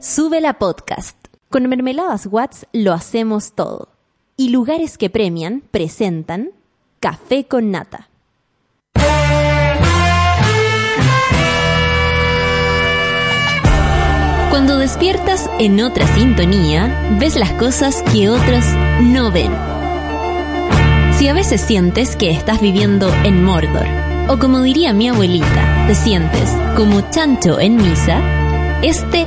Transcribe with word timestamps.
Sube 0.00 0.42
la 0.42 0.58
podcast. 0.58 1.16
Con 1.48 1.68
Mermeladas 1.68 2.26
Watts 2.26 2.66
lo 2.72 2.92
hacemos 2.92 3.52
todo. 3.52 3.88
Y 4.36 4.50
lugares 4.50 4.98
que 4.98 5.08
premian 5.08 5.62
presentan 5.70 6.50
Café 7.00 7.46
con 7.46 7.70
Nata. 7.70 8.10
Cuando 14.50 14.78
despiertas 14.78 15.48
en 15.58 15.80
otra 15.80 16.06
sintonía, 16.14 17.16
ves 17.18 17.36
las 17.36 17.52
cosas 17.52 18.02
que 18.12 18.28
otros 18.28 18.64
no 19.00 19.32
ven. 19.32 19.52
Si 21.18 21.28
a 21.28 21.32
veces 21.32 21.62
sientes 21.62 22.16
que 22.16 22.30
estás 22.30 22.60
viviendo 22.60 23.08
en 23.24 23.42
Mordor, 23.42 23.86
o 24.28 24.38
como 24.38 24.60
diría 24.60 24.92
mi 24.92 25.08
abuelita, 25.08 25.86
te 25.86 25.94
sientes 25.94 26.50
como 26.76 27.00
chancho 27.10 27.58
en 27.60 27.76
misa, 27.76 28.20
este 28.82 29.26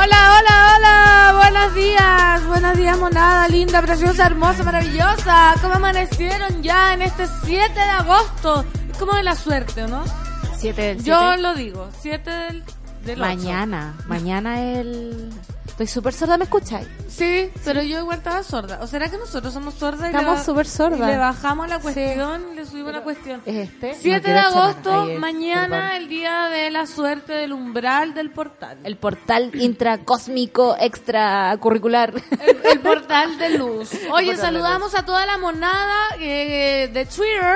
Hola, 0.00 0.38
hola, 0.38 0.76
hola, 0.76 1.32
buenos 1.42 1.74
días, 1.74 2.46
buenos 2.46 2.76
días 2.76 2.96
monada, 2.98 3.48
linda, 3.48 3.82
preciosa, 3.82 4.26
hermosa, 4.26 4.62
maravillosa. 4.62 5.54
¿Cómo 5.60 5.74
amanecieron 5.74 6.62
ya 6.62 6.94
en 6.94 7.02
este 7.02 7.26
7 7.44 7.74
de 7.74 7.80
agosto? 7.80 8.64
Es 8.92 8.96
como 8.96 9.14
de 9.14 9.24
la 9.24 9.34
suerte, 9.34 9.82
¿o 9.82 9.88
¿no? 9.88 10.04
Siete 10.56 10.82
del 10.82 11.02
Yo 11.02 11.18
siete. 11.18 11.42
lo 11.42 11.54
digo, 11.54 11.88
7 12.00 12.30
del, 12.30 12.64
del. 13.04 13.18
Mañana, 13.18 13.96
mañana 14.06 14.62
el... 14.62 15.30
Estoy 15.78 15.86
súper 15.86 16.12
sorda, 16.12 16.36
¿me 16.36 16.42
escucháis? 16.42 16.88
Sí, 17.08 17.52
pero 17.64 17.80
yo 17.82 18.00
igual 18.00 18.18
estaba 18.18 18.42
sorda. 18.42 18.80
¿O 18.82 18.88
será 18.88 19.08
que 19.08 19.16
nosotros 19.16 19.54
somos 19.54 19.74
sordas? 19.74 20.02
y 20.02 20.06
Estamos 20.06 20.38
le- 20.40 20.44
súper 20.44 20.66
sordas. 20.66 21.08
Le 21.08 21.16
bajamos 21.18 21.68
la 21.68 21.78
cuestión, 21.78 22.56
le 22.56 22.66
subimos 22.66 22.92
la 22.92 23.02
cuestión. 23.04 23.40
¿Es 23.46 23.68
este? 23.68 23.94
7 23.94 24.26
No 24.26 24.34
de 24.34 24.40
agosto, 24.40 25.06
mañana 25.20 25.68
perdón. 25.90 26.02
el 26.02 26.08
día 26.08 26.48
de 26.48 26.72
la 26.72 26.84
suerte 26.88 27.32
del 27.32 27.52
umbral 27.52 28.12
del 28.12 28.30
portal. 28.32 28.76
El 28.82 28.96
portal 28.96 29.52
intracósmico 29.54 30.76
extracurricular. 30.80 32.12
El, 32.40 32.58
el 32.72 32.80
portal 32.80 33.38
de 33.38 33.50
luz. 33.50 33.90
Oye, 34.10 34.36
saludamos 34.36 34.96
a 34.96 35.04
toda 35.04 35.26
la 35.26 35.38
monada 35.38 36.06
eh, 36.18 36.90
de 36.92 37.06
Twitter. 37.06 37.54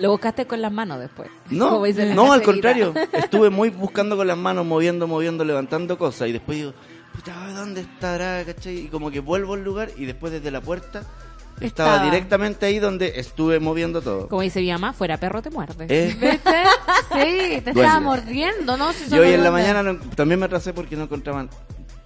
lo 0.00 0.10
buscaste 0.10 0.46
con 0.46 0.60
las 0.60 0.72
manos 0.72 0.98
después. 1.00 1.28
No, 1.50 1.82
no, 2.14 2.32
al 2.32 2.42
contrario. 2.42 2.94
Estuve 3.12 3.50
muy 3.50 3.70
buscando 3.70 4.16
con 4.16 4.26
las 4.26 4.36
manos, 4.38 4.66
moviendo, 4.66 5.06
moviendo, 5.06 5.44
levantando 5.44 5.96
cosas 5.98 6.28
y 6.28 6.32
después 6.32 6.58
digo, 6.58 6.74
puta, 7.14 7.32
¿dónde 7.54 7.80
estará? 7.82 8.44
¿Cachai? 8.44 8.78
Y 8.78 8.86
como 8.88 9.10
que 9.10 9.20
vuelvo 9.20 9.54
al 9.54 9.64
lugar 9.64 9.90
y 9.96 10.04
después 10.04 10.32
desde 10.32 10.50
la 10.50 10.60
puerta 10.60 11.02
estaba, 11.60 11.90
Estaba. 11.96 12.04
directamente 12.04 12.64
ahí 12.66 12.78
donde 12.78 13.12
estuve 13.16 13.60
moviendo 13.60 14.00
todo. 14.00 14.28
Como 14.28 14.40
dice 14.42 14.60
mi 14.60 14.70
mamá, 14.72 14.92
fuera 14.94 15.18
perro 15.18 15.42
te 15.42 15.50
muerde. 15.50 15.86
Eh, 15.90 16.06
¿Viste? 16.20 16.62
Sí, 17.12 17.60
te 17.64 17.72
Duende. 17.72 17.82
estaba 17.82 18.00
mordiendo, 18.00 18.76
¿no? 18.78 18.92
Si 18.92 19.14
y 19.14 19.18
hoy 19.18 19.32
en 19.32 19.42
la 19.44 19.50
mañana 19.50 19.82
no- 19.82 19.98
también 20.14 20.40
me 20.40 20.46
atrasé 20.46 20.72
porque 20.72 20.96
no 20.96 21.04
encontraban. 21.04 21.50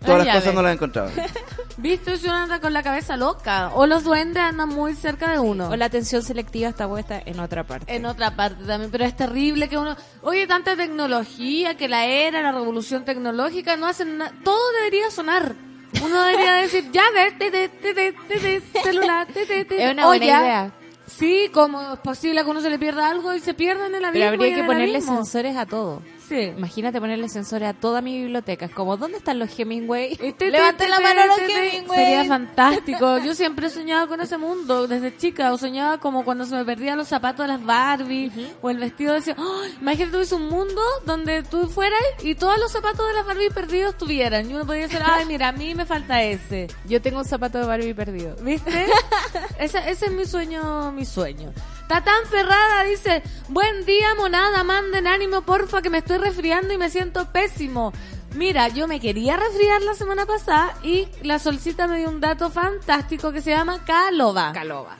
Todas 0.04 0.18
las 0.18 0.26
llave. 0.26 0.38
cosas 0.40 0.54
no 0.54 0.62
las 0.62 0.74
encontraban. 0.74 1.12
¿Viste? 1.76 2.16
Si 2.18 2.26
uno 2.26 2.36
anda 2.36 2.60
con 2.60 2.72
la 2.72 2.82
cabeza 2.82 3.16
loca. 3.16 3.70
O 3.74 3.86
los 3.86 4.04
duendes 4.04 4.42
andan 4.42 4.68
muy 4.68 4.94
cerca 4.94 5.30
de 5.32 5.38
uno. 5.40 5.68
O 5.70 5.76
la 5.76 5.86
atención 5.86 6.22
selectiva 6.22 6.68
está 6.68 6.86
puesta 6.88 7.20
en 7.24 7.40
otra 7.40 7.64
parte. 7.64 7.94
En 7.94 8.06
otra 8.06 8.36
parte 8.36 8.64
también, 8.64 8.90
pero 8.90 9.04
es 9.04 9.16
terrible 9.16 9.68
que 9.68 9.76
uno, 9.76 9.96
oye, 10.22 10.46
tanta 10.46 10.76
tecnología, 10.76 11.76
que 11.76 11.88
la 11.88 12.06
era, 12.06 12.42
la 12.42 12.52
revolución 12.52 13.04
tecnológica, 13.04 13.76
no 13.76 13.86
hacen 13.86 14.18
nada, 14.18 14.32
todo 14.44 14.60
debería 14.78 15.10
sonar. 15.10 15.54
Uno 16.02 16.22
debería 16.22 16.54
decir, 16.62 16.90
ya 16.92 17.02
ves, 17.12 17.38
te, 17.38 17.50
te, 17.50 17.68
te, 17.68 17.92
te, 17.94 18.12
te, 18.12 18.60
te, 18.60 18.80
celular, 18.82 19.26
te, 19.26 19.44
te, 19.46 19.64
te, 19.64 19.84
Es 19.84 19.92
una 19.92 20.06
buena 20.06 20.24
ya. 20.26 20.40
idea. 20.42 20.72
Sí, 21.06 21.50
como 21.52 21.92
es 21.94 21.98
posible 22.00 22.42
que 22.44 22.50
uno 22.50 22.60
se 22.60 22.70
le 22.70 22.78
pierda 22.78 23.08
algo 23.10 23.34
y 23.34 23.40
se 23.40 23.52
pierda 23.52 23.86
en 23.88 23.94
el 23.96 24.04
abismo. 24.04 24.30
Pero 24.30 24.42
y 24.42 24.46
habría 24.46 24.56
que 24.62 24.64
ponerle 24.66 25.00
sensores 25.00 25.54
a 25.56 25.66
todo. 25.66 26.02
Sí. 26.28 26.52
Imagínate 26.56 27.00
ponerle 27.00 27.28
sensores 27.28 27.68
a 27.68 27.74
toda 27.74 28.00
mi 28.00 28.18
biblioteca. 28.18 28.68
Como, 28.68 28.96
¿dónde 28.96 29.18
están 29.18 29.38
los 29.38 29.58
Hemingway? 29.58 30.16
Te, 30.16 30.32
te, 30.32 30.50
Levanten 30.50 30.86
te, 30.86 30.88
la 30.88 31.00
mano 31.00 31.26
los. 31.26 31.38
Hemingway. 31.38 31.98
Sería 31.98 32.24
fantástico. 32.28 33.18
Yo 33.18 33.34
siempre 33.34 33.66
he 33.66 33.70
soñado 33.70 34.08
con 34.08 34.20
ese 34.20 34.38
mundo 34.38 34.86
desde 34.88 35.16
chica. 35.16 35.52
O 35.52 35.58
soñaba 35.58 35.98
como 35.98 36.24
cuando 36.24 36.44
se 36.46 36.54
me 36.54 36.64
perdían 36.64 36.96
los 36.96 37.08
zapatos 37.08 37.46
de 37.46 37.52
las 37.52 37.64
Barbie 37.64 38.32
o 38.62 38.70
el 38.70 38.78
vestido. 38.78 39.14
Decía, 39.14 39.36
"Oh, 39.38 39.62
imagínate 39.80 40.12
tuviese 40.12 40.34
un 40.34 40.48
mundo 40.48 40.80
donde 41.04 41.42
tú 41.42 41.66
fueras 41.68 42.00
y 42.22 42.34
todos 42.34 42.58
los 42.58 42.70
zapatos 42.72 43.06
de 43.06 43.14
las 43.14 43.26
Barbie 43.26 43.50
perdidos 43.50 43.92
estuvieran. 43.92 44.50
Y 44.50 44.54
uno 44.54 44.64
podría 44.64 44.84
decir, 44.84 45.00
ay, 45.04 45.26
mira, 45.26 45.48
a 45.48 45.52
mí 45.52 45.74
me 45.74 45.84
falta 45.86 46.22
ese. 46.22 46.68
Yo 46.86 47.02
tengo 47.02 47.18
un 47.18 47.24
zapato 47.24 47.58
de 47.58 47.66
Barbie 47.66 47.94
perdido. 47.94 48.36
¿Viste? 48.36 48.86
ese, 49.58 49.78
ese 49.90 50.06
es 50.06 50.12
mi 50.12 50.24
sueño, 50.24 50.92
mi 50.92 51.04
sueño. 51.04 51.52
Tatán 51.88 52.24
Ferrada 52.30 52.84
dice, 52.84 53.22
buen 53.48 53.84
día 53.84 54.14
monada, 54.16 54.64
manden 54.64 55.06
ánimo 55.06 55.42
porfa 55.42 55.82
que 55.82 55.90
me 55.90 55.98
estoy 55.98 56.18
resfriando 56.18 56.72
y 56.72 56.78
me 56.78 56.88
siento 56.90 57.30
pésimo. 57.30 57.92
Mira, 58.34 58.68
yo 58.68 58.88
me 58.88 58.98
quería 59.00 59.36
resfriar 59.36 59.82
la 59.82 59.94
semana 59.94 60.26
pasada 60.26 60.74
y 60.82 61.06
la 61.22 61.38
solcita 61.38 61.86
me 61.86 61.98
dio 61.98 62.08
un 62.08 62.20
dato 62.20 62.50
fantástico 62.50 63.32
que 63.32 63.42
se 63.42 63.50
llama 63.50 63.84
Caloba. 63.84 64.52
Caloba. 64.52 64.96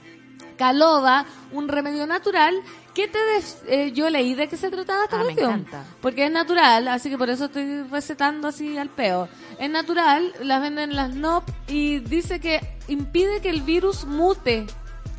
Caloba, 0.57 1.25
un 1.51 1.67
remedio 1.67 2.07
natural 2.07 2.55
que 2.93 3.09
te 3.09 3.17
des- 3.33 3.57
eh, 3.67 3.91
yo 3.91 4.09
leí 4.09 4.35
de 4.35 4.47
qué 4.47 4.55
se 4.55 4.69
trataba 4.69 5.03
esta 5.03 5.17
Ah, 5.17 5.19
me 5.19 5.25
cuestión. 5.25 5.51
encanta. 5.51 5.83
Porque 6.01 6.25
es 6.27 6.31
natural, 6.31 6.87
así 6.87 7.09
que 7.09 7.17
por 7.17 7.29
eso 7.29 7.45
estoy 7.45 7.83
recetando 7.83 8.47
así 8.47 8.77
al 8.77 8.87
peo. 8.89 9.27
Es 9.59 9.69
natural, 9.69 10.31
las 10.39 10.61
venden 10.61 10.91
en 10.91 10.95
las 10.95 11.13
NOP 11.13 11.49
y 11.67 11.99
dice 11.99 12.39
que 12.39 12.61
impide 12.87 13.41
que 13.41 13.49
el 13.49 13.63
virus 13.63 14.05
mute. 14.05 14.65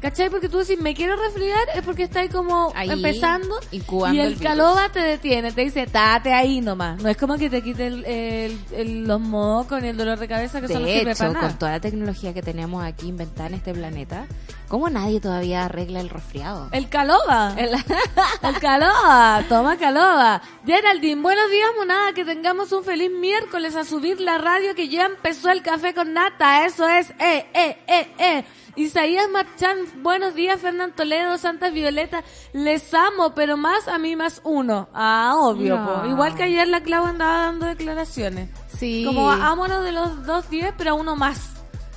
¿Cachai? 0.00 0.28
Porque 0.31 0.48
tú 0.48 0.58
decís, 0.58 0.78
me 0.78 0.94
quiero 0.94 1.16
resfriar, 1.16 1.69
es 1.75 1.82
porque 1.82 2.02
está 2.04 2.20
ahí 2.20 2.28
como 2.28 2.70
Ahí, 2.76 2.90
empezando. 2.90 3.58
Y 3.72 3.78
el 4.19 4.34
el, 4.34 4.38
caloba 4.38 4.90
te 4.90 5.00
detiene, 5.00 5.52
te 5.52 5.62
dice, 5.62 5.87
tate 5.87 6.32
ahí 6.34 6.60
nomás. 6.60 7.02
No 7.02 7.08
es 7.08 7.16
como 7.16 7.37
que 7.38 7.48
te 7.48 7.62
quite 7.62 7.87
el, 7.87 8.04
el- 8.04 8.58
el- 8.72 9.04
los 9.08 9.20
mocos 9.20 9.81
ni 9.82 9.88
el 9.88 9.96
dolor 9.96 10.19
de 10.19 10.28
cabeza, 10.28 10.60
que 10.60 10.69
De 10.69 10.75
sirve 10.75 11.10
hecho, 11.12 11.19
para 11.19 11.32
nada. 11.32 11.48
con 11.48 11.58
toda 11.58 11.72
la 11.72 11.81
tecnología 11.81 12.34
que 12.34 12.43
tenemos 12.43 12.84
aquí 12.84 13.08
inventada 13.08 13.48
en 13.48 13.54
este 13.54 13.72
planeta, 13.72 14.26
¿cómo 14.69 14.90
nadie 14.90 15.19
todavía 15.20 15.64
arregla 15.64 16.00
el 16.00 16.10
resfriado? 16.10 16.69
El 16.72 16.88
caloba. 16.90 17.54
El, 17.58 18.58
caloba. 18.60 19.44
Toma 19.49 19.76
caloba. 19.78 20.42
Geraldine, 20.66 21.22
buenos 21.22 21.50
días, 21.50 21.69
monada. 21.78 22.12
Que 22.12 22.25
tengamos 22.25 22.70
un 22.72 22.84
feliz 22.84 23.10
miércoles 23.10 23.75
a 23.76 23.84
subir 23.84 24.20
la 24.20 24.38
radio 24.38 24.75
que 24.75 24.88
ya 24.88 25.06
empezó 25.06 25.50
el 25.50 25.62
café 25.62 25.94
con 25.94 26.12
nata. 26.12 26.66
Eso 26.66 26.87
es. 26.88 27.10
Eh, 27.19 27.46
eh, 27.54 27.78
eh, 27.87 28.08
eh. 28.19 28.44
Isaías 28.76 29.26
Marchán, 29.31 29.78
buenos 30.02 30.34
días, 30.34 30.61
Fernán 30.61 30.93
Toledo, 30.93 31.38
Santa 31.38 31.70
Violeta, 31.70 32.23
les 32.52 32.93
amo, 32.93 33.34
pero 33.34 33.56
más 33.56 33.88
a 33.88 33.96
mí 33.96 34.17
más 34.17 34.43
uno. 34.44 34.88
Ah, 34.93 35.32
obvio, 35.38 35.78
No. 35.78 36.02
po. 36.02 36.06
igual 36.08 36.34
que 36.34 36.43
ayer 36.43 36.69
la 36.69 36.82
Clau 36.82 37.06
andaba 37.06 37.38
dando 37.46 37.64
declaraciones. 37.67 38.50
Sí. 38.78 39.05
Como 39.06 39.31
ámonos 39.31 39.82
de 39.82 39.93
los 39.93 40.26
dos 40.26 40.50
diez, 40.50 40.75
pero 40.76 40.90
a 40.90 40.94
uno 40.94 41.17
más. 41.17 41.56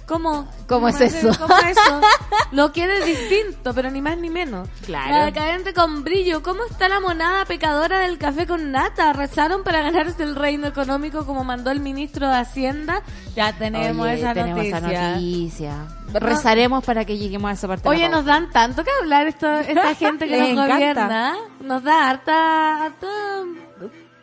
¿Cómo? 0.10 0.48
¿Cómo 0.68 0.88
es 0.90 1.00
es 1.02 1.14
eso? 1.24 1.40
¿Cómo 1.40 1.56
es 1.60 1.78
eso? 1.78 2.02
Lo 2.52 2.72
quiere 2.72 3.06
distinto, 3.06 3.76
pero 3.76 3.92
ni 3.92 4.02
más 4.02 4.18
ni 4.18 4.32
menos. 4.32 4.68
Claro. 4.84 5.12
La 5.12 5.26
decadente 5.26 5.72
con 5.72 6.04
brillo. 6.04 6.42
¿Cómo 6.42 6.66
está 6.66 6.90
la 6.90 7.00
monada 7.00 7.46
pecadora 7.46 8.00
del 8.00 8.18
café 8.18 8.48
con 8.48 8.72
nata? 8.72 9.14
¿Rezaron 9.14 9.64
para 9.64 9.84
ganarse 9.84 10.24
el 10.24 10.36
reino 10.36 10.66
económico 10.66 11.28
como 11.28 11.44
mandó 11.44 11.70
el 11.70 11.80
ministro 11.80 12.28
de 12.28 12.38
Hacienda? 12.38 13.04
Ya 13.36 13.56
tenemos 13.56 14.04
Oye, 14.04 14.16
esa 14.20 14.34
tenemos 14.34 14.58
noticia. 14.58 14.78
esa 14.80 15.12
noticia. 15.14 15.88
Rezaremos 16.12 16.84
para 16.84 17.06
que 17.06 17.16
lleguemos 17.20 17.52
a 17.52 17.54
esa 17.54 17.68
parte. 17.68 17.88
Oye, 17.88 18.10
nos 18.10 18.26
dan 18.26 18.50
tanto 18.50 18.84
que 18.84 18.90
hablar 19.00 19.28
esto, 19.28 19.48
esta 19.60 19.94
gente 19.96 20.28
que 20.28 20.38
nos 20.40 20.50
encanta. 20.50 20.74
gobierna. 20.76 21.36
Nos 21.62 21.84
da 21.84 22.10
harta, 22.10 22.86
harta 22.86 23.08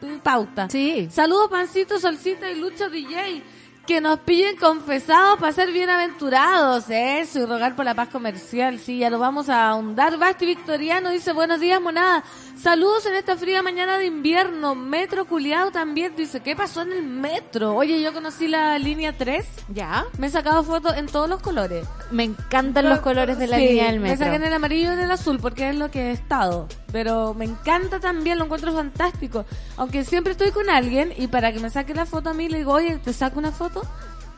eh, 0.02 0.18
pauta. 0.20 0.68
Sí. 0.68 1.08
Saludos, 1.12 1.48
Pancito, 1.48 2.00
Solcita 2.00 2.50
y 2.50 2.58
Lucho 2.58 2.90
DJ. 2.90 3.42
Que 3.86 4.00
nos 4.00 4.18
pillen 4.18 4.56
confesados 4.56 5.38
para 5.38 5.52
ser 5.52 5.70
bienaventurados. 5.70 6.86
Eso, 6.90 7.38
y 7.38 7.46
rogar 7.46 7.76
por 7.76 7.84
la 7.84 7.94
paz 7.94 8.08
comercial. 8.08 8.80
Sí, 8.80 8.98
ya 8.98 9.10
lo 9.10 9.20
vamos 9.20 9.48
a 9.48 9.68
ahondar. 9.68 10.18
Basti 10.18 10.44
Victoriano 10.44 11.10
dice, 11.10 11.32
buenos 11.32 11.60
días, 11.60 11.80
monada. 11.80 12.24
Saludos 12.60 13.06
en 13.06 13.14
esta 13.14 13.36
fría 13.36 13.62
mañana 13.62 13.96
de 13.98 14.06
invierno. 14.06 14.74
Metro 14.74 15.24
Culiado 15.26 15.70
también 15.70 16.14
dice, 16.16 16.40
¿qué 16.40 16.56
pasó 16.56 16.82
en 16.82 16.92
el 16.92 17.04
metro? 17.04 17.76
Oye, 17.76 18.00
yo 18.02 18.12
conocí 18.12 18.48
la 18.48 18.76
línea 18.80 19.16
3. 19.16 19.46
Ya. 19.68 20.04
Me 20.18 20.26
he 20.26 20.30
sacado 20.30 20.64
fotos 20.64 20.96
en 20.96 21.06
todos 21.06 21.28
los 21.28 21.40
colores. 21.40 21.86
Me 22.10 22.24
encantan 22.24 22.88
los 22.88 22.98
colores 23.00 23.38
de 23.38 23.46
la 23.46 23.56
Sí, 23.58 23.68
línea 23.68 23.86
del 23.92 24.00
Me 24.00 24.08
metro. 24.10 24.24
saqué 24.24 24.36
en 24.36 24.44
el 24.44 24.52
amarillo 24.52 24.90
y 24.90 24.94
en 24.94 24.98
el 25.00 25.10
azul 25.12 25.38
porque 25.40 25.68
es 25.68 25.76
lo 25.76 25.92
que 25.92 26.08
he 26.08 26.10
estado. 26.10 26.66
Pero 26.96 27.34
me 27.34 27.44
encanta 27.44 28.00
también, 28.00 28.38
lo 28.38 28.46
encuentro 28.46 28.72
fantástico. 28.72 29.44
Aunque 29.76 30.02
siempre 30.02 30.32
estoy 30.32 30.50
con 30.50 30.70
alguien 30.70 31.12
y 31.14 31.26
para 31.26 31.52
que 31.52 31.60
me 31.60 31.68
saque 31.68 31.92
la 31.92 32.06
foto 32.06 32.30
a 32.30 32.32
mí 32.32 32.48
le 32.48 32.56
digo, 32.56 32.72
oye, 32.72 32.96
¿te 32.96 33.12
saco 33.12 33.38
una 33.38 33.52
foto? 33.52 33.82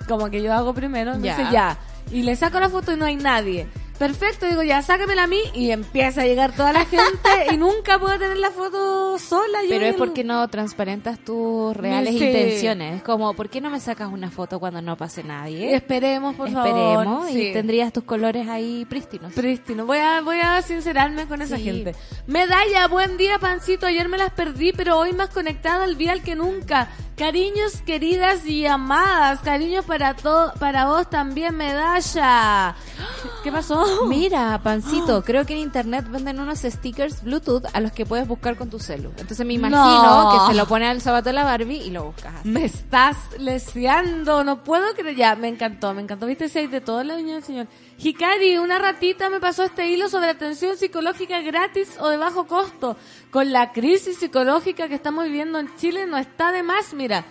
Como 0.08 0.28
que 0.28 0.43
yo 0.43 0.52
hago 0.52 0.75
primero, 0.75 1.12
entonces 1.14 1.37
Ya. 1.52 1.52
ya. 1.52 1.78
Y 2.10 2.22
le 2.22 2.34
saco 2.34 2.58
la 2.58 2.69
foto 2.69 2.93
y 2.93 2.96
no 2.96 3.05
hay 3.05 3.14
nadie. 3.14 3.69
Perfecto, 3.99 4.47
digo, 4.47 4.62
ya, 4.62 4.81
sáquemela 4.81 5.25
a 5.25 5.27
mí 5.27 5.41
y 5.55 5.71
empieza 5.73 6.23
a 6.23 6.25
llegar 6.25 6.53
toda 6.55 6.73
la 6.73 6.85
gente 6.85 7.09
y 7.53 7.56
nunca 7.59 7.99
puedo 7.99 8.17
tener 8.19 8.37
la 8.39 8.50
foto 8.53 9.19
sola. 9.19 9.62
yo 9.65 9.71
Pero 9.71 9.87
y 9.87 9.89
es 9.89 9.95
porque 9.97 10.23
no 10.23 10.47
transparentas 10.49 11.19
tus 11.19 11.77
reales 11.77 12.15
Sí. 12.17 12.25
intenciones. 12.25 12.97
Es 12.99 13.03
como, 13.03 13.35
¿por 13.35 13.49
qué 13.49 13.61
no 13.61 13.71
me 13.71 13.81
sacas 13.81 14.09
una 14.12 14.31
foto 14.31 14.61
cuando 14.61 14.81
no 14.81 14.97
pase 14.97 15.25
nadie? 15.25 15.75
Esperemos, 15.75 16.37
por 16.37 16.49
Esperemos 16.49 17.05
favor. 17.06 17.31
y 17.31 17.33
Sí. 17.33 17.50
tendrías 17.53 17.93
tus 17.93 18.05
colores 18.05 18.49
ahí 18.49 18.85
prístinos. 18.89 19.33
Prístino. 19.33 19.85
Voy 19.85 19.99
a, 19.99 20.21
voy 20.21 20.39
a 20.41 20.62
sincerarme 20.62 21.27
con 21.27 21.43
esa 21.43 21.56
Sí. 21.56 21.65
gente. 21.65 21.94
Medalla, 22.29 22.87
buen 22.87 23.17
día, 23.17 23.39
Pancito. 23.41 23.87
Ayer 23.87 24.09
me 24.09 24.17
las 24.19 24.31
perdí, 24.33 24.73
pero 24.73 24.97
hoy 24.99 25.12
más 25.12 25.31
conectada 25.31 25.83
al 25.85 25.97
vial 25.97 26.23
que 26.23 26.37
nunca. 26.37 26.89
Cariños, 27.17 27.83
queridas 27.85 28.47
y 28.47 28.65
amadas. 28.67 29.41
Cariños 29.41 29.85
para 29.85 30.15
todo, 30.15 30.53
para 30.61 30.87
vos 30.87 31.11
también, 31.11 31.56
medalla. 31.56 32.77
¿Qué 33.43 33.51
pasó? 33.51 33.85
Mira, 34.08 34.61
Pancito, 34.62 35.23
creo 35.23 35.44
que 35.44 35.55
en 35.55 35.61
internet 35.61 36.06
venden 36.11 36.40
unos 36.40 36.61
stickers 36.61 37.23
Bluetooth 37.23 37.64
a 37.73 37.81
los 37.81 37.93
que 37.93 38.06
puedes 38.06 38.26
buscar 38.29 38.56
con 38.56 38.70
tu 38.70 38.79
celu. 38.79 39.11
Entonces 39.19 39.46
me 39.46 39.55
imagino 39.55 39.82
No. 39.85 40.31
que 40.46 40.52
se 40.52 40.56
lo 40.58 40.67
pone 40.67 40.87
al 40.87 41.00
zapato 41.00 41.29
de 41.29 41.32
la 41.35 41.44
Barbie 41.44 41.82
y 41.82 41.90
lo 41.90 42.05
buscas 42.05 42.35
así. 42.37 42.49
Me 42.49 42.64
estás 42.64 43.17
leseando, 43.38 44.44
no 44.44 44.64
puedo 44.64 44.94
creer. 44.94 45.17
Ya, 45.17 45.37
me 45.37 45.49
encantó, 45.49 45.93
me 45.94 46.02
encantó. 46.02 46.26
Viste, 46.26 46.50
hay 46.58 46.67
de 46.67 46.81
todo 46.81 47.02
la 47.05 47.17
viña 47.17 47.35
del 47.35 47.44
señor. 47.44 47.67
Hikari, 47.99 48.58
una 48.58 48.79
ratita 48.79 49.29
me 49.31 49.40
pasó 49.40 49.64
este 49.64 49.88
hilo 49.88 50.08
sobre 50.08 50.29
atención 50.31 50.76
psicológica 50.76 51.41
gratis 51.41 51.88
o 52.00 52.08
de 52.08 52.17
bajo 52.17 52.46
costo. 52.46 52.96
Con 53.31 53.52
la 53.52 53.73
crisis 53.73 54.19
psicológica 54.19 54.88
que 54.88 54.94
estamos 54.94 55.25
viviendo 55.25 55.58
en 55.58 55.75
Chile, 55.76 56.06
no 56.06 56.17
está 56.17 56.52
de 56.52 56.62
más, 56.62 56.94
mira. 56.94 57.25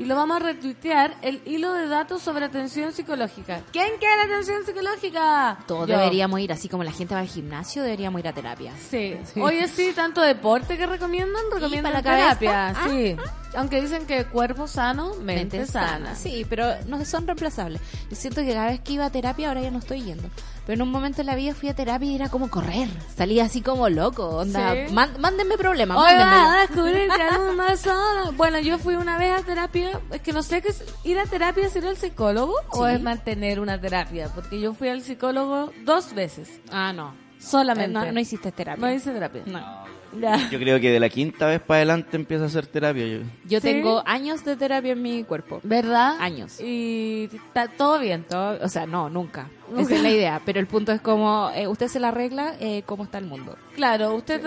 Y 0.00 0.06
lo 0.06 0.16
vamos 0.16 0.38
a 0.38 0.40
retuitear, 0.40 1.14
el 1.20 1.42
hilo 1.44 1.74
de 1.74 1.86
datos 1.86 2.22
sobre 2.22 2.46
atención 2.46 2.90
psicológica. 2.90 3.60
¿Quién 3.70 3.98
quiere 3.98 4.22
atención 4.22 4.64
psicológica? 4.64 5.58
Todos 5.66 5.86
Yo. 5.86 5.98
deberíamos 5.98 6.40
ir, 6.40 6.50
así 6.52 6.70
como 6.70 6.82
la 6.84 6.90
gente 6.90 7.12
va 7.14 7.20
al 7.20 7.26
gimnasio, 7.28 7.82
deberíamos 7.82 8.18
ir 8.20 8.28
a 8.28 8.32
terapia. 8.32 8.72
Sí. 8.88 9.14
Oye, 9.38 9.68
sí, 9.68 9.92
tanto 9.94 10.22
deporte 10.22 10.78
que 10.78 10.86
recomiendan, 10.86 11.42
recomiendan 11.52 11.92
la 11.92 12.02
terapia. 12.02 12.50
cabeza. 12.50 12.80
Ah, 12.82 12.88
sí. 12.88 13.16
Aunque 13.56 13.80
dicen 13.80 14.06
que 14.06 14.24
cuerpo 14.26 14.66
sano, 14.68 15.14
mente, 15.22 15.66
sana. 15.66 16.14
Sí, 16.14 16.46
pero 16.48 16.66
no 16.86 17.04
son 17.04 17.26
reemplazables. 17.26 17.80
Yo 18.08 18.16
siento 18.16 18.42
que 18.42 18.52
cada 18.54 18.68
vez 18.70 18.80
que 18.80 18.92
iba 18.92 19.04
a 19.06 19.10
terapia, 19.10 19.48
ahora 19.48 19.60
ya 19.60 19.70
no 19.70 19.78
estoy 19.80 20.02
yendo. 20.02 20.28
Pero 20.66 20.74
en 20.74 20.82
un 20.82 20.90
momento 20.92 21.20
en 21.22 21.26
la 21.26 21.34
vida 21.34 21.52
fui 21.54 21.68
a 21.68 21.74
terapia 21.74 22.08
y 22.08 22.14
era 22.14 22.28
como 22.28 22.48
correr. 22.48 22.88
Salía 23.16 23.44
así 23.46 23.60
como 23.60 23.88
loco. 23.88 24.28
Onda, 24.28 24.72
Sí. 24.86 24.92
"Man- 24.94 25.14
mándenme 25.18 25.58
problemas, 25.58 25.96
Hoy 25.98 26.04
mándenmelo". 26.14 26.42
vas 26.44 26.56
a 26.56 26.60
descubrir 26.60 27.08
que 27.08 27.22
eres 27.22 27.56
más. 27.56 28.36
Bueno, 28.36 28.60
yo 28.60 28.78
fui 28.78 28.94
una 28.94 29.18
vez 29.18 29.40
a 29.40 29.42
terapia. 29.44 30.00
Es 30.12 30.20
que 30.20 30.32
no 30.32 30.42
sé 30.44 30.62
qué 30.62 30.68
es 30.68 30.84
ir 31.02 31.18
a 31.18 31.24
terapia, 31.26 31.66
es 31.66 31.74
ir 31.74 31.86
al 31.86 31.96
psicólogo 31.96 32.54
o 32.70 32.86
es 32.86 33.02
mantener 33.02 33.58
una 33.58 33.80
terapia. 33.80 34.28
Porque 34.34 34.60
yo 34.60 34.74
fui 34.74 34.88
al 34.88 35.02
psicólogo 35.02 35.72
dos 35.84 36.14
veces. 36.14 36.60
Ah, 36.70 36.92
no. 36.92 37.14
Solamente. 37.40 37.92
No, 37.92 38.12
no 38.12 38.20
hiciste 38.20 38.52
terapia. 38.52 38.86
No 38.86 38.92
hice 38.92 39.10
terapia. 39.12 39.42
No. 39.46 39.84
Ya. 40.18 40.48
Yo 40.50 40.58
creo 40.58 40.80
que 40.80 40.90
de 40.90 40.98
la 41.00 41.08
quinta 41.08 41.46
vez 41.46 41.60
para 41.60 41.78
adelante 41.78 42.16
empieza 42.16 42.44
a 42.44 42.46
hacer 42.48 42.66
terapia. 42.66 43.06
Yo. 43.06 43.18
Yo 43.46 43.60
¿Sí? 43.60 43.66
tengo 43.66 44.02
años 44.06 44.44
de 44.44 44.56
terapia 44.56 44.92
en 44.92 45.02
mi 45.02 45.24
cuerpo. 45.24 45.60
¿Verdad? 45.62 46.16
Años. 46.20 46.60
Y 46.60 47.28
está 47.32 47.68
todo 47.68 47.98
bien. 47.98 48.24
Todo- 48.28 48.58
o 48.62 48.68
sea, 48.68 48.86
no, 48.86 49.08
nunca. 49.08 49.48
Nunca. 49.68 49.82
Esa 49.82 49.94
es 49.96 50.02
la 50.02 50.10
idea. 50.10 50.40
Pero 50.44 50.58
el 50.58 50.66
punto 50.66 50.90
es 50.92 51.00
como, 51.00 51.50
eh, 51.54 51.68
usted 51.68 51.86
se 51.88 52.00
la 52.00 52.08
arregla, 52.08 52.54
eh, 52.60 52.82
cómo 52.86 53.04
está 53.04 53.18
el 53.18 53.26
mundo. 53.26 53.56
Claro, 53.76 54.14
usted... 54.14 54.42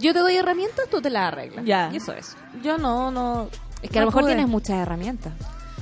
Yo 0.00 0.12
te 0.12 0.18
doy 0.18 0.34
herramientas, 0.36 0.86
tú 0.90 1.00
te 1.00 1.08
las 1.08 1.28
arreglas. 1.32 1.64
Ya. 1.64 1.88
Y 1.92 1.96
eso 1.98 2.12
es. 2.12 2.36
Yo 2.64 2.78
no, 2.78 3.10
no... 3.10 3.48
Es 3.80 3.90
que 3.90 3.98
a 3.98 4.02
lo 4.02 4.08
mejor 4.08 4.22
pude. 4.22 4.32
tienes 4.34 4.48
muchas 4.50 4.76
herramientas. 4.76 5.32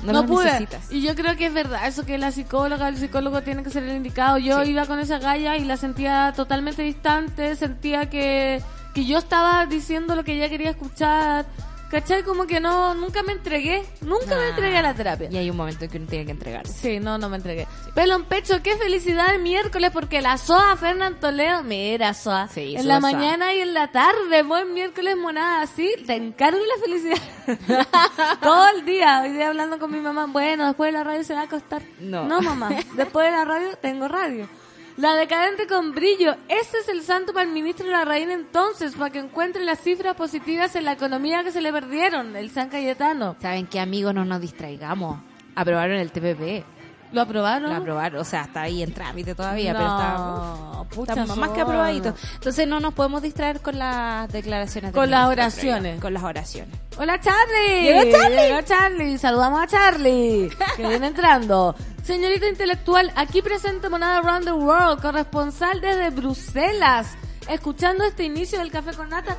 No, 0.02 0.12
No, 0.12 0.26
pude. 0.26 0.44
necesitas. 0.44 0.92
Y 0.92 1.02
yo 1.02 1.14
creo 1.14 1.36
que 1.36 1.46
es 1.46 1.54
verdad, 1.54 1.86
eso 1.86 2.04
que 2.04 2.18
la 2.18 2.30
psicóloga, 2.30 2.88
el 2.88 2.96
psicólogo 2.96 3.42
tiene 3.42 3.62
que 3.62 3.70
ser 3.70 3.82
el 3.84 3.96
indicado. 3.96 4.38
Yo 4.38 4.62
Sí. 4.64 4.70
iba 4.70 4.86
con 4.86 4.98
esa 5.00 5.18
galla 5.18 5.56
y 5.56 5.64
la 5.64 5.76
sentía 5.76 6.32
totalmente 6.36 6.82
distante, 6.82 7.56
sentía 7.56 8.08
que, 8.10 8.62
que 8.94 9.04
yo 9.06 9.18
estaba 9.18 9.66
diciendo 9.66 10.14
lo 10.14 10.24
que 10.24 10.34
ella 10.34 10.48
quería 10.48 10.70
escuchar. 10.70 11.46
¿Cachai? 11.90 12.24
Como 12.24 12.46
que 12.48 12.58
no, 12.58 12.94
nunca 12.94 13.22
me 13.22 13.32
entregué, 13.32 13.84
nunca 14.00 14.34
me 14.36 14.42
Ah. 14.44 14.48
entregué 14.48 14.76
a 14.78 14.82
la 14.82 14.94
terapia. 14.94 15.28
Y 15.30 15.36
hay 15.36 15.48
un 15.50 15.56
momento 15.56 15.84
en 15.84 15.90
que 15.90 15.98
uno 15.98 16.06
tiene 16.08 16.24
que 16.26 16.32
entregarse. 16.32 16.72
Sí, 16.72 16.98
no, 17.00 17.16
no 17.16 17.28
me 17.28 17.36
entregué. 17.36 17.66
Pelo 17.94 18.16
en 18.16 18.24
pecho, 18.24 18.60
qué 18.62 18.76
felicidad 18.76 19.34
el 19.34 19.40
miércoles 19.42 19.90
porque 19.92 20.20
la 20.20 20.36
SOA 20.36 20.76
Fernán 20.76 21.20
Toledo, 21.20 21.62
mira 21.62 22.12
SOA, 22.12 22.48
Sí, 22.48 22.74
en 22.76 22.82
SOA, 22.82 22.88
la 22.88 23.00
SOA. 23.00 23.12
mañana 23.12 23.54
y 23.54 23.60
en 23.60 23.72
la 23.72 23.92
tarde, 23.92 24.42
buen 24.42 24.74
miércoles 24.74 25.16
monada, 25.16 25.62
así, 25.62 25.90
te 26.06 26.14
encargo 26.16 26.58
la 26.58 26.82
felicidad. 26.84 27.86
Todo 28.42 28.68
el 28.70 28.84
día, 28.84 29.20
hoy 29.22 29.30
día 29.32 29.48
hablando 29.48 29.78
con 29.78 29.92
mi 29.92 30.00
mamá, 30.00 30.26
bueno, 30.26 30.66
después 30.66 30.88
de 30.92 30.98
la 30.98 31.04
radio 31.04 31.22
se 31.24 31.34
va 31.34 31.42
a 31.42 31.44
acostar. 31.44 31.82
No. 32.00 32.24
No, 32.26 32.40
mamá, 32.40 32.70
después 32.94 33.26
de 33.26 33.32
la 33.32 33.44
radio 33.44 33.76
tengo 33.80 34.08
radio. 34.08 34.48
La 34.96 35.14
decadente 35.14 35.66
con 35.66 35.92
brillo, 35.92 36.36
ese 36.48 36.78
es 36.78 36.88
el 36.88 37.02
santo 37.02 37.34
para 37.34 37.46
el 37.46 37.52
ministro 37.52 37.84
de 37.84 37.92
la 37.92 38.06
reina 38.06 38.32
entonces, 38.32 38.94
para 38.94 39.10
que 39.10 39.18
encuentre 39.18 39.62
las 39.62 39.80
cifras 39.80 40.16
positivas 40.16 40.74
en 40.74 40.86
la 40.86 40.92
economía 40.92 41.44
que 41.44 41.52
se 41.52 41.60
le 41.60 41.70
perdieron, 41.70 42.34
el 42.34 42.50
San 42.50 42.70
Cayetano. 42.70 43.36
¿Saben 43.38 43.66
qué, 43.66 43.78
amigos? 43.78 44.14
No 44.14 44.24
nos 44.24 44.40
distraigamos. 44.40 45.20
Aprobaron 45.54 45.98
el 45.98 46.10
TPP. 46.10 46.75
¿Lo 47.12 47.20
aprobaron? 47.22 47.70
Lo 47.70 47.76
aprobaron. 47.76 48.20
O 48.20 48.24
sea, 48.24 48.42
está 48.42 48.62
ahí 48.62 48.82
en 48.82 48.92
trámite 48.92 49.34
todavía, 49.34 49.72
pero 49.72 49.84
está... 49.86 50.80
uf, 50.82 50.88
pucha, 50.88 51.12
estamos 51.12 51.36
más 51.36 51.50
que 51.50 51.60
sola. 51.60 51.64
aprobaditos. 51.64 52.14
Entonces 52.34 52.66
no 52.68 52.80
nos 52.80 52.94
podemos 52.94 53.22
distraer 53.22 53.60
con 53.60 53.78
las 53.78 54.30
declaraciones. 54.32 54.92
Con 54.92 55.10
las 55.10 55.28
oraciones. 55.28 56.00
Con 56.00 56.14
las 56.14 56.22
oraciones. 56.22 56.78
Hola 56.98 57.20
Charlie. 57.20 57.82
Llegó 57.82 58.10
Charlie. 58.10 58.36
Llegó 58.36 58.62
Charlie. 58.62 59.18
Saludamos 59.18 59.60
a 59.62 59.66
Charlie. 59.66 60.50
Que 60.76 60.88
viene 60.88 61.06
entrando. 61.08 61.74
Señorita 62.04 62.46
intelectual, 62.48 63.12
aquí 63.16 63.42
presente 63.42 63.88
Monada 63.88 64.18
Around 64.18 64.44
the 64.44 64.52
World, 64.52 65.02
corresponsal 65.02 65.80
desde 65.80 66.10
Bruselas. 66.10 67.16
escuchando 67.48 68.04
este 68.04 68.22
inicio 68.24 68.60
del 68.60 68.70
café 68.70 68.92
con 68.92 69.08
nata. 69.08 69.36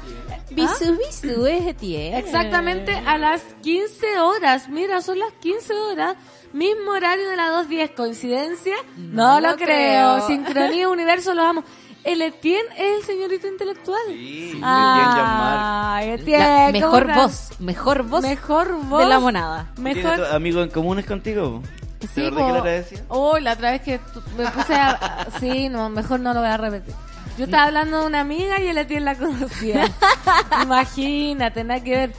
Bisu, 0.52 0.98
bisu, 0.98 1.46
es. 1.46 1.76
Exactamente 1.82 2.94
a 2.94 3.18
las 3.18 3.42
15 3.62 4.20
horas. 4.20 4.68
Mira, 4.70 5.02
son 5.02 5.20
las 5.20 5.32
15 5.34 5.74
horas. 5.74 6.16
Mismo 6.54 6.92
horario 6.92 7.30
de 7.30 7.36
las 7.36 7.68
2.10. 7.68 7.94
¿Coincidencia? 7.96 8.76
No, 8.98 9.40
lo 9.40 9.52
lo 9.52 9.56
creo. 9.58 10.16
creo. 10.16 10.28
Sincronía, 10.28 10.90
universo, 10.90 11.34
lo 11.34 11.44
amo. 11.44 11.64
El 12.04 12.22
Etienne 12.22 12.70
es 12.78 13.00
el 13.00 13.04
señorito 13.04 13.48
intelectual. 13.48 14.00
Sí, 14.08 14.60
Ah, 14.64 16.00
La 16.02 16.14
Etienne, 16.14 16.72
mejor 16.72 17.06
¿cómo 17.08 17.22
voz, 17.24 17.50
mejor 17.60 18.04
voz 18.04 18.22
Mejor 18.22 18.74
voz. 18.84 19.00
de 19.02 19.06
la 19.08 19.20
monada. 19.20 19.72
¿Tienes 19.76 19.98
Mejor. 20.06 20.26
amigos 20.34 20.64
en 20.66 20.72
comunes 20.72 21.06
contigo? 21.06 21.62
¿De 22.00 22.08
Sí, 22.08 22.22
verdad 22.22 22.38
po. 22.38 22.46
que 22.46 22.52
lo 22.54 22.58
agradecía? 22.60 23.00
Oh, 23.10 23.40
la 23.40 23.54
otra 23.54 23.72
vez 23.72 23.82
que 23.82 24.00
me 24.38 24.48
puse 24.52 24.74
a... 24.76 25.28
Sí, 25.40 25.68
no, 25.68 25.90
mejor 25.90 26.20
no 26.22 26.34
lo 26.34 26.40
voy 26.40 26.50
a 26.50 26.56
repetir. 26.58 26.94
Yo 27.38 27.46
estaba 27.46 27.64
hablando 27.66 28.00
de 28.02 28.08
una 28.08 28.22
amiga 28.22 28.60
y 28.62 28.68
el 28.68 28.78
Etienne 28.78 29.04
la 29.06 29.16
conocía. 29.16 29.92
Imagínate, 30.64 31.64
nada 31.64 31.84
que 31.84 31.92
ver. 31.92 32.14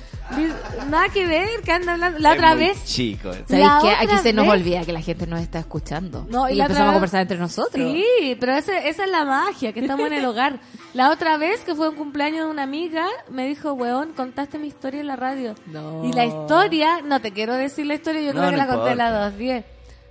Nada 0.88 1.08
que 1.08 1.26
ver, 1.26 1.49
que 1.64 1.73
anda 1.73 1.92
hablando. 1.94 2.18
La 2.18 2.30
Es 2.32 2.37
otra 2.38 2.54
muy 2.54 2.64
vez... 2.66 2.85
Chico. 2.85 3.30
eh. 3.30 3.44
¿Sabéis 3.49 3.66
La 3.66 3.78
que 3.82 3.90
aquí 3.90 4.18
se 4.23 4.32
nos 4.32 4.47
olvida 4.49 4.85
que 4.85 4.92
la 4.92 5.00
gente 5.00 5.26
nos 5.26 5.40
está 5.40 5.58
escuchando? 5.58 6.26
No, 6.28 6.49
y 6.49 6.52
y 6.52 6.54
la 6.56 6.64
otra 6.64 6.75
empezamos 6.75 6.90
a 6.90 6.92
conversar 6.94 7.20
entre 7.23 7.38
nosotros. 7.38 7.92
Sí, 7.92 8.37
pero 8.38 8.52
ese- 8.54 8.88
esa 8.88 9.04
es 9.04 9.11
la 9.11 9.25
magia, 9.25 9.73
que 9.73 9.80
estamos 9.80 10.06
en 10.06 10.12
el 10.14 10.25
hogar. 10.25 10.61
La 10.94 11.11
otra 11.11 11.37
vez 11.38 11.61
que 11.61 11.75
fue 11.75 11.88
un 11.88 11.97
cumpleaños 11.97 12.44
de 12.47 12.50
una 12.50 12.62
amiga, 12.62 13.06
me 13.30 13.47
dijo, 13.47 13.73
weón, 13.73 14.12
contaste 14.14 14.58
mi 14.58 14.68
historia 14.68 15.00
en 15.00 15.06
la 15.06 15.16
radio. 15.16 15.54
No. 15.66 16.04
Y 16.04 16.12
la 16.12 16.25
historia, 16.26 17.00
no 17.02 17.20
te 17.20 17.32
quiero 17.32 17.54
decir 17.54 17.87
la 17.87 17.94
historia, 17.94 18.20
yo 18.23 18.32
No, 18.32 18.40
creo 18.40 18.50
que 18.50 18.56
no 18.56 18.62
la 18.62 18.66
conté 18.66 18.88
a 18.90 18.92
importa. 18.92 19.11
las 19.11 19.35
2.10. 19.35 19.64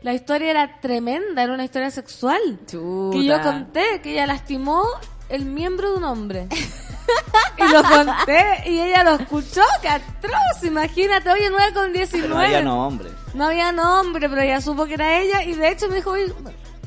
La 0.04 0.14
historia 0.14 0.52
era 0.52 0.80
tremenda, 0.80 1.44
era 1.44 1.54
una 1.54 1.64
historia 1.66 1.90
sexual. 1.92 2.40
Chuta. 2.68 3.18
Que 3.18 3.24
yo 3.26 3.42
conté, 3.42 4.00
que 4.04 4.12
ella 4.12 4.28
lastimó 4.28 4.84
el 5.30 5.46
miembro 5.46 5.92
de 5.92 5.98
un 5.98 6.04
hombre. 6.04 6.48
y 7.58 7.72
lo 7.72 7.84
conté 7.84 8.64
y 8.66 8.80
ella 8.82 9.04
lo 9.04 9.16
escuchó, 9.16 9.62
que 9.82 9.90
atroz, 9.90 10.64
imagínate, 10.64 11.30
oye, 11.30 11.50
9 11.50 11.74
con 11.74 11.94
19. 11.94 12.48
Pero 12.48 12.64
no, 12.64 12.88
hombre. 12.88 13.10
No 13.34 13.46
había 13.46 13.72
nombre, 13.72 14.30
pero 14.30 14.42
ella 14.42 14.62
supo 14.62 14.86
que 14.86 14.96
era 14.96 15.20
ella 15.20 15.44
y 15.44 15.54
de 15.54 15.70
hecho 15.70 15.88
me 15.90 15.96
dijo, 15.96 16.12
"Uy, 16.12 16.34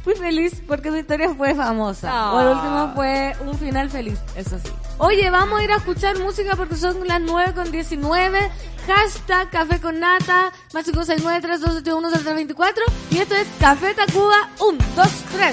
fui 0.03 0.15
feliz 0.15 0.63
porque 0.67 0.91
mi 0.91 1.01
historia 1.01 1.33
fue 1.35 1.55
famosa. 1.55 2.11
Ah. 2.11 2.33
O 2.35 2.41
el 2.41 2.49
último 2.49 2.93
fue 2.95 3.37
un 3.41 3.59
final 3.59 3.91
feliz. 3.91 4.19
Eso 4.35 4.59
sí. 4.59 4.71
Oye, 4.99 5.31
vamos 5.31 5.61
a 5.61 5.65
ir 5.65 5.73
a 5.73 5.77
escuchar 5.77 6.19
música 6.19 6.57
porque 6.57 6.77
son 6.77 7.07
las 7.07 7.21
9 7.21 7.55
con 7.55 7.71
19. 7.71 8.51
Hashtag 8.87 9.51
Café 9.51 9.81
con 9.81 10.01
Nata, 10.01 10.53
más 10.73 10.85
569 10.85 11.41
3281 11.41 12.11
0324 12.11 12.85
Y 13.11 13.19
esto 13.19 13.35
es 13.35 13.47
Café 13.61 13.95
Tacuba 13.95 14.49
1, 14.59 14.79
2, 14.97 15.09
3. 15.37 15.53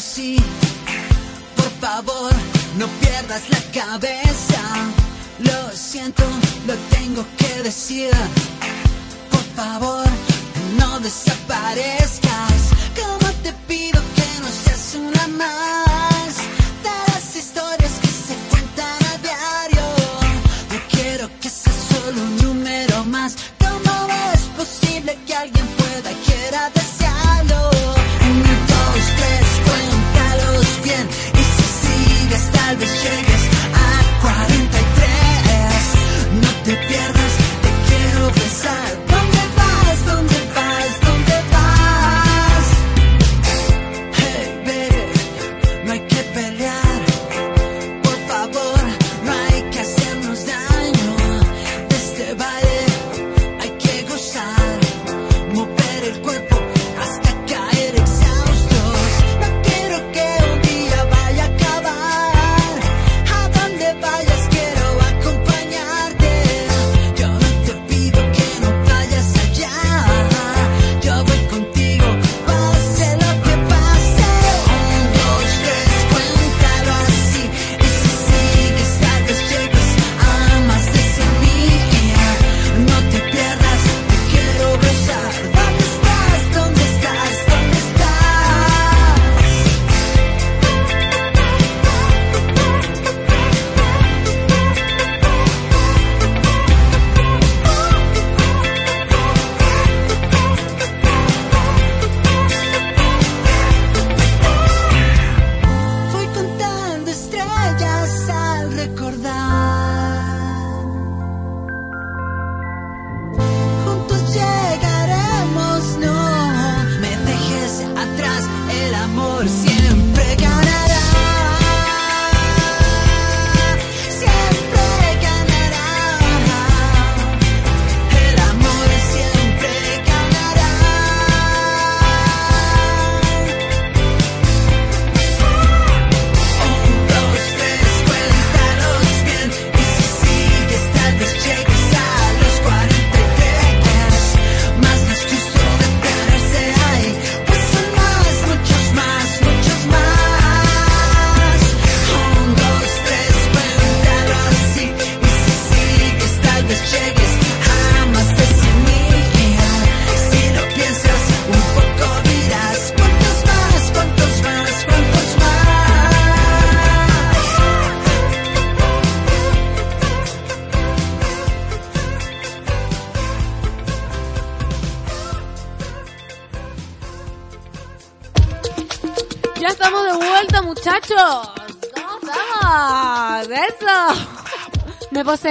Por 0.00 1.70
favor, 1.78 2.32
no 2.78 2.86
pierdas 3.00 3.42
la 3.50 3.60
cabeza. 3.70 4.62
Lo 5.40 5.76
siento, 5.76 6.22
lo 6.66 6.74
tengo 6.96 7.22
que 7.36 7.62
decir. 7.62 8.10
Por 9.30 9.44
favor, 9.54 10.06
no 10.78 11.00
desaparezcas. 11.00 12.60
Como 12.98 13.30
te 13.42 13.52
pido 13.68 14.00
que 14.16 14.40
no 14.40 14.48
seas 14.48 14.94
una 14.94 15.28
más 15.36 15.89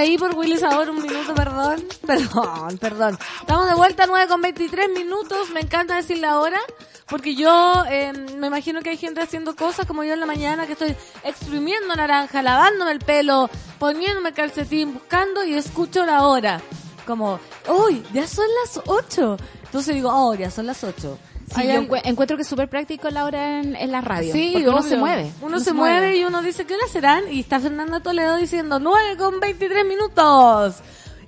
Poseí 0.00 0.16
por 0.16 0.34
Willy 0.34 0.56
Sabor 0.56 0.88
un 0.88 1.02
minuto, 1.02 1.34
perdón. 1.34 1.84
Perdón, 2.06 2.78
perdón. 2.78 3.18
Estamos 3.40 3.68
de 3.68 3.74
vuelta, 3.74 4.06
9 4.06 4.28
con 4.28 4.40
23 4.40 4.88
minutos. 4.88 5.50
Me 5.50 5.60
encanta 5.60 5.94
decir 5.94 6.16
la 6.16 6.38
hora. 6.38 6.58
Porque 7.06 7.34
yo 7.34 7.84
eh, 7.86 8.10
me 8.38 8.46
imagino 8.46 8.80
que 8.80 8.88
hay 8.88 8.96
gente 8.96 9.20
haciendo 9.20 9.54
cosas 9.54 9.84
como 9.84 10.02
yo 10.02 10.14
en 10.14 10.20
la 10.20 10.24
mañana 10.24 10.64
que 10.64 10.72
estoy 10.72 10.96
exprimiendo 11.22 11.94
naranja, 11.94 12.40
lavándome 12.40 12.92
el 12.92 13.00
pelo, 13.00 13.50
poniéndome 13.78 14.32
calcetín, 14.32 14.94
buscando 14.94 15.44
y 15.44 15.52
escucho 15.52 16.06
la 16.06 16.26
hora. 16.26 16.62
como, 17.06 17.38
uy, 17.68 18.02
ya 18.14 18.26
son 18.26 18.46
las 18.64 18.80
8. 18.86 19.36
Entonces 19.64 19.94
digo, 19.94 20.10
oh, 20.10 20.34
ya 20.34 20.50
son 20.50 20.64
las 20.64 20.82
8. 20.82 21.18
Sí, 21.54 21.66
yo 21.66 21.72
encue- 21.82 22.00
encuentro 22.04 22.36
que 22.36 22.42
es 22.42 22.48
súper 22.48 22.68
práctico 22.68 23.10
la 23.10 23.24
hora 23.24 23.60
en, 23.60 23.74
en 23.74 23.90
la 23.90 24.00
radio. 24.00 24.32
Sí, 24.32 24.50
porque 24.52 24.68
uno 24.68 24.82
se 24.82 24.96
mueve. 24.96 25.30
Uno, 25.40 25.58
se, 25.60 25.72
mueve. 25.72 26.16
y 26.16 26.24
uno 26.24 26.42
dice, 26.42 26.64
¿qué 26.64 26.74
hora 26.74 26.86
serán? 26.86 27.24
Y 27.32 27.40
está 27.40 27.58
Fernanda 27.58 28.00
Toledo 28.00 28.36
diciendo 28.36 28.78
9 28.78 29.16
con 29.16 29.40
23 29.40 29.84
minutos. 29.86 30.76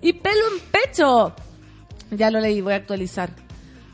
Y 0.00 0.12
pelo 0.14 0.40
en 0.52 0.60
pecho. 0.70 1.34
Ya 2.10 2.30
lo 2.30 2.40
leí, 2.40 2.60
voy 2.60 2.74
a 2.74 2.76
actualizar. 2.76 3.30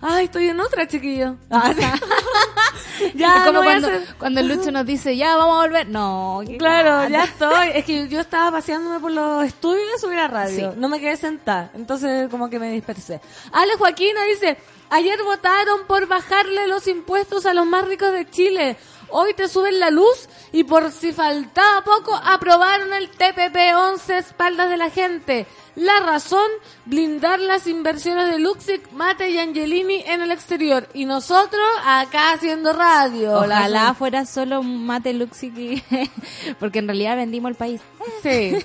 Ay, 0.00 0.26
estoy 0.26 0.48
en 0.48 0.60
otra, 0.60 0.86
chiquillo. 0.86 1.36
Ah, 1.50 1.72
ya, 3.14 3.36
es 3.36 3.42
como 3.42 3.52
no 3.52 3.62
cuando, 3.64 3.88
cuando 4.18 4.40
el 4.40 4.48
Lucho 4.48 4.70
nos 4.70 4.86
dice, 4.86 5.16
ya 5.16 5.36
vamos 5.36 5.56
a 5.58 5.66
volver. 5.66 5.88
No, 5.88 6.40
Claro, 6.58 7.08
ya 7.08 7.24
estoy. 7.24 7.70
Es 7.74 7.84
que 7.84 8.06
yo 8.08 8.20
estaba 8.20 8.52
paseándome 8.52 9.00
por 9.00 9.10
los 9.10 9.44
estudios 9.44 9.90
de 9.92 9.98
subir 9.98 10.18
a 10.18 10.28
radio. 10.28 10.72
Sí. 10.72 10.78
No 10.78 10.88
me 10.88 11.00
quedé 11.00 11.16
sentada. 11.16 11.70
Entonces, 11.74 12.28
como 12.28 12.48
que 12.48 12.58
me 12.58 12.70
dispersé. 12.70 13.20
Ale 13.52 13.74
Joaquina 13.76 14.22
dice: 14.24 14.58
Ayer 14.90 15.22
votaron 15.22 15.86
por 15.86 16.06
bajarle 16.06 16.66
los 16.66 16.86
impuestos 16.86 17.44
a 17.44 17.52
los 17.52 17.66
más 17.66 17.86
ricos 17.86 18.12
de 18.12 18.28
Chile. 18.30 18.76
Hoy 19.10 19.34
te 19.34 19.48
suben 19.48 19.80
la 19.80 19.90
luz 19.90 20.28
y 20.50 20.64
por 20.64 20.90
si 20.92 21.12
faltaba 21.12 21.84
poco, 21.84 22.14
aprobaron 22.14 22.92
el 22.94 23.10
TPP 23.10 23.56
11 23.76 24.18
espaldas 24.18 24.70
de 24.70 24.76
la 24.78 24.90
gente. 24.90 25.46
La 25.74 26.00
razón, 26.00 26.50
blindar 26.88 27.38
las 27.38 27.66
inversiones 27.66 28.30
de 28.30 28.38
Luxic, 28.38 28.90
Mate 28.92 29.28
y 29.30 29.38
Angelini 29.38 30.02
en 30.06 30.22
el 30.22 30.30
exterior. 30.30 30.88
Y 30.94 31.04
nosotros 31.04 31.60
acá 31.84 32.32
haciendo 32.32 32.72
radio. 32.72 33.34
Ojalá 33.40 33.92
fuera 33.94 34.24
solo 34.24 34.62
mate 34.62 35.12
Luxi 35.12 35.50
que- 35.50 36.10
porque 36.58 36.78
en 36.78 36.86
realidad 36.88 37.16
vendimos 37.16 37.50
el 37.50 37.56
país. 37.56 37.80
Sí. 38.22 38.56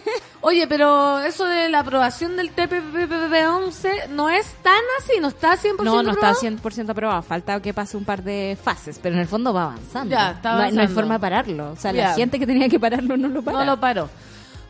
Oye, 0.41 0.67
pero 0.67 1.19
eso 1.19 1.45
de 1.45 1.67
la 1.69 1.79
aprobación 1.79 2.35
del 2.37 2.53
TPP-11 2.55 4.07
no 4.09 4.29
es 4.29 4.45
tan 4.61 4.81
así, 4.99 5.13
no 5.21 5.27
está 5.29 5.55
100% 5.57 5.83
No, 5.83 6.01
no 6.03 6.11
está 6.11 6.29
aprobado. 6.31 6.39
100% 6.41 6.89
aprobado. 6.89 7.21
Falta 7.23 7.61
que 7.61 7.73
pase 7.73 7.97
un 7.97 8.05
par 8.05 8.23
de 8.23 8.57
fases, 8.61 8.99
pero 9.01 9.15
en 9.15 9.21
el 9.21 9.27
fondo 9.27 9.53
va 9.53 9.63
avanzando. 9.65 10.11
Ya, 10.11 10.31
está 10.31 10.53
No 10.53 10.57
hay- 10.59 10.63
No, 10.63 10.63
hay 10.63 10.71
avanzando. 10.85 10.95
forma 10.95 11.13
de 11.15 11.19
pararlo. 11.19 11.71
O 11.71 11.75
sea, 11.75 11.91
Ya. 11.91 12.09
la 12.09 12.15
gente 12.15 12.39
que 12.39 12.47
tenía 12.47 12.69
que 12.69 12.79
pararlo 12.79 13.17
no 13.17 13.27
lo 13.27 13.41
para. 13.41 13.59
No 13.59 13.65
lo 13.65 13.79
paró. 13.79 14.09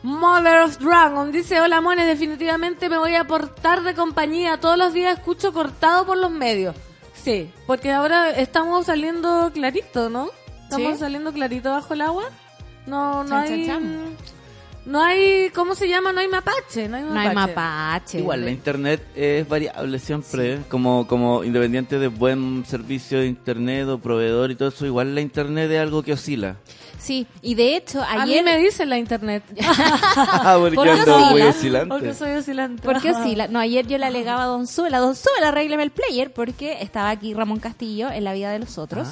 Mother 0.04 0.58
of 0.64 0.78
Dragon 0.80 1.32
dice, 1.32 1.62
hola 1.62 1.80
mones, 1.80 2.06
definitivamente 2.06 2.90
me 2.90 2.98
voy 2.98 3.14
a 3.14 3.24
portar 3.26 3.82
de 3.82 3.94
compañía. 3.94 4.60
Todos 4.60 4.76
los 4.76 4.92
días 4.92 5.16
escucho 5.18 5.54
cortado 5.54 6.04
por 6.04 6.18
los 6.18 6.30
medios. 6.30 6.76
Sí, 7.14 7.50
porque 7.66 7.90
ahora 7.90 8.30
estamos 8.32 8.84
saliendo 8.84 9.50
clarito, 9.54 10.10
¿no? 10.10 10.28
Estamos 10.64 10.92
Sí. 10.92 10.98
saliendo 10.98 11.32
clarito 11.32 11.70
bajo 11.70 11.94
el 11.94 12.02
agua. 12.02 12.24
No, 12.86 13.24
no 13.24 13.30
Chan, 13.30 13.42
hay... 13.44 13.66
chan. 13.66 14.16
No 14.84 15.02
hay, 15.02 15.48
¿cómo 15.54 15.74
se 15.74 15.88
llama? 15.88 16.12
No 16.12 16.20
hay 16.20 16.28
mapache. 16.28 16.86
No 16.86 16.98
hay 16.98 17.02
No 17.04 17.18
hay 17.18 17.28
mapache. 17.34 17.54
mapache. 17.54 18.18
Igual, 18.18 18.44
la 18.44 18.50
internet 18.50 19.02
es 19.16 19.48
variable 19.48 19.98
siempre, 19.98 20.58
como, 20.68 21.06
como 21.06 21.42
independiente 21.44 21.98
de 21.98 22.08
buen 22.08 22.66
servicio 22.66 23.20
de 23.20 23.26
internet 23.26 23.88
o 23.88 23.98
proveedor 23.98 24.50
y 24.50 24.56
todo 24.56 24.68
eso, 24.68 24.84
igual 24.84 25.14
la 25.14 25.22
internet 25.22 25.70
es 25.70 25.80
algo 25.80 26.02
que 26.02 26.12
oscila. 26.12 26.56
Sí, 26.98 27.26
y 27.42 27.54
de 27.54 27.76
hecho, 27.76 28.02
A 28.02 28.24
mí 28.24 28.32
ayer... 28.32 28.44
me 28.44 28.56
dicen 28.58 28.88
la 28.88 28.98
internet. 28.98 29.42
Ah, 30.16 30.56
porque 30.58 30.76
¿Por 30.76 30.88
ando 30.88 31.18
muy 31.18 31.42
oscila? 31.42 31.48
oscilante. 31.50 31.88
Porque 31.88 32.14
soy 32.14 32.30
oscilante. 32.32 32.82
¿Por 32.82 33.00
qué 33.00 33.10
oscila? 33.10 33.48
No, 33.48 33.58
ayer 33.58 33.86
yo 33.86 33.98
le 33.98 34.06
alegaba 34.06 34.44
a 34.44 34.46
Don 34.46 34.66
Suela, 34.66 34.98
Don 34.98 35.14
Suela, 35.14 35.48
arrégleme 35.48 35.82
el 35.82 35.90
player, 35.90 36.32
porque 36.32 36.78
estaba 36.80 37.10
aquí 37.10 37.34
Ramón 37.34 37.58
Castillo 37.60 38.10
en 38.10 38.24
La 38.24 38.32
Vida 38.32 38.50
de 38.52 38.58
los 38.58 38.78
Otros. 38.78 39.08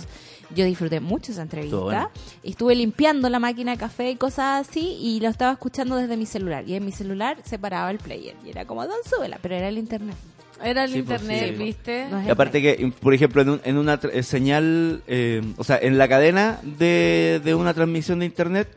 Yo 0.54 0.64
disfruté 0.66 1.00
mucho 1.00 1.32
esa 1.32 1.42
entrevista. 1.42 1.76
Bueno. 1.78 2.10
Estuve 2.42 2.74
limpiando 2.74 3.28
la 3.30 3.38
máquina 3.38 3.72
de 3.72 3.78
café 3.78 4.10
y 4.10 4.16
cosas 4.16 4.68
así, 4.68 4.98
y 5.00 5.20
lo 5.20 5.28
estaba 5.28 5.52
escuchando 5.52 5.96
desde 5.96 6.16
mi 6.16 6.26
celular. 6.26 6.64
Y 6.68 6.74
en 6.74 6.84
mi 6.84 6.92
celular 6.92 7.38
se 7.44 7.58
paraba 7.58 7.90
el 7.90 7.98
player. 7.98 8.36
Y 8.44 8.50
era 8.50 8.66
como 8.66 8.86
Don 8.86 8.96
Suela, 9.04 9.38
pero 9.40 9.54
era 9.54 9.68
el 9.68 9.78
internet. 9.78 10.16
Era 10.64 10.84
el 10.84 10.92
Sí, 10.92 11.02
pues, 11.02 11.20
internet, 11.22 11.54
sí. 11.56 11.62
¿viste? 11.64 12.06
Y 12.26 12.30
aparte 12.30 12.62
que, 12.62 12.92
por 13.00 13.14
ejemplo, 13.14 13.42
en, 13.42 13.48
un- 13.50 13.60
en 13.64 13.76
una 13.78 13.98
eh, 14.12 14.22
señal, 14.22 15.02
eh, 15.06 15.42
o 15.56 15.64
sea, 15.64 15.78
en 15.80 15.98
la 15.98 16.08
cadena 16.08 16.58
de, 16.62 17.40
de 17.44 17.54
una 17.54 17.74
transmisión 17.74 18.20
de 18.20 18.26
internet, 18.26 18.68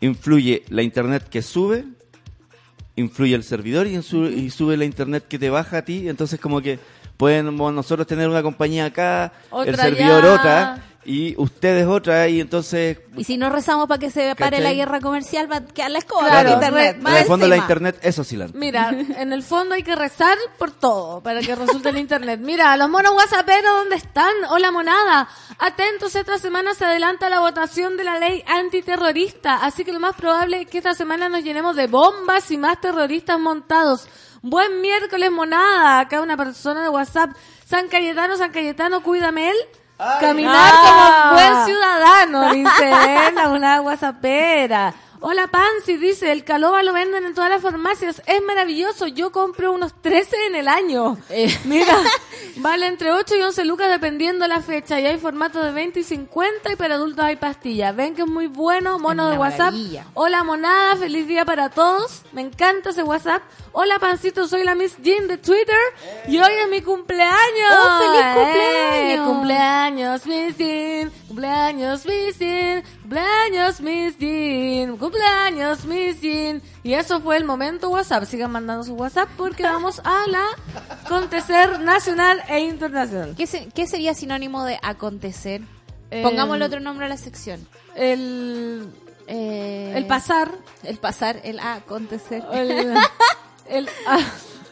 influye 0.00 0.62
la 0.68 0.82
internet 0.82 1.28
que 1.28 1.42
sube, 1.42 1.84
influye 2.96 3.34
el 3.34 3.44
servidor 3.44 3.86
y, 3.86 4.00
sube 4.02 4.76
la 4.76 4.84
internet 4.84 5.24
que 5.28 5.38
te 5.38 5.50
baja 5.50 5.78
a 5.78 5.82
ti. 5.82 6.08
Entonces, 6.08 6.38
como 6.40 6.60
que 6.60 6.78
podemos 7.16 7.72
nosotros 7.72 8.06
tener 8.06 8.28
una 8.28 8.42
compañía 8.42 8.86
acá, 8.86 9.32
el 9.66 9.74
servidor 9.76 10.24
otra 10.24 10.82
y 11.08 11.34
ustedes 11.38 11.86
otra, 11.86 12.28
y 12.28 12.38
entonces. 12.38 12.98
Y 13.16 13.24
si 13.24 13.38
no 13.38 13.48
rezamos 13.48 13.88
para 13.88 13.98
que 13.98 14.10
se 14.10 14.34
pare 14.36 14.58
¿Cachai? 14.58 14.62
la 14.62 14.74
guerra 14.74 15.00
comercial, 15.00 15.50
va 15.50 15.56
a 15.56 15.64
quedar 15.64 15.90
la 15.90 15.98
escoba 16.00 16.28
Claro, 16.28 16.52
internet. 16.52 16.98
En 17.00 17.16
el 17.16 17.24
fondo, 17.24 17.48
la 17.48 17.54
encima. 17.54 17.64
internet 17.64 17.98
es 18.02 18.18
oscilante. 18.18 18.58
Mira, 18.58 18.90
en 19.16 19.32
el 19.32 19.42
fondo 19.42 19.74
hay 19.74 19.82
que 19.82 19.96
rezar 19.96 20.36
por 20.58 20.70
todo 20.70 21.22
para 21.22 21.40
que 21.40 21.54
resulte 21.54 21.88
el 21.88 21.96
internet. 21.96 22.40
Mira, 22.42 22.76
los 22.76 22.90
monos 22.90 23.12
whatsapperos, 23.14 23.72
¿dónde 23.78 23.96
están? 23.96 24.34
Hola, 24.50 24.70
monada. 24.70 25.28
Atentos, 25.58 26.14
esta 26.14 26.36
semana 26.36 26.74
se 26.74 26.84
adelanta 26.84 27.30
la 27.30 27.40
votación 27.40 27.96
de 27.96 28.04
la 28.04 28.18
ley 28.18 28.44
antiterrorista, 28.46 29.64
así 29.64 29.86
que 29.86 29.92
lo 29.92 30.00
más 30.00 30.14
probable 30.14 30.60
es 30.60 30.66
que 30.68 30.76
esta 30.76 30.92
semana 30.92 31.30
nos 31.30 31.42
llenemos 31.42 31.74
de 31.74 31.86
bombas 31.86 32.50
y 32.50 32.58
más 32.58 32.82
terroristas 32.82 33.40
montados. 33.40 34.06
Buen 34.42 34.82
miércoles, 34.82 35.32
monada. 35.32 36.00
Acá 36.00 36.20
una 36.20 36.36
persona 36.36 36.82
de 36.82 36.90
WhatsApp. 36.90 37.30
San 37.66 37.88
Cayetano, 37.88 38.36
San 38.36 38.52
Cayetano, 38.52 39.02
cuídame 39.02 39.50
él. 39.50 39.56
Caminar 40.20 40.54
Ah. 40.74 41.30
como 41.30 41.34
buen 41.34 41.64
ciudadano, 41.66 42.52
dice 42.52 42.90
él, 43.28 43.34
una 43.50 43.80
whatsappera. 43.80 44.94
Hola 45.20 45.48
Pansy, 45.48 45.96
dice, 45.96 46.30
el 46.30 46.44
caloba 46.44 46.84
lo 46.84 46.92
venden 46.92 47.24
en 47.24 47.34
todas 47.34 47.50
las 47.50 47.60
farmacias, 47.60 48.22
es 48.26 48.40
maravilloso, 48.44 49.08
yo 49.08 49.32
compro 49.32 49.72
unos 49.72 49.92
13 50.00 50.36
en 50.46 50.54
el 50.54 50.68
año. 50.68 51.18
Eh. 51.28 51.52
Mira, 51.64 51.96
vale 52.58 52.86
entre 52.86 53.10
8 53.10 53.34
y 53.36 53.42
11 53.42 53.64
lucas 53.64 53.90
dependiendo 53.90 54.46
la 54.46 54.60
fecha, 54.60 55.00
y 55.00 55.06
hay 55.06 55.18
formatos 55.18 55.64
de 55.64 55.72
20 55.72 55.98
y 55.98 56.04
50 56.04 56.72
y 56.72 56.76
para 56.76 56.94
adultos 56.94 57.24
hay 57.24 57.34
pastillas. 57.34 57.96
Ven 57.96 58.14
que 58.14 58.22
es 58.22 58.28
muy 58.28 58.46
bueno, 58.46 59.00
mono 59.00 59.28
de 59.28 59.36
WhatsApp. 59.38 59.72
maravilla. 59.72 60.06
Hola 60.14 60.44
monada, 60.44 60.94
feliz 60.94 61.26
día 61.26 61.44
para 61.44 61.68
todos, 61.70 62.22
me 62.30 62.42
encanta 62.42 62.90
ese 62.90 63.02
WhatsApp. 63.02 63.42
Hola 63.72 63.98
Pancito, 63.98 64.46
soy 64.46 64.62
la 64.62 64.76
Miss 64.76 64.96
Jean 65.02 65.26
de 65.26 65.36
Twitter 65.38 65.76
y 66.28 66.38
hoy 66.38 66.52
es 66.62 66.70
mi 66.70 66.80
cumpleaños. 66.80 67.72
¡Oh, 67.72 67.98
feliz 67.98 68.24
¡Eh! 68.24 69.18
cumpleaños! 69.18 69.26
cumpleaños 69.28 70.26
Miss 70.26 70.56
Jean, 70.56 71.12
cumpleaños 71.26 72.06
Miss 72.06 72.38
Jean, 72.38 72.84
cumpleaños 73.12 73.80
Miss 73.80 74.18
Jean, 74.18 74.96
cumpleaños 74.98 75.84
Miss 75.86 76.20
Jean. 76.20 76.60
Y 76.82 76.92
eso 76.92 77.20
fue 77.20 77.38
el 77.38 77.44
momento 77.44 77.88
WhatsApp. 77.88 78.24
Sigan 78.24 78.50
mandando 78.52 78.84
su 78.84 78.94
WhatsApp 78.94 79.28
porque 79.36 79.62
vamos 79.62 80.00
a 80.04 80.26
la 80.28 80.44
acontecer 81.06 81.80
nacional 81.80 82.42
e 82.48 82.60
internacional. 82.60 83.34
¿Qué, 83.36 83.46
se- 83.46 83.68
qué 83.74 83.86
sería 83.86 84.12
sinónimo 84.14 84.64
de 84.64 84.78
acontecer? 84.82 85.62
Eh, 86.10 86.22
Pongámosle 86.22 86.64
otro 86.66 86.80
nombre 86.80 87.06
a 87.06 87.08
la 87.08 87.16
sección. 87.16 87.66
El, 87.96 88.92
Eh, 89.26 89.92
el 89.96 90.06
pasar, 90.06 90.50
El 90.82 90.98
pasar, 90.98 91.40
el 91.44 91.60
acontecer. 91.60 92.42
el, 92.52 92.94
el, 93.68 93.88
ah, 94.06 94.20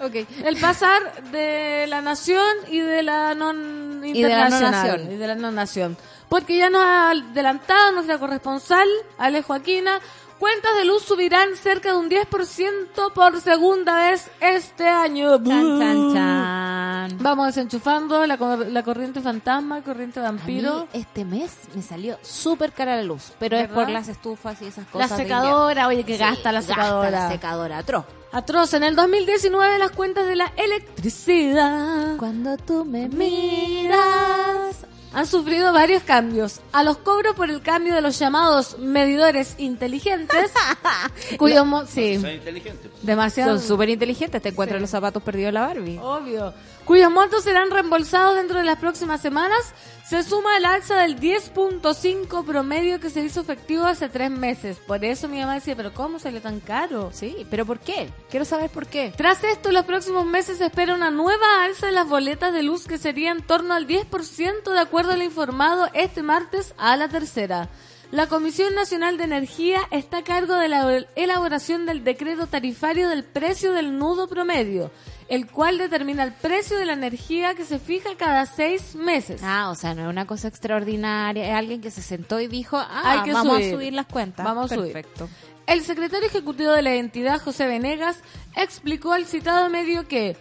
Ok. 0.01 0.15
el 0.45 0.57
pasar 0.61 1.01
de 1.33 1.87
la 1.89 2.01
nación 2.03 2.45
y 2.69 2.81
de 2.81 3.03
la 3.03 3.35
non 3.35 4.03
Y 4.05 4.23
de 4.23 4.29
la 4.29 4.49
no 4.51 4.57
internacional 4.57 4.73
nación. 5.01 5.13
y 5.13 5.17
de 5.17 5.27
la 5.27 5.35
no 5.35 5.51
nación. 5.51 5.97
Porque 6.29 6.57
ya 6.59 6.71
nos 6.71 6.83
ha 6.83 7.11
adelantado 7.11 7.93
nuestra 7.93 8.19
corresponsal, 8.19 8.89
Ale 9.19 9.43
Joaquina, 9.43 10.01
cuentas 10.39 10.75
de 10.77 10.85
luz 10.85 11.03
subirán 11.03 11.57
cerca 11.57 11.93
de 11.93 11.99
un 11.99 12.09
10% 12.11 13.13
por 13.15 13.41
segunda 13.41 14.11
vez 14.11 14.31
este 14.41 14.87
año. 14.89 15.37
Chan, 15.43 15.79
chan, 15.81 16.15
chan. 16.15 17.19
Vamos 17.21 17.47
desenchufando 17.47 18.27
la, 18.27 18.37
cor- 18.37 18.67
la 18.67 18.83
corriente 18.83 19.21
fantasma, 19.21 19.83
corriente 19.83 20.21
A 20.21 20.25
vampiro. 20.25 20.81
mí 20.93 21.01
este 21.01 21.25
mes 21.25 21.53
me 21.75 21.83
salió 21.83 22.19
súper 22.23 22.73
cara 22.73 22.97
la 22.97 23.03
luz, 23.03 23.33
pero 23.39 23.57
es 23.57 23.69
por 23.69 23.89
las 23.89 24.09
estufas 24.09 24.61
y 24.63 24.67
esas 24.67 24.85
La 24.87 24.91
cosas. 24.93 25.11
de 25.11 25.17
secadora, 25.25 25.87
oye, 25.89 26.05
que 26.05 26.17
gasta 26.17 26.53
la 26.53 26.61
gasta 26.61 26.75
secadora. 26.75 27.11
la 27.11 27.29
secadora, 27.31 27.79
atroz. 27.79 28.05
Atroz, 28.33 28.75
en 28.75 28.83
el 28.83 28.97
2019 28.97 29.79
las 29.79 29.93
cuentas 29.93 30.27
de 30.27 30.37
la 30.37 30.53
electricidad 30.57 32.17
Cuando 32.19 32.57
tú 32.59 32.85
me 32.85 33.09
miras 33.09 34.77
han 35.17 35.27
sufrido 35.27 35.73
varios 35.73 36.03
cambios. 36.03 36.61
A 36.73 36.83
los 36.85 36.99
cobros 36.99 37.35
por 37.35 37.49
el 37.51 37.63
cambio 37.63 37.95
de 37.95 38.03
los 38.03 38.19
llamados 38.19 38.79
medidores 38.79 39.55
inteligentes, 39.59 40.53
cuyo 41.39 41.65
mo- 41.65 41.87
sí, 41.87 42.19
Soy 42.21 42.35
inteligente. 42.35 42.91
demasiado 43.03 43.59
Son 43.59 43.67
súper 43.67 43.89
inteligentes, 43.89 44.43
te 44.43 44.51
encuentran 44.51 44.81
los 44.81 44.91
zapatos 44.91 45.23
perdidos 45.23 45.49
de 45.49 45.53
la 45.53 45.61
Barbie. 45.67 45.99
obvio, 46.03 46.53
cuyos 46.87 47.11
montos 47.11 47.45
serán 47.45 47.71
reembolsados 47.71 48.37
dentro 48.37 48.59
de 48.59 48.65
las 48.65 48.79
próximas 48.79 49.21
semanas, 49.21 49.75
se 50.09 50.23
suma 50.23 50.57
el 50.57 50.65
alza 50.65 50.95
del 50.99 51.19
10.5 51.19 52.45
promedio 52.45 53.01
que 53.01 53.11
se 53.11 53.23
hizo 53.23 53.41
efectivo 53.41 53.87
hace 53.87 54.09
tres 54.09 54.31
meses. 54.31 54.79
Por 54.87 55.05
eso 55.05 55.27
mi 55.27 55.41
mamá 55.41 55.55
decía, 55.55 55.75
pero 55.75 55.93
¿cómo 55.93 56.21
sale 56.21 56.41
tan 56.41 56.61
caro? 56.61 57.11
Sí, 57.13 57.45
pero 57.51 57.67
¿por 57.67 57.81
qué? 57.81 58.09
Quiero 58.31 58.45
saber 58.45 58.71
por 58.71 58.87
qué. 58.87 59.13
Tras 59.17 59.43
esto, 59.43 59.73
los 59.73 59.85
próximos 59.85 60.25
meses 60.25 60.59
se 60.59 60.67
espera 60.67 60.95
una 60.95 61.11
nueva 61.11 61.65
alza 61.65 61.87
de 61.87 61.93
las 61.93 62.09
boletas 62.09 62.53
de 62.53 62.63
luz 62.63 62.87
que 62.87 62.99
sería 62.99 63.33
en 63.33 63.43
torno 63.43 63.75
al 63.75 63.89
10% 63.89 64.73
de 64.73 64.79
acuerdo 64.79 65.11
al 65.11 65.25
informado 65.25 65.89
este 65.93 66.23
martes 66.23 66.73
a 66.79 66.97
la 66.97 67.09
tercera. 67.09 67.69
La 68.13 68.29
Comisión 68.29 68.77
Nacional 68.77 69.19
de 69.19 69.25
Energía 69.25 69.81
está 69.91 70.19
a 70.19 70.25
cargo 70.25 70.55
de 70.55 70.69
la 70.69 71.05
elaboración 71.17 71.87
del 71.87 72.05
decreto 72.05 72.47
tarifario 72.47 73.09
del 73.09 73.25
precio 73.25 73.73
del 73.73 73.99
nudo 73.99 74.29
promedio, 74.29 74.93
el 75.29 75.47
cual 75.51 75.79
determina 75.79 76.23
el 76.23 76.33
precio 76.33 76.79
de 76.79 76.87
la 76.87 76.93
energía 76.93 77.55
que 77.55 77.65
se 77.65 77.79
fija 77.79 78.11
cada 78.17 78.47
seis 78.47 78.95
meses. 78.95 79.41
Ah, 79.43 79.71
o 79.71 79.75
sea, 79.75 79.95
no 79.95 80.03
es 80.03 80.09
una 80.09 80.27
cosa 80.27 80.49
extraordinaria, 80.49 81.49
es 81.49 81.55
alguien 81.55 81.81
que 81.81 81.91
se 81.91 82.03
sentó 82.03 82.41
y 82.41 82.47
dijo, 82.47 82.77
ah, 82.77 83.03
Hay 83.05 83.23
que 83.23 83.33
vamos 83.33 83.55
subir. 83.55 83.67
a 83.67 83.77
subir 83.77 83.93
las 83.93 84.07
cuentas. 84.07 84.45
Vamos 84.45 84.71
a 84.71 84.75
subir. 84.77 84.93
Perfecto. 84.93 85.29
El 85.67 85.83
secretario 85.83 86.29
ejecutivo 86.29 86.71
de 86.71 86.83
la 86.83 86.95
entidad, 86.95 87.41
José 87.41 87.67
Venegas, 87.67 88.21
explicó 88.55 89.13
al 89.13 89.27
citado 89.27 89.69
medio 89.69 90.07
que 90.07 90.37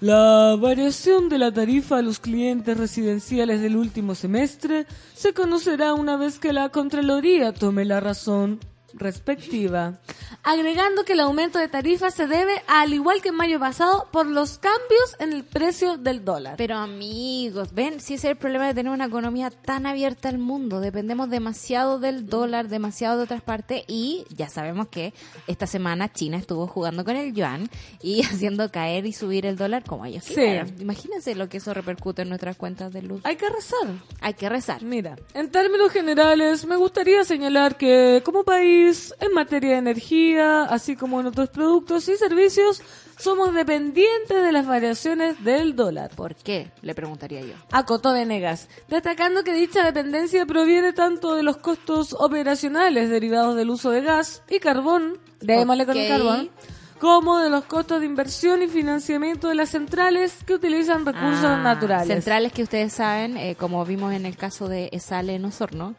la 0.00 0.56
variación 0.60 1.28
de 1.28 1.38
la 1.38 1.50
tarifa 1.50 1.98
a 1.98 2.02
los 2.02 2.20
clientes 2.20 2.76
residenciales 2.76 3.60
del 3.60 3.74
último 3.76 4.14
semestre 4.14 4.86
se 5.14 5.34
conocerá 5.34 5.94
una 5.94 6.16
vez 6.16 6.38
que 6.38 6.52
la 6.52 6.68
Contraloría 6.68 7.52
tome 7.52 7.84
la 7.84 7.98
razón 7.98 8.60
respectiva, 8.98 9.94
agregando 10.42 11.04
que 11.04 11.12
el 11.14 11.20
aumento 11.20 11.58
de 11.58 11.68
tarifa 11.68 12.10
se 12.10 12.26
debe, 12.26 12.62
al 12.66 12.92
igual 12.92 13.20
que 13.22 13.28
en 13.30 13.34
mayo 13.36 13.58
pasado, 13.60 14.08
por 14.10 14.26
los 14.26 14.58
cambios 14.58 15.16
en 15.18 15.32
el 15.32 15.44
precio 15.44 15.96
del 15.96 16.24
dólar. 16.24 16.54
Pero 16.56 16.76
amigos, 16.76 17.72
ven, 17.74 18.00
si 18.00 18.14
ese 18.14 18.28
es 18.28 18.32
el 18.32 18.36
problema 18.38 18.66
de 18.66 18.74
tener 18.74 18.92
una 18.92 19.06
economía 19.06 19.50
tan 19.50 19.86
abierta 19.86 20.28
al 20.28 20.38
mundo, 20.38 20.80
dependemos 20.80 21.30
demasiado 21.30 21.98
del 21.98 22.26
dólar, 22.26 22.68
demasiado 22.68 23.18
de 23.18 23.24
otras 23.24 23.42
partes 23.42 23.82
y 23.86 24.24
ya 24.30 24.48
sabemos 24.48 24.88
que 24.88 25.12
esta 25.46 25.66
semana 25.66 26.12
China 26.12 26.36
estuvo 26.38 26.66
jugando 26.66 27.04
con 27.04 27.16
el 27.16 27.32
yuan 27.34 27.68
y 28.02 28.22
haciendo 28.24 28.70
caer 28.70 29.06
y 29.06 29.12
subir 29.12 29.46
el 29.46 29.56
dólar 29.56 29.84
como 29.84 30.04
ellos 30.06 30.24
Sí. 30.24 30.34
quieran. 30.34 30.74
Imagínense 30.80 31.34
lo 31.34 31.48
que 31.48 31.58
eso 31.58 31.72
repercute 31.74 32.22
en 32.22 32.28
nuestras 32.28 32.56
cuentas 32.56 32.92
de 32.92 33.02
luz. 33.02 33.20
Hay 33.24 33.36
que 33.36 33.48
rezar. 33.48 33.88
Hay 34.20 34.34
que 34.34 34.48
rezar. 34.48 34.82
Mira, 34.82 35.16
en 35.34 35.50
términos 35.50 35.90
generales, 35.92 36.64
me 36.66 36.76
gustaría 36.76 37.24
señalar 37.24 37.76
que 37.76 38.22
como 38.24 38.44
país, 38.44 38.87
en 39.20 39.32
materia 39.34 39.72
de 39.72 39.76
energía, 39.78 40.62
así 40.64 40.96
como 40.96 41.20
en 41.20 41.26
otros 41.26 41.48
productos 41.50 42.08
y 42.08 42.16
servicios, 42.16 42.82
somos 43.18 43.52
dependientes 43.54 44.42
de 44.42 44.52
las 44.52 44.66
variaciones 44.66 45.42
del 45.42 45.74
dólar. 45.74 46.10
¿Por 46.14 46.34
qué? 46.36 46.70
Le 46.82 46.94
preguntaría 46.94 47.40
yo. 47.40 47.54
Acotó 47.72 48.12
Venegas, 48.12 48.68
destacando 48.88 49.42
que 49.44 49.52
dicha 49.52 49.84
dependencia 49.84 50.46
proviene 50.46 50.92
tanto 50.92 51.34
de 51.34 51.42
los 51.42 51.56
costos 51.56 52.14
operacionales 52.18 53.10
derivados 53.10 53.56
del 53.56 53.70
uso 53.70 53.90
de 53.90 54.02
gas 54.02 54.42
y 54.48 54.60
carbón, 54.60 55.18
démosle 55.40 55.84
con 55.86 55.96
el 55.96 56.04
Ok. 56.04 56.08
carbón, 56.18 56.50
como 57.00 57.38
de 57.38 57.48
los 57.50 57.64
costos 57.64 58.00
de 58.00 58.06
inversión 58.06 58.62
y 58.62 58.66
financiamiento 58.68 59.48
de 59.48 59.54
las 59.54 59.70
centrales 59.70 60.34
que 60.44 60.54
utilizan 60.54 61.06
recursos 61.06 61.44
Ah, 61.44 61.60
naturales. 61.62 62.08
Centrales 62.08 62.52
que 62.52 62.62
ustedes 62.64 62.92
saben, 62.92 63.36
eh, 63.36 63.54
como 63.56 63.84
vimos 63.84 64.12
en 64.12 64.26
el 64.26 64.36
caso 64.36 64.68
de 64.68 64.88
Esale 64.92 65.34
en 65.36 65.44
Osorno, 65.44 65.94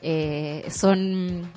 eh, 0.00 0.66
son... 0.70 1.50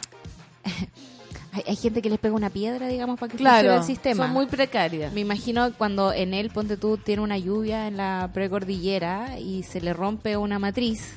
hay, 1.53 1.63
hay 1.67 1.75
gente 1.75 2.01
que 2.01 2.09
les 2.09 2.19
pega 2.19 2.35
una 2.35 2.49
piedra, 2.49 2.87
digamos, 2.87 3.19
para 3.19 3.31
que 3.31 3.37
funcione 3.37 3.61
Claro, 3.61 3.77
el 3.79 3.83
sistema. 3.83 4.25
son 4.25 4.33
muy 4.33 4.45
precarias. 4.47 5.13
Me 5.13 5.21
imagino 5.21 5.71
cuando 5.77 6.11
en 6.11 6.33
él, 6.33 6.49
ponte 6.49 6.77
tú, 6.77 6.97
tiene 6.97 7.21
una 7.21 7.37
lluvia 7.37 7.87
en 7.87 7.97
la 7.97 8.29
precordillera 8.33 9.39
y 9.39 9.63
se 9.63 9.81
le 9.81 9.93
rompe 9.93 10.35
una 10.37 10.59
matriz. 10.59 11.13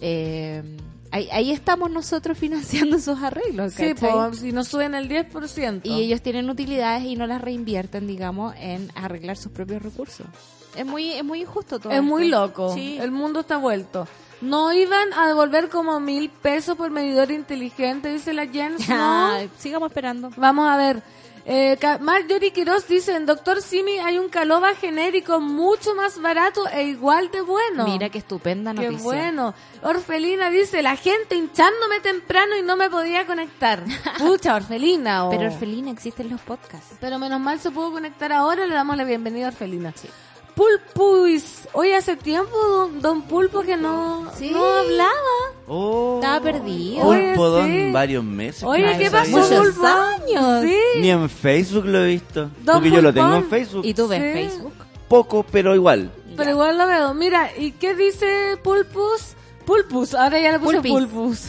eh, 0.00 0.62
ahí, 1.10 1.28
ahí 1.32 1.50
estamos 1.52 1.90
nosotros 1.90 2.36
financiando 2.38 2.96
esos 2.96 3.22
arreglos. 3.22 3.72
Sí, 3.74 3.94
¿cachai? 3.94 4.10
pues, 4.28 4.40
si 4.40 4.52
nos 4.52 4.68
suben 4.68 4.94
el 4.94 5.08
10%. 5.08 5.80
Y 5.84 6.02
ellos 6.02 6.20
tienen 6.22 6.50
utilidades 6.50 7.04
y 7.04 7.16
no 7.16 7.26
las 7.26 7.40
reinvierten, 7.40 8.06
digamos, 8.06 8.54
en 8.58 8.90
arreglar 8.94 9.36
sus 9.36 9.52
propios 9.52 9.82
recursos. 9.82 10.26
Es 10.76 10.84
muy, 10.86 11.12
es 11.12 11.24
muy 11.24 11.40
injusto 11.40 11.78
todo. 11.80 11.92
Es 11.92 12.02
muy 12.02 12.28
loco. 12.28 12.74
Sí. 12.74 12.98
El 13.00 13.10
mundo 13.10 13.40
está 13.40 13.56
vuelto. 13.56 14.06
No 14.40 14.72
iban 14.72 15.12
a 15.14 15.26
devolver 15.26 15.68
como 15.68 15.98
mil 16.00 16.30
pesos 16.30 16.76
por 16.76 16.90
medidor 16.90 17.30
inteligente, 17.30 18.08
dice 18.12 18.32
la 18.32 18.46
Jens. 18.46 18.88
No. 18.88 19.32
Sigamos 19.58 19.90
esperando. 19.90 20.30
Vamos 20.36 20.68
a 20.70 20.76
ver. 20.76 21.02
Eh, 21.50 21.78
Marjorie 22.00 22.52
Quiroz 22.52 22.86
dice, 22.86 23.16
en 23.16 23.24
Doctor 23.24 23.62
Simi 23.62 23.98
hay 24.00 24.18
un 24.18 24.28
caloba 24.28 24.74
genérico 24.74 25.40
mucho 25.40 25.94
más 25.94 26.20
barato 26.20 26.68
e 26.68 26.82
igual 26.84 27.30
de 27.30 27.40
bueno. 27.40 27.86
Mira 27.86 28.10
qué 28.10 28.18
estupenda 28.18 28.74
Qué 28.74 28.82
noticia. 28.82 29.02
bueno. 29.02 29.54
Orfelina 29.82 30.50
dice, 30.50 30.82
la 30.82 30.94
gente 30.96 31.36
hinchándome 31.36 32.00
temprano 32.00 32.54
y 32.54 32.62
no 32.62 32.76
me 32.76 32.90
podía 32.90 33.24
conectar. 33.26 33.82
Pucha, 34.18 34.56
Orfelina. 34.56 35.24
oh. 35.26 35.30
Pero 35.30 35.46
Orfelina 35.46 35.90
existen 35.90 36.28
los 36.28 36.40
podcasts. 36.42 36.96
Pero 37.00 37.18
menos 37.18 37.40
mal 37.40 37.58
se 37.60 37.70
pudo 37.70 37.92
conectar 37.92 38.30
ahora, 38.30 38.66
le 38.66 38.74
damos 38.74 38.98
la 38.98 39.04
bienvenida 39.04 39.46
a 39.46 39.48
Orfelina. 39.48 39.94
Pulpuis. 40.58 41.68
Hoy 41.72 41.92
hace 41.92 42.16
tiempo, 42.16 42.50
don, 42.56 43.00
don 43.00 43.22
Pulpo, 43.22 43.62
que 43.62 43.76
no, 43.76 44.26
Sí. 44.36 44.50
no 44.50 44.64
hablaba. 44.64 45.12
Oh, 45.68 46.16
Estaba 46.20 46.40
perdido. 46.40 47.06
Oye, 47.06 47.28
Pulpo 47.28 47.48
Don, 47.50 47.66
sí. 47.70 47.92
varios 47.92 48.24
meses. 48.24 48.62
Oye, 48.64 48.96
¿qué 48.98 49.10
pasó, 49.10 49.30
Muchos 49.30 49.48
Pulpo? 49.74 49.86
años. 49.86 50.62
Sí. 50.64 50.76
Ni 51.00 51.10
en 51.10 51.28
Facebook 51.30 51.84
lo 51.86 52.04
he 52.04 52.08
visto. 52.08 52.50
Don 52.62 52.76
Porque 52.76 52.90
yo 52.90 53.00
lo 53.02 53.12
tengo 53.14 53.34
en 53.36 53.48
Facebook. 53.48 53.84
¿Y 53.84 53.94
tú 53.94 54.08
ves 54.08 54.20
Sí. 54.20 54.32
Facebook? 54.48 54.72
Poco, 55.08 55.44
pero 55.50 55.74
igual. 55.74 56.10
Pero 56.36 56.50
igual 56.50 56.76
lo 56.78 56.86
veo. 56.86 57.14
Mira, 57.14 57.50
¿y 57.56 57.72
qué 57.72 57.94
dice 57.94 58.56
Pulpus? 58.62 59.34
Pulpus, 59.64 60.14
ahora 60.14 60.40
ya 60.40 60.52
le 60.52 60.58
puse 60.58 60.80
Pulpis. 60.80 60.92
Pulpus. 60.92 61.44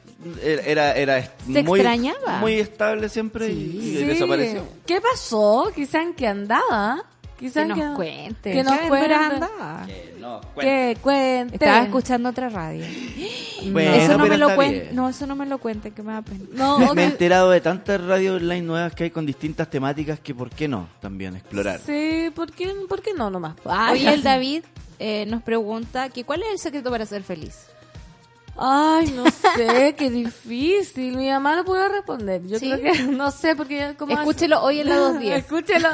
era, 0.42 0.94
era 0.94 1.20
Se 1.50 1.62
muy, 1.64 1.80
extrañaba. 1.80 2.38
muy 2.38 2.54
estable 2.60 3.08
siempre 3.08 3.48
y- 3.48 3.78
y, 3.78 3.96
Sí. 3.98 4.04
desapareció. 4.04 4.64
¿Qué 4.86 5.00
pasó? 5.00 5.72
Quizá 5.74 6.00
en 6.02 6.14
qué 6.14 6.28
andaba. 6.28 7.04
Que 7.50 7.64
nos 7.66 7.96
cuente. 7.96 8.52
Que 8.52 8.62
nos 8.62 8.72
¿Qué 8.78 8.88
cuente. 8.88 9.14
aventuras 9.14 9.32
andaba? 9.32 9.86
no, 10.20 10.40
Que 10.58 10.96
cuente. 11.00 11.54
Estaba 11.56 11.82
escuchando 11.82 12.28
otra 12.28 12.48
radio. 12.48 12.84
Bueno, 13.64 13.92
eso 13.94 14.18
no 14.18 14.26
me 14.26 14.38
lo 14.38 14.56
cuente. 14.56 14.90
No, 14.92 15.08
eso 15.08 15.24
no 15.24 15.36
me 15.36 15.46
lo 15.46 15.58
cuente, 15.58 15.92
que 15.92 16.02
me 16.02 16.12
da 16.14 16.22
pena. 16.22 16.44
No, 16.52 16.94
Me, 16.94 17.02
he 17.02 17.06
enterado 17.06 17.48
de 17.50 17.60
tantas 17.60 18.04
radios 18.04 18.42
online 18.42 18.62
nuevas 18.62 18.92
que 18.92 19.04
hay 19.04 19.10
con 19.10 19.24
distintas 19.24 19.70
temáticas 19.70 20.18
que 20.18 20.34
por 20.34 20.50
qué 20.50 20.66
no 20.66 20.88
también 21.00 21.36
explorar. 21.36 21.78
Sí, 21.78 22.30
¿por 22.34 22.50
qué, 22.50 22.74
¿por 22.88 23.00
qué 23.02 23.14
no 23.14 23.30
nomás? 23.30 23.54
Ay, 23.64 24.00
Oye, 24.00 24.14
el 24.14 24.22
David 24.24 24.64
eh, 24.98 25.26
nos 25.26 25.42
pregunta 25.44 26.08
que 26.08 26.24
cuál 26.24 26.42
es 26.42 26.50
el 26.50 26.58
secreto 26.58 26.90
para 26.90 27.06
ser 27.06 27.22
feliz. 27.22 27.66
Ay, 28.56 29.10
no 29.12 29.24
sé, 29.30 29.94
qué 29.98 30.10
difícil. 30.10 31.16
Mi 31.16 31.28
mamá 31.30 31.56
no 31.56 31.64
puede 31.64 31.88
responder. 31.88 32.46
Yo 32.46 32.58
¿Sí? 32.58 32.70
creo 32.70 32.92
que 32.92 33.02
no 33.10 33.30
sé 33.30 33.56
porque 33.56 33.94
como 33.98 34.12
Escúchelo 34.12 34.62
hoy 34.62 34.80
en 34.80 34.88
la 34.88 34.96
210. 34.96 35.38
Escúchelo. 35.44 35.88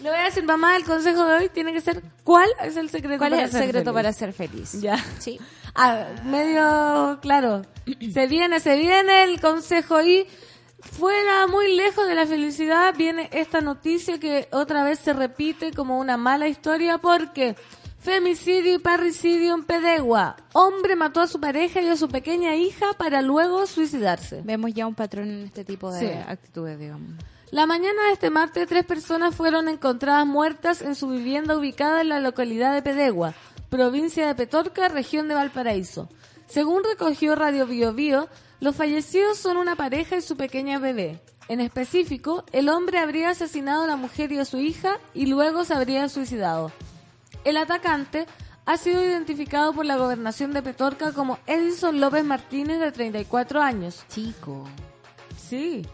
Le 0.00 0.10
voy 0.10 0.18
a 0.18 0.24
decir, 0.24 0.44
mamá, 0.44 0.76
el 0.76 0.84
consejo 0.84 1.24
de 1.24 1.34
hoy 1.36 1.48
tiene 1.48 1.72
que 1.72 1.80
ser 1.80 2.02
¿cuál 2.24 2.48
es 2.62 2.76
el 2.76 2.90
secreto 2.90 3.18
¿Cuál 3.18 3.30
para 3.30 3.42
es 3.44 3.48
el 3.48 3.52
ser 3.52 3.60
secreto 3.66 3.92
feliz? 3.92 3.94
para 3.94 4.12
ser 4.12 4.32
feliz? 4.32 4.80
Ya. 4.80 5.02
Sí. 5.18 5.40
Ah, 5.74 6.06
medio 6.24 7.18
claro. 7.20 7.62
Se 8.12 8.26
viene, 8.26 8.60
se 8.60 8.76
viene 8.76 9.24
el 9.24 9.40
consejo 9.40 10.02
y 10.02 10.26
fuera 10.80 11.46
muy 11.46 11.74
lejos 11.74 12.06
de 12.06 12.14
la 12.14 12.26
felicidad 12.26 12.94
viene 12.96 13.28
esta 13.32 13.60
noticia 13.60 14.20
que 14.20 14.48
otra 14.52 14.84
vez 14.84 14.98
se 14.98 15.14
repite 15.14 15.72
como 15.72 15.98
una 15.98 16.16
mala 16.16 16.46
historia 16.48 16.98
porque 16.98 17.56
femicidio 18.04 18.74
y 18.74 18.78
parricidio 18.78 19.54
en 19.54 19.64
Pedegua. 19.64 20.36
Hombre 20.52 20.94
mató 20.94 21.22
a 21.22 21.26
su 21.26 21.40
pareja 21.40 21.80
y 21.80 21.88
a 21.88 21.96
su 21.96 22.06
pequeña 22.08 22.54
hija 22.54 22.92
para 22.98 23.22
luego 23.22 23.66
suicidarse. 23.66 24.42
Vemos 24.44 24.74
ya 24.74 24.86
un 24.86 24.94
patrón 24.94 25.30
en 25.30 25.44
este 25.46 25.64
tipo 25.64 25.90
de 25.90 26.00
Sí. 26.00 26.06
actitudes, 26.28 26.78
digamos. 26.78 27.14
La 27.50 27.64
mañana 27.64 28.04
de 28.08 28.12
este 28.12 28.28
martes, 28.28 28.68
tres 28.68 28.84
personas 28.84 29.34
fueron 29.34 29.68
encontradas 29.68 30.26
muertas 30.26 30.82
en 30.82 30.94
su 30.94 31.08
vivienda 31.08 31.56
ubicada 31.56 32.02
en 32.02 32.10
la 32.10 32.20
localidad 32.20 32.74
de 32.74 32.82
Pedegua, 32.82 33.32
provincia 33.70 34.26
de 34.26 34.34
Petorca, 34.34 34.88
región 34.88 35.26
de 35.28 35.34
Valparaíso. 35.34 36.10
Según 36.46 36.82
recogió 36.84 37.34
Radio 37.36 37.66
Bio 37.66 37.94
Bio, 37.94 38.28
los 38.60 38.76
fallecidos 38.76 39.38
son 39.38 39.56
una 39.56 39.76
pareja 39.76 40.16
y 40.16 40.20
su 40.20 40.36
pequeña 40.36 40.78
bebé. 40.78 41.20
En 41.48 41.60
específico, 41.60 42.44
el 42.52 42.68
hombre 42.68 42.98
habría 42.98 43.30
asesinado 43.30 43.84
a 43.84 43.86
la 43.86 43.96
mujer 43.96 44.30
y 44.32 44.38
a 44.40 44.44
su 44.44 44.58
hija 44.58 44.98
y 45.14 45.24
luego 45.26 45.64
se 45.64 45.72
habría 45.72 46.08
suicidado. 46.10 46.70
El 47.44 47.56
atacante 47.58 48.26
ha 48.66 48.76
sido 48.76 49.04
identificado 49.04 49.72
por 49.72 49.84
la 49.84 49.96
gobernación 49.96 50.52
de 50.52 50.62
Petorca 50.62 51.12
como 51.12 51.38
Edison 51.46 52.00
López 52.00 52.24
Martínez, 52.24 52.80
de 52.80 52.90
34 52.92 53.60
años. 53.60 54.04
Chico. 54.08 54.64
Sí. 55.36 55.86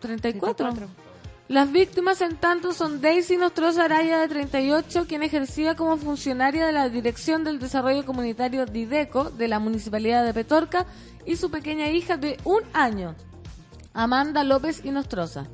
34. 0.00 0.72
Las 1.48 1.70
víctimas, 1.70 2.22
en 2.22 2.36
tanto, 2.36 2.72
son 2.72 3.02
Daisy 3.02 3.36
Nostroza 3.36 3.84
Araya, 3.84 4.20
de 4.20 4.28
38, 4.28 5.04
quien 5.06 5.22
ejercía 5.22 5.76
como 5.76 5.98
funcionaria 5.98 6.66
de 6.66 6.72
la 6.72 6.88
Dirección 6.88 7.44
del 7.44 7.58
Desarrollo 7.58 8.06
Comunitario 8.06 8.64
Dideco 8.64 9.24
de 9.24 9.48
la 9.48 9.58
Municipalidad 9.58 10.24
de 10.24 10.32
Petorca 10.32 10.86
y 11.26 11.36
su 11.36 11.50
pequeña 11.50 11.90
hija 11.90 12.16
de 12.16 12.38
un 12.44 12.62
año, 12.72 13.14
Amanda 13.92 14.44
López 14.44 14.80
y 14.82 14.90
Nostroza. 14.92 15.48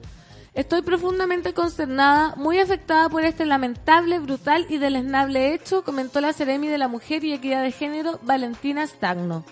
Estoy 0.58 0.82
profundamente 0.82 1.54
consternada, 1.54 2.34
muy 2.34 2.58
afectada 2.58 3.08
por 3.08 3.22
este 3.22 3.46
lamentable, 3.46 4.18
brutal 4.18 4.66
y 4.68 4.78
deleznable 4.78 5.54
hecho, 5.54 5.84
comentó 5.84 6.20
la 6.20 6.32
Seremi 6.32 6.66
de 6.66 6.78
la 6.78 6.88
Mujer 6.88 7.22
y 7.22 7.32
Equidad 7.32 7.62
de 7.62 7.70
Género, 7.70 8.18
Valentina 8.24 8.84
Stagno. 8.84 9.44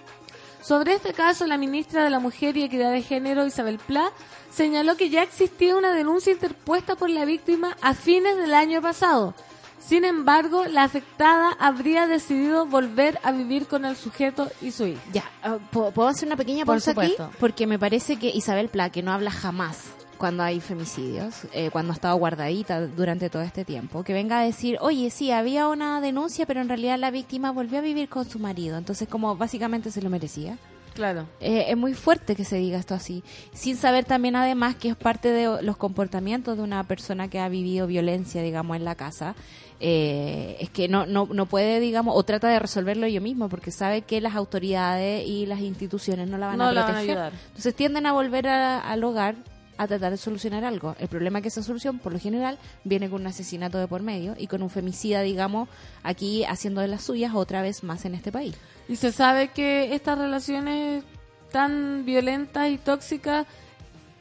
Sobre 0.60 0.94
este 0.94 1.12
caso, 1.12 1.46
la 1.46 1.58
ministra 1.58 2.02
de 2.02 2.10
la 2.10 2.18
Mujer 2.18 2.56
y 2.56 2.64
Equidad 2.64 2.90
de 2.90 3.02
Género, 3.02 3.46
Isabel 3.46 3.78
Pla, 3.78 4.10
señaló 4.50 4.96
que 4.96 5.08
ya 5.08 5.22
existía 5.22 5.76
una 5.76 5.92
denuncia 5.94 6.32
interpuesta 6.32 6.96
por 6.96 7.08
la 7.08 7.24
víctima 7.24 7.76
a 7.82 7.94
fines 7.94 8.36
del 8.36 8.52
año 8.52 8.82
pasado. 8.82 9.32
Sin 9.78 10.04
embargo, 10.04 10.64
la 10.64 10.82
afectada 10.82 11.52
habría 11.60 12.08
decidido 12.08 12.66
volver 12.66 13.20
a 13.22 13.30
vivir 13.30 13.68
con 13.68 13.84
el 13.84 13.94
sujeto 13.94 14.50
y 14.60 14.72
su 14.72 14.86
hija. 14.86 15.02
Ya, 15.12 15.30
ah, 15.44 15.58
¿puedo 15.70 16.08
hacer 16.08 16.26
una 16.26 16.36
pequeña 16.36 16.64
Por 16.64 16.74
pausa 16.74 16.90
aquí? 16.90 17.12
supuesto. 17.12 17.30
Porque 17.38 17.68
me 17.68 17.78
parece 17.78 18.16
que 18.16 18.26
Isabel 18.30 18.68
Pla, 18.70 18.90
que 18.90 19.04
no 19.04 19.12
habla 19.12 19.30
jamás 19.30 19.84
cuando 20.16 20.42
hay 20.42 20.60
femicidios, 20.60 21.34
eh, 21.52 21.70
cuando 21.70 21.92
ha 21.92 21.94
estado 21.94 22.16
guardadita 22.16 22.86
durante 22.86 23.30
todo 23.30 23.42
este 23.42 23.64
tiempo, 23.64 24.02
que 24.02 24.12
venga 24.12 24.40
a 24.40 24.42
decir, 24.42 24.78
oye, 24.80 25.10
sí, 25.10 25.30
había 25.30 25.68
una 25.68 26.00
denuncia, 26.00 26.46
pero 26.46 26.60
en 26.60 26.68
realidad 26.68 26.98
la 26.98 27.10
víctima 27.10 27.50
volvió 27.52 27.78
a 27.78 27.82
vivir 27.82 28.08
con 28.08 28.28
su 28.28 28.38
marido, 28.38 28.76
entonces 28.78 29.08
como 29.08 29.36
básicamente 29.36 29.90
se 29.90 30.02
lo 30.02 30.10
merecía. 30.10 30.58
Claro. 30.94 31.26
Eh, 31.40 31.66
es 31.68 31.76
muy 31.76 31.92
fuerte 31.92 32.34
que 32.34 32.44
se 32.46 32.56
diga 32.56 32.78
esto 32.78 32.94
así, 32.94 33.22
sin 33.52 33.76
saber 33.76 34.06
también 34.06 34.34
además 34.34 34.76
que 34.76 34.88
es 34.88 34.96
parte 34.96 35.28
de 35.30 35.62
los 35.62 35.76
comportamientos 35.76 36.56
de 36.56 36.62
una 36.62 36.84
persona 36.84 37.28
que 37.28 37.38
ha 37.38 37.50
vivido 37.50 37.86
violencia, 37.86 38.40
digamos, 38.40 38.78
en 38.78 38.84
la 38.86 38.94
casa. 38.94 39.34
Eh, 39.78 40.56
es 40.58 40.70
que 40.70 40.88
no, 40.88 41.04
no, 41.04 41.28
no 41.30 41.44
puede, 41.44 41.80
digamos, 41.80 42.14
o 42.16 42.22
trata 42.22 42.48
de 42.48 42.58
resolverlo 42.58 43.06
yo 43.08 43.20
mismo, 43.20 43.50
porque 43.50 43.70
sabe 43.72 44.00
que 44.02 44.22
las 44.22 44.34
autoridades 44.34 45.26
y 45.26 45.44
las 45.44 45.60
instituciones 45.60 46.30
no 46.30 46.38
la 46.38 46.46
van 46.46 46.56
No 46.56 46.64
a 46.68 46.72
la 46.72 46.80
van 46.80 46.90
a 46.90 46.94
proteger. 46.94 47.18
ayudar. 47.18 47.32
Entonces 47.48 47.74
tienden 47.74 48.06
a 48.06 48.12
volver 48.12 48.48
a- 48.48 48.80
al 48.80 49.04
hogar 49.04 49.34
a 49.78 49.86
tratar 49.86 50.12
de 50.12 50.16
solucionar 50.16 50.64
algo. 50.64 50.94
El 50.98 51.08
problema 51.08 51.38
es 51.38 51.42
que 51.42 51.48
esa 51.48 51.62
solución, 51.62 51.98
por 51.98 52.12
lo 52.12 52.18
general, 52.18 52.58
viene 52.84 53.10
con 53.10 53.22
un 53.22 53.26
asesinato 53.26 53.78
de 53.78 53.88
por 53.88 54.02
medio 54.02 54.34
y 54.38 54.46
con 54.46 54.62
un 54.62 54.70
femicida, 54.70 55.22
digamos, 55.22 55.68
aquí 56.02 56.44
haciendo 56.44 56.80
de 56.80 56.88
las 56.88 57.02
suyas 57.02 57.34
otra 57.34 57.62
vez 57.62 57.82
más 57.82 58.04
en 58.04 58.14
este 58.14 58.32
país. 58.32 58.54
Y 58.88 58.96
se 58.96 59.12
sabe 59.12 59.48
que 59.48 59.94
estas 59.94 60.18
relaciones 60.18 61.04
tan 61.50 62.04
violentas 62.04 62.70
y 62.70 62.78
tóxicas 62.78 63.46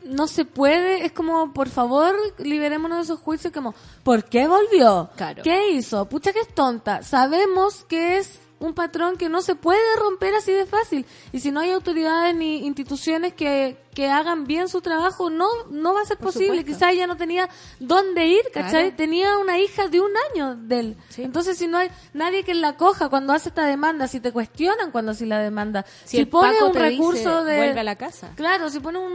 no 0.04 0.28
se 0.28 0.46
puede, 0.46 1.06
es 1.06 1.12
como, 1.12 1.52
por 1.52 1.68
favor, 1.68 2.16
liberémonos 2.38 2.98
de 3.00 3.04
esos 3.04 3.20
juicios 3.20 3.52
como, 3.52 3.74
¿por 4.04 4.26
qué 4.26 4.48
volvió? 4.48 5.10
Claro. 5.16 5.42
¿Qué 5.44 5.72
hizo? 5.72 6.08
Pucha 6.08 6.32
que 6.32 6.42
es 6.42 6.54
tonta. 6.54 7.02
Sabemos 7.02 7.86
que 7.86 8.18
es 8.18 8.40
un 8.60 8.74
patrón 8.74 9.18
que 9.18 9.30
no 9.30 9.42
se 9.42 9.56
puede 9.56 9.80
romper 10.00 10.34
así 10.36 10.52
de 10.52 10.66
fácil. 10.66 11.06
Y 11.32 11.40
si 11.40 11.52
no 11.52 11.60
hay 11.60 11.72
autoridades 11.72 12.36
ni 12.36 12.66
instituciones 12.66 13.34
que, 13.34 13.78
que 13.96 14.10
hagan 14.10 14.46
bien 14.46 14.70
su 14.70 14.82
trabajo, 14.82 15.32
no, 15.32 15.48
no 15.72 15.94
va 15.94 16.02
a 16.02 16.06
ser 16.06 16.18
Por 16.18 16.28
posible. 16.28 16.60
supuesto. 16.60 16.74
Quizá 16.74 16.92
ella 16.92 17.08
no 17.08 17.18
tenía 17.18 17.50
dónde 17.80 18.28
ir, 18.28 18.44
¿cachai? 18.54 18.90
Claro. 18.92 18.96
Tenía 18.96 19.38
una 19.40 19.58
hija 19.58 19.88
de 19.88 20.02
un 20.02 20.12
año 20.32 20.56
de 20.56 20.80
él. 20.80 20.98
Sí. 21.10 21.24
Entonces, 21.24 21.58
si 21.58 21.66
no 21.66 21.78
hay 21.78 21.90
nadie 22.14 22.44
que 22.44 22.54
la 22.54 22.76
coja 22.76 23.10
cuando 23.10 23.34
hace 23.34 23.50
esta 23.50 23.66
demanda, 23.66 24.08
si 24.08 24.20
te 24.20 24.32
cuestionan 24.32 24.92
cuando 24.92 25.14
hace 25.14 25.26
la 25.26 25.40
demanda, 25.40 25.86
si, 26.04 26.26
pone 26.26 26.62
un 26.62 26.74
recurso 26.74 27.44
dice, 27.44 27.52
de... 27.52 27.58
vuelve 27.58 27.80
a 27.80 27.84
la 27.84 27.96
casa. 27.96 28.32
Claro, 28.36 28.70
si 28.70 28.80
pone 28.80 29.00
un, 29.00 29.12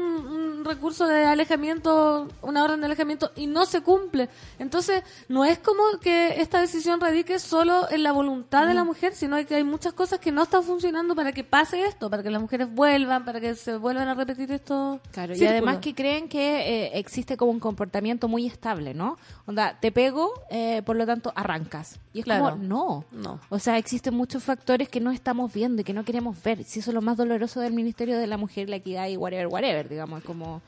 un 0.61 0.65
recurso 0.65 1.07
de 1.07 1.25
alejamiento, 1.25 2.29
una 2.43 2.65
orden 2.65 2.81
de 2.81 2.87
alejamiento 2.87 3.31
y 3.37 3.47
no 3.47 3.67
se 3.67 3.83
cumple. 3.83 4.29
Entonces, 4.59 5.03
no 5.29 5.45
es 5.45 5.59
como 5.59 5.83
que 6.01 6.41
esta 6.41 6.61
decisión 6.61 7.01
radique 7.01 7.39
solo 7.39 7.87
en 7.91 8.03
la 8.03 8.13
voluntad 8.13 8.67
de 8.67 8.75
la 8.75 8.85
mujer, 8.85 9.15
sino 9.15 9.37
que 9.47 9.57
hay 9.57 9.65
muchas 9.65 9.93
cosas 9.93 10.19
que 10.19 10.33
no 10.33 10.43
están 10.43 10.63
funcionando 10.63 11.15
para 11.15 11.33
que 11.33 11.45
pase 11.45 11.85
esto, 11.85 12.09
para 12.09 12.23
que 12.23 12.31
las 12.31 12.41
mujeres 12.41 12.73
vuelvan, 12.73 13.25
para 13.25 13.41
que 13.41 13.55
se 13.55 13.77
vuelvan 13.77 14.09
a 14.09 14.15
repetir 14.15 14.51
esto. 14.53 14.70
Claro, 15.13 15.35
y 15.37 15.45
además 15.47 15.79
que 15.79 15.95
creen 15.95 16.29
que 16.29 16.87
eh, 16.87 16.99
existe 16.99 17.37
como 17.37 17.51
un 17.51 17.61
comportamiento 17.61 18.29
muy 18.29 18.47
estable, 18.47 18.95
¿no? 18.95 19.19
Onda, 19.47 19.79
te 19.81 19.91
pego, 19.93 20.33
eh, 20.51 20.83
por 20.85 20.97
lo 20.97 21.07
tanto 21.07 21.33
arrancas. 21.35 21.99
Y 22.13 22.21
es 22.21 22.25
Claro. 22.25 22.51
como, 22.51 22.57
no. 22.63 23.05
No. 23.13 23.41
O 23.49 23.59
sea, 23.59 23.79
existen 23.79 24.15
muchos 24.15 24.43
factores 24.45 24.89
que 24.89 25.01
no 25.01 25.11
estamos 25.11 25.53
viendo 25.53 25.83
y 25.83 25.85
que 25.85 25.93
no 25.93 26.05
queremos 26.05 26.43
ver. 26.43 26.65
Si 26.65 26.81
eso 26.81 26.91
es 26.91 26.95
lo 26.95 27.03
más 27.03 27.17
doloroso 27.17 27.61
del 27.61 27.73
Ministerio 27.73 28.19
de 28.19 28.27
la 28.27 28.37
Mujer, 28.37 28.69
la 28.69 28.77
Equidad 28.77 29.09
y 29.09 29.17
whatever, 29.17 29.47
whatever, 29.49 29.89
digamos, 29.89 30.21
es 30.21 30.25
como... 30.25 30.63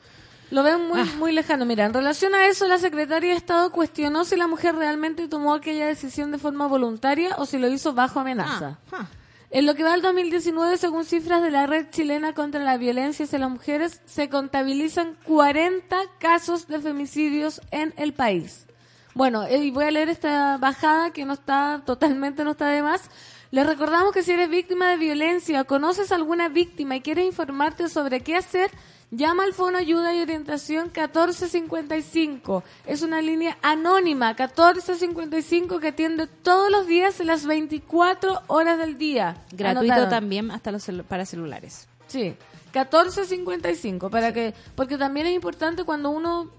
Lo 0.51 0.61
ven 0.61 0.87
muy, 0.87 0.99
Ah. 1.01 1.05
muy 1.17 1.31
lejano. 1.31 1.65
Mira, 1.65 1.85
en 1.85 1.93
relación 1.93 2.35
a 2.35 2.45
eso, 2.45 2.67
la 2.67 2.77
secretaria 2.77 3.31
de 3.31 3.35
Estado 3.37 3.71
cuestionó 3.71 4.23
si 4.23 4.35
la 4.35 4.45
mujer 4.47 4.75
realmente 4.75 5.27
tomó 5.27 5.55
aquella 5.55 5.87
decisión 5.87 6.31
de 6.31 6.37
forma 6.37 6.67
voluntaria 6.67 7.35
o 7.37 7.45
si 7.47 7.57
lo 7.57 7.67
hizo 7.69 7.93
bajo 7.93 8.19
amenaza. 8.19 8.77
Ah, 8.91 8.99
ah. 9.01 9.07
En 9.53 9.67
lo 9.67 9.75
que 9.75 9.83
va 9.83 9.93
al 9.93 10.01
2019, 10.01 10.77
según 10.77 11.05
cifras 11.05 11.43
de 11.43 11.51
la 11.51 11.67
Red 11.67 11.91
Chilena 11.91 12.33
contra 12.33 12.63
la 12.63 12.75
Violencia 12.77 13.25
hacia 13.25 13.37
las 13.37 13.51
Mujeres, 13.51 14.01
se 14.05 14.27
contabilizan 14.27 15.15
40 15.25 15.95
casos 16.17 16.65
de 16.67 16.79
femicidios 16.79 17.61
en 17.69 17.93
el 17.97 18.13
país. 18.13 18.65
Bueno, 19.13 19.43
eh, 19.43 19.57
y 19.59 19.69
voy 19.69 19.85
a 19.85 19.91
leer 19.91 20.09
esta 20.09 20.57
bajada 20.57 21.13
que 21.13 21.23
no 21.23 21.33
está, 21.33 21.83
totalmente 21.85 22.43
no 22.43 22.53
está 22.53 22.69
de 22.69 22.81
más. 22.81 23.11
Les 23.51 23.67
recordamos 23.67 24.11
que 24.11 24.23
si 24.23 24.31
eres 24.31 24.49
víctima 24.49 24.89
de 24.89 24.97
violencia, 24.97 25.65
conoces 25.65 26.11
a 26.11 26.15
alguna 26.15 26.49
víctima 26.49 26.95
y 26.95 27.01
quieres 27.01 27.27
informarte 27.27 27.89
sobre 27.89 28.21
qué 28.21 28.35
hacer, 28.35 28.71
llama 29.11 29.43
al 29.43 29.53
Fono 29.53 29.77
Ayuda 29.77 30.13
y 30.13 30.21
Orientación 30.21 30.85
1455. 30.85 32.63
Es 32.85 33.01
una 33.01 33.21
línea 33.21 33.57
anónima, 33.61 34.29
1455, 34.29 35.79
que 35.79 35.89
atiende 35.89 36.27
todos 36.27 36.71
los 36.71 36.87
días 36.87 37.19
las 37.19 37.45
24 37.45 38.41
horas 38.47 38.77
del 38.77 38.97
día. 38.97 39.37
Gratuito 39.51 40.07
también 40.09 40.51
hasta 40.51 40.71
los 40.71 40.87
celu- 40.87 41.03
para 41.03 41.25
celulares. 41.25 41.87
Sí, 42.07 42.35
14.55, 42.73 44.09
para 44.09 44.33
que, 44.33 44.53
porque 44.75 44.97
también 44.97 45.27
es 45.27 45.33
importante 45.35 45.83
cuando 45.83 46.09
uno 46.09 46.49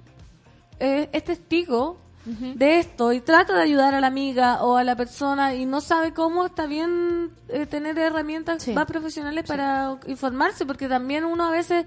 eh, 0.81 1.09
es 1.13 1.25
testigo 1.25 1.99
de 2.27 2.79
esto 2.79 3.13
y 3.13 3.21
trata 3.21 3.55
de 3.55 3.61
ayudar 3.63 3.95
a 3.95 4.01
la 4.01 4.07
amiga 4.07 4.63
o 4.65 4.79
a 4.79 4.85
la 4.85 4.97
persona 4.97 5.55
y 5.55 5.67
no 5.67 5.83
sabe 5.83 6.15
cómo, 6.15 6.47
está 6.47 6.65
bien 6.67 7.31
eh, 7.49 7.67
tener 7.67 7.99
herramientas 7.99 8.63
Sí. 8.63 8.73
más 8.73 8.87
profesionales 8.87 9.45
para 9.47 9.99
informarse, 10.07 10.65
porque 10.65 10.89
también 10.89 11.27
uno 11.27 11.45
a 11.45 11.51
veces 11.51 11.85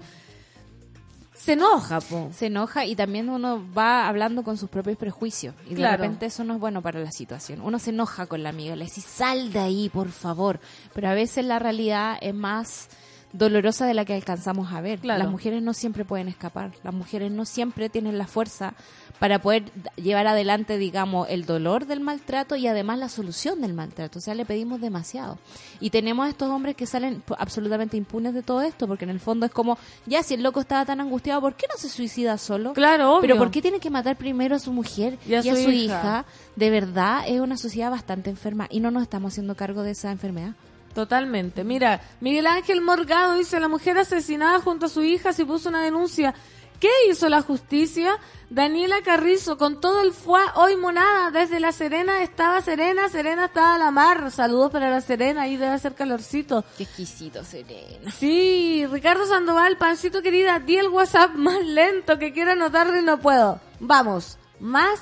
se 1.38 1.52
enoja, 1.52 2.00
po. 2.00 2.30
Se 2.34 2.46
enoja 2.46 2.84
y 2.84 2.96
también 2.96 3.28
uno 3.28 3.64
va 3.72 4.08
hablando 4.08 4.42
con 4.42 4.58
sus 4.58 4.68
propios 4.68 4.98
prejuicios. 4.98 5.54
Y 5.68 5.74
de 5.74 5.88
repente 5.88 6.26
eso 6.26 6.44
no 6.44 6.54
es 6.54 6.60
bueno 6.60 6.82
para 6.82 7.00
la 7.00 7.12
situación. 7.12 7.60
Uno 7.62 7.78
se 7.78 7.90
enoja 7.90 8.26
con 8.26 8.42
la 8.42 8.48
amiga, 8.48 8.74
le 8.74 8.84
dice, 8.84 9.00
sal 9.00 9.52
de 9.52 9.60
ahí, 9.60 9.88
por 9.88 10.10
favor. 10.10 10.60
Pero 10.94 11.08
a 11.08 11.14
veces 11.14 11.44
la 11.44 11.58
realidad 11.58 12.18
es 12.20 12.34
más 12.34 12.88
dolorosa 13.32 13.86
de 13.86 13.94
la 13.94 14.04
que 14.04 14.14
alcanzamos 14.14 14.72
a 14.72 14.80
ver. 14.80 15.00
Claro. 15.00 15.22
Las 15.22 15.30
mujeres 15.30 15.62
no 15.62 15.74
siempre 15.74 16.04
pueden 16.04 16.28
escapar. 16.28 16.72
Las 16.82 16.94
mujeres 16.94 17.30
no 17.30 17.44
siempre 17.44 17.88
tienen 17.88 18.18
la 18.18 18.26
fuerza 18.26 18.74
para 19.18 19.40
poder 19.40 19.64
llevar 19.96 20.26
adelante, 20.26 20.78
digamos, 20.78 21.28
el 21.28 21.44
dolor 21.44 21.86
del 21.86 22.00
maltrato 22.00 22.56
y 22.56 22.66
además 22.66 22.98
la 22.98 23.08
solución 23.08 23.60
del 23.60 23.74
maltrato. 23.74 24.18
O 24.18 24.22
sea, 24.22 24.34
le 24.34 24.44
pedimos 24.44 24.80
demasiado. 24.80 25.38
Y 25.80 25.90
tenemos 25.90 26.26
a 26.26 26.30
estos 26.30 26.48
hombres 26.50 26.76
que 26.76 26.86
salen 26.86 27.22
absolutamente 27.38 27.96
impunes 27.96 28.32
de 28.34 28.42
todo 28.42 28.62
esto, 28.62 28.86
porque 28.86 29.04
en 29.04 29.10
el 29.10 29.20
fondo 29.20 29.44
es 29.46 29.52
como, 29.52 29.76
ya 30.06 30.22
si 30.22 30.34
el 30.34 30.42
loco 30.42 30.60
estaba 30.60 30.84
tan 30.86 31.00
angustiado, 31.00 31.40
¿por 31.40 31.54
qué 31.54 31.66
no 31.68 31.76
se 31.78 31.88
suicida 31.88 32.38
solo? 32.38 32.72
Claro, 32.72 33.12
obvio. 33.12 33.20
Pero 33.22 33.36
¿por 33.36 33.50
qué 33.50 33.60
tiene 33.60 33.80
que 33.80 33.90
matar 33.90 34.16
primero 34.16 34.56
a 34.56 34.58
su 34.58 34.72
mujer 34.72 35.18
Y 35.26 35.34
a 35.34 35.42
su 35.42 35.48
su 35.50 35.70
hija? 35.70 35.70
hija? 35.70 36.24
De 36.56 36.70
verdad, 36.70 37.24
es 37.26 37.40
una 37.40 37.56
sociedad 37.56 37.90
bastante 37.90 38.30
enferma 38.30 38.68
y 38.70 38.80
no 38.80 38.90
nos 38.90 39.02
estamos 39.02 39.32
haciendo 39.34 39.54
cargo 39.56 39.82
de 39.82 39.90
esa 39.92 40.10
enfermedad. 40.10 40.52
Totalmente. 40.98 41.62
Mira, 41.62 42.00
Miguel 42.20 42.48
Ángel 42.48 42.80
Morgado 42.80 43.34
dice, 43.34 43.60
la 43.60 43.68
mujer 43.68 43.96
asesinada 43.98 44.58
junto 44.58 44.86
a 44.86 44.88
su 44.88 45.04
hija 45.04 45.32
se 45.32 45.46
puso 45.46 45.68
una 45.68 45.84
denuncia. 45.84 46.34
¿Qué 46.80 46.90
hizo 47.08 47.28
la 47.28 47.40
justicia? 47.40 48.18
Daniela 48.50 49.00
Carrizo, 49.04 49.56
con 49.58 49.80
todo 49.80 50.02
el 50.02 50.12
fuá, 50.12 50.54
hoy 50.56 50.74
monada, 50.74 51.30
desde 51.30 51.60
La 51.60 51.70
Serena 51.70 52.20
estaba 52.24 52.60
Serena, 52.62 53.08
Serena 53.08 53.44
estaba 53.44 53.76
a 53.76 53.78
la 53.78 53.92
mar. 53.92 54.32
Saludos 54.32 54.72
para 54.72 54.90
La 54.90 55.00
Serena, 55.00 55.42
ahí 55.42 55.56
debe 55.56 55.70
hacer 55.70 55.94
calorcito. 55.94 56.64
Qué 56.76 56.82
exquisito, 56.82 57.44
Serena. 57.44 58.10
Sí, 58.10 58.84
Ricardo 58.90 59.24
Sandoval, 59.24 59.76
pancito 59.76 60.20
querida, 60.20 60.58
di 60.58 60.78
el 60.78 60.88
WhatsApp 60.88 61.32
más 61.36 61.64
lento 61.64 62.18
que 62.18 62.32
quiero 62.32 62.50
anotarlo 62.50 62.98
y 62.98 63.04
no 63.04 63.20
puedo. 63.20 63.60
Vamos, 63.78 64.36
más 64.58 64.98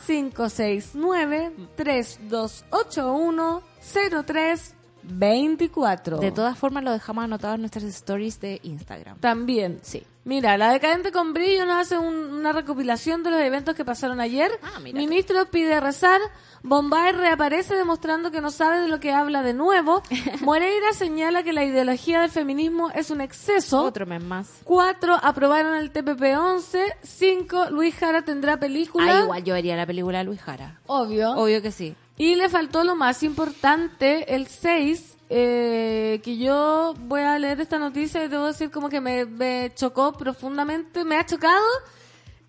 569-3281-0324. 5.07 6.19
De 6.19 6.33
todas 6.33 6.59
formas, 6.59 6.85
lo 6.85 6.93
dejamos 6.93 7.25
anotado 7.25 7.55
en 7.55 7.61
nuestras 7.61 7.85
stories 7.85 8.41
de 8.41 8.61
Instagram. 8.63 9.19
También. 9.19 9.79
Sí. 9.83 10.03
Mira, 10.25 10.59
la 10.59 10.73
decadente 10.73 11.13
con 11.13 11.33
brillo 11.33 11.65
nos 11.67 11.77
hace 11.77 11.97
un- 11.99 12.35
una 12.35 12.51
recopilación 12.53 13.23
de 13.23 13.31
los 13.31 13.41
eventos 13.41 13.77
que 13.77 13.85
pasaron 13.85 14.21
ayer. 14.21 14.51
Ah, 14.61 14.81
mira 14.83 14.99
Ministro 14.99 15.47
pide 15.53 15.79
rezar. 15.79 16.21
Bombay 16.65 17.13
reaparece 17.13 17.77
demostrando 17.77 18.33
que 18.33 18.41
no 18.41 18.51
sabe 18.51 18.81
de 18.81 18.89
lo 18.89 18.99
que 18.99 19.13
habla 19.13 19.45
de 19.45 19.55
nuevo. 19.55 20.03
Moreira 20.41 20.93
señala 20.95 21.45
que 21.45 21.53
la 21.53 21.65
ideología 21.65 22.23
del 22.23 22.31
feminismo 22.31 22.91
es 22.91 23.13
un 23.13 23.21
exceso. 23.21 23.85
Otro 23.85 24.05
mes 24.05 24.21
más. 24.21 24.49
Cuatro, 24.65 25.17
aprobaron 25.23 25.77
el 25.77 25.93
TPP-11. 25.93 26.81
Cinco, 27.05 27.67
Luis 27.71 27.95
Jara 27.95 28.23
tendrá 28.23 28.57
película. 28.59 29.19
Ah, 29.19 29.23
igual 29.23 29.45
yo 29.45 29.55
haría 29.55 29.77
la 29.77 29.87
película 29.87 30.19
de 30.19 30.25
Luis 30.25 30.43
Jara. 30.43 30.81
Obvio. 30.87 31.37
Obvio 31.37 31.63
que 31.63 31.71
sí. 31.71 31.95
Y 32.19 32.35
le 32.35 32.49
faltó 32.49 32.83
lo 32.85 32.97
más 32.97 33.23
importante, 33.23 34.35
el 34.35 34.47
6, 34.47 35.17
eh, 35.29 36.21
que 36.25 36.39
yo 36.39 36.95
voy 37.01 37.21
a 37.21 37.39
leer 37.39 37.61
esta 37.61 37.79
noticia 37.79 38.25
y 38.25 38.29
debo 38.29 38.47
decir 38.47 38.71
como 38.71 38.89
que 38.89 39.01
me, 39.01 39.27
me 39.27 39.73
chocó 39.75 40.13
profundamente, 40.13 41.05
me 41.05 41.17
ha 41.19 41.27
chocado 41.27 41.65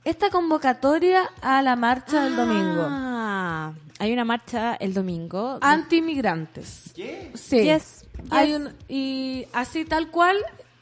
esta 0.06 0.30
convocatoria 0.30 1.30
a 1.42 1.62
la 1.62 1.76
marcha 1.76 2.24
del 2.24 2.36
domingo. 2.38 2.86
Ah, 2.88 3.74
hay 4.00 4.14
una 4.14 4.24
marcha 4.24 4.76
el 4.76 4.94
domingo. 4.94 5.58
Anti-migrantes. 5.60 6.92
¿Qué? 6.96 7.32
Sí. 7.34 7.64
Yes, 7.64 8.06
Hay 8.30 8.50
yes. 8.50 8.58
un, 8.58 8.74
y 8.88 9.48
así 9.52 9.84
tal 9.84 10.10
cual, 10.10 10.38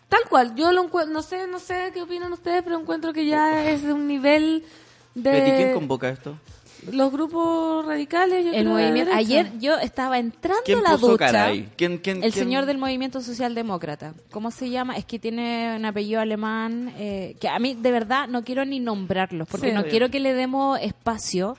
tal 0.10 0.22
cual. 0.30 0.54
Yo 0.56 0.72
lo 0.72 0.84
encuentro, 0.84 1.12
no 1.12 1.24
sé, 1.24 1.48
no 1.48 1.58
sé 1.58 1.90
qué 1.92 2.04
opinan 2.04 2.32
ustedes, 2.34 2.62
pero 2.62 2.80
encuentro 2.80 3.14
que 3.14 3.26
ya 3.26 3.68
es 3.68 3.82
de 3.82 3.94
un 3.94 4.08
nivel 4.08 4.64
de 5.16 5.32
Betty, 5.32 5.52
¿quién 5.52 5.74
convoca 5.74 6.10
esto? 6.10 6.38
Los 6.92 7.12
grupos 7.12 7.86
radicales. 7.86 8.46
yo 8.46 8.52
El 8.54 8.68
movimiento. 8.68 9.12
Ayer 9.14 9.52
yo 9.60 9.78
estaba 9.78 10.18
entrando 10.20 10.62
¿Quién 10.66 10.80
a 10.80 10.82
la 10.82 10.92
puso 10.92 11.08
ducha. 11.12 11.26
cara 11.26 11.46
ahí? 11.46 11.70
¿Quién, 11.78 11.98
quién, 11.98 12.18
El 12.24 12.32
quién- 12.32 12.46
señor 12.46 12.66
del 12.66 12.78
movimiento 12.78 13.22
socialdemócrata. 13.22 14.14
¿Cómo 14.32 14.52
se 14.52 14.70
llama? 14.70 14.96
Es 14.98 15.06
que 15.06 15.20
tiene 15.20 15.76
un 15.78 15.86
apellido 15.86 16.20
alemán 16.22 16.94
eh, 16.98 17.36
que 17.40 17.48
a 17.50 17.60
mí 17.60 17.76
de 17.80 17.92
verdad 17.92 18.28
no 18.28 18.44
quiero 18.44 18.66
ni 18.66 18.80
nombrarlos 18.80 19.48
porque 19.48 19.70
Sí, 19.70 19.74
no 19.74 19.84
quiero 19.86 20.10
que 20.10 20.20
le 20.20 20.34
demos 20.34 20.80
espacio 20.82 21.58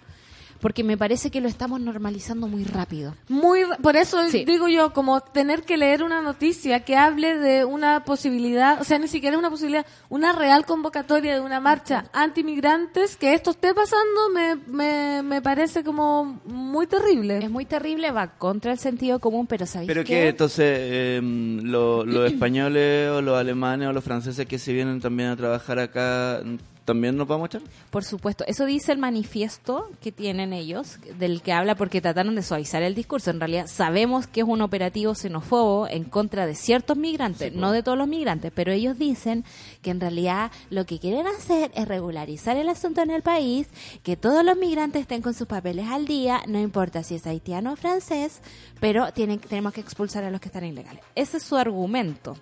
porque 0.60 0.84
me 0.84 0.96
parece 0.96 1.30
que 1.30 1.40
lo 1.40 1.48
estamos 1.48 1.80
normalizando 1.80 2.48
muy 2.48 2.64
rápido. 2.64 3.14
Muy, 3.28 3.64
ra- 3.64 3.76
por 3.78 3.96
eso 3.96 4.22
Sí. 4.30 4.44
digo 4.44 4.68
yo, 4.68 4.92
como 4.92 5.20
tener 5.20 5.62
que 5.62 5.76
leer 5.76 6.02
una 6.02 6.20
noticia 6.22 6.80
que 6.84 6.96
hable 6.96 7.36
de 7.38 7.64
una 7.64 8.04
posibilidad, 8.04 8.80
o 8.80 8.84
sea, 8.84 8.98
ni 8.98 9.08
siquiera 9.08 9.34
es 9.36 9.38
una 9.38 9.50
posibilidad, 9.50 9.86
una 10.08 10.32
real 10.32 10.64
convocatoria 10.66 11.34
de 11.34 11.40
una 11.40 11.60
marcha 11.60 12.04
antimigrantes, 12.12 13.16
que 13.16 13.34
esto 13.34 13.50
esté 13.50 13.74
pasando, 13.74 14.30
me, 14.34 14.56
me, 14.66 15.22
me 15.22 15.42
parece 15.42 15.82
como 15.84 16.40
muy 16.46 16.86
terrible. 16.86 17.38
Es 17.38 17.50
muy 17.50 17.64
terrible, 17.64 18.10
va 18.10 18.28
contra 18.38 18.72
el 18.72 18.78
sentido 18.78 19.18
común, 19.18 19.46
pero 19.46 19.66
¿sabéis 19.66 19.88
¿Pero 19.88 20.02
qué? 20.04 20.12
qué? 20.12 20.28
Entonces, 20.28 20.64
eh, 20.80 21.20
lo- 21.22 22.04
los 22.04 22.30
españoles 22.30 23.10
o 23.10 23.20
los 23.22 23.36
alemanes 23.38 23.88
o 23.88 23.92
los 23.92 24.04
franceses 24.04 24.46
que 24.46 24.58
se 24.58 24.72
vienen 24.72 25.00
también 25.00 25.30
a 25.30 25.36
trabajar 25.36 25.78
acá, 25.78 26.40
¿también 26.86 27.16
nos 27.16 27.28
vamos 27.28 27.44
a 27.44 27.58
echar? 27.58 27.68
Por 27.90 28.04
supuesto, 28.04 28.44
eso 28.46 28.64
dice 28.64 28.92
el 28.92 28.98
manifiesto 28.98 29.90
que 30.00 30.12
tienen 30.12 30.54
ellos, 30.54 30.98
del 31.18 31.42
que 31.42 31.52
habla 31.52 31.74
porque 31.74 32.00
trataron 32.00 32.34
de 32.34 32.42
suavizar 32.42 32.82
el 32.82 32.94
discurso. 32.94 33.30
En 33.30 33.40
realidad 33.40 33.66
sabemos 33.66 34.26
que 34.26 34.40
es 34.40 34.46
un 34.46 34.62
operativo 34.62 35.14
xenófobo 35.14 35.88
en 35.88 36.04
contra 36.04 36.46
de 36.46 36.54
ciertos 36.54 36.96
migrantes, 36.96 37.52
no 37.52 37.72
de 37.72 37.82
todos 37.82 37.98
los 37.98 38.08
migrantes, 38.08 38.52
pero 38.54 38.72
ellos 38.72 38.98
dicen 38.98 39.44
que 39.82 39.90
en 39.90 40.00
realidad 40.00 40.50
lo 40.70 40.86
que 40.86 40.98
quieren 40.98 41.26
hacer 41.26 41.70
es 41.74 41.86
regularizar 41.86 42.56
el 42.56 42.68
asunto 42.68 43.02
en 43.02 43.10
el 43.10 43.22
país, 43.22 43.68
que 44.02 44.16
todos 44.16 44.44
los 44.44 44.56
migrantes 44.56 45.02
estén 45.02 45.20
con 45.20 45.34
sus 45.34 45.46
papeles 45.46 45.88
al 45.88 46.06
día, 46.06 46.42
no 46.46 46.58
importa 46.58 47.02
si 47.02 47.16
es 47.16 47.26
haitiano 47.26 47.72
o 47.72 47.76
francés, 47.76 48.40
pero 48.80 49.12
tienen, 49.12 49.40
tenemos 49.40 49.72
que 49.72 49.80
expulsar 49.80 50.24
a 50.24 50.30
los 50.30 50.40
que 50.40 50.48
están 50.48 50.64
ilegales. 50.64 51.02
Ese 51.14 51.38
es 51.38 51.42
su 51.42 51.56
argumento. 51.56 52.36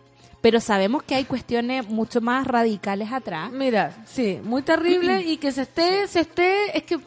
Pero 0.45 0.61
sabemos 0.61 1.03
que 1.05 1.15
hay 1.15 1.25
cuestiones 1.25 1.89
mucho 1.89 2.21
más 2.21 2.47
radicales 2.47 3.11
atrás. 3.11 3.51
Mira, 3.51 3.97
sí, 4.07 4.39
muy 4.45 4.61
terrible 4.61 5.23
y 5.23 5.39
que 5.39 5.51
se 5.53 5.63
esté, 5.63 6.07
se 6.07 6.21
esté, 6.21 6.77
es 6.77 6.83
que 6.83 7.01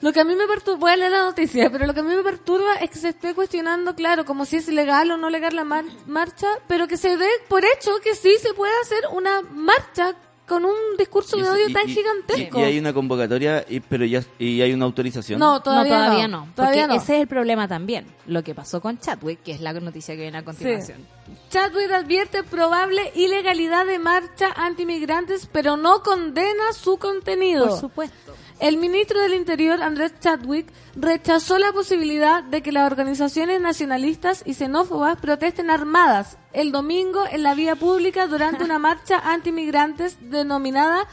lo 0.00 0.12
que 0.12 0.18
a 0.18 0.24
mí 0.24 0.34
me 0.34 0.48
perturba, 0.48 0.80
voy 0.80 0.90
a 0.90 0.96
leer 0.96 1.12
la 1.12 1.22
noticia, 1.22 1.70
pero 1.70 1.86
lo 1.86 1.94
que 1.94 2.00
a 2.00 2.02
mí 2.02 2.12
me 2.16 2.24
perturba 2.24 2.74
es 2.80 2.90
que 2.90 2.98
se 2.98 3.10
esté 3.10 3.32
cuestionando, 3.36 3.94
claro, 3.94 4.24
como 4.24 4.44
si 4.44 4.56
es 4.56 4.66
legal 4.66 5.08
o 5.12 5.16
no 5.16 5.30
legal 5.30 5.54
la 5.54 5.62
mar- 5.62 5.84
marcha, 6.08 6.48
pero 6.66 6.88
que 6.88 6.96
se 6.96 7.16
dé 7.16 7.28
por 7.48 7.64
hecho 7.64 7.92
que 8.02 8.16
sí 8.16 8.34
se 8.42 8.52
puede 8.54 8.72
hacer 8.82 9.04
una 9.12 9.42
marcha 9.42 10.16
con 10.46 10.64
un 10.64 10.74
discurso 10.98 11.36
de 11.36 11.48
odio 11.48 11.68
y- 11.68 11.72
tan 11.72 11.88
y- 11.88 11.94
gigantesco. 11.94 12.60
Y, 12.60 12.62
hay 12.62 12.78
una 12.78 12.92
convocatoria, 12.92 13.64
y, 13.68 13.80
pero 13.80 14.04
ya 14.04 14.22
y 14.38 14.60
hay 14.60 14.72
una 14.72 14.84
autorización. 14.84 15.38
No, 15.38 15.62
todavía 15.62 15.98
no, 15.98 16.04
todavía 16.04 16.28
no. 16.28 16.46
no. 16.46 16.52
Todavía 16.54 16.82
porque 16.82 16.96
no. 16.96 17.02
ese 17.02 17.16
es 17.16 17.22
el 17.22 17.28
problema 17.28 17.68
también. 17.68 18.06
Lo 18.26 18.42
que 18.42 18.54
pasó 18.54 18.80
con 18.80 18.98
Chadwick, 18.98 19.42
que 19.42 19.52
es 19.52 19.60
la 19.60 19.72
noticia 19.72 20.14
que 20.14 20.22
viene 20.22 20.38
a 20.38 20.44
continuación. 20.44 21.06
Chadwick 21.50 21.90
advierte 21.92 22.42
probable 22.42 23.12
ilegalidad 23.14 23.86
de 23.86 23.98
marcha 23.98 24.52
antimigrantes, 24.56 25.48
pero 25.50 25.76
no 25.76 26.02
condena 26.02 26.72
su 26.72 26.98
contenido. 26.98 27.68
Por 27.68 27.78
supuesto. 27.78 28.34
El 28.62 28.76
ministro 28.76 29.20
del 29.20 29.34
Interior, 29.34 29.82
Andrés 29.82 30.14
Chadwick, 30.20 30.72
rechazó 30.94 31.58
la 31.58 31.72
posibilidad 31.72 32.44
de 32.44 32.62
que 32.62 32.70
las 32.70 32.86
organizaciones 32.86 33.60
nacionalistas 33.60 34.44
y 34.46 34.54
xenófobas 34.54 35.16
protesten 35.16 35.68
armadas 35.68 36.38
el 36.52 36.70
domingo 36.70 37.24
en 37.28 37.42
la 37.42 37.56
vía 37.56 37.74
pública 37.74 38.28
durante 38.28 38.62
una 38.62 38.78
marcha 38.78 39.18
antimigrantes 39.18 40.16
denominada 40.30 41.08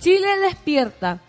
Chile 0.00 0.28
Despierta. 0.40 1.20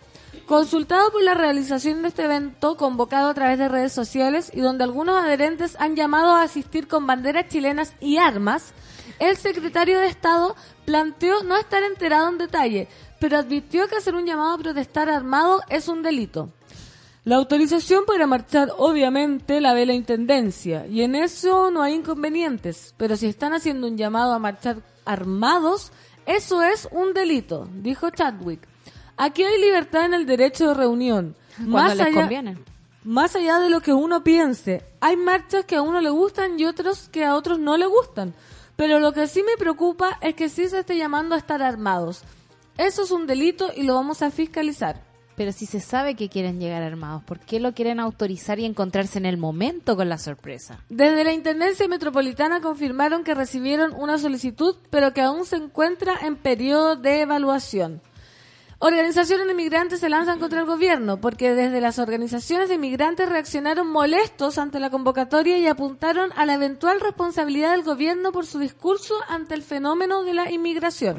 Consultado 0.46 1.12
por 1.12 1.22
la 1.24 1.34
realización 1.34 2.04
de 2.04 2.08
este 2.08 2.24
evento, 2.24 2.78
convocado 2.78 3.28
a 3.28 3.34
través 3.34 3.58
de 3.58 3.68
redes 3.68 3.92
sociales 3.92 4.52
y 4.54 4.62
donde 4.62 4.86
algunos 4.86 5.22
adherentes 5.22 5.76
han 5.78 5.98
llamado 5.98 6.32
a 6.32 6.44
asistir 6.44 6.88
con 6.88 7.06
banderas 7.06 7.50
chilenas 7.50 7.96
y 8.00 8.16
armas, 8.16 8.74
el 9.20 9.38
secretario 9.38 10.00
de 10.00 10.08
Estado 10.08 10.56
planteó 10.86 11.44
no 11.44 11.58
estar 11.58 11.84
enterado 11.84 12.30
en 12.30 12.38
detalle, 12.38 12.88
pero 13.20 13.38
advirtió 13.38 13.88
que 13.88 13.96
hacer 13.96 14.16
un 14.16 14.26
llamado 14.26 14.54
a 14.54 14.58
protestar 14.58 15.10
armado 15.10 15.62
es 15.70 15.88
un 15.88 16.04
delito. 16.04 16.50
La 17.24 17.38
autorización 17.38 18.06
para 18.06 18.28
marchar 18.28 18.72
obviamente 18.78 19.60
la 19.60 19.74
ve 19.74 19.88
la 19.88 19.94
Intendencia 19.94 20.86
y 20.86 21.02
en 21.02 21.16
eso 21.16 21.72
no 21.72 21.82
hay 21.82 21.96
inconvenientes, 21.96 22.94
pero 22.98 23.18
si 23.18 23.26
están 23.26 23.54
haciendo 23.54 23.88
un 23.88 23.98
llamado 23.98 24.34
a 24.34 24.40
marchar 24.40 24.78
armados, 25.06 25.92
eso 26.28 26.62
es 26.62 26.88
un 26.92 27.14
delito, 27.14 27.68
dijo 27.74 28.12
Chadwick. 28.12 28.68
Aquí 29.18 29.44
hay 29.44 29.60
libertad 29.60 30.06
en 30.06 30.14
el 30.14 30.26
derecho 30.26 30.68
de 30.68 30.74
reunión. 30.74 31.36
Cuando 31.70 32.04
les 32.04 32.14
conviene. 32.14 32.58
Más 33.04 33.36
allá 33.36 33.60
de 33.60 33.70
lo 33.70 33.82
que 33.82 33.94
uno 33.94 34.24
piense, 34.24 34.84
hay 35.00 35.16
marchas 35.16 35.66
que 35.66 35.76
a 35.76 35.82
uno 35.82 36.02
le 36.02 36.10
gustan 36.10 36.60
y 36.60 36.66
otros 36.66 37.08
que 37.10 37.24
a 37.24 37.36
otros 37.36 37.60
no 37.60 37.78
le 37.78 37.86
gustan. 37.86 38.34
Pero 38.76 39.00
lo 39.00 39.14
que 39.14 39.28
sí 39.28 39.42
me 39.44 39.58
preocupa 39.58 40.18
es 40.22 40.36
que 40.36 40.50
sí 40.50 40.68
se 40.68 40.80
esté 40.80 40.98
llamando 40.98 41.36
a 41.36 41.38
estar 41.38 41.62
armados. 41.62 42.24
Eso 42.78 43.04
es 43.04 43.12
un 43.12 43.26
delito 43.26 43.72
y 43.76 43.84
lo 43.84 43.96
vamos 43.96 44.22
a 44.22 44.32
fiscalizar. 44.32 45.02
Pero 45.38 45.52
si 45.52 45.66
se 45.66 45.82
sabe 45.82 46.16
que 46.16 46.30
quieren 46.30 46.60
llegar 46.60 46.82
armados, 46.82 47.24
¿por 47.24 47.40
qué 47.40 47.60
lo 47.60 47.74
quieren 47.74 48.00
autorizar 48.00 48.60
y 48.60 48.66
encontrarse 48.66 49.18
en 49.18 49.26
el 49.26 49.38
momento 49.38 49.96
con 49.96 50.08
la 50.08 50.18
sorpresa? 50.18 50.80
Desde 50.90 51.24
la 51.24 51.34
Intendencia 51.34 51.88
Metropolitana 51.88 52.62
confirmaron 52.62 53.24
que 53.24 53.34
recibieron 53.34 53.94
una 53.94 54.18
solicitud, 54.18 54.78
pero 54.90 55.14
que 55.14 55.22
aún 55.22 55.46
se 55.46 55.58
encuentra 55.58 56.16
en 56.22 56.38
periodo 56.38 56.96
de 56.96 57.22
evaluación. 57.22 58.02
Organizaciones 58.80 59.48
de 59.48 59.54
migrantes 59.54 60.02
se 60.02 60.10
lanzan 60.10 60.40
contra 60.40 60.60
el 60.60 60.66
gobierno 60.66 61.20
porque 61.20 61.56
desde 61.56 61.80
las 61.80 61.98
organizaciones 61.98 62.68
de 62.68 62.78
migrantes 62.78 63.28
reaccionaron 63.28 63.88
molestos 63.88 64.58
ante 64.58 64.82
la 64.82 64.90
convocatoria 64.90 65.58
y 65.58 65.68
apuntaron 65.68 66.32
a 66.36 66.46
la 66.46 66.56
eventual 66.56 67.00
responsabilidad 67.00 67.72
del 67.72 67.84
gobierno 67.84 68.34
por 68.34 68.46
su 68.46 68.60
discurso 68.60 69.16
ante 69.30 69.54
el 69.54 69.64
fenómeno 69.64 70.24
de 70.24 70.34
la 70.34 70.52
inmigración. 70.52 71.18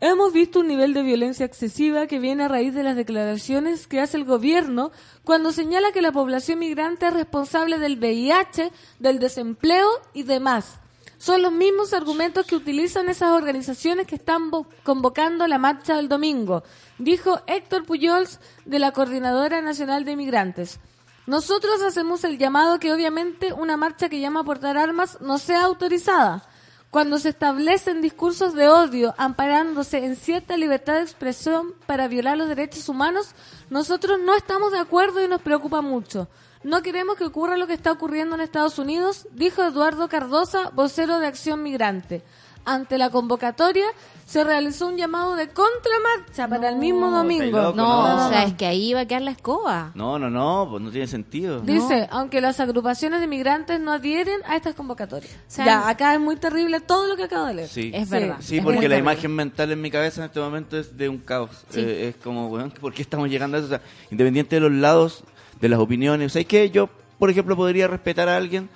Hemos 0.00 0.32
visto 0.32 0.60
un 0.60 0.68
nivel 0.68 0.94
de 0.94 1.02
violencia 1.02 1.44
excesiva 1.44 2.06
que 2.06 2.20
viene 2.20 2.44
a 2.44 2.48
raíz 2.48 2.72
de 2.72 2.84
las 2.84 2.94
declaraciones 2.94 3.88
que 3.88 4.00
hace 4.00 4.16
el 4.16 4.24
gobierno 4.24 4.92
cuando 5.24 5.50
señala 5.50 5.90
que 5.90 6.02
la 6.02 6.12
población 6.12 6.60
migrante 6.60 7.06
es 7.08 7.12
responsable 7.14 7.78
del 7.80 7.98
VIH, 7.98 8.70
del 9.00 9.18
desempleo 9.18 9.88
y 10.14 10.22
demás. 10.22 10.78
Son 11.18 11.42
los 11.42 11.50
mismos 11.50 11.94
argumentos 11.94 12.46
que 12.46 12.54
utilizan 12.54 13.08
esas 13.08 13.30
organizaciones 13.32 14.06
que 14.06 14.14
están 14.14 14.52
vo- 14.52 14.66
convocando 14.84 15.48
la 15.48 15.58
marcha 15.58 15.96
del 15.96 16.08
domingo, 16.08 16.62
dijo 16.98 17.40
Héctor 17.48 17.84
Puyols 17.84 18.38
de 18.66 18.78
la 18.78 18.92
Coordinadora 18.92 19.60
Nacional 19.60 20.04
de 20.04 20.14
Migrantes. 20.14 20.78
Nosotros 21.26 21.82
hacemos 21.82 22.22
el 22.22 22.38
llamado 22.38 22.78
que 22.78 22.92
obviamente 22.92 23.52
una 23.52 23.76
marcha 23.76 24.08
que 24.08 24.20
llama 24.20 24.40
a 24.40 24.44
portar 24.44 24.78
armas 24.78 25.18
no 25.20 25.38
sea 25.38 25.64
autorizada. 25.64 26.47
Cuando 26.90 27.18
se 27.18 27.28
establecen 27.28 28.00
discursos 28.00 28.54
de 28.54 28.68
odio 28.68 29.14
amparándose 29.18 30.06
en 30.06 30.16
cierta 30.16 30.56
libertad 30.56 30.94
de 30.94 31.02
expresión 31.02 31.74
para 31.84 32.08
violar 32.08 32.38
los 32.38 32.48
derechos 32.48 32.88
humanos, 32.88 33.34
nosotros 33.68 34.18
no 34.24 34.34
estamos 34.34 34.72
de 34.72 34.78
acuerdo 34.78 35.22
y 35.22 35.28
nos 35.28 35.42
preocupa 35.42 35.82
mucho. 35.82 36.28
No 36.62 36.80
queremos 36.80 37.16
que 37.16 37.24
ocurra 37.24 37.58
lo 37.58 37.66
que 37.66 37.74
está 37.74 37.92
ocurriendo 37.92 38.34
en 38.34 38.40
Estados 38.40 38.78
Unidos, 38.78 39.28
dijo 39.32 39.62
Eduardo 39.62 40.08
Cardosa, 40.08 40.70
vocero 40.70 41.18
de 41.18 41.26
Acción 41.26 41.62
Migrante. 41.62 42.22
Ante 42.70 42.98
la 42.98 43.10
convocatoria 43.10 43.86
se 44.26 44.44
realizó 44.44 44.88
un 44.88 44.96
llamado 44.98 45.36
de 45.36 45.48
contramarcha 45.48 46.46
para 46.48 46.68
el 46.68 46.76
mismo 46.76 47.10
domingo. 47.10 47.56
loco, 47.58 47.76
No, 47.76 48.16
no. 48.18 48.26
o 48.26 48.28
sea, 48.28 48.44
es 48.44 48.52
que 48.54 48.66
ahí 48.66 48.92
va 48.92 49.00
a 49.00 49.06
quedar 49.06 49.22
la 49.22 49.30
escoba. 49.30 49.90
No, 49.94 50.18
no, 50.18 50.28
no, 50.28 50.66
pues 50.70 50.82
no 50.82 50.90
tiene 50.90 51.06
sentido. 51.06 51.60
Dice, 51.60 52.06
aunque 52.10 52.40
las 52.42 52.60
agrupaciones 52.60 53.20
de 53.20 53.26
migrantes 53.26 53.80
no 53.80 53.90
adhieren 53.92 54.40
a 54.46 54.56
estas 54.56 54.74
convocatorias. 54.74 55.32
sea, 55.46 55.64
ya, 55.64 55.88
acá 55.88 56.12
es 56.12 56.20
muy 56.20 56.36
terrible 56.36 56.80
todo 56.80 57.06
lo 57.06 57.16
que 57.16 57.24
acabo 57.24 57.46
de 57.46 57.54
leer. 57.54 57.68
Sí. 57.68 57.90
Es 57.94 58.10
verdad. 58.10 58.36
Sí, 58.40 58.58
Es 58.58 58.62
porque 58.64 58.80
la 58.88 58.96
terrible. 58.96 58.98
imagen 59.12 59.34
mental 59.34 59.72
en 59.72 59.80
mi 59.80 59.90
cabeza 59.90 60.20
en 60.20 60.26
este 60.26 60.40
momento 60.40 60.76
es 60.78 60.94
de 60.96 61.08
un 61.08 61.18
caos. 61.18 61.50
Sí. 61.70 61.80
Eh, 61.80 62.08
es 62.08 62.16
como, 62.22 62.48
weón, 62.48 62.70
¿por 62.70 62.92
qué 62.92 63.00
estamos 63.00 63.30
llegando 63.30 63.56
a 63.56 63.60
eso? 63.60 63.66
O 63.66 63.70
sea, 63.70 63.80
independiente 64.10 64.56
de 64.56 64.60
los 64.60 64.72
lados, 64.72 65.24
de 65.58 65.68
las 65.70 65.78
opiniones. 65.78 66.26
O 66.26 66.28
sea, 66.34 66.42
es 66.42 66.48
que 66.48 66.68
yo, 66.70 66.90
por 67.18 67.30
ejemplo, 67.30 67.56
podría 67.56 67.88
respetar 67.88 68.28
a 68.28 68.36
alguien 68.36 68.68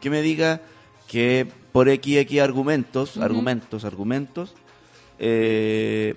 que 0.00 0.10
me 0.10 0.20
diga 0.20 0.60
que 1.06 1.46
por 1.76 1.90
X, 1.90 2.16
X 2.16 2.40
argumentos, 2.40 3.18
argumentos, 3.18 3.84
argumentos, 3.84 4.54
eh, 5.18 6.14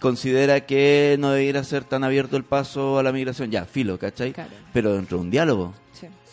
considera 0.00 0.64
que 0.64 1.18
no 1.20 1.32
debiera 1.32 1.62
ser 1.64 1.84
tan 1.84 2.02
abierto 2.02 2.38
el 2.38 2.44
paso 2.44 2.98
a 2.98 3.02
la 3.02 3.12
migración. 3.12 3.50
Ya, 3.50 3.66
filo, 3.66 3.98
¿cachai? 3.98 4.32
Claro. 4.32 4.48
Pero 4.72 4.94
dentro 4.94 5.18
de 5.18 5.24
un 5.24 5.30
diálogo. 5.30 5.74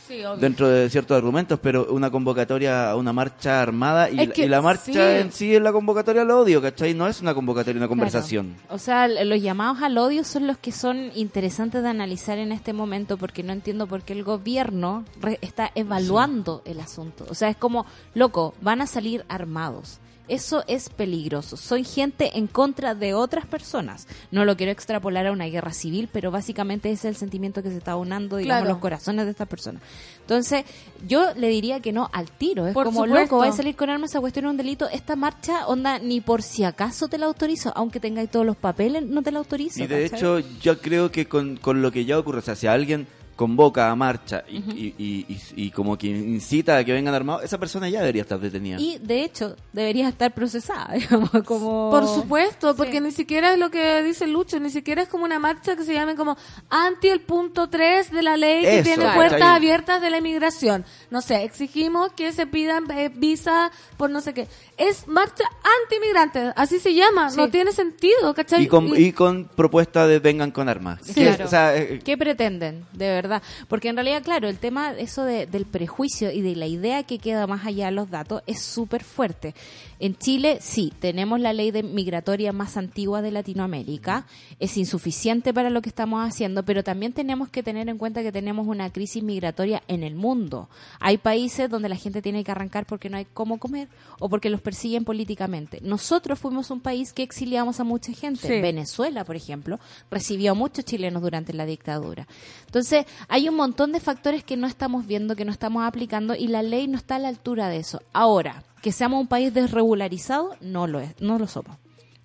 Sí, 0.09 0.21
dentro 0.39 0.67
de 0.67 0.89
ciertos 0.89 1.15
argumentos, 1.15 1.59
pero 1.61 1.85
una 1.93 2.09
convocatoria 2.09 2.89
a 2.89 2.95
una 2.95 3.13
marcha 3.13 3.61
armada 3.61 4.09
y, 4.09 4.19
Es 4.21 4.29
que 4.33 4.45
y 4.45 4.49
la 4.49 4.59
marcha 4.61 4.83
sí. 4.91 4.97
en 4.99 5.31
sí 5.31 5.55
es 5.55 5.61
la 5.61 5.71
convocatoria 5.71 6.23
al 6.23 6.31
odio, 6.31 6.61
¿cachai? 6.63 6.95
No 6.95 7.07
es 7.07 7.21
una 7.21 7.35
convocatoria, 7.35 7.77
una 7.79 7.87
conversación. 7.87 8.55
Claro. 8.57 8.75
O 8.75 8.79
sea, 8.79 9.07
los 9.07 9.39
llamados 9.41 9.83
al 9.83 9.97
odio 9.99 10.23
son 10.23 10.47
los 10.47 10.57
que 10.57 10.71
son 10.71 11.11
interesantes 11.13 11.83
de 11.83 11.89
analizar 11.89 12.39
en 12.39 12.51
este 12.51 12.73
momento 12.73 13.17
porque 13.17 13.43
no 13.43 13.53
entiendo 13.53 13.85
por 13.85 14.01
qué 14.01 14.13
el 14.13 14.23
gobierno 14.23 15.05
re- 15.21 15.37
está 15.41 15.71
evaluando 15.75 16.63
el 16.65 16.79
asunto. 16.79 17.25
O 17.29 17.35
sea, 17.35 17.49
es 17.49 17.55
como, 17.57 17.85
loco, 18.15 18.55
van 18.61 18.81
a 18.81 18.87
salir 18.87 19.23
armados. 19.29 19.99
Eso 20.29 20.63
es 20.67 20.89
peligroso. 20.89 21.57
Soy 21.57 21.83
gente 21.83 22.37
en 22.37 22.47
contra 22.47 22.95
de 22.95 23.13
otras 23.13 23.45
personas. 23.45 24.07
No 24.31 24.45
lo 24.45 24.55
quiero 24.55 24.71
extrapolar 24.71 25.27
a 25.27 25.31
una 25.31 25.45
guerra 25.45 25.73
civil, 25.73 26.07
pero 26.11 26.31
básicamente 26.31 26.89
ese 26.91 27.09
es 27.09 27.15
el 27.15 27.19
sentimiento 27.19 27.61
que 27.63 27.69
se 27.69 27.77
está 27.77 27.95
unando, 27.95 28.37
digamos, 28.37 28.61
Claro. 28.61 28.69
los 28.73 28.79
corazones 28.79 29.25
de 29.25 29.31
estas 29.31 29.47
personas. 29.47 29.81
Entonces, 30.21 30.63
yo 31.07 31.33
le 31.35 31.49
diría 31.49 31.79
que 31.79 31.91
no 31.91 32.09
al 32.13 32.29
tiro. 32.31 32.67
Es 32.67 32.73
Por 32.73 32.85
como, 32.85 33.03
supuesto. 33.05 33.23
loco, 33.35 33.37
va 33.39 33.47
a 33.47 33.51
salir 33.51 33.75
con 33.75 33.89
armas, 33.89 34.11
esa 34.11 34.19
cuestión 34.19 34.45
es 34.45 34.51
un 34.51 34.57
delito. 34.57 34.87
Esta 34.89 35.15
marcha, 35.15 35.67
onda, 35.67 35.99
ni 35.99 36.21
por 36.21 36.41
si 36.43 36.63
acaso 36.63 37.07
te 37.07 37.17
la 37.17 37.25
autorizo, 37.25 37.73
aunque 37.75 37.99
tengáis 37.99 38.29
todos 38.29 38.45
los 38.45 38.55
papeles, 38.55 39.03
no 39.03 39.21
te 39.23 39.31
la 39.31 39.39
autorizo. 39.39 39.83
Y 39.83 39.87
de 39.87 40.03
¿cachai? 40.09 40.17
hecho, 40.19 40.39
yo 40.61 40.79
creo 40.79 41.11
que 41.11 41.25
con, 41.27 41.57
con 41.57 41.81
lo 41.81 41.91
que 41.91 42.05
ya 42.05 42.19
ocurre, 42.19 42.39
o 42.39 42.41
sea, 42.43 42.55
si 42.55 42.67
alguien 42.67 43.07
convoca 43.39 43.89
a 43.89 43.95
marcha 43.95 44.43
y, 44.49 44.57
y, 44.57 44.95
y- 44.97 45.25
y- 45.29 45.65
y 45.67 45.71
como 45.71 45.97
que 45.97 46.07
incita 46.07 46.75
a 46.75 46.83
que 46.83 46.91
vengan 46.91 47.13
armados, 47.13 47.41
esa 47.41 47.57
persona 47.57 47.87
ya 47.87 48.01
debería 48.01 48.23
estar 48.23 48.37
detenida. 48.37 48.75
Y 48.81 48.97
de 48.97 49.23
hecho, 49.23 49.55
debería 49.71 50.09
estar 50.09 50.33
procesada, 50.33 50.93
digamos, 50.95 51.29
como... 51.45 51.89
Por 51.89 52.05
supuesto, 52.05 52.75
porque 52.75 52.97
Sí. 52.97 52.99
ni 52.99 53.11
siquiera 53.11 53.53
es 53.53 53.57
lo 53.59 53.71
que 53.71 54.03
dice 54.03 54.27
Lucho, 54.27 54.59
ni 54.59 54.69
siquiera 54.69 55.01
es 55.03 55.07
como 55.07 55.23
una 55.23 55.39
marcha 55.39 55.77
que 55.77 55.85
se 55.85 55.93
llame 55.93 56.15
como 56.17 56.35
anti 56.69 57.07
el 57.07 57.21
punto 57.21 57.69
3 57.69 58.11
de 58.11 58.21
la 58.23 58.35
ley 58.35 58.61
que 58.63 58.79
Eso, 58.79 58.83
tiene 58.83 59.03
claro. 59.03 59.15
puertas 59.15 59.41
abiertas 59.41 60.01
de 60.01 60.09
la 60.09 60.17
inmigración. 60.17 60.83
No 61.09 61.21
sé, 61.21 61.43
exigimos 61.45 62.11
que 62.11 62.33
se 62.33 62.45
pidan 62.45 62.91
eh, 62.91 63.09
visa 63.15 63.71
por 63.95 64.09
no 64.09 64.19
sé 64.19 64.33
qué. 64.33 64.49
Es 64.75 65.07
marcha 65.07 65.45
anti-inmigrante, 65.83 66.51
así 66.57 66.79
se 66.79 66.93
llama, 66.93 67.29
Sí. 67.29 67.37
no 67.37 67.49
tiene 67.49 67.71
sentido, 67.71 68.33
¿cachai? 68.33 68.63
Y 68.63 68.67
con, 68.67 68.87
Y- 68.89 69.05
y 69.07 69.11
con 69.13 69.45
propuesta 69.55 70.07
de 70.07 70.19
vengan 70.19 70.51
con 70.51 70.67
armas. 70.67 70.99
Sí. 71.03 71.13
Que- 71.13 71.25
Claro. 71.29 71.45
o 71.45 71.47
sea, 71.47 71.77
eh, 71.77 71.99
¿Qué 72.03 72.17
pretenden, 72.17 72.85
de 72.91 73.07
verdad? 73.07 73.28
Porque 73.67 73.89
en 73.89 73.95
realidad, 73.95 74.23
claro, 74.23 74.47
el 74.49 74.57
tema 74.57 74.91
eso 74.91 75.23
de- 75.23 75.45
del 75.45 75.65
prejuicio 75.65 76.31
y 76.31 76.41
de 76.41 76.55
la 76.55 76.65
idea 76.67 77.03
que 77.03 77.19
queda 77.19 77.47
más 77.47 77.65
allá 77.65 77.85
de 77.85 77.91
los 77.91 78.09
datos 78.09 78.41
es 78.47 78.61
súper 78.61 79.03
fuerte. 79.03 79.53
En 79.99 80.15
Chile, 80.15 80.59
sí, 80.61 80.93
tenemos 80.99 81.41
la 81.41 81.51
ley 81.51 81.71
de 81.71 81.83
migratoria 81.83 82.53
más 82.53 82.77
antigua 82.77 83.21
de 83.21 83.31
Latinoamérica. 83.31 84.25
Es 84.59 84.77
insuficiente 84.77 85.53
para 85.53 85.69
lo 85.69 85.81
que 85.81 85.89
estamos 85.89 86.25
haciendo, 86.25 86.63
pero 86.63 86.85
también 86.85 87.11
tenemos 87.11 87.49
que 87.49 87.63
tener 87.63 87.89
en 87.89 87.97
cuenta 87.97 88.23
que 88.23 88.31
tenemos 88.31 88.65
una 88.67 88.91
crisis 88.91 89.21
migratoria 89.21 89.83
en 89.89 90.03
el 90.03 90.15
mundo. 90.15 90.69
Hay 91.01 91.17
países 91.17 91.69
donde 91.69 91.89
la 91.89 91.97
gente 91.97 92.21
tiene 92.21 92.45
que 92.45 92.51
arrancar 92.51 92.85
porque 92.85 93.09
no 93.09 93.17
hay 93.17 93.25
cómo 93.25 93.57
comer 93.59 93.89
o 94.19 94.29
porque 94.29 94.49
los 94.49 94.61
persiguen 94.61 95.03
políticamente. 95.03 95.79
Nosotros 95.81 96.39
fuimos 96.39 96.71
un 96.71 96.79
país 96.79 97.11
que 97.11 97.23
exiliamos 97.23 97.81
a 97.81 97.83
mucha 97.83 98.13
gente. 98.13 98.47
Sí. 98.47 98.61
Venezuela, 98.61 99.25
por 99.25 99.35
ejemplo, 99.35 99.79
recibió 100.09 100.51
a 100.51 100.55
muchos 100.55 100.85
chilenos 100.85 101.21
durante 101.21 101.51
la 101.53 101.65
dictadura. 101.65 102.25
Entonces, 102.65 103.05
hay 103.27 103.49
un 103.49 103.55
montón 103.55 103.91
de 103.91 103.99
factores 103.99 104.45
que 104.45 104.55
no 104.55 104.67
estamos 104.67 105.05
viendo, 105.05 105.35
que 105.35 105.43
no 105.43 105.51
estamos 105.51 105.83
aplicando 105.83 106.35
y 106.35 106.47
la 106.47 106.63
ley 106.63 106.87
no 106.87 106.97
está 106.97 107.15
a 107.15 107.19
la 107.19 107.27
altura 107.27 107.67
de 107.67 107.77
eso. 107.77 108.01
Ahora, 108.13 108.63
que 108.81 108.91
seamos 108.91 109.21
un 109.21 109.27
país 109.27 109.53
desregularizado, 109.53 110.55
no 110.61 110.87
lo 110.87 110.99
es, 110.99 111.19
no 111.19 111.37
lo 111.39 111.47
somos. 111.47 111.77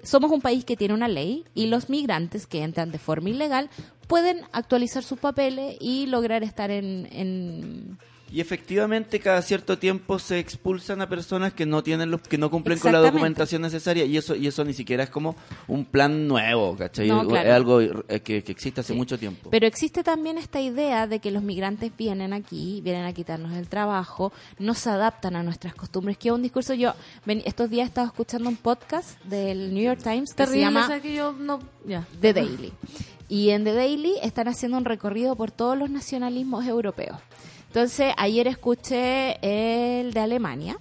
Somos 0.02 0.30
un 0.30 0.40
país 0.40 0.64
que 0.64 0.76
tiene 0.76 0.94
una 0.94 1.09
ley 1.09 1.44
y 1.55 1.66
los 1.66 1.88
migrantes 1.88 2.46
que 2.46 2.62
entran 2.62 2.90
de 2.90 2.98
forma 2.98 3.30
ilegal 3.30 3.70
pueden 4.07 4.42
actualizar 4.52 5.02
sus 5.02 5.18
papeles 5.18 5.76
y 5.80 6.07
lograr 6.07 6.42
estar 6.42 6.70
en, 6.70 7.09
en 7.11 7.98
y 8.35 8.41
efectivamente 8.41 9.20
cada 9.20 9.41
cierto 9.43 9.78
tiempo 9.78 10.18
se 10.18 10.41
expulsan 10.41 11.01
a 11.01 11.09
personas 11.09 11.53
que 11.53 11.66
no 11.66 11.85
tienen 11.85 12.11
los 12.11 12.20
que 12.20 12.37
no 12.37 12.51
cumplen 12.51 12.80
con 12.80 12.91
la 12.91 12.99
documentación 12.99 13.62
necesaria 13.62 14.05
y 14.07 14.16
eso 14.16 14.35
y 14.35 14.49
eso 14.49 14.64
ni 14.64 14.72
siquiera 14.74 15.05
es 15.05 15.11
como 15.11 15.37
un 15.68 15.85
plan 15.85 16.26
nuevo, 16.26 16.76
¿cachai? 16.76 17.07
No, 17.07 17.22
Es 17.37 17.47
algo 17.53 17.80
eh, 17.80 17.93
que, 18.24 18.43
que 18.43 18.51
existe 18.53 18.80
hace 18.80 18.93
Sí. 18.93 18.99
mucho 18.99 19.18
tiempo. 19.18 19.51
Pero 19.51 19.66
existe 19.68 20.03
también 20.03 20.37
esta 20.37 20.61
idea 20.61 21.07
de 21.07 21.20
que 21.20 21.30
los 21.30 21.45
migrantes 21.45 21.93
vienen 21.97 22.32
aquí, 22.32 22.80
vienen 22.82 23.05
a 23.05 23.12
quitarnos 23.12 23.53
el 23.55 23.68
trabajo, 23.68 24.32
no 24.59 24.74
se 24.74 24.91
adaptan 24.91 25.37
a 25.37 25.45
nuestras 25.45 25.74
costumbres, 25.76 26.18
que 26.18 26.28
es 26.30 26.35
un 26.35 26.43
discurso, 26.43 26.74
yo 26.74 26.93
ven- 27.24 27.43
estos 27.45 27.70
días 27.70 27.87
estaba 27.87 28.09
escuchando 28.09 28.49
un 28.49 28.57
podcast 28.57 29.22
del 29.24 29.72
New 29.72 29.85
York 29.85 30.01
Times 30.03 30.30
que 30.30 30.37
terrible, 30.39 30.57
se 30.59 30.61
llama 30.64 30.85
o 30.85 30.89
sea, 30.89 31.01
que 31.01 31.14
yo 31.14 31.32
no... 31.32 31.61
Ya. 31.87 32.05
The 32.20 32.32
Daily. 32.32 32.72
Y 33.28 33.51
en 33.51 33.62
The 33.62 33.74
Daily 33.74 34.14
están 34.22 34.49
haciendo 34.49 34.76
un 34.76 34.85
recorrido 34.85 35.37
por 35.37 35.51
todos 35.53 35.78
los 35.78 35.89
nacionalismos 35.89 36.66
europeos. 36.66 37.18
Entonces, 37.75 38.12
ayer 38.18 38.47
escuché 38.47 39.37
el 39.43 40.12
de 40.12 40.20
Alemania, 40.20 40.79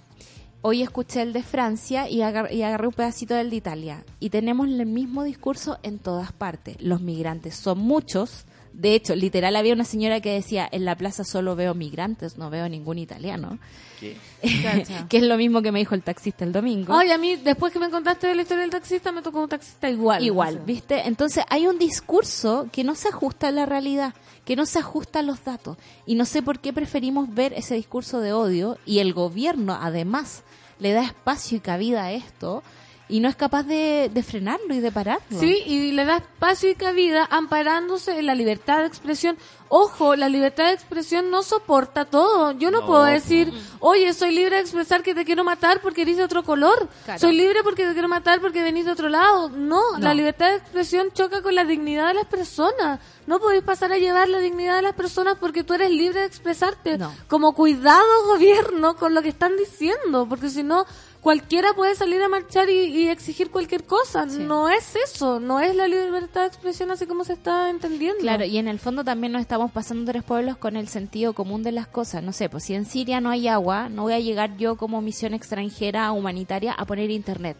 hoy 0.60 0.80
escuché 0.82 1.22
el 1.22 1.32
de 1.32 1.42
Francia 1.42 2.08
y, 2.08 2.22
agar- 2.22 2.52
y 2.52 2.62
agarré 2.62 2.86
un 2.86 2.92
pedacito 2.92 3.34
del 3.34 3.50
de 3.50 3.56
Italia. 3.56 4.04
Y 4.20 4.30
tenemos 4.30 4.68
el 4.68 4.86
mismo 4.86 5.24
discurso 5.24 5.76
en 5.82 5.98
todas 5.98 6.30
partes. 6.30 6.76
Los 6.78 7.00
migrantes 7.00 7.56
son 7.56 7.80
muchos. 7.80 8.44
De 8.72 8.94
hecho, 8.94 9.16
literal 9.16 9.56
había 9.56 9.72
una 9.74 9.84
señora 9.84 10.20
que 10.20 10.34
decía, 10.34 10.68
en 10.70 10.84
la 10.84 10.94
plaza 10.96 11.24
solo 11.24 11.56
veo 11.56 11.74
migrantes, 11.74 12.38
no 12.38 12.48
veo 12.48 12.68
ningún 12.68 12.98
italiano. 12.98 13.58
¿Qué? 13.98 14.16
Que 15.08 15.16
es 15.18 15.22
lo 15.24 15.36
mismo 15.36 15.62
que 15.62 15.72
me 15.72 15.80
dijo 15.80 15.94
el 15.96 16.02
taxista 16.02 16.44
el 16.44 16.52
domingo. 16.52 16.94
Ay, 16.94 17.10
a 17.10 17.18
mí, 17.18 17.34
después 17.36 17.72
que 17.72 17.78
me 17.80 17.90
contaste 17.90 18.28
de 18.28 18.34
la 18.36 18.42
historia 18.42 18.62
del 18.62 18.70
taxista, 18.70 19.10
me 19.10 19.20
tocó 19.22 19.42
un 19.42 19.48
taxista 19.48 19.90
igual. 19.90 20.22
Igual. 20.24 20.60
¿viste? 20.64 21.08
Entonces 21.08 21.44
hay 21.50 21.66
un 21.66 21.76
discurso 21.78 22.68
que 22.72 22.84
no 22.84 22.94
se 22.94 23.08
ajusta 23.08 23.48
a 23.48 23.50
la 23.52 23.66
realidad, 23.66 24.12
que 24.44 24.56
no 24.56 24.66
se 24.66 24.78
ajusta 24.78 25.20
a 25.20 25.22
los 25.22 25.44
datos. 25.44 25.76
Y 26.06 26.14
no 26.14 26.24
sé 26.24 26.42
por 26.42 26.58
qué 26.58 26.72
preferimos 26.72 27.32
ver 27.34 27.52
ese 27.54 27.74
discurso 27.74 28.20
de 28.20 28.32
odio 28.32 28.78
y 28.84 28.98
el 28.98 29.12
gobierno 29.12 29.78
además 29.80 30.42
le 30.78 30.92
da 30.92 31.02
espacio 31.04 31.58
y 31.58 31.60
cabida 31.60 32.04
a 32.04 32.12
esto 32.12 32.62
y 33.08 33.20
no 33.20 33.28
es 33.28 33.36
capaz 33.36 33.64
de, 33.64 34.10
de 34.12 34.22
frenarlo 34.22 34.74
y 34.74 34.80
de 34.80 34.90
pararlo. 34.90 35.38
Sí, 35.38 35.62
y 35.66 35.92
le 35.92 36.04
da 36.04 36.18
espacio 36.18 36.70
y 36.70 36.74
cabida 36.74 37.26
amparándose 37.30 38.18
en 38.18 38.26
la 38.26 38.34
libertad 38.34 38.80
de 38.80 38.86
expresión. 38.86 39.36
Ojo, 39.76 40.14
la 40.14 40.28
libertad 40.28 40.66
de 40.66 40.72
expresión 40.74 41.32
no 41.32 41.42
soporta 41.42 42.04
todo. 42.04 42.52
Yo 42.52 42.70
no, 42.70 42.82
No, 42.82 42.86
puedo 42.86 43.00
po. 43.00 43.06
decir, 43.10 43.52
oye, 43.80 44.12
soy 44.12 44.30
libre 44.30 44.54
de 44.54 44.62
expresar 44.62 45.02
que 45.02 45.16
te 45.16 45.24
quiero 45.24 45.42
matar 45.42 45.80
porque 45.80 46.02
eres 46.02 46.16
de 46.16 46.22
otro 46.22 46.44
color. 46.44 46.88
Claro. 47.04 47.18
Soy 47.18 47.32
libre 47.32 47.64
porque 47.64 47.84
te 47.84 47.92
quiero 47.92 48.06
matar 48.06 48.40
porque 48.40 48.62
venís 48.62 48.84
de 48.84 48.92
otro 48.92 49.08
lado. 49.08 49.48
No, 49.48 49.82
la 49.98 50.14
libertad 50.14 50.50
de 50.50 50.56
expresión 50.58 51.08
choca 51.12 51.42
con 51.42 51.56
la 51.56 51.64
dignidad 51.64 52.06
de 52.06 52.14
las 52.14 52.26
personas. 52.26 53.00
No 53.26 53.40
podéis 53.40 53.64
pasar 53.64 53.90
a 53.90 53.98
llevar 53.98 54.28
la 54.28 54.38
dignidad 54.38 54.76
de 54.76 54.82
las 54.82 54.94
personas 54.94 55.38
porque 55.40 55.64
tú 55.64 55.74
eres 55.74 55.90
libre 55.90 56.20
de 56.20 56.26
expresarte. 56.26 56.96
No. 56.96 57.12
Como 57.26 57.52
cuidado, 57.52 58.04
gobierno, 58.28 58.94
con 58.94 59.12
lo 59.12 59.22
que 59.22 59.30
están 59.30 59.56
diciendo, 59.56 60.26
porque 60.28 60.50
si 60.50 60.62
no, 60.62 60.86
cualquiera 61.24 61.72
puede 61.72 61.94
salir 61.94 62.20
a 62.22 62.28
marchar 62.28 62.68
y, 62.68 62.84
y 62.84 63.08
exigir 63.08 63.50
cualquier 63.50 63.84
cosa. 63.84 64.28
Sí. 64.28 64.40
No 64.40 64.68
es 64.68 64.94
eso, 64.94 65.40
no 65.40 65.58
es 65.58 65.74
la 65.74 65.88
libertad 65.88 66.42
de 66.42 66.48
expresión 66.48 66.90
así 66.90 67.06
como 67.06 67.24
se 67.24 67.32
está 67.32 67.70
entendiendo. 67.70 68.20
Claro, 68.20 68.44
y 68.44 68.58
en 68.58 68.68
el 68.68 68.78
fondo 68.78 69.02
también 69.02 69.32
nos 69.32 69.40
estamos 69.40 69.72
pasando 69.72 70.12
tres 70.12 70.22
pueblos 70.22 70.58
con 70.58 70.76
el 70.76 70.86
sentido 70.86 71.32
común 71.32 71.62
de 71.62 71.72
las 71.72 71.86
cosas. 71.86 72.22
No 72.22 72.32
sé, 72.32 72.50
pues 72.50 72.64
si 72.64 72.74
en 72.74 72.84
Siria 72.84 73.22
no 73.22 73.30
hay 73.30 73.48
agua, 73.48 73.88
no 73.88 74.02
voy 74.02 74.12
a 74.12 74.20
llegar 74.20 74.58
yo 74.58 74.76
como 74.76 75.00
misión 75.00 75.32
extranjera 75.32 76.12
humanitaria 76.12 76.72
a 76.74 76.84
poner 76.84 77.10
internet. 77.10 77.56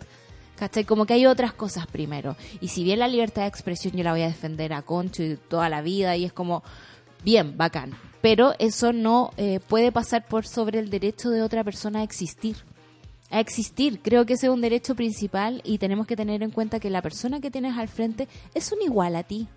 ¿Cachai? 0.56 0.84
Como 0.84 1.06
que 1.06 1.14
hay 1.14 1.24
otras 1.24 1.54
cosas 1.54 1.86
primero. 1.86 2.36
Y 2.60 2.68
si 2.68 2.84
bien 2.84 2.98
la 2.98 3.08
libertad 3.08 3.42
de 3.42 3.48
expresión 3.48 3.94
yo 3.94 4.04
la 4.04 4.12
voy 4.12 4.22
a 4.22 4.26
defender 4.26 4.74
a 4.74 4.82
Concho 4.82 5.22
y 5.22 5.36
toda 5.36 5.70
la 5.70 5.80
vida, 5.80 6.16
y 6.16 6.26
es 6.26 6.34
como, 6.34 6.62
bien, 7.24 7.56
bacán. 7.56 7.96
Pero 8.20 8.54
eso 8.58 8.92
no 8.92 9.32
eh, 9.38 9.58
puede 9.66 9.90
pasar 9.90 10.28
por 10.28 10.46
sobre 10.46 10.80
el 10.80 10.90
derecho 10.90 11.30
de 11.30 11.42
otra 11.42 11.64
persona 11.64 12.00
a 12.00 12.02
existir 12.02 12.56
a 13.34 13.40
existir. 13.40 14.00
Creo 14.02 14.24
que 14.26 14.34
ese 14.34 14.46
es 14.46 14.52
un 14.52 14.60
derecho 14.60 14.94
principal 14.94 15.60
y 15.64 15.78
tenemos 15.78 16.06
que 16.06 16.16
tener 16.16 16.42
en 16.42 16.50
cuenta 16.50 16.80
que 16.80 16.90
la 16.90 17.02
persona 17.02 17.40
que 17.40 17.50
tienes 17.50 17.76
al 17.76 17.88
frente 17.88 18.28
es 18.54 18.72
un 18.72 18.80
igual 18.82 19.16
a 19.16 19.22
ti. 19.22 19.48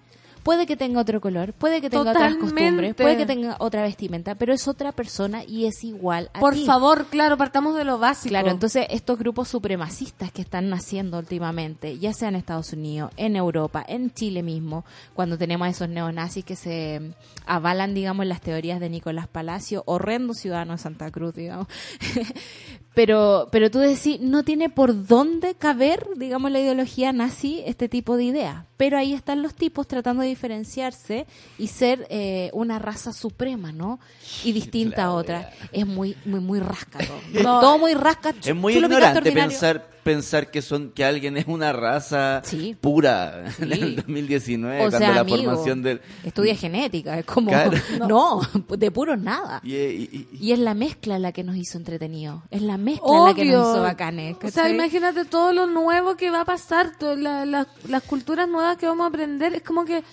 Puede 0.48 0.66
que 0.66 0.78
tenga 0.78 1.02
otro 1.02 1.20
color, 1.20 1.52
puede 1.52 1.82
que 1.82 1.90
tenga 1.90 2.12
otras 2.12 2.36
costumbres, 2.38 2.96
puede 2.96 3.18
que 3.18 3.26
tenga 3.26 3.58
otra 3.60 3.82
vestimenta, 3.82 4.36
pero 4.36 4.54
es 4.54 4.66
otra 4.70 4.94
persona 4.94 5.44
y 5.44 5.66
es 5.66 5.84
igual 5.84 6.30
a 6.34 6.40
Por 6.40 6.54
ti. 6.54 6.66
favor, 6.66 7.08
claro, 7.08 7.36
partamos 7.36 7.76
de 7.76 7.84
lo 7.84 8.00
básico. 8.00 8.30
Claro, 8.30 8.50
entonces 8.50 8.88
estos 8.90 9.20
grupos 9.20 9.50
supremacistas 9.50 10.32
que 10.32 10.42
están 10.42 10.70
naciendo 10.70 11.20
últimamente, 11.20 12.00
ya 12.00 12.14
sea 12.14 12.30
en 12.30 12.38
Estados 12.38 12.72
Unidos, 12.72 13.12
en 13.18 13.36
Europa, 13.36 13.84
en 13.86 14.14
Chile 14.14 14.42
mismo, 14.42 14.86
cuando 15.14 15.38
tenemos 15.38 15.68
a 15.68 15.72
esos 15.72 15.90
neonazis 15.90 16.46
que 16.46 16.56
se 16.56 17.14
avalan, 17.46 17.94
digamos, 17.94 18.24
en 18.24 18.30
las 18.30 18.40
teorías 18.40 18.80
de 18.80 18.90
Nicolás 18.90 19.28
Palacio, 19.28 19.84
horrendo 19.86 20.34
ciudadano 20.34 20.74
de 20.74 20.78
Santa 20.78 21.12
Cruz, 21.12 21.34
digamos. 21.34 21.68
pero, 22.98 23.48
pero 23.52 23.70
tú 23.70 23.78
decís, 23.78 24.20
no 24.22 24.42
tiene 24.42 24.72
por 24.72 25.06
dónde 25.06 25.54
caber, 25.54 26.08
digamos, 26.16 26.50
la 26.50 26.60
ideología 26.60 27.14
nazi 27.14 27.62
este 27.68 27.88
tipo 27.88 28.18
de 28.18 28.24
idea. 28.24 28.66
Pero 28.76 28.98
ahí 28.98 29.14
están 29.14 29.44
los 29.44 29.54
tipos 29.54 29.88
tratando 29.88 30.24
de 30.24 30.30
diferenciarse 30.30 31.28
y 31.60 31.68
ser 31.68 32.08
eh, 32.10 32.50
una 32.54 32.80
raza 32.80 33.14
suprema, 33.14 33.72
¿no? 33.72 34.00
Y 34.44 34.52
distinta 34.52 35.04
a 35.04 35.12
otra. 35.12 35.52
Es 35.72 35.86
muy, 35.86 36.18
muy, 36.26 36.40
muy 36.40 36.60
rasca 36.60 36.98
todo. 36.98 37.20
No. 37.44 37.60
todo 37.60 37.78
muy 37.78 37.94
rasca. 37.94 38.34
Es 38.44 38.56
muy 38.56 38.74
ignorante 38.76 39.32
pensar 39.32 39.88
pensar 40.08 40.50
que 40.52 40.62
son 40.62 40.92
que 40.92 41.06
alguien 41.06 41.38
es 41.38 41.46
una 41.48 41.74
raza 41.74 42.42
Sí. 42.44 42.76
pura 42.80 43.46
en 43.60 43.72
Sí. 43.74 43.80
el 43.82 43.96
2019 43.98 44.76
O 44.78 44.80
cuando 44.80 44.98
sea, 44.98 45.12
la 45.14 45.22
amigo, 45.22 45.38
formación 45.44 45.82
del 45.84 46.02
estudia 46.24 46.56
genética, 46.56 47.20
es 47.20 47.26
como, 47.26 47.50
Claro. 47.50 47.72
no, 48.08 48.42
de 48.78 48.92
puro 48.92 49.16
nada. 49.18 49.62
y, 49.64 49.76
y- 49.76 50.28
y- 50.32 50.48
Y 50.48 50.52
es 50.54 50.60
la 50.60 50.74
mezcla 50.74 51.20
la 51.20 51.32
que 51.32 51.44
nos 51.44 51.56
hizo 51.56 51.78
entretenidos, 51.78 52.42
es 52.52 52.62
la 52.62 52.78
mezcla 52.78 53.26
la 53.28 53.34
que 53.34 53.46
nos 53.46 53.54
hizo 53.74 53.82
bacanes. 53.82 54.38
O 54.44 54.50
sea, 54.50 54.70
imagínate 54.70 55.26
todo 55.26 55.54
lo 55.54 55.68
nuevo 55.68 56.16
que 56.16 56.30
va 56.30 56.42
a 56.42 56.46
pasar, 56.46 56.98
to- 56.98 57.16
la- 57.16 57.46
la- 57.46 57.68
las 57.88 58.04
culturas 58.04 58.48
nuevas 58.48 58.78
que 58.78 58.86
vamos 58.88 59.06
a 59.06 59.10
aprender. 59.10 59.54
Es 59.54 59.62
como 59.64 59.86
que 59.86 60.04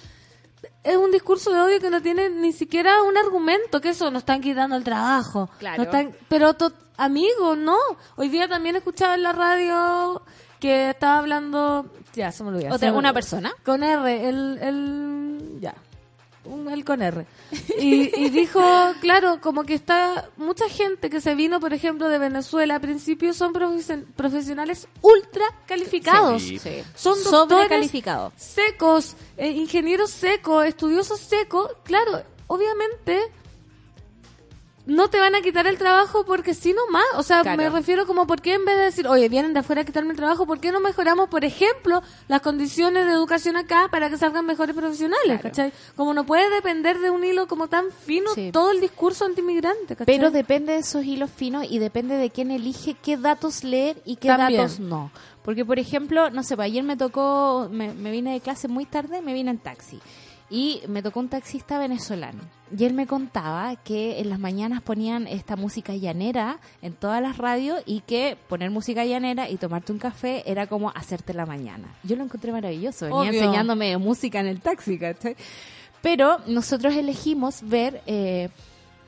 es 0.85 0.97
un 0.97 1.11
discurso 1.11 1.51
de 1.53 1.61
odio 1.61 1.81
que 1.81 1.91
no 1.91 2.01
tiene 2.03 2.31
ni 2.31 2.53
siquiera 2.53 3.03
un 3.03 3.17
argumento, 3.17 3.81
que 3.81 3.89
eso 3.91 4.11
nos 4.11 4.21
están 4.23 4.41
quitando 4.41 4.77
el 4.77 4.85
trabajo. 4.85 5.49
Claro. 5.59 5.79
Nos 5.79 5.87
están- 5.87 6.15
pero, 6.29 6.55
to- 6.55 6.73
amigo, 6.97 7.57
no. 7.57 7.79
Hoy 8.17 8.29
día 8.29 8.47
también 8.49 8.77
escuchaba 8.77 9.15
en 9.15 9.23
la 9.23 9.33
radio 9.33 10.23
que 10.61 10.91
estaba 10.91 11.19
hablando... 11.19 11.87
Ya, 12.15 12.31
se 12.31 12.45
me 12.45 12.51
olvidó. 12.51 12.75
Otra- 12.75 12.93
una 12.93 13.13
persona. 13.13 13.53
Con 13.65 13.83
R, 13.83 14.29
el... 14.29 14.59
el 14.63 15.59
ya. 15.61 15.75
Un, 16.45 16.69
el 16.69 16.85
con 16.85 17.01
R. 17.01 17.27
Y, 17.79 18.21
y 18.21 18.31
dijo, 18.31 18.61
claro, 19.01 19.41
como 19.41 19.65
que 19.65 19.75
está 19.75 20.29
mucha 20.37 20.69
gente 20.69 21.09
que 21.09 21.21
se 21.21 21.35
vino, 21.35 21.59
por 21.59 21.73
ejemplo, 21.73 22.09
de 22.09 22.19
Venezuela, 22.19 22.77
a 22.77 22.81
principio 22.81 23.33
son 23.33 23.53
profesionales 24.15 24.89
ultra 25.01 25.45
calificados. 25.67 26.43
Sí. 26.43 26.59
Sí. 26.59 26.83
Son 26.95 27.17
doctores 27.25 27.91
secos, 28.37 29.17
eh, 29.37 29.49
ingenieros 29.49 30.11
secos, 30.11 30.67
estudiosos 30.67 31.21
secos. 31.21 31.71
Claro, 31.85 32.23
obviamente 32.47 33.31
no 34.87 35.09
te 35.09 35.19
van 35.19 35.35
a 35.35 35.41
quitar 35.41 35.67
el 35.67 35.79
trabajo 35.79 36.25
porque 36.27 36.53
sí 36.53 36.75
nomás. 36.75 37.05
O 37.17 37.23
sea, 37.23 37.41
Claro. 37.43 37.57
me 37.57 37.71
refiero 37.71 38.07
como, 38.07 38.27
¿por 38.27 38.43
qué 38.43 38.55
en 38.55 38.65
vez 38.67 38.77
de 38.77 38.83
decir, 38.85 39.07
oye, 39.09 39.29
vienen 39.31 39.55
de 39.55 39.61
afuera 39.61 39.81
a 39.83 39.85
quitarme 39.85 40.11
el 40.11 40.17
trabajo, 40.17 40.47
¿por 40.47 40.61
qué 40.61 40.73
no 40.73 40.81
mejoramos, 40.81 41.29
por 41.31 41.45
ejemplo, 41.45 42.03
las 42.29 42.43
condiciones 42.43 43.07
de 43.07 43.13
educación 43.13 43.57
acá 43.57 43.89
para 43.91 44.11
que 44.11 44.19
salgan 44.19 44.45
mejores 44.45 44.77
profesionales? 44.77 45.25
Claro. 45.25 45.43
¿cachai? 45.43 45.73
Como 45.97 46.13
no 46.13 46.25
puede 46.27 46.51
depender 46.51 46.99
de 46.99 47.09
un 47.11 47.25
hilo 47.25 47.47
como 47.49 47.69
tan 47.69 47.87
fino 47.93 48.31
Sí. 48.35 48.51
todo 48.53 48.73
el 48.73 48.81
discurso 48.81 49.25
antimigrante, 49.25 49.97
¿cachai? 49.97 50.07
Pero 50.17 50.31
depende 50.31 50.73
de 50.75 50.79
esos 50.81 51.05
hilos 51.05 51.31
finos 51.31 51.65
y 51.71 51.79
depende 51.79 52.17
de 52.17 52.29
quién 52.31 52.51
elige 52.51 52.95
qué 53.03 53.17
datos 53.17 53.65
leer 53.65 53.97
y 54.05 54.17
qué 54.17 54.29
También. 54.29 54.61
datos 54.61 54.81
no. 54.81 55.11
Porque, 55.45 55.65
por 55.65 55.79
ejemplo, 55.79 56.31
no 56.31 56.43
sé, 56.43 56.57
pues, 56.57 56.67
ayer 56.67 56.83
me 56.85 56.97
tocó, 56.97 57.69
me, 57.71 57.93
me 57.93 58.11
vine 58.11 58.33
de 58.33 58.41
clase 58.41 58.67
muy 58.69 58.87
tarde, 58.87 59.21
me 59.23 59.33
vine 59.35 59.51
en 59.51 59.59
taxi. 59.59 60.01
Y 60.51 60.83
me 60.89 61.03
tocó 61.03 61.21
un 61.21 61.29
taxista 61.29 61.79
venezolano. 61.79 62.43
Y 62.77 62.85
él 62.85 62.93
me 62.93 63.07
contaba 63.07 63.77
que 63.77 64.21
en 64.21 64.29
las 64.29 64.39
mañanas 64.39 64.83
ponían 64.83 65.27
esta 65.27 65.57
música 65.57 65.95
llanera 65.95 66.59
en 66.83 66.93
todas 66.93 67.23
las 67.23 67.39
radios 67.39 67.83
y 67.87 68.01
que 68.01 68.37
poner 68.49 68.71
música 68.71 69.05
llanera 69.05 69.49
y 69.49 69.57
tomarte 69.57 69.93
un 69.93 69.99
café 69.99 70.43
era 70.51 70.67
como 70.67 70.91
hacerte 70.91 71.35
la 71.35 71.47
mañana. 71.47 71.89
Yo 72.03 72.17
lo 72.17 72.25
encontré 72.25 72.53
maravilloso. 72.53 73.07
Venía 73.07 73.21
Obvio. 73.21 73.33
enseñándome 73.33 73.97
música 73.97 74.41
en 74.41 74.47
el 74.47 74.61
taxi, 74.61 74.99
¿cachai? 74.99 75.37
Pero 76.03 76.39
nosotros 76.47 76.95
elegimos 76.95 77.63
ver 77.63 78.03
eh, 78.07 78.51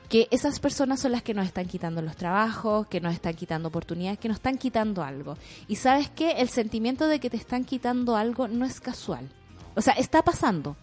que 0.09 0.27
esas 0.31 0.59
personas 0.59 0.99
son 0.99 1.11
las 1.11 1.21
que 1.21 1.33
nos 1.33 1.45
están 1.45 1.65
quitando 1.65 2.01
los 2.01 2.15
trabajos, 2.15 2.87
que 2.87 3.01
nos 3.01 3.13
están 3.13 3.35
quitando 3.35 3.67
oportunidades, 3.67 4.17
que 4.17 4.27
nos 4.27 4.37
están 4.37 4.57
quitando 4.57 5.03
algo. 5.03 5.37
Y 5.67 5.75
sabes 5.75 6.09
que 6.09 6.31
el 6.31 6.49
sentimiento 6.49 7.07
de 7.07 7.19
que 7.19 7.29
te 7.29 7.37
están 7.37 7.65
quitando 7.65 8.15
algo 8.15 8.47
no 8.47 8.65
es 8.65 8.79
casual. 8.79 9.29
O 9.75 9.81
sea, 9.81 9.93
está 9.93 10.23
pasando. 10.23 10.75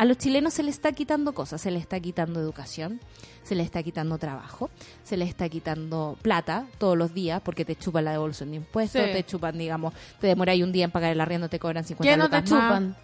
A 0.00 0.06
los 0.06 0.16
chilenos 0.16 0.54
se 0.54 0.62
les 0.62 0.76
está 0.76 0.92
quitando 0.92 1.34
cosas, 1.34 1.60
se 1.60 1.70
les 1.70 1.82
está 1.82 2.00
quitando 2.00 2.40
educación, 2.40 3.00
se 3.42 3.54
les 3.54 3.66
está 3.66 3.82
quitando 3.82 4.16
trabajo, 4.16 4.70
se 5.04 5.18
les 5.18 5.28
está 5.28 5.46
quitando 5.50 6.16
plata 6.22 6.64
todos 6.78 6.96
los 6.96 7.12
días 7.12 7.42
porque 7.44 7.66
te 7.66 7.76
chupan 7.76 8.06
la 8.06 8.12
devolución 8.12 8.48
de 8.48 8.56
impuestos, 8.56 9.02
Sí. 9.04 9.12
te 9.12 9.24
chupan, 9.26 9.58
digamos, 9.58 9.92
te 10.18 10.26
demoráis 10.28 10.64
un 10.64 10.72
día 10.72 10.86
en 10.86 10.90
pagar 10.90 11.12
el 11.12 11.20
arriendo, 11.20 11.50
te 11.50 11.58
cobran 11.58 11.84
50 11.84 12.10
¿Qué 12.10 12.16
no 12.16 12.30
te 12.30 12.36
lucas 12.40 12.50
más. 12.80 12.96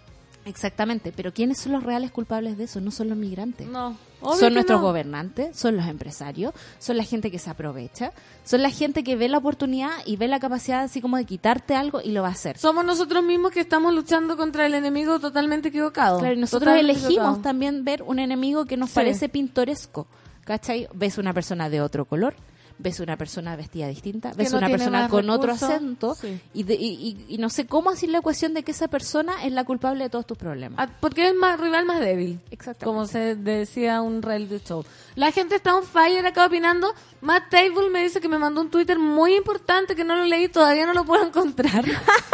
Exactamente, 0.47 1.11
pero 1.15 1.33
¿quiénes 1.33 1.57
son 1.59 1.73
los 1.73 1.83
reales 1.83 2.09
culpables 2.11 2.57
de 2.57 2.63
eso? 2.63 2.79
No 2.79 2.89
son 2.91 3.09
los 3.09 3.17
migrantes. 3.17 3.67
No. 3.67 3.97
Son 4.39 4.53
nuestros 4.53 4.79
no. 4.81 4.87
gobernantes, 4.87 5.55
son 5.55 5.77
los 5.77 5.85
empresarios, 5.87 6.53
son 6.79 6.97
la 6.97 7.03
gente 7.03 7.29
que 7.29 7.37
se 7.37 7.49
aprovecha, 7.51 8.11
son 8.45 8.63
la 8.63 8.71
gente 8.71 9.03
que 9.03 9.15
ve 9.15 9.29
la 9.29 9.37
oportunidad 9.37 9.91
y 10.05 10.15
ve 10.15 10.27
la 10.27 10.39
capacidad 10.39 10.81
así 10.83 11.01
como 11.01 11.17
de 11.17 11.25
quitarte 11.25 11.75
algo 11.75 12.01
y 12.03 12.11
lo 12.11 12.23
va 12.23 12.29
a 12.29 12.31
hacer. 12.31 12.57
Somos 12.57 12.83
nosotros 12.83 13.23
mismos 13.23 13.51
que 13.51 13.59
estamos 13.59 13.93
luchando 13.93 14.35
contra 14.35 14.65
el 14.65 14.73
enemigo 14.73 15.19
totalmente 15.19 15.67
equivocado. 15.67 16.17
Claro, 16.19 16.33
y 16.33 16.37
nosotros 16.39 16.61
Totalmente 16.73 16.91
elegimos 16.93 17.11
equivocado. 17.11 17.41
también 17.43 17.83
ver 17.83 18.01
un 18.03 18.17
enemigo 18.19 18.65
que 18.65 18.75
nos 18.77 18.89
Sí. 18.89 18.95
parece 18.95 19.29
pintoresco. 19.29 20.07
¿Cachai? 20.45 20.87
Ves 20.95 21.17
una 21.19 21.33
persona 21.33 21.69
de 21.69 21.81
otro 21.81 22.05
color, 22.05 22.33
ves 22.79 22.99
una 22.99 23.17
persona 23.17 23.55
vestida 23.55 23.87
distinta, 23.87 24.33
ves 24.35 24.51
no 24.51 24.59
una 24.59 24.67
persona 24.69 25.09
con 25.09 25.29
otro 25.29 25.51
acento 25.53 26.15
Sí. 26.15 26.39
y, 26.53 26.63
de- 26.63 26.75
y- 26.75 27.25
y- 27.27 27.35
y 27.35 27.37
no 27.39 27.49
sé 27.49 27.65
cómo 27.65 27.89
hacer 27.89 28.09
la 28.09 28.19
ecuación 28.19 28.53
de 28.53 28.63
que 28.63 28.71
esa 28.71 28.87
persona 28.87 29.43
es 29.43 29.51
la 29.51 29.63
culpable 29.63 30.03
de 30.03 30.09
todos 30.09 30.27
tus 30.27 30.37
problemas. 30.37 30.79
Ah, 30.79 30.91
Porque 30.99 31.25
es 31.25 31.31
el 31.31 31.37
más, 31.37 31.59
rival 31.59 31.85
más 31.85 31.99
débil. 31.99 32.39
Exactamente. 32.51 32.85
Como 32.85 33.05
se 33.07 33.35
decía 33.35 34.01
un 34.01 34.21
reality 34.21 34.59
show. 34.65 34.83
La 35.17 35.31
gente 35.31 35.55
está 35.55 35.75
on 35.75 35.83
fire 35.83 36.23
acá 36.27 36.45
opinando. 36.45 36.93
Matt 37.21 37.49
Table 37.49 37.89
me 37.89 38.03
dice 38.03 38.21
que 38.21 38.29
me 38.29 38.37
mandó 38.37 38.61
un 38.61 38.69
Twitter 38.69 38.99
muy 38.99 39.33
importante 39.35 39.95
que 39.95 40.03
no 40.03 40.15
lo 40.15 40.25
leí, 40.25 40.47
todavía 40.49 40.85
no 40.85 40.93
lo 40.93 41.03
puedo 41.05 41.23
encontrar. 41.27 41.83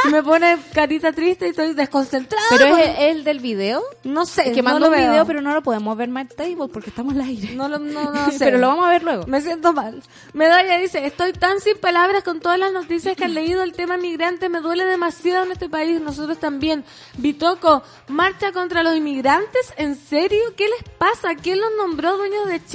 Y 0.05 0.09
me 0.09 0.21
pone 0.21 0.57
carita 0.73 1.13
triste 1.13 1.47
y 1.47 1.49
estoy 1.51 1.73
desconcentrada. 1.73 2.43
¿Pero 2.49 2.67
porque- 2.71 2.83
es 2.91 3.15
el 3.15 3.23
del 3.23 3.39
video? 3.39 3.81
No 4.03 4.25
sé. 4.25 4.51
que 4.51 4.57
no 4.61 4.63
mandó 4.71 4.79
lo 4.81 4.85
un 4.87 4.91
veo. 4.97 5.09
video, 5.11 5.25
pero 5.25 5.39
no 5.39 5.53
lo 5.53 5.63
podemos 5.63 5.95
ver 5.95 6.09
Matt 6.09 6.35
Table 6.35 6.67
porque 6.73 6.89
estamos 6.89 7.13
al 7.13 7.21
aire. 7.21 7.55
No, 7.55 7.69
lo- 7.69 7.79
no, 7.79 8.11
no 8.11 8.31
sé. 8.31 8.39
pero 8.43 8.57
lo 8.57 8.67
vamos 8.67 8.85
a 8.85 8.89
ver 8.89 9.03
luego. 9.03 9.25
Me 9.27 9.39
siento 9.39 9.71
mal. 9.71 10.03
Medalla 10.33 10.77
dice, 10.77 11.05
estoy 11.05 11.31
tan 11.31 11.61
sin 11.61 11.77
palabras 11.77 12.23
con 12.25 12.41
todas 12.41 12.59
las 12.59 12.73
noticias 12.73 13.15
que 13.15 13.23
han 13.23 13.33
leído 13.33 13.63
el 13.63 13.71
tema 13.71 13.95
migrante, 13.95 14.49
me 14.49 14.59
duele 14.59 14.83
demasiado 14.83 15.45
en 15.45 15.53
este 15.53 15.69
país, 15.69 16.01
nosotros 16.01 16.37
también. 16.37 16.83
Bitoco, 17.17 17.81
marcha 18.09 18.51
contra 18.51 18.83
los 18.83 18.93
inmigrantes, 18.97 19.73
¿en 19.77 19.95
serio? 19.95 20.41
¿Qué 20.57 20.65
les 20.67 20.83
pasa? 20.97 21.35
¿Quién 21.41 21.61
los 21.61 21.69
nombró 21.77 22.17
dueños 22.17 22.45
de 22.49 22.57
Chile? 22.57 22.72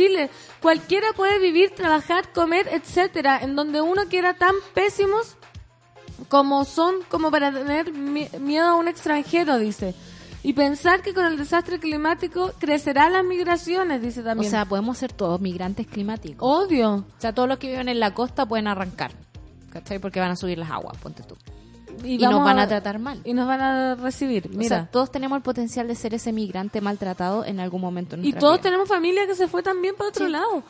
Cualquiera 0.63 1.09
puede 1.17 1.39
vivir, 1.39 1.71
trabajar, 1.75 2.33
comer, 2.33 2.69
etcétera, 2.73 3.39
en 3.43 3.57
donde 3.57 3.81
uno 3.81 4.03
quiera 4.09 4.35
tan 4.35 4.55
pésimos 4.75 5.37
como 6.29 6.65
son 6.65 6.97
como 7.09 7.31
para 7.31 7.53
tener 7.53 7.93
mi- 7.93 8.29
miedo 8.41 8.67
a 8.69 8.75
un 8.75 8.89
extranjero, 8.89 9.59
dice. 9.59 9.95
Y 10.43 10.53
pensar 10.53 11.03
que 11.03 11.15
con 11.15 11.27
el 11.27 11.37
desastre 11.37 11.79
climático 11.81 12.53
crecerán 12.59 13.13
las 13.13 13.25
migraciones, 13.25 14.01
dice 14.01 14.21
O 14.21 14.25
también. 14.25 14.51
sea, 14.51 14.65
podemos 14.65 14.97
ser 14.99 15.13
todos 15.13 15.41
migrantes 15.41 15.87
climáticos. 15.87 16.39
Obvio. 16.49 16.95
O 16.95 17.05
sea, 17.21 17.35
todos 17.35 17.49
los 17.49 17.59
que 17.59 17.69
viven 17.69 17.89
en 17.89 17.99
la 18.01 18.15
costa 18.15 18.47
pueden 18.47 18.69
arrancar. 18.69 19.11
¿Cachai? 19.71 19.99
Porque 19.99 20.21
van 20.21 20.31
a 20.31 20.37
subir 20.37 20.57
las 20.59 20.71
aguas, 20.71 20.97
ponte 20.99 21.23
tú. 21.25 21.37
Y, 22.05 22.19
nos 22.19 22.45
van 22.45 22.59
a 22.59 22.69
tratar 22.69 22.99
mal. 22.99 23.21
Y 23.25 23.35
nos 23.35 23.47
van 23.47 23.61
a 23.61 23.95
recibir. 23.95 24.51
O 24.53 24.57
Mira. 24.57 24.69
sea, 24.69 24.87
todos 24.91 25.11
tenemos 25.11 25.37
el 25.37 25.43
potencial 25.43 25.89
de 25.89 25.95
ser 25.95 26.15
ese 26.15 26.33
migrante 26.33 26.81
maltratado 26.81 27.45
en 27.45 27.61
algún 27.61 27.81
momento. 27.81 28.17
En 28.17 28.25
y 28.25 28.33
todos 28.33 28.55
vida. 28.55 28.63
tenemos 28.63 28.89
familia 28.89 29.27
que 29.27 29.35
se 29.35 29.49
fue 29.49 29.63
también 29.63 29.95
para 29.97 30.11
otro 30.11 30.29
lado. 30.29 30.63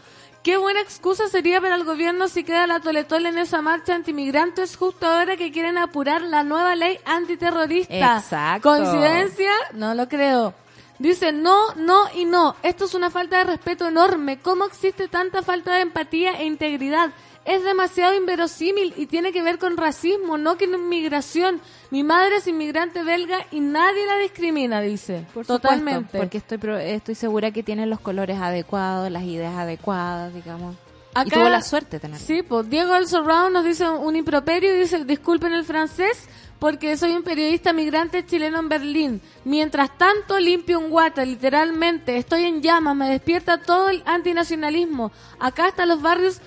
Qué 0.43 0.57
buena 0.57 0.81
excusa 0.81 1.29
sería 1.29 1.61
para 1.61 1.75
el 1.75 1.85
gobierno 1.85 2.29
si 2.29 2.45
queda 2.45 2.67
la 2.67 2.81
toletole 2.81 3.29
en 3.29 3.39
esa 3.39 3.61
marcha 3.61 3.95
antimigrantes 3.95 4.77
justo 4.77 5.07
ahora 5.07 5.37
que 5.37 5.51
quieren 5.51 5.77
apurar 5.77 6.23
la 6.23 6.45
nueva 6.45 6.77
ley 6.77 6.99
antiterrorista. 7.05 8.19
Exacto. 8.19 8.69
¿Coincidencia? 8.69 9.51
No 9.75 9.95
lo 9.95 10.09
creo. 10.09 10.55
Dice, 10.99 11.33
no, 11.33 11.75
no 11.75 12.07
y 12.15 12.25
no. 12.25 12.57
Esto 12.63 12.87
es 12.87 12.95
una 12.95 13.11
falta 13.11 13.39
de 13.39 13.45
respeto 13.45 13.89
enorme. 13.89 14.39
¿Cómo 14.41 14.65
existe 14.65 15.09
tanta 15.09 15.43
falta 15.43 15.75
de 15.75 15.83
empatía 15.83 16.41
e 16.41 16.45
integridad? 16.45 17.11
Es 17.51 17.65
demasiado 17.65 18.15
inverosímil 18.15 18.93
y 18.97 19.07
tiene 19.07 19.33
que 19.33 19.43
ver 19.43 19.59
con 19.59 19.79
racismo, 19.79 20.37
no 20.37 20.59
con 20.59 20.75
inmigración. 20.75 21.63
Mi 21.91 22.03
madre 22.05 22.37
es 22.37 22.47
inmigrante 22.47 23.03
belga 23.03 23.39
y 23.51 23.61
nadie 23.61 24.05
la 24.07 24.17
discrimina, 24.19 24.83
dice. 24.83 25.25
Por 25.33 25.47
supuesto, 25.47 25.59
Totalmente. 25.61 26.19
porque 26.19 26.37
estoy, 26.39 26.59
pro- 26.59 26.77
estoy 26.79 27.15
segura 27.15 27.51
que 27.51 27.63
tiene 27.63 27.87
los 27.87 28.01
colores 28.01 28.39
adecuados, 28.39 29.11
las 29.11 29.23
ideas 29.23 29.55
adecuadas, 29.57 30.35
digamos. 30.35 30.75
y 30.75 31.21
Acá- 31.21 31.31
tuvo 31.37 31.49
la 31.49 31.63
suerte 31.63 31.97
de 31.97 32.01
tenerlo. 32.01 32.25
Sí, 32.27 32.43
pues 32.43 32.69
Diego 32.69 32.95
El 32.95 33.09
Round 33.11 33.53
nos 33.55 33.65
dice 33.65 33.89
un 33.89 34.15
improperio 34.15 34.77
y 34.77 34.81
dice, 34.81 35.05
disculpen 35.07 35.53
el 35.55 35.65
francés, 35.65 36.29
porque 36.59 36.97
soy 36.99 37.13
un 37.13 37.23
periodista 37.23 37.73
migrante 37.73 38.27
chileno 38.27 38.59
en 38.59 38.69
Berlín. 38.69 39.21
Mientras 39.45 39.97
tanto 39.97 40.39
limpio 40.39 40.79
un 40.79 40.91
guata, 40.91 41.25
literalmente, 41.25 42.19
estoy 42.19 42.45
en 42.45 42.61
llamas, 42.61 42.95
me 42.95 43.09
despierta 43.09 43.59
todo 43.63 43.89
el 43.89 44.03
antinacionalismo. 44.05 45.13
Acá 45.41 45.69
están 45.69 45.89
los 45.89 46.03
barrios 46.03 46.41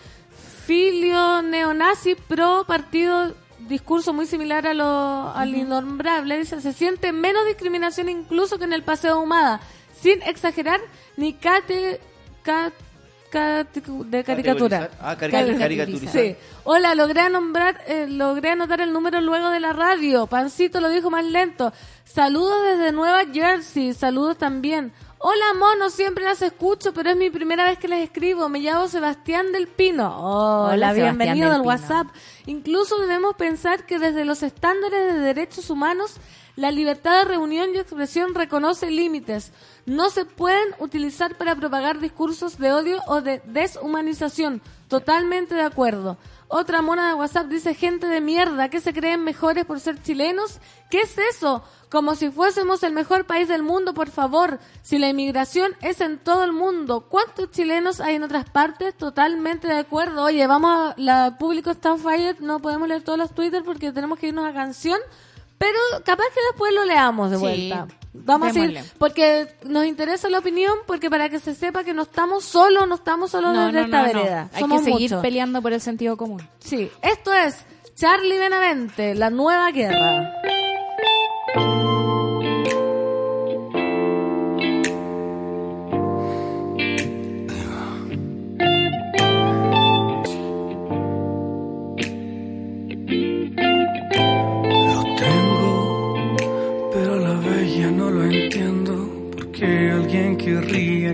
filio 0.76 1.42
neonazi 1.42 2.16
pro 2.16 2.64
partido 2.66 3.34
discurso 3.68 4.14
muy 4.14 4.26
similar 4.26 4.66
a 4.68 4.74
lo 4.74 5.30
al 5.36 5.54
innombrable 5.54 6.38
dice 6.40 6.62
se 6.62 6.72
siente 6.72 7.12
menos 7.12 7.46
discriminación 7.46 8.08
incluso 8.08 8.58
que 8.58 8.64
en 8.64 8.72
el 8.72 8.82
paseo 8.84 9.20
Humada 9.20 9.60
sin 10.02 10.22
exagerar 10.24 10.80
ni 11.18 11.34
cate, 11.34 12.00
ca- 12.42 12.72
cate- 13.30 13.82
de 14.14 14.24
caricatura. 14.24 14.90
Ah, 15.02 15.16
caricaturizar. 15.18 16.12
Sí. 16.22 16.36
Hola, 16.64 16.96
logré 16.96 17.30
nombrar, 17.30 17.82
eh, 17.88 18.08
logré 18.10 18.52
anotar 18.52 18.80
el 18.82 18.94
número 18.94 19.20
luego 19.22 19.50
de 19.50 19.60
la 19.60 19.74
radio. 19.74 20.26
Pancito 20.28 20.80
lo 20.80 20.90
dijo 20.90 21.10
más 21.12 21.26
lento. 21.26 21.72
Saludos 22.06 22.60
desde 22.64 22.92
Nueva 22.94 23.24
Jersey. 23.32 23.94
Saludos 23.94 24.38
también. 24.38 24.92
Hola, 25.24 25.54
mono, 25.54 25.92
siempre 25.92 26.24
las 26.24 26.42
escucho, 26.42 26.94
pero 26.96 27.12
es 27.12 27.16
mi 27.16 27.30
primera 27.30 27.66
vez 27.66 27.78
que 27.78 27.88
les 27.88 28.04
escribo. 28.04 28.50
Me 28.50 28.58
llamo 28.58 28.88
Sebastián 28.88 29.52
del 29.52 29.68
Pino. 29.68 30.18
Hola, 30.18 30.74
Hola, 30.74 30.94
Sebastián 30.96 31.18
bienvenido 31.20 31.52
del 31.52 31.62
al. 31.62 31.68
WhatsApp. 31.68 32.08
Incluso 32.48 32.98
debemos 32.98 33.36
pensar 33.36 33.86
que 33.86 34.00
desde 34.00 34.26
los 34.26 34.42
estándares 34.42 35.14
de 35.14 35.20
derechos 35.20 35.70
humanos, 35.70 36.16
la 36.56 36.72
libertad 36.72 37.20
de 37.20 37.26
reunión 37.26 37.70
y 37.76 37.78
expresión 37.78 38.34
reconoce 38.34 38.90
límites. 38.90 39.52
No 39.86 40.10
se 40.10 40.26
pueden 40.26 40.74
utilizar 40.80 41.38
para 41.38 41.56
propagar 41.56 42.00
discursos 42.00 42.58
de 42.58 42.74
odio 42.74 43.00
o 43.06 43.22
de 43.22 43.44
deshumanización. 43.46 44.60
Totalmente 44.88 45.54
de 45.54 45.62
acuerdo. 45.62 46.18
Otra 46.54 46.82
mona 46.82 47.08
de 47.08 47.14
WhatsApp 47.14 47.48
dice, 47.48 47.74
gente 47.74 48.08
de 48.08 48.20
mierda, 48.20 48.68
que 48.68 48.82
se 48.82 48.92
creen 48.92 49.24
mejores 49.24 49.64
por 49.64 49.80
ser 49.80 50.04
chilenos? 50.04 50.60
¿Qué 50.90 51.00
es 51.00 51.18
eso? 51.18 51.64
Como 51.90 52.16
si 52.16 52.30
fuésemos 52.30 52.84
el 52.84 52.92
mejor 52.92 53.26
país 53.26 53.48
del 53.48 53.64
mundo, 53.64 53.94
por 53.94 54.10
favor. 54.10 54.60
Si 54.82 54.98
la 54.98 55.08
inmigración 55.08 55.72
es 55.82 56.02
en 56.02 56.18
todo 56.18 56.44
el 56.44 56.52
mundo, 56.52 57.08
¿cuántos 57.08 57.52
chilenos 57.52 58.02
hay 58.02 58.16
en 58.16 58.24
otras 58.24 58.50
partes? 58.50 58.94
Totalmente 58.98 59.70
de 59.70 59.78
acuerdo. 59.78 60.24
Oye, 60.26 60.46
vamos, 60.46 60.92
a, 60.92 60.94
la 60.98 61.38
público 61.40 61.72
está 61.72 61.96
fire, 61.96 62.42
no 62.42 62.60
podemos 62.60 62.90
leer 62.90 63.02
todos 63.02 63.18
los 63.18 63.32
Twitter 63.34 63.64
porque 63.64 63.94
tenemos 63.94 64.20
que 64.20 64.28
irnos 64.28 64.46
a 64.46 64.52
canción, 64.52 65.00
pero 65.58 65.80
capaz 66.04 66.26
que 66.34 66.42
después 66.50 66.74
lo 66.74 66.84
leamos 66.84 67.32
de 67.32 67.38
Sí, 67.38 67.42
vuelta. 67.42 67.88
Vamos 68.14 68.56
a 68.56 68.60
ir, 68.60 68.84
porque 68.98 69.48
nos 69.64 69.86
interesa 69.86 70.30
la 70.30 70.40
opinión, 70.40 70.74
porque 70.86 71.10
para 71.10 71.30
que 71.30 71.40
se 71.40 71.56
sepa 71.56 71.84
que 71.86 71.94
no 71.94 72.02
estamos 72.04 72.44
solos, 72.44 72.88
no 72.88 72.96
estamos 72.96 73.32
solos 73.32 73.54
No, 73.54 73.68
desde 73.68 73.80
no, 73.80 73.86
esta 73.86 73.98
no. 74.00 74.04
vereda. 74.04 74.50
Hay 74.54 74.60
Somos 74.60 74.80
que 74.82 74.86
seguir 74.92 75.10
muchos. 75.12 75.22
peleando 75.22 75.62
por 75.62 75.72
el 75.74 75.80
sentido 75.82 76.18
común. 76.18 76.46
Sí, 76.60 76.92
esto 77.02 77.34
es 77.34 77.56
Charlie 77.96 78.38
Benavente, 78.38 79.16
La 79.16 79.30
Nueva 79.30 79.72
Guerra. 79.72 80.30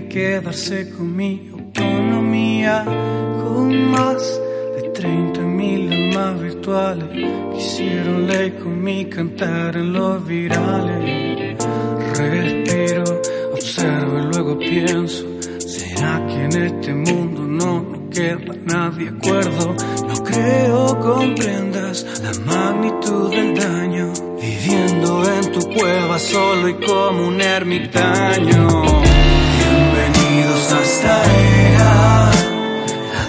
Quedarse 0.08 0.90
con 0.90 1.14
mi 1.14 1.50
autonomía. 1.52 2.84
Con 2.84 3.90
más 3.90 4.40
de 4.76 4.88
30 4.90 5.40
mil 5.40 5.92
almas 5.92 6.40
virtuales. 6.40 7.08
Quisieron 7.54 8.26
ley 8.26 8.50
con 8.52 8.82
mi 8.82 9.04
cantar 9.06 9.76
en 9.76 9.92
los 9.92 10.26
virales. 10.26 11.56
Respiro, 12.16 13.20
observo 13.52 14.18
y 14.18 14.22
luego 14.32 14.58
pienso. 14.58 15.24
¿Será 15.58 16.24
que 16.26 16.44
en 16.44 16.62
este 16.62 16.94
mundo 16.94 17.42
no, 17.42 17.82
no 17.82 18.10
queda 18.10 18.54
nadie 18.64 19.10
acuerdo? 19.10 19.76
No 20.06 20.24
creo 20.24 21.00
comprendas 21.00 22.06
la 22.22 22.32
magnitud 22.44 23.30
del 23.30 23.54
daño. 23.54 24.12
Viviendo 24.40 25.22
en 25.30 25.52
tu 25.52 25.60
cueva 25.70 26.18
solo 26.18 26.68
y 26.68 26.74
como 26.74 27.28
un 27.28 27.40
ermitaño. 27.40 29.07
Bienvenidos 30.38 30.72
a 30.72 30.82
esta 30.82 31.24
era, 31.66 32.30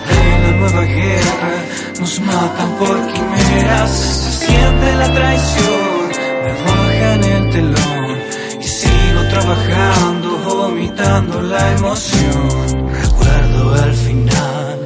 de 0.10 0.40
la 0.44 0.52
nueva 0.60 0.84
guerra. 0.84 1.54
Nos 2.00 2.20
matan 2.20 2.70
por 2.78 3.14
quimeras, 3.14 3.90
se 3.90 4.46
siente 4.46 4.96
la 4.96 5.12
traición. 5.12 6.10
Me 6.44 6.54
bajan 6.66 7.24
el 7.24 7.52
telón 7.52 8.18
y 8.62 8.64
sigo 8.64 9.22
trabajando, 9.28 10.38
vomitando 10.46 11.42
la 11.42 11.72
emoción. 11.72 12.92
Recuerdo 12.92 13.86
el 13.86 13.94
final, 13.96 14.80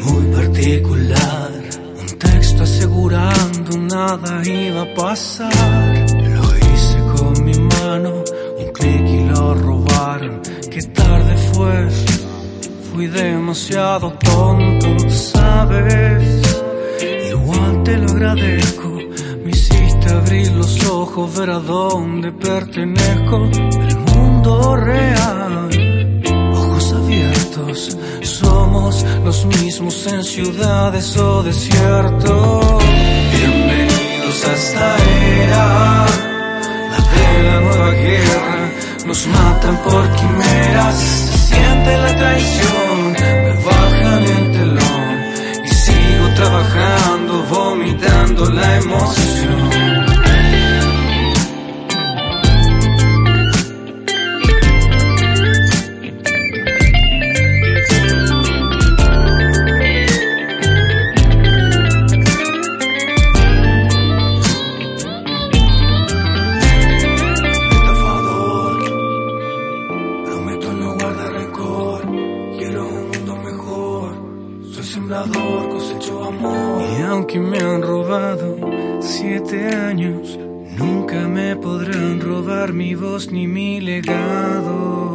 muy 0.00 0.24
particular. 0.34 1.50
Un 2.00 2.18
texto 2.18 2.62
asegurando 2.62 3.78
nada 3.80 4.42
iba 4.48 4.80
a 4.80 4.94
pasar. 4.94 6.06
Lo 6.36 6.56
hice 6.56 6.98
con 7.16 7.44
mi 7.44 7.58
mano, 7.58 8.24
un 8.60 8.72
clic 8.72 9.06
y 9.08 9.24
lo 9.26 9.52
Qué 10.70 10.82
tarde 10.92 11.36
fue, 11.54 11.88
fui 12.92 13.06
demasiado 13.06 14.12
tonto, 14.12 14.88
¿sabes? 15.08 16.42
Igual 17.30 17.82
te 17.82 17.96
lo 17.96 18.10
agradezco. 18.10 18.88
Me 19.42 19.50
hiciste 19.50 20.12
abrir 20.12 20.52
los 20.52 20.84
ojos, 20.84 21.34
ver 21.38 21.48
a 21.48 21.60
dónde 21.60 22.30
pertenezco. 22.30 23.48
El 23.88 23.98
mundo 24.14 24.76
real, 24.76 25.70
ojos 26.52 26.92
abiertos. 26.92 27.96
Somos 28.20 29.02
los 29.24 29.46
mismos 29.46 30.06
en 30.08 30.22
ciudades 30.22 31.16
o 31.16 31.42
desiertos. 31.42 32.84
Bienvenidos 33.32 34.44
a 34.46 34.52
esta 34.52 34.96
era, 35.42 36.06
de 37.14 37.42
la 37.42 37.60
nueva 37.60 37.90
guerra. 37.92 38.70
Nos 39.06 39.26
matan 39.26 39.76
por 39.82 40.08
quimeras, 40.16 40.96
se 40.96 41.38
siente 41.48 41.96
la 41.98 42.16
traición. 42.16 43.12
Me 43.44 43.52
bajan 43.68 44.22
el 44.24 44.52
telón 44.52 45.14
y 45.64 45.68
sigo 45.68 46.26
trabajando, 46.34 47.42
vomitando 47.44 48.50
la 48.50 48.76
emoción. 48.76 49.35
Mi 82.72 82.94
voz 82.94 83.30
ni 83.30 83.46
mi 83.46 83.80
legado. 83.80 85.14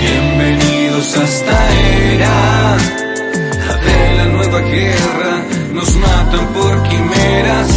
Bienvenidos 0.00 1.16
a 1.18 1.26
era, 2.12 2.76
de 3.86 4.16
la 4.16 4.26
nueva 4.26 4.60
guerra. 4.60 5.32
Nos 5.74 5.96
matan 5.96 6.46
por 6.54 6.82
quimeras, 6.88 7.70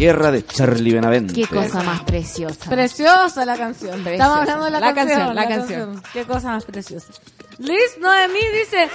guerra 0.00 0.30
de 0.32 0.44
Charlie 0.46 0.94
Benavente. 0.94 1.34
Qué 1.34 1.46
cosa 1.46 1.82
más 1.82 2.02
preciosa. 2.04 2.70
preciosa 2.70 3.44
la 3.44 3.56
canción. 3.56 4.02
Preciosa. 4.02 4.12
Estamos 4.14 4.38
hablando 4.38 4.64
de 4.64 4.70
la, 4.70 4.80
La 4.80 4.94
canción, 4.94 5.18
canción, 5.18 5.36
la 5.36 5.48
canción. 5.48 6.02
Qué 6.14 6.24
cosa 6.24 6.48
más 6.48 6.64
preciosa. 6.64 7.12
Liz 7.58 7.98
Noemí 8.00 8.40
dice, 8.58 8.88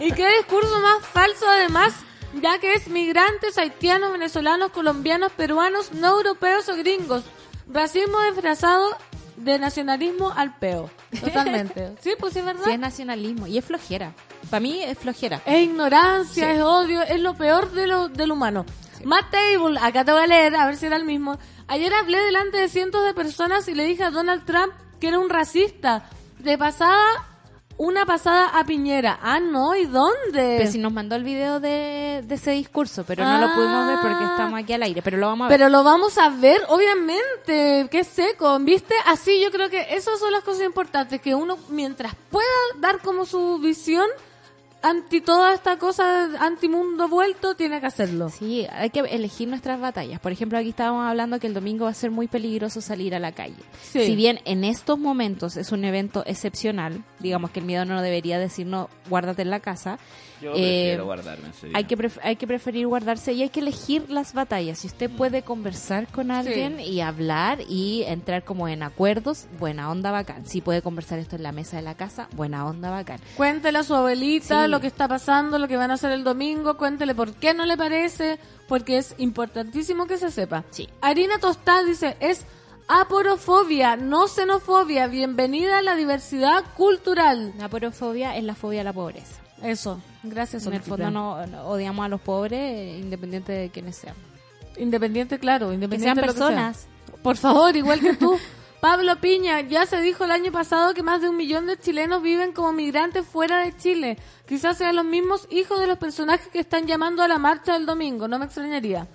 ¿y 0.00 0.12
qué 0.12 0.28
discurso 0.38 0.80
más 0.80 1.04
falso 1.04 1.44
además? 1.48 1.92
Ya 2.40 2.58
que 2.60 2.74
es 2.74 2.86
migrantes, 2.86 3.58
haitianos, 3.58 4.12
venezolanos, 4.12 4.70
colombianos, 4.70 5.32
peruanos, 5.32 5.92
no 5.92 6.16
europeos 6.16 6.68
o 6.68 6.76
gringos. 6.76 7.24
Racismo 7.68 8.22
disfrazado 8.30 8.96
de 9.36 9.58
nacionalismo 9.58 10.30
al 10.30 10.56
peo. 10.58 10.88
Totalmente. 11.20 11.94
Sí, 12.00 12.10
pues 12.18 12.32
sí, 12.34 12.38
es 12.38 12.44
verdad. 12.44 12.62
Sí, 12.64 12.70
es 12.70 12.78
nacionalismo 12.78 13.48
y 13.48 13.58
es 13.58 13.64
flojera. 13.64 14.12
Para 14.48 14.60
mí 14.60 14.80
es 14.82 14.96
flojera. 14.96 15.40
Es 15.44 15.64
ignorancia, 15.64 16.46
Sí. 16.46 16.56
es 16.56 16.62
odio, 16.62 17.02
es 17.02 17.20
lo 17.20 17.34
peor 17.34 17.72
de 17.72 17.88
lo, 17.88 18.08
del 18.08 18.30
humano. 18.30 18.64
Matt 19.04 19.30
Table, 19.30 19.78
acá 19.80 20.04
te 20.04 20.12
voy 20.12 20.22
a 20.22 20.26
leer, 20.26 20.54
a 20.54 20.66
ver 20.66 20.76
si 20.76 20.86
era 20.86 20.96
el 20.96 21.04
mismo. 21.04 21.38
Ayer 21.68 21.92
hablé 21.94 22.18
delante 22.18 22.58
de 22.58 22.68
cientos 22.68 23.04
de 23.04 23.14
personas 23.14 23.66
y 23.68 23.74
le 23.74 23.84
dije 23.84 24.04
a 24.04 24.10
Donald 24.10 24.44
Trump 24.44 24.72
que 25.00 25.08
era 25.08 25.18
un 25.18 25.28
racista. 25.30 26.08
De 26.38 26.56
pasada, 26.58 27.04
una 27.78 28.04
pasada 28.06 28.48
a 28.58 28.64
Piñera. 28.64 29.18
Ah, 29.22 29.38
no, 29.40 29.74
¿y 29.76 29.86
dónde? 29.86 30.56
Pero 30.58 30.70
si 30.70 30.78
nos 30.78 30.92
mandó 30.92 31.14
el 31.16 31.24
video 31.24 31.60
de, 31.60 32.22
de 32.24 32.34
ese 32.34 32.50
discurso, 32.52 33.04
pero 33.04 33.24
no 33.24 33.38
lo 33.38 33.52
pudimos 33.54 33.86
ver 33.86 33.98
porque 34.02 34.24
Ah. 34.24 34.28
estamos 34.32 34.60
aquí 34.60 34.72
al 34.72 34.82
aire, 34.82 35.02
pero 35.02 35.18
lo 35.18 35.26
vamos 35.26 35.46
a 35.46 35.48
ver. 35.48 35.58
Pero 35.58 35.68
lo 35.70 35.82
vamos 35.84 36.18
a 36.18 36.28
ver, 36.30 36.62
obviamente, 36.68 37.88
qué 37.90 38.04
seco, 38.04 38.58
¿viste? 38.60 38.94
Así 39.06 39.40
yo 39.40 39.50
creo 39.50 39.68
que 39.70 39.86
esas 39.94 40.18
son 40.18 40.32
las 40.32 40.42
cosas 40.44 40.62
importantes, 40.64 41.20
que 41.20 41.34
uno 41.34 41.56
mientras 41.68 42.14
pueda 42.30 42.46
dar 42.78 43.00
como 43.00 43.24
su 43.24 43.58
visión 43.58 44.06
anti 44.82 45.20
toda 45.20 45.54
esta 45.54 45.78
cosa, 45.78 46.28
anti 46.40 46.68
mundo 46.68 47.08
vuelto, 47.08 47.54
tiene 47.54 47.80
que 47.80 47.86
hacerlo. 47.86 48.28
Sí, 48.30 48.66
hay 48.70 48.90
que 48.90 49.00
elegir 49.00 49.48
nuestras 49.48 49.80
batallas. 49.80 50.20
Por 50.20 50.32
ejemplo, 50.32 50.58
aquí 50.58 50.70
estábamos 50.70 51.06
hablando 51.06 51.38
que 51.40 51.46
el 51.46 51.54
domingo 51.54 51.84
va 51.84 51.90
a 51.90 51.94
ser 51.94 52.10
muy 52.10 52.28
peligroso 52.28 52.80
salir 52.80 53.14
a 53.14 53.18
la 53.18 53.32
calle. 53.32 53.62
Sí. 53.82 54.04
Si 54.04 54.16
bien 54.16 54.40
en 54.44 54.64
estos 54.64 54.98
momentos 54.98 55.56
es 55.56 55.72
un 55.72 55.84
evento 55.84 56.22
excepcional, 56.26 57.04
digamos 57.20 57.50
que 57.50 57.60
el 57.60 57.66
miedo 57.66 57.84
no 57.84 58.02
debería 58.02 58.38
decirnos 58.38 58.88
guárdate 59.08 59.42
en 59.42 59.50
la 59.50 59.60
casa. 59.60 59.98
Yo 60.42 60.50
eh, 60.50 60.54
prefiero 60.54 61.04
guardarme 61.04 61.48
ese 61.50 61.68
día. 61.68 61.76
hay 61.76 61.84
que, 61.84 61.96
pref- 61.96 62.18
hay 62.22 62.36
que 62.36 62.46
preferir 62.46 62.86
guardarse 62.88 63.32
y 63.32 63.42
hay 63.42 63.48
que 63.48 63.60
elegir 63.60 64.10
las 64.10 64.34
batallas. 64.34 64.80
Si 64.80 64.88
usted 64.88 65.08
puede 65.10 65.42
conversar 65.42 66.08
con 66.08 66.30
alguien 66.30 66.80
y 66.80 67.00
hablar 67.00 67.60
y 67.68 68.02
entrar 68.06 68.42
como 68.44 68.66
en 68.68 68.82
acuerdos, 68.82 69.46
buena 69.58 69.90
onda 69.90 70.10
bacán. 70.10 70.44
Si 70.46 70.60
puede 70.60 70.82
conversar 70.82 71.18
esto 71.20 71.36
en 71.36 71.44
la 71.44 71.52
mesa 71.52 71.76
de 71.76 71.82
la 71.82 71.94
casa, 71.94 72.28
buena 72.34 72.66
onda 72.66 72.90
bacán. 72.90 73.20
Cuéntele 73.36 73.78
a 73.78 73.82
su 73.84 73.94
abuelita 73.94 74.64
Sí. 74.64 74.70
lo 74.70 74.80
que 74.80 74.88
está 74.88 75.06
pasando, 75.08 75.58
lo 75.58 75.68
que 75.68 75.76
van 75.76 75.90
a 75.90 75.94
hacer 75.94 76.10
el 76.12 76.24
domingo, 76.24 76.76
cuéntele 76.76 77.14
por 77.14 77.32
qué 77.34 77.54
no 77.54 77.64
le 77.64 77.76
parece, 77.76 78.38
porque 78.66 78.98
es 78.98 79.14
importantísimo 79.18 80.06
que 80.06 80.18
se 80.18 80.30
sepa. 80.30 80.64
Sí. 80.70 80.88
Harina 81.00 81.38
Tostada 81.38 81.84
dice, 81.84 82.16
es 82.20 82.44
aporofobia, 82.88 83.96
no 83.96 84.26
xenofobia, 84.28 85.06
bienvenida 85.06 85.78
a 85.78 85.82
la 85.82 85.94
diversidad 85.94 86.64
cultural. 86.76 87.52
La 87.58 87.68
porofobia 87.68 88.36
es 88.36 88.44
la 88.44 88.54
fobia 88.54 88.80
a 88.80 88.84
la 88.84 88.92
pobreza. 88.92 89.41
Eso, 89.62 90.00
gracias. 90.22 90.66
En 90.66 90.74
el 90.74 90.82
fondo 90.82 91.10
no, 91.10 91.46
no 91.46 91.64
odiamos 91.66 92.04
a 92.04 92.08
los 92.08 92.20
pobres, 92.20 92.58
eh, 92.60 92.98
independiente 93.00 93.52
de 93.52 93.70
quiénes 93.70 93.96
sean. 93.96 94.14
Independiente, 94.76 95.38
claro, 95.38 95.68
Que 95.68 95.74
independiente 95.74 96.14
sean 96.14 96.16
de 96.16 96.26
lo 96.26 96.32
que 96.32 96.38
sea. 96.38 96.48
personas. 96.48 96.86
Por 97.22 97.36
favor, 97.36 97.76
igual 97.76 98.00
que 98.00 98.14
tú. 98.14 98.36
Pablo 98.80 99.14
Piña, 99.20 99.60
ya 99.60 99.86
se 99.86 100.00
dijo 100.00 100.24
el 100.24 100.32
año 100.32 100.50
pasado 100.50 100.92
que 100.92 101.04
más 101.04 101.20
de 101.22 101.28
un 101.28 101.36
millón 101.36 101.66
de 101.68 101.78
chilenos 101.78 102.20
viven 102.20 102.52
como 102.52 102.72
migrantes 102.72 103.24
fuera 103.24 103.58
de 103.60 103.76
Chile. 103.76 104.18
Quizás 104.48 104.78
sean 104.78 104.96
los 104.96 105.04
mismos 105.04 105.46
hijos 105.50 105.78
de 105.78 105.86
los 105.86 105.98
personajes 105.98 106.48
que 106.48 106.58
están 106.58 106.88
llamando 106.88 107.22
a 107.22 107.28
la 107.28 107.38
marcha 107.38 107.74
del 107.74 107.86
domingo, 107.86 108.26
no 108.26 108.40
me 108.40 108.46
extrañaría. 108.46 109.06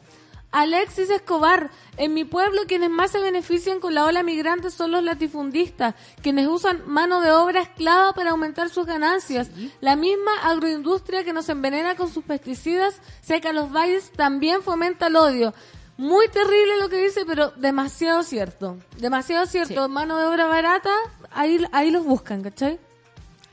Alexis 0.58 1.12
Escobar, 1.12 1.70
en 1.98 2.16
mi 2.16 2.26
pueblo 2.26 2.62
quienes 2.68 2.90
más 2.90 3.12
se 3.12 3.20
benefician 3.20 3.80
con 3.80 3.94
la 3.94 4.06
ola 4.06 4.24
migrante 4.24 4.72
son 4.72 4.90
los 4.90 5.04
latifundistas, 5.04 5.94
quienes 6.24 6.48
usan 6.48 6.82
mano 6.88 7.22
de 7.22 7.32
obra 7.32 7.62
esclava 7.62 8.14
para 8.14 8.32
aumentar 8.32 8.70
sus 8.70 8.88
ganancias. 8.88 9.52
La 9.82 9.96
misma 9.96 10.32
agroindustria 10.42 11.24
que 11.24 11.32
nos 11.32 11.48
envenena 11.50 11.96
con 11.96 12.12
sus 12.12 12.24
pesticidas, 12.24 13.00
seca 13.22 13.54
los 13.54 13.72
valles, 13.72 14.12
también 14.14 14.64
fomenta 14.64 15.08
el 15.08 15.18
odio. 15.18 15.54
Muy 15.96 16.28
terrible 16.30 16.80
lo 16.80 16.90
que 16.90 17.04
dice, 17.04 17.24
pero 17.28 17.52
demasiado 17.52 18.24
cierto. 18.24 18.78
Demasiado 18.98 19.46
cierto. 19.46 19.88
Mano 19.90 20.18
de 20.18 20.26
obra 20.26 20.48
barata, 20.48 20.92
ahí, 21.30 21.64
ahí 21.72 21.92
los 21.92 22.04
buscan, 22.04 22.42
¿cachai? 22.42 22.80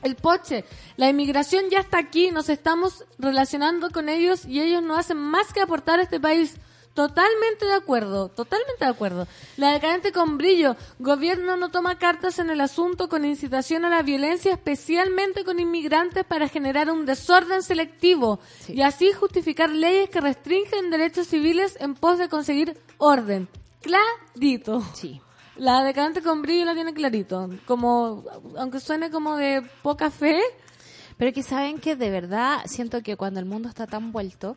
El 0.01 0.15
poche, 0.15 0.65
la 0.97 1.07
inmigración 1.07 1.65
ya 1.69 1.81
está 1.81 1.99
aquí, 1.99 2.31
nos 2.31 2.49
estamos 2.49 3.05
relacionando 3.19 3.91
con 3.91 4.09
ellos 4.09 4.43
y 4.45 4.59
ellos 4.59 4.81
no 4.81 4.95
hacen 4.95 5.17
más 5.17 5.53
que 5.53 5.61
aportar 5.61 5.99
a 5.99 6.03
este 6.03 6.19
país. 6.19 6.55
Totalmente 6.95 7.65
de 7.65 7.73
acuerdo, 7.73 8.29
totalmente 8.29 8.85
de 8.85 8.89
acuerdo. 8.89 9.27
La 9.57 9.73
decadente 9.73 10.13
con 10.13 10.37
brillo, 10.37 10.77
gobierno 10.97 11.57
no 11.57 11.69
toma 11.69 11.97
cartas 11.97 12.39
en 12.39 12.49
el 12.49 12.61
asunto 12.61 13.09
con 13.09 13.25
incitación 13.25 13.83
a 13.83 13.89
la 13.89 14.01
violencia, 14.01 14.53
especialmente 14.53 15.43
con 15.43 15.59
inmigrantes 15.59 16.23
para 16.23 16.47
generar 16.47 16.89
un 16.89 17.05
desorden 17.05 17.63
selectivo 17.63 18.39
y 18.69 18.81
así 18.81 19.11
justificar 19.11 19.71
leyes 19.71 20.09
que 20.09 20.21
restringen 20.21 20.89
derechos 20.89 21.27
civiles 21.27 21.75
en 21.81 21.95
pos 21.95 22.17
de 22.17 22.29
conseguir 22.29 22.77
orden. 22.97 23.49
Clarito. 23.81 24.81
Sí. 24.93 25.19
La 25.57 25.83
decadente 25.83 26.21
con 26.21 26.41
brillo 26.41 26.63
la 26.63 26.75
tiene 26.75 26.93
clarito. 26.93 27.49
Como, 27.65 28.23
aunque 28.57 28.79
suene 28.79 29.11
como 29.11 29.35
de 29.35 29.69
poca 29.81 30.09
fe, 30.11 30.41
Pero 31.17 31.31
que 31.31 31.43
saben 31.43 31.79
que 31.79 31.95
de 31.95 32.09
verdad 32.09 32.61
siento 32.65 33.01
que 33.01 33.15
cuando 33.15 33.39
el 33.39 33.45
mundo 33.45 33.69
está 33.69 33.87
tan 33.87 34.11
vuelto 34.11 34.55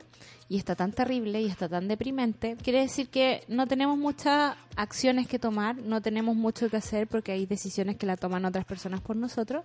y 0.48 0.56
está 0.56 0.74
tan 0.74 0.92
terrible 0.92 1.42
y 1.42 1.46
está 1.46 1.68
tan 1.68 1.88
deprimente, 1.88 2.56
quiere 2.62 2.80
decir 2.80 3.08
que 3.08 3.44
no 3.48 3.66
tenemos 3.66 3.98
muchas 3.98 4.56
acciones 4.76 5.28
que 5.28 5.38
tomar, 5.38 5.76
no 5.76 6.00
tenemos 6.00 6.36
mucho 6.36 6.70
que 6.70 6.78
hacer 6.78 7.06
porque 7.06 7.32
hay 7.32 7.46
decisiones 7.46 7.96
que 7.96 8.06
la 8.06 8.16
toman 8.16 8.44
otras 8.44 8.64
personas 8.64 9.00
por 9.00 9.16
nosotros, 9.16 9.64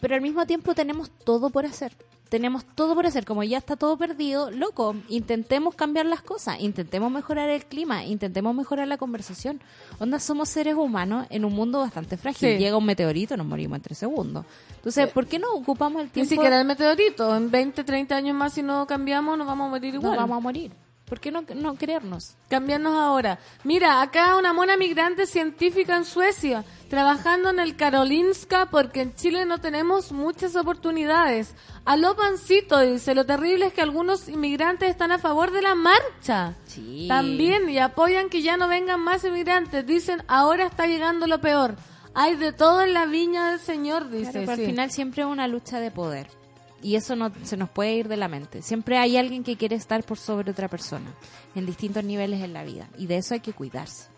pero 0.00 0.14
al 0.14 0.22
mismo 0.22 0.46
tiempo 0.46 0.74
tenemos 0.74 1.10
todo 1.10 1.50
por 1.50 1.66
hacer. 1.66 1.92
Tenemos 2.32 2.64
todo 2.64 2.94
por 2.94 3.04
hacer, 3.04 3.26
como 3.26 3.44
ya 3.44 3.58
está 3.58 3.76
todo 3.76 3.98
perdido, 3.98 4.50
loco, 4.50 4.96
intentemos 5.10 5.74
cambiar 5.74 6.06
las 6.06 6.22
cosas, 6.22 6.58
intentemos 6.60 7.12
mejorar 7.12 7.50
el 7.50 7.66
clima, 7.66 8.06
intentemos 8.06 8.54
mejorar 8.54 8.88
la 8.88 8.96
conversación. 8.96 9.60
Onda, 9.98 10.18
somos 10.18 10.48
seres 10.48 10.74
humanos 10.74 11.26
en 11.28 11.44
un 11.44 11.52
mundo 11.52 11.80
bastante 11.80 12.16
frágil. 12.16 12.52
Sí. 12.52 12.56
Llega 12.56 12.78
un 12.78 12.86
meteorito, 12.86 13.36
nos 13.36 13.46
morimos 13.46 13.76
en 13.76 13.82
tres 13.82 13.98
segundos. 13.98 14.46
Entonces, 14.76 15.10
¿por 15.10 15.26
qué 15.26 15.38
no 15.38 15.52
ocupamos 15.52 16.00
el 16.00 16.06
ni 16.06 16.12
tiempo? 16.12 16.30
siquiera 16.30 16.58
el 16.58 16.66
meteorito. 16.66 17.36
En 17.36 17.50
20, 17.50 17.84
30 17.84 18.16
años 18.16 18.34
más, 18.34 18.54
si 18.54 18.62
no 18.62 18.86
cambiamos, 18.86 19.36
nos 19.36 19.46
vamos 19.46 19.66
a 19.66 19.68
morir 19.68 19.94
igual. 19.94 20.16
vamos 20.16 20.38
a 20.38 20.40
morir. 20.40 20.72
¿Por 21.12 21.20
qué 21.20 21.30
no, 21.30 21.44
no 21.56 21.76
querernos? 21.76 22.36
Cambiarnos 22.48 22.94
ahora. 22.94 23.38
Mira, 23.64 24.00
acá 24.00 24.38
una 24.38 24.54
mona 24.54 24.78
migrante 24.78 25.26
científica 25.26 25.94
en 25.94 26.06
Suecia, 26.06 26.64
trabajando 26.88 27.50
en 27.50 27.58
el 27.58 27.76
Karolinska, 27.76 28.70
porque 28.70 29.02
en 29.02 29.14
Chile 29.14 29.44
no 29.44 29.58
tenemos 29.58 30.10
muchas 30.10 30.56
oportunidades. 30.56 31.54
Aló 31.84 32.16
Pancito 32.16 32.80
dice, 32.80 33.14
lo 33.14 33.26
terrible 33.26 33.66
es 33.66 33.74
que 33.74 33.82
algunos 33.82 34.26
inmigrantes 34.26 34.88
están 34.88 35.12
a 35.12 35.18
favor 35.18 35.50
de 35.50 35.60
la 35.60 35.74
marcha. 35.74 36.54
Sí. 36.64 37.04
También, 37.08 37.68
y 37.68 37.78
apoyan 37.78 38.30
que 38.30 38.40
ya 38.40 38.56
no 38.56 38.66
vengan 38.66 39.02
más 39.02 39.22
inmigrantes. 39.22 39.84
Dicen, 39.86 40.22
ahora 40.28 40.64
está 40.64 40.86
llegando 40.86 41.26
lo 41.26 41.42
peor. 41.42 41.76
Hay 42.14 42.36
de 42.36 42.54
todo 42.54 42.80
en 42.80 42.94
la 42.94 43.04
viña 43.04 43.50
del 43.50 43.60
Señor, 43.60 44.08
dice. 44.08 44.30
Claro, 44.30 44.46
pero 44.46 44.56
sí. 44.56 44.62
al 44.62 44.70
final 44.70 44.90
siempre 44.90 45.24
es 45.24 45.28
una 45.28 45.46
lucha 45.46 45.78
de 45.78 45.90
poder. 45.90 46.41
Y 46.82 46.96
eso 46.96 47.16
no 47.16 47.32
se 47.44 47.56
nos 47.56 47.70
puede 47.70 47.94
ir 47.94 48.08
de 48.08 48.16
la 48.16 48.28
mente. 48.28 48.60
Siempre 48.60 48.98
hay 48.98 49.16
alguien 49.16 49.44
que 49.44 49.56
quiere 49.56 49.76
estar 49.76 50.02
por 50.04 50.18
sobre 50.18 50.50
otra 50.50 50.68
persona, 50.68 51.14
en 51.54 51.64
distintos 51.64 52.04
niveles 52.04 52.42
en 52.42 52.52
la 52.52 52.64
vida. 52.64 52.88
Y 52.98 53.06
de 53.06 53.18
eso 53.18 53.34
hay 53.34 53.40
que 53.40 53.52
cuidarse. 53.52 54.08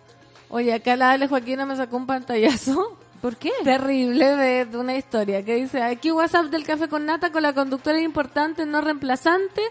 Oye, 0.48 0.72
acá 0.72 0.96
la 0.96 1.10
Ale 1.12 1.28
Joaquina 1.28 1.66
me 1.66 1.76
sacó 1.76 1.96
un 1.96 2.06
pantallazo. 2.06 2.96
¿Por 3.20 3.36
qué? 3.36 3.50
terrible 3.62 4.36
de, 4.36 4.64
de 4.66 4.76
una 4.76 4.96
historia 4.96 5.42
que 5.42 5.54
dice 5.54 5.82
aquí 5.82 6.12
WhatsApp 6.12 6.46
del 6.46 6.64
café 6.64 6.88
con 6.88 7.06
nata 7.06 7.32
con 7.32 7.42
la 7.42 7.54
conductora 7.54 7.98
importante 7.98 8.66
no 8.66 8.82
reemplazante 8.82 9.62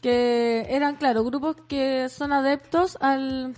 Que 0.00 0.66
eran, 0.70 0.96
claro, 0.96 1.24
grupos 1.24 1.56
que 1.68 2.08
son 2.08 2.32
adeptos 2.32 2.96
al, 3.02 3.54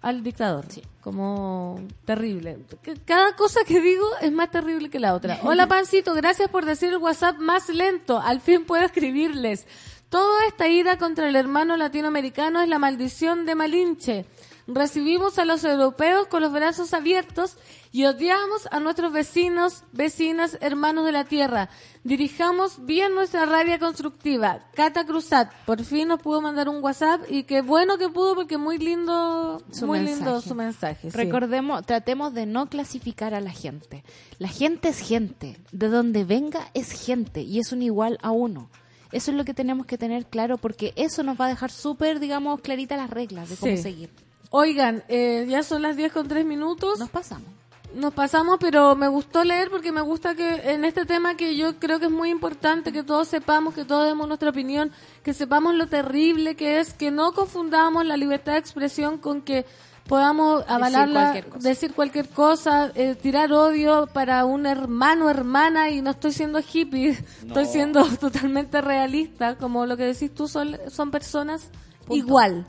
al 0.00 0.22
dictador. 0.22 0.64
Como 1.02 1.78
terrible. 2.06 2.58
Cada 3.04 3.36
cosa 3.36 3.64
que 3.66 3.82
digo 3.82 4.06
es 4.22 4.32
más 4.32 4.50
terrible 4.50 4.88
que 4.88 4.98
la 4.98 5.12
otra. 5.12 5.40
Hola 5.42 5.66
Pancito, 5.68 6.14
gracias 6.14 6.48
por 6.48 6.64
decir 6.64 6.88
el 6.88 6.98
WhatsApp 6.98 7.36
más 7.36 7.68
lento. 7.68 8.18
Al 8.18 8.40
fin 8.40 8.64
puedo 8.64 8.82
escribirles. 8.82 9.66
Toda 10.12 10.44
esta 10.46 10.68
ira 10.68 10.98
contra 10.98 11.26
el 11.26 11.36
hermano 11.36 11.74
latinoamericano 11.78 12.60
es 12.60 12.68
la 12.68 12.78
maldición 12.78 13.46
de 13.46 13.54
Malinche. 13.54 14.26
Recibimos 14.66 15.38
a 15.38 15.46
los 15.46 15.64
europeos 15.64 16.26
con 16.26 16.42
los 16.42 16.52
brazos 16.52 16.92
abiertos 16.92 17.56
y 17.92 18.04
odiamos 18.04 18.68
a 18.70 18.78
nuestros 18.78 19.10
vecinos, 19.10 19.84
vecinas, 19.92 20.58
hermanos 20.60 21.06
de 21.06 21.12
la 21.12 21.24
tierra. 21.24 21.70
Dirijamos 22.04 22.84
bien 22.84 23.14
nuestra 23.14 23.46
rabia 23.46 23.78
constructiva. 23.78 24.60
Cata 24.74 25.06
Cruzat, 25.06 25.50
por 25.64 25.82
fin 25.82 26.08
nos 26.08 26.20
pudo 26.20 26.42
mandar 26.42 26.68
un 26.68 26.84
WhatsApp 26.84 27.22
y 27.30 27.44
qué 27.44 27.62
bueno 27.62 27.96
que 27.96 28.10
pudo 28.10 28.34
porque 28.34 28.58
muy 28.58 28.76
lindo, 28.76 29.62
Su 29.72 29.86
muy 29.86 30.00
mensaje. 30.00 30.24
lindo 30.24 30.40
su 30.42 30.54
mensaje. 30.54 31.10
sí. 31.10 31.16
Recordemos, 31.16 31.86
tratemos 31.86 32.34
de 32.34 32.44
no 32.44 32.66
clasificar 32.68 33.32
a 33.32 33.40
la 33.40 33.50
gente. 33.50 34.04
La 34.38 34.48
gente 34.48 34.90
es 34.90 34.98
gente. 35.00 35.58
De 35.72 35.88
donde 35.88 36.24
venga 36.24 36.68
es 36.74 36.92
gente 36.92 37.40
y 37.40 37.60
es 37.60 37.72
un 37.72 37.80
igual 37.80 38.18
a 38.20 38.30
uno. 38.30 38.68
Eso 39.12 39.30
es 39.30 39.36
lo 39.36 39.44
que 39.44 39.54
tenemos 39.54 39.86
que 39.86 39.98
tener 39.98 40.26
claro 40.26 40.58
porque 40.58 40.92
eso 40.96 41.22
nos 41.22 41.38
va 41.40 41.46
a 41.46 41.48
dejar 41.48 41.70
súper, 41.70 42.18
digamos, 42.18 42.60
claritas 42.60 42.98
las 42.98 43.10
reglas 43.10 43.48
de 43.50 43.56
cómo 43.56 43.76
Sí. 43.76 43.82
seguir. 43.82 44.10
Oigan, 44.50 45.02
eh, 45.08 45.46
ya 45.48 45.62
son 45.62 45.82
las 45.82 45.96
10 45.96 46.12
con 46.12 46.28
3 46.28 46.44
minutos. 46.44 46.98
Nos 46.98 47.10
pasamos. 47.10 47.48
Nos 47.94 48.14
pasamos, 48.14 48.56
pero 48.58 48.96
me 48.96 49.06
gustó 49.08 49.44
leer 49.44 49.70
porque 49.70 49.92
me 49.92 50.00
gusta 50.00 50.34
que 50.34 50.72
en 50.72 50.86
este 50.86 51.04
tema 51.04 51.36
que 51.36 51.56
yo 51.56 51.78
creo 51.78 51.98
que 52.00 52.06
es 52.06 52.10
muy 52.10 52.30
importante 52.30 52.90
que 52.90 53.02
todos 53.02 53.28
sepamos, 53.28 53.74
que 53.74 53.84
todos 53.84 54.06
demos 54.06 54.26
nuestra 54.26 54.48
opinión, 54.48 54.90
que 55.22 55.34
sepamos 55.34 55.74
lo 55.74 55.88
terrible 55.88 56.54
que 56.56 56.80
es, 56.80 56.94
que 56.94 57.10
no 57.10 57.32
confundamos 57.32 58.06
la 58.06 58.16
libertad 58.16 58.52
de 58.52 58.58
expresión 58.60 59.18
con 59.18 59.42
que 59.42 59.66
podamos 60.12 60.62
avalarla, 60.68 61.20
cualquier 61.22 61.46
cosa. 61.46 61.68
decir 61.70 61.94
cualquier 61.94 62.28
cosa, 62.28 62.92
eh, 62.94 63.14
tirar 63.14 63.50
odio 63.50 64.06
para 64.12 64.44
un 64.44 64.66
hermano, 64.66 65.30
hermana, 65.30 65.88
y 65.88 66.02
no 66.02 66.10
estoy 66.10 66.32
siendo 66.32 66.60
hippie, 66.60 67.16
estoy 67.46 67.64
siendo 67.64 68.04
totalmente 68.20 68.82
realista, 68.82 69.56
como 69.56 69.86
lo 69.86 69.96
que 69.96 70.04
decís 70.04 70.34
tú, 70.34 70.48
son, 70.48 70.76
son 70.90 71.10
personas 71.10 71.70
igual 72.10 72.66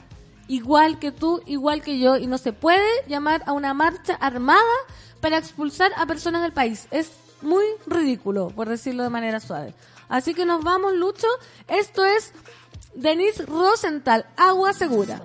igual 0.47 0.99
que 0.99 1.11
tú, 1.11 1.41
igual 1.45 1.81
que 1.81 1.99
yo, 1.99 2.15
y 2.15 2.27
no 2.27 2.37
se 2.37 2.53
puede 2.53 2.87
llamar 3.09 3.43
a 3.45 3.51
una 3.51 3.73
marcha 3.73 4.13
armada 4.21 4.61
para 5.19 5.37
expulsar 5.37 5.91
a 5.97 6.05
personas 6.05 6.43
del 6.43 6.53
país. 6.53 6.87
Es 6.91 7.11
muy 7.41 7.65
ridículo, 7.85 8.51
por 8.51 8.69
decirlo 8.69 9.03
de 9.03 9.09
manera 9.09 9.41
suave. 9.41 9.73
Así 10.07 10.33
que 10.33 10.45
nos 10.45 10.63
vamos, 10.63 10.93
Lucho. 10.93 11.27
Esto 11.67 12.05
es 12.05 12.31
Denise 12.95 13.45
Rosenthal, 13.45 14.27
Agua 14.37 14.71
Segura. 14.71 15.21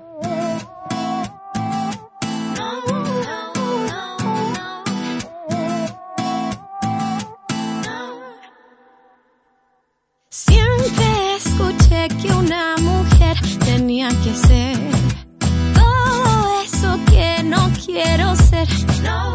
Quiero 17.88 18.36
ser. 18.36 18.68
No. 19.02 19.34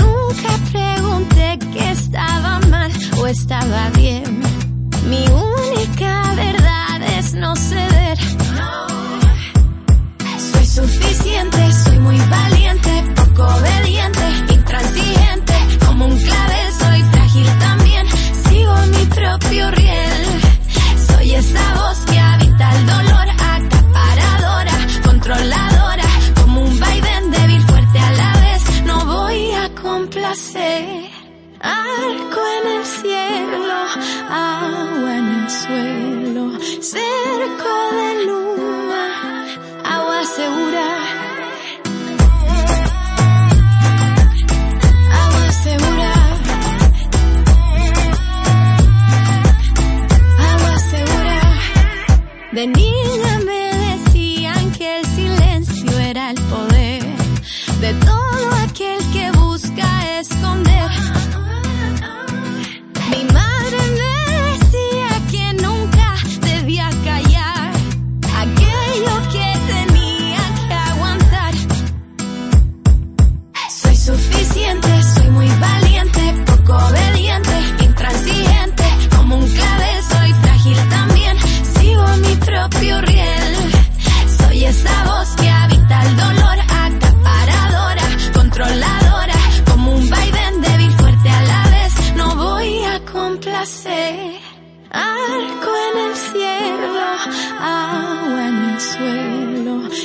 Nunca 0.00 0.52
pregunté 0.72 1.58
que 1.72 1.90
estaba 1.90 2.60
mal 2.70 2.90
o 3.18 3.26
estaba 3.26 3.90
bien. 3.96 4.42
Mi 5.08 5.24
única 5.28 6.34
verdad 6.36 6.96
es 7.18 7.34
no 7.34 7.56
ceder. 7.56 8.18
Soy 10.52 10.66
suficiente, 10.66 11.72
soy 11.84 11.98
muy 11.98 12.18
valiente, 12.38 12.92
poco 13.16 13.42
obediente, 13.58 14.26
intransigente. 14.54 15.54
Como 15.86 16.06
un 16.06 16.16
clavel 16.16 16.68
soy 16.82 17.02
frágil 17.12 17.48
también, 17.58 18.06
sigo 18.48 18.74
mi 18.94 19.04
propio 19.06 19.70
riel. 19.70 20.22
Soy 21.08 21.34
esa 21.34 21.74
voz 21.80 21.98
que 22.10 22.18
habita 22.18 22.66
el 22.76 22.86
dolor, 22.86 23.03
Arco 31.64 32.40
en 32.58 32.66
el 32.76 32.84
cielo, 32.84 33.78
agua 34.28 35.16
en 35.16 35.28
el 35.28 35.50
suelo, 35.50 36.58
cerco 36.82 37.74
de 37.98 38.26
luna, 38.26 39.02
agua 39.82 40.24
segura. 40.24 40.86
Agua 45.22 45.52
segura. 45.64 46.12
Agua 50.50 50.78
segura. 50.90 51.38
De 52.52 52.66
niña 52.66 53.33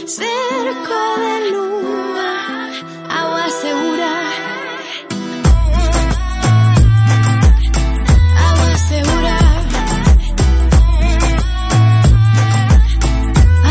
cerco 0.09 0.99
de 1.23 1.51
luna, 1.51 2.71
agua 3.09 3.45
segura. 3.61 4.11
Agua 8.47 8.77
segura. 8.89 9.37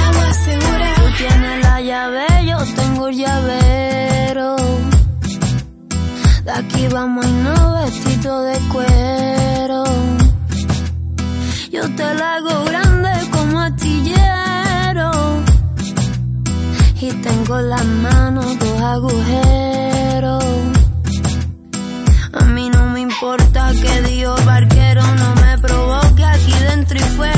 Agua 0.07 0.33
segura. 0.47 0.95
Tú 0.95 1.07
tienes 1.19 1.65
la 1.65 1.81
llave, 1.81 2.27
yo 2.47 2.59
tengo 2.77 3.09
el 3.09 3.17
llavero. 3.17 4.57
De 6.45 6.53
aquí 6.53 6.87
vamos 6.89 7.27
y 7.27 7.33
no 7.33 7.75
vestido 7.83 8.43
de 8.45 8.59
cuero. 8.73 9.85
Yo 11.73 11.83
te 11.97 12.15
la 12.15 12.35
hago 12.37 12.68
Tengo 17.11 17.59
las 17.59 17.85
manos 17.85 18.59
dos 18.59 18.81
agujeros. 18.81 20.45
A 22.33 22.45
mí 22.45 22.69
no 22.69 22.91
me 22.91 23.01
importa 23.01 23.73
que 23.73 24.03
Dios 24.03 24.45
barquero 24.45 25.03
no 25.03 25.35
me 25.37 25.59
provoque 25.59 26.25
aquí 26.25 26.53
dentro 26.69 26.99
y 26.99 27.03
fuego. 27.17 27.38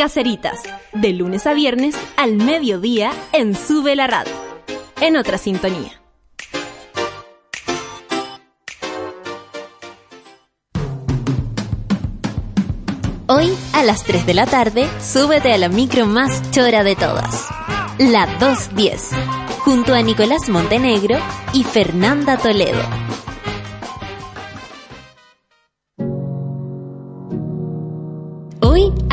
Caceritas, 0.00 0.62
de 0.94 1.12
lunes 1.12 1.46
a 1.46 1.52
viernes 1.52 1.94
al 2.16 2.36
mediodía 2.36 3.12
en 3.34 3.54
Sube 3.54 3.94
la 3.94 4.06
Radio. 4.06 4.32
En 4.98 5.14
otra 5.18 5.36
sintonía. 5.36 6.00
Hoy, 13.26 13.54
a 13.74 13.82
las 13.82 14.02
3 14.04 14.24
de 14.24 14.32
la 14.32 14.46
tarde, 14.46 14.88
súbete 15.02 15.52
a 15.52 15.58
la 15.58 15.68
micro 15.68 16.06
más 16.06 16.50
chora 16.50 16.82
de 16.82 16.96
todas. 16.96 17.46
La 17.98 18.26
210, 18.38 19.10
junto 19.58 19.92
a 19.92 20.00
Nicolás 20.00 20.48
Montenegro 20.48 21.18
y 21.52 21.62
Fernanda 21.62 22.38
Toledo. 22.38 22.80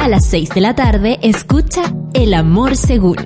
A 0.07 0.09
las 0.09 0.25
6 0.27 0.51
de 0.55 0.61
la 0.61 0.73
tarde, 0.73 1.19
escucha 1.21 1.93
El 2.13 2.33
Amor 2.33 2.77
Según. 2.77 3.17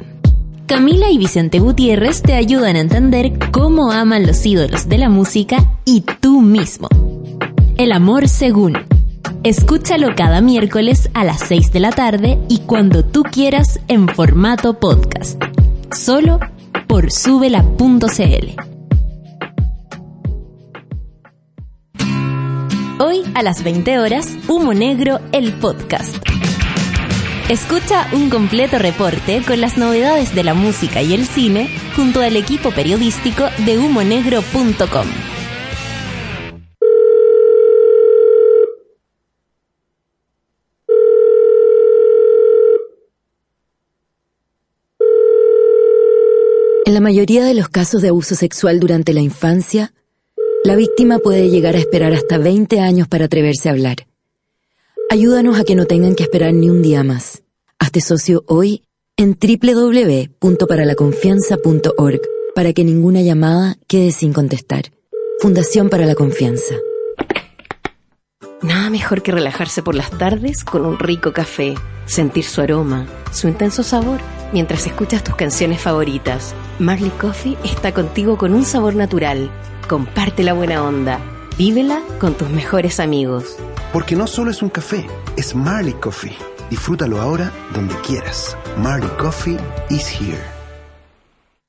Camila 0.66 1.12
y 1.12 1.20
Vicente 1.20 1.60
Gutiérrez 1.60 2.24
te 2.24 2.34
ayudan 2.34 2.76
a 2.76 2.80
entender 2.80 3.34
cómo 3.52 3.92
aman 3.92 4.26
los 4.26 4.44
ídolos 4.44 4.90
de 4.90 4.98
la 4.98 5.08
música 5.08 5.58
y 5.86 6.02
tú 6.02 6.42
mismo. 6.42 6.90
El 7.78 7.92
Amor 7.92 8.28
Según. 8.28 8.80
Escúchalo 9.44 10.16
cada 10.16 10.42
miércoles 10.42 11.12
a 11.14 11.24
las 11.24 11.42
6 11.42 11.72
de 11.72 11.80
la 11.82 11.92
tarde 11.92 12.40
y 12.50 12.62
cuando 12.62 13.06
tú 13.06 13.22
quieras 13.22 13.80
en 13.88 14.08
formato 14.08 14.80
podcast. 14.80 15.40
Solo 15.96 16.40
por 16.88 17.12
subela.cl. 17.12 18.56
Hoy 23.00 23.22
a 23.36 23.44
las 23.44 23.64
20 23.64 24.00
horas, 24.00 24.36
Humo 24.48 24.74
Negro, 24.74 25.20
el 25.32 25.54
podcast. 25.54 26.18
Escucha 27.52 28.08
un 28.14 28.30
completo 28.30 28.80
reporte 28.80 29.44
con 29.46 29.60
las 29.60 29.78
novedades 29.78 30.34
de 30.34 30.42
la 30.42 30.54
música 30.54 31.02
y 31.02 31.14
el 31.14 31.26
cine 31.26 31.68
junto 31.98 32.22
al 32.22 32.38
equipo 32.38 32.72
periodístico 32.72 33.44
de 33.66 33.78
humonegro.com. 33.78 35.08
En 46.86 46.94
la 46.94 47.02
mayoría 47.02 47.44
de 47.44 47.54
los 47.54 47.68
casos 47.68 48.02
de 48.02 48.08
abuso 48.08 48.36
sexual 48.36 48.80
durante 48.80 49.12
la 49.12 49.20
infancia, 49.20 49.92
la 50.64 50.78
víctima 50.78 51.20
puede 51.20 51.50
llegar 51.50 51.76
a 51.76 51.80
esperar 51.80 52.14
hasta 52.14 52.38
20 52.38 52.80
años 52.80 53.10
para 53.10 53.26
atreverse 53.26 53.68
a 53.68 53.74
hablar. 53.74 54.08
Ayúdanos 55.10 55.60
a 55.60 55.66
que 55.66 55.76
no 55.76 55.88
tengan 55.88 56.16
que 56.16 56.24
esperar 56.24 56.54
ni 56.54 56.70
un 56.70 56.82
día 56.82 57.04
más. 57.04 57.41
Hazte 57.82 58.00
socio 58.00 58.46
hoy 58.48 58.86
en 59.18 59.38
www.paralaconfianza.org 59.42 62.22
para 62.54 62.74
que 62.74 62.84
ninguna 62.84 63.22
llamada 63.22 63.76
quede 63.88 64.12
sin 64.12 64.34
contestar. 64.34 64.92
Fundación 65.40 65.90
para 65.90 66.06
la 66.06 66.14
Confianza. 66.14 66.76
Nada 68.62 68.92
mejor 68.92 69.24
que 69.24 69.32
relajarse 69.32 69.82
por 69.82 69.96
las 69.96 70.12
tardes 70.12 70.64
con 70.64 70.86
un 70.86 71.00
rico 71.00 71.34
café, 71.34 71.74
sentir 72.06 72.44
su 72.44 72.62
aroma, 72.62 73.08
su 73.32 73.48
intenso 73.48 73.82
sabor, 73.82 74.20
mientras 74.54 74.86
escuchas 74.86 75.24
tus 75.24 75.36
canciones 75.36 75.82
favoritas. 75.82 76.54
Marley 76.78 77.10
Coffee 77.10 77.58
está 77.64 77.96
contigo 77.96 78.38
con 78.38 78.54
un 78.54 78.64
sabor 78.64 78.94
natural. 78.94 79.50
Comparte 79.90 80.44
la 80.44 80.54
buena 80.54 80.84
onda. 80.84 81.20
Vívela 81.58 82.04
con 82.20 82.36
tus 82.36 82.52
mejores 82.52 83.00
amigos. 83.00 83.56
Porque 83.92 84.16
no 84.16 84.28
solo 84.28 84.52
es 84.52 84.62
un 84.62 84.70
café, 84.70 85.08
es 85.36 85.56
Marley 85.56 85.94
Coffee. 85.94 86.38
Disfrútalo 86.72 87.20
ahora 87.20 87.52
donde 87.74 87.94
quieras. 87.96 88.58
Marley 88.78 89.10
Coffee 89.18 89.58
is 89.90 90.08
here. 90.10 90.42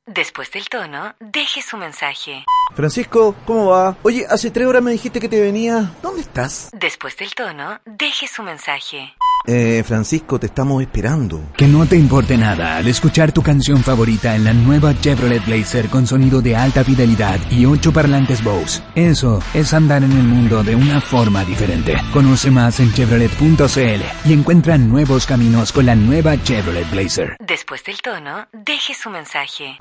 Después 0.07 0.49
del 0.53 0.69
tono, 0.69 1.17
deje 1.19 1.61
su 1.61 1.77
mensaje. 1.77 2.45
Francisco, 2.77 3.35
¿cómo 3.45 3.71
va? 3.71 3.97
Oye, 4.05 4.25
hace 4.31 4.53
tres 4.53 4.69
horas 4.69 4.81
me 4.81 4.93
dijiste 4.93 5.19
que 5.19 5.29
te 5.29 5.41
venía. 5.41 5.93
¿Dónde 6.03 6.21
estás? 6.21 6.71
Después 6.73 7.17
del 7.17 7.35
tono, 7.35 7.81
deje 7.85 8.29
su 8.29 8.45
mensaje. 8.45 9.13
Eh, 9.47 9.82
Francisco, 9.86 10.38
te 10.38 10.47
estamos 10.47 10.82
esperando. 10.82 11.40
Que 11.57 11.66
no 11.66 11.86
te 11.86 11.97
importe 11.97 12.36
nada 12.36 12.76
al 12.76 12.86
escuchar 12.86 13.32
tu 13.32 13.43
canción 13.43 13.82
favorita 13.82 14.36
en 14.36 14.45
la 14.45 14.53
nueva 14.53 14.95
Chevrolet 14.99 15.45
Blazer 15.45 15.88
con 15.88 16.07
sonido 16.07 16.40
de 16.40 16.57
alta 16.57 16.84
fidelidad 16.84 17.40
y 17.51 17.66
ocho 17.66 17.93
parlantes 17.93 18.43
Bose. 18.45 18.82
Eso 18.95 19.40
es 19.55 19.74
andar 19.74 20.05
en 20.05 20.12
el 20.12 20.24
mundo 20.24 20.62
de 20.62 20.76
una 20.76 21.01
forma 21.01 21.45
diferente. 21.45 21.97
Conoce 22.12 22.51
más 22.51 22.78
en 22.80 22.93
chevrolet.cl 22.93 24.28
y 24.28 24.32
encuentra 24.32 24.78
nuevos 24.78 25.26
caminos 25.26 25.72
con 25.72 25.86
la 25.86 25.95
nueva 25.95 26.40
Chevrolet 26.43 26.88
Blazer. 26.90 27.36
Después 27.45 27.82
del 27.84 28.01
tono, 28.01 28.47
deje 28.53 28.95
su 28.95 29.11
mensaje. 29.11 29.76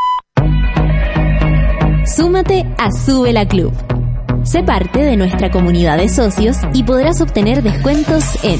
Súmate 2.06 2.66
a 2.78 2.92
Sube 2.92 3.32
la 3.32 3.48
Club. 3.48 3.74
Sé 4.44 4.64
parte 4.64 5.00
de 5.00 5.18
nuestra 5.18 5.52
comunidad 5.52 5.98
de 5.98 6.10
socios 6.10 6.58
y 6.74 6.84
podrás 6.84 7.22
obtener 7.22 7.62
descuentos 7.62 8.24
en 8.44 8.60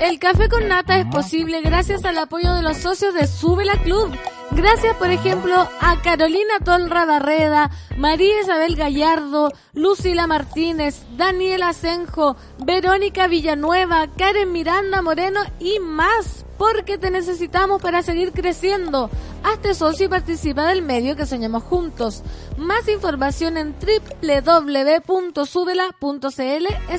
El 0.00 0.20
café 0.20 0.48
con 0.48 0.68
nata 0.68 0.96
es 0.98 1.06
posible 1.06 1.60
gracias 1.60 2.04
al 2.04 2.18
apoyo 2.18 2.54
de 2.54 2.62
los 2.62 2.76
socios 2.76 3.14
de 3.14 3.26
Sube 3.26 3.64
la 3.64 3.74
Club. 3.82 4.16
Gracias, 4.52 4.96
por 4.96 5.10
ejemplo, 5.10 5.68
a 5.80 6.00
Carolina 6.02 6.60
Tolra 6.64 7.04
Barreda, 7.04 7.72
María 7.96 8.40
Isabel 8.40 8.76
Gallardo, 8.76 9.52
Lucila 9.74 10.28
Martínez, 10.28 11.02
Daniela 11.16 11.70
Asenjo, 11.70 12.36
Verónica 12.64 13.26
Villanueva, 13.26 14.06
Karen 14.16 14.52
Miranda 14.52 15.02
Moreno 15.02 15.40
y 15.58 15.80
más, 15.80 16.46
porque 16.56 16.96
te 16.96 17.10
necesitamos 17.10 17.82
para 17.82 18.02
seguir 18.02 18.30
creciendo. 18.32 19.10
Hazte 19.42 19.74
socio 19.74 20.06
y 20.06 20.08
participa 20.08 20.68
del 20.68 20.82
medio 20.82 21.16
que 21.16 21.26
soñamos 21.26 21.64
juntos. 21.64 22.22
Más 22.56 22.88
información 22.88 23.56
en 23.56 23.74
www.subela.cl 23.74 25.46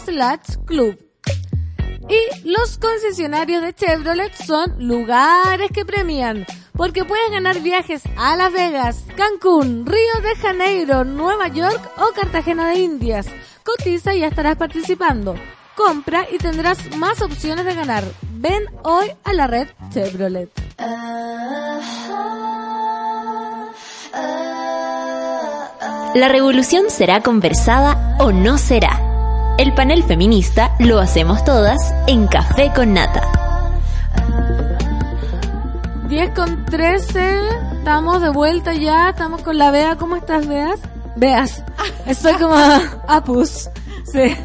slash 0.06 0.58
club. 0.66 1.09
Y 2.10 2.50
los 2.50 2.80
concesionarios 2.80 3.62
de 3.62 3.74
Chevrolet 3.74 4.34
son 4.34 4.88
lugares 4.88 5.70
que 5.72 5.86
premian, 5.86 6.46
porque 6.76 7.06
puedes 7.06 7.30
ganar 7.30 7.60
viajes 7.60 8.02
a 8.18 8.36
Las 8.36 8.52
Vegas, 8.52 9.04
Cancún, 9.16 9.86
Río 9.86 10.22
de 10.24 10.36
Janeiro, 10.42 11.04
Nueva 11.04 11.50
York 11.50 11.80
o 11.98 12.12
Cartagena 12.16 12.68
de 12.70 12.80
Indias. 12.80 13.28
Cotiza 13.64 14.16
y 14.16 14.22
ya 14.22 14.28
estarás 14.28 14.58
participando. 14.58 15.36
Compra 15.76 16.26
y 16.32 16.40
tendrás 16.40 16.96
más 16.98 17.22
opciones 17.22 17.64
de 17.66 17.76
ganar. 17.76 18.04
Ven 18.32 18.66
hoy 18.84 19.12
a 19.24 19.34
la 19.34 19.46
red 19.46 19.68
Chevrolet. 19.94 20.50
La 26.16 26.28
revolución 26.28 26.90
será 26.90 27.22
conversada 27.22 28.18
o 28.20 28.32
no 28.32 28.58
será. 28.58 29.09
El 29.60 29.74
panel 29.74 30.04
feminista 30.04 30.74
lo 30.80 31.00
hacemos 31.00 31.44
todas 31.44 31.78
en 32.08 32.28
Café 32.28 32.72
con 32.74 32.94
Nata. 32.94 33.22
10 36.08 36.34
con 36.34 36.66
13, 36.66 37.40
estamos 37.78 38.22
de 38.22 38.30
vuelta 38.30 38.74
ya, 38.74 39.10
estamos 39.10 39.42
con 39.42 39.58
la 39.58 39.70
Bea. 39.72 39.96
¿Cómo 39.98 40.16
estás, 40.16 40.48
Beas? 40.48 40.80
Beas. 41.18 41.64
Estoy 42.08 42.34
como 42.36 42.56
Apus. 43.08 43.70
Sí. 44.12 44.36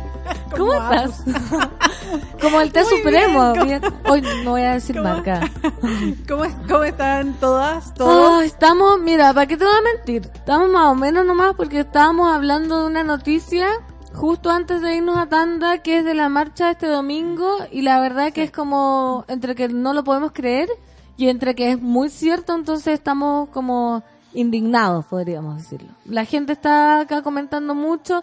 ¿Cómo 0.56 0.72
Como 0.72 0.72
estás? 0.74 1.22
como 2.40 2.60
el 2.60 2.72
té 2.72 2.82
Muy 2.82 2.96
supremo. 2.98 3.52
bien. 3.64 3.80
Hoy 4.08 4.20
no 4.44 4.50
voy 4.50 4.62
a 4.62 4.72
decir 4.74 4.96
¿Cómo? 4.96 5.08
marca. 5.08 5.40
¿Cómo, 6.28 6.44
es- 6.44 6.56
cómo 6.68 6.84
están 6.84 7.34
todas? 7.34 7.94
¿Todos? 7.94 8.40
Ah, 8.40 8.44
estamos, 8.44 8.98
mira, 9.00 9.32
¿para 9.32 9.46
qué 9.46 9.56
te 9.56 9.64
voy 9.64 9.74
a 9.74 9.96
mentir? 9.96 10.30
Estamos 10.34 10.68
más 10.70 10.86
o 10.88 10.94
menos 10.96 11.24
nomás 11.24 11.54
porque 11.56 11.80
estábamos 11.80 12.34
hablando 12.34 12.80
de 12.80 12.86
una 12.88 13.04
noticia 13.04 13.68
justo 14.14 14.50
antes 14.50 14.80
de 14.80 14.96
irnos 14.96 15.18
a 15.18 15.28
tanda 15.28 15.78
que 15.78 15.98
es 15.98 16.04
de 16.04 16.14
la 16.14 16.28
marcha 16.28 16.70
este 16.70 16.86
domingo 16.86 17.58
y 17.70 17.82
la 17.82 18.00
verdad 18.00 18.32
que 18.32 18.44
es 18.44 18.50
como 18.50 19.24
entre 19.28 19.54
que 19.54 19.68
no 19.68 19.92
lo 19.92 20.04
podemos 20.04 20.32
creer 20.32 20.68
y 21.16 21.28
entre 21.28 21.54
que 21.54 21.72
es 21.72 21.80
muy 21.80 22.08
cierto, 22.08 22.54
entonces 22.54 22.94
estamos 22.94 23.48
como 23.50 24.02
indignados, 24.32 25.04
podríamos 25.06 25.56
decirlo. 25.56 25.90
La 26.06 26.24
gente 26.24 26.52
está 26.52 27.00
acá 27.00 27.22
comentando 27.22 27.74
mucho 27.74 28.22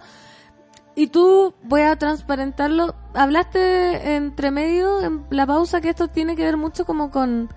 y 0.95 1.07
tú, 1.07 1.53
voy 1.63 1.81
a 1.81 1.95
transparentarlo, 1.95 2.95
hablaste 3.13 4.15
entre 4.15 4.51
medio, 4.51 5.01
en 5.01 5.25
la 5.29 5.45
pausa, 5.45 5.79
que 5.79 5.89
esto 5.89 6.09
tiene 6.09 6.35
que 6.35 6.43
ver 6.43 6.57
mucho 6.57 6.85
como 6.85 7.11
con 7.11 7.49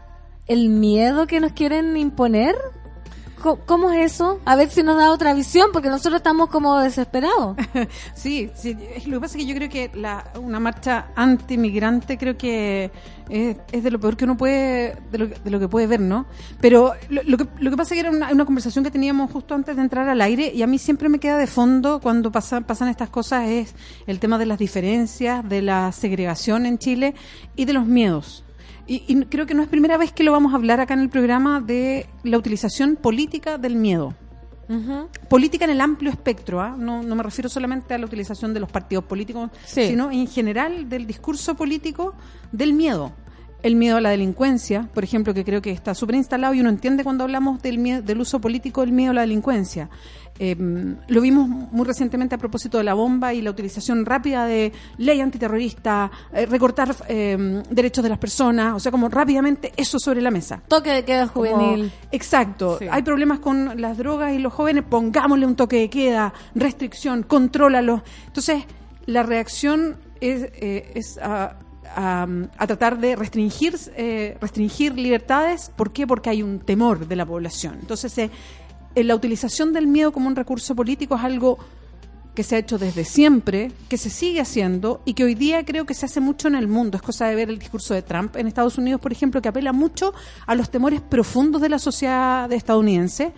el 0.47 0.68
miedo 0.68 1.26
que 1.26 1.41
nos 1.41 1.53
quieren 1.53 1.97
imponer. 1.97 2.55
¿Cómo 3.66 3.92
es 3.92 4.14
eso? 4.14 4.40
A 4.47 4.57
ver 4.57 4.70
si 4.70 4.82
nos 4.82 4.97
da 4.97 5.11
otra 5.11 5.34
visión, 5.34 5.68
porque 5.70 5.90
nosotros 5.90 6.16
estamos 6.16 6.49
como 6.49 6.78
desesperados. 6.80 7.57
Sí, 8.14 8.51
lo 9.07 9.16
que 9.16 9.20
pasa 9.20 9.36
es 9.36 9.45
que 9.45 9.47
yo 9.47 9.55
creo 9.55 9.68
que 9.68 9.90
la, 9.95 10.24
una 10.40 10.59
marcha 10.61 11.09
anti-migrante 11.14 12.16
creo 12.16 12.36
que 12.38 12.90
es, 13.28 13.57
es 13.70 13.82
de 13.82 13.90
lo 13.90 14.01
peor 14.01 14.16
que 14.16 14.24
uno 14.24 14.36
puede, 14.36 14.97
de 15.11 15.18
lo, 15.18 15.26
de 15.26 15.51
lo 15.51 15.61
que 15.61 15.68
puede 15.68 15.86
ver, 15.86 16.01
¿no? 16.01 16.26
Pero 16.61 16.95
lo, 17.11 17.36
que, 17.36 17.47
lo 17.59 17.70
que 17.70 17.76
pasa 17.76 17.95
es 17.95 18.01
que 18.01 18.09
era 18.09 18.11
una, 18.11 18.32
una 18.32 18.45
conversación 18.45 18.84
que 18.84 18.90
teníamos 18.90 19.30
justo 19.30 19.55
antes 19.55 19.76
de 19.76 19.82
entrar 19.82 20.09
al 20.09 20.20
aire 20.20 20.51
y 20.55 20.62
a 20.62 20.66
mí 20.66 20.78
siempre 20.78 21.09
me 21.09 21.18
queda 21.18 21.36
de 21.36 21.47
fondo 21.47 22.01
cuando 22.01 22.32
pasan, 22.32 22.64
pasan 22.64 22.88
estas 22.88 23.11
cosas 23.11 23.49
es 23.49 23.74
el 24.07 24.20
tema 24.20 24.38
de 24.38 24.47
las 24.47 24.59
diferencias, 24.59 25.47
de 25.47 25.62
la 25.62 25.92
segregación 25.92 26.66
en 26.66 26.78
Chile 26.78 27.14
y 27.57 27.64
de 27.64 27.72
los 27.72 27.86
miedos. 27.86 28.43
Y, 28.87 29.03
y 29.07 29.24
creo 29.24 29.47
que 29.47 29.55
no 29.55 29.62
es 29.62 29.68
primera 29.68 29.97
vez 29.97 30.12
que 30.12 30.24
lo 30.24 30.32
vamos 30.32 30.53
a 30.53 30.57
hablar 30.57 30.80
acá 30.80 30.95
en 30.95 31.01
el 31.01 31.09
programa 31.09 31.61
de 31.61 32.07
la 32.22 32.37
utilización 32.39 32.97
política 32.97 33.57
del 33.59 33.76
miedo 33.76 34.14
política 35.28 35.66
en 35.66 35.70
el 35.72 35.80
amplio 35.82 36.11
espectro, 36.11 36.61
¿ah? 36.61 36.74
no, 36.78 37.03
no 37.03 37.14
me 37.14 37.22
refiero 37.22 37.51
solamente 37.51 37.93
a 37.93 37.99
la 37.99 38.07
utilización 38.07 38.55
de 38.55 38.61
los 38.61 38.70
partidos 38.70 39.05
políticos, 39.05 39.51
Sí. 39.66 39.89
sino 39.89 40.11
en 40.11 40.26
general 40.26 40.89
del 40.89 41.07
discurso 41.07 41.55
político 41.55 42.14
del 42.51 42.72
miedo. 42.72 43.12
El 43.65 43.77
miedo 43.77 43.97
a 43.97 44.01
la 44.03 44.11
delincuencia, 44.11 44.91
por 44.93 45.05
ejemplo, 45.05 45.33
que 45.33 45.43
creo 45.43 45.62
que 45.62 45.71
está 45.71 45.95
súper 45.95 46.17
instalado 46.17 46.53
y 46.53 46.61
uno 46.61 46.69
entiende 46.69 47.03
cuando 47.03 47.25
hablamos 47.25 47.62
del, 47.62 47.79
miedo, 47.79 48.03
del 48.03 48.21
uso 48.21 48.39
político 48.39 48.83
del 48.83 48.93
miedo 48.93 49.12
a 49.12 49.15
la 49.15 49.21
delincuencia. 49.23 49.89
Eh, 50.39 50.55
lo 51.09 51.21
vimos 51.23 51.49
muy 51.49 51.87
recientemente 51.87 52.35
a 52.35 52.39
propósito 52.39 52.77
de 52.77 52.85
la 52.85 52.93
bomba 52.93 53.33
y 53.33 53.41
la 53.41 53.51
utilización 53.51 54.05
rápida 54.05 54.45
de 54.45 54.71
ley 54.99 55.21
antiterrorista, 55.23 56.11
eh, 56.35 56.45
recortar 56.45 56.95
eh, 57.09 57.62
derechos 57.71 58.03
de 58.05 58.11
las 58.11 58.19
personas, 58.19 58.75
o 58.75 58.81
sea, 58.81 58.93
como 58.93 59.09
rápidamente 59.09 59.73
eso 59.79 59.99
sobre 59.99 60.21
la 60.21 60.31
mesa. 60.31 60.61
Toque 60.69 60.91
de 60.91 61.05
queda 61.07 61.29
Como- 61.29 61.47
juvenil. 61.51 61.91
exacto. 62.12 62.77
Sí. 62.79 62.87
Hay 62.91 63.03
problemas 63.03 63.39
con 63.39 63.81
las 63.81 63.97
drogas 63.97 64.35
y 64.35 64.41
los 64.41 64.53
jóvenes, 64.53 64.85
pongámosle 64.87 65.47
un 65.47 65.57
toque 65.57 65.79
de 65.79 65.89
queda, 65.89 66.35
restricción, 66.55 67.23
contrólalo. 67.23 68.03
Entonces, 68.27 68.65
la 69.07 69.23
reacción 69.23 69.97
es, 70.21 70.43
eh, 70.55 70.93
es 70.95 71.19
a, 71.23 71.57
a- 71.95 72.26
a 72.59 72.66
tratar 72.66 72.99
de 72.99 73.16
restringir, 73.16 73.76
eh, 73.97 74.36
restringir 74.40 74.95
libertades. 74.99 75.70
¿Por 75.76 75.92
qué? 75.92 76.07
Porque 76.07 76.30
hay 76.30 76.42
un 76.42 76.59
temor 76.61 77.07
de 77.09 77.16
la 77.16 77.24
población. 77.26 77.78
Entonces, 77.80 78.16
eh, 78.18 78.30
la 78.97 79.14
utilización 79.14 79.72
del 79.72 79.86
miedo 79.86 80.12
como 80.12 80.28
un 80.28 80.36
recurso 80.36 80.74
político 80.74 81.16
es 81.16 81.22
algo 81.22 81.59
que 82.34 82.42
se 82.42 82.57
ha 82.57 82.59
hecho 82.59 82.78
desde 82.78 83.05
siempre, 83.05 83.70
que 83.88 83.97
se 83.97 84.11
sigue 84.11 84.40
haciendo 84.40 85.03
y 85.05 85.14
que 85.14 85.22
hoy 85.22 85.36
día 85.36 85.64
creo 85.64 85.86
que 85.86 85.95
se 85.95 86.07
hace 86.07 86.18
mucho 86.20 86.49
en 86.49 86.57
el 86.57 86.66
mundo. 86.66 86.97
Es 86.97 87.03
cosa 87.03 87.26
de 87.26 87.36
ver 87.36 87.49
el 87.49 87.61
discurso 87.61 87.95
de 87.95 88.03
Trump 88.03 88.34
en 88.36 88.49
Estados 88.49 88.76
Unidos, 88.76 89.01
por 89.01 89.12
ejemplo, 89.12 89.40
que 89.40 89.49
apela 89.49 89.72
mucho 89.72 90.12
a 90.47 90.57
los 90.57 90.68
temores 90.68 91.01
profundos 91.01 91.62
de 91.62 91.68
la 91.68 91.78
sociedad 91.78 92.51
estadounidense. 92.53 93.32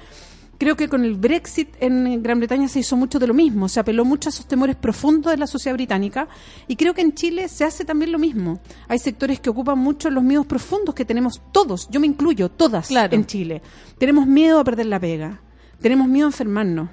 Creo 0.59 0.75
que 0.75 0.89
con 0.89 1.05
el 1.05 1.15
Brexit 1.15 1.69
en 1.81 2.23
Gran 2.23 2.39
Bretaña 2.39 2.67
se 2.69 2.79
hizo 2.81 2.97
mucho 2.97 3.19
de 3.19 3.27
lo 3.27 3.35
mismo, 3.35 3.69
se 3.69 3.79
apeló 3.79 4.05
mucho 4.07 4.29
a 4.29 4.31
esos 4.31 4.47
temores 4.49 4.75
profundos 4.77 5.31
de 5.33 5.37
la 5.37 5.47
sociedad 5.47 5.77
británica 5.77 6.29
y 6.67 6.77
creo 6.77 6.95
que 6.95 7.03
en 7.03 7.13
Chile 7.15 7.49
se 7.49 7.65
hace 7.65 7.85
también 7.85 8.11
lo 8.11 8.19
mismo. 8.19 8.61
Hay 8.89 8.99
sectores 8.99 9.39
que 9.41 9.51
ocupan 9.51 9.79
mucho 9.79 10.09
los 10.09 10.25
miedos 10.25 10.47
profundos 10.47 10.95
que 10.95 11.05
tenemos 11.05 11.43
todos, 11.53 11.89
yo 11.91 12.01
me 12.01 12.07
incluyo, 12.07 12.49
todas 12.49 12.89
Claro. 12.89 13.15
en 13.15 13.27
Chile. 13.27 13.61
Tenemos 13.99 14.27
miedo 14.27 14.59
a 14.59 14.65
perder 14.65 14.87
la 14.87 14.99
pega, 14.99 15.41
tenemos 15.81 16.09
miedo 16.09 16.27
a 16.27 16.31
enfermarnos, 16.31 16.89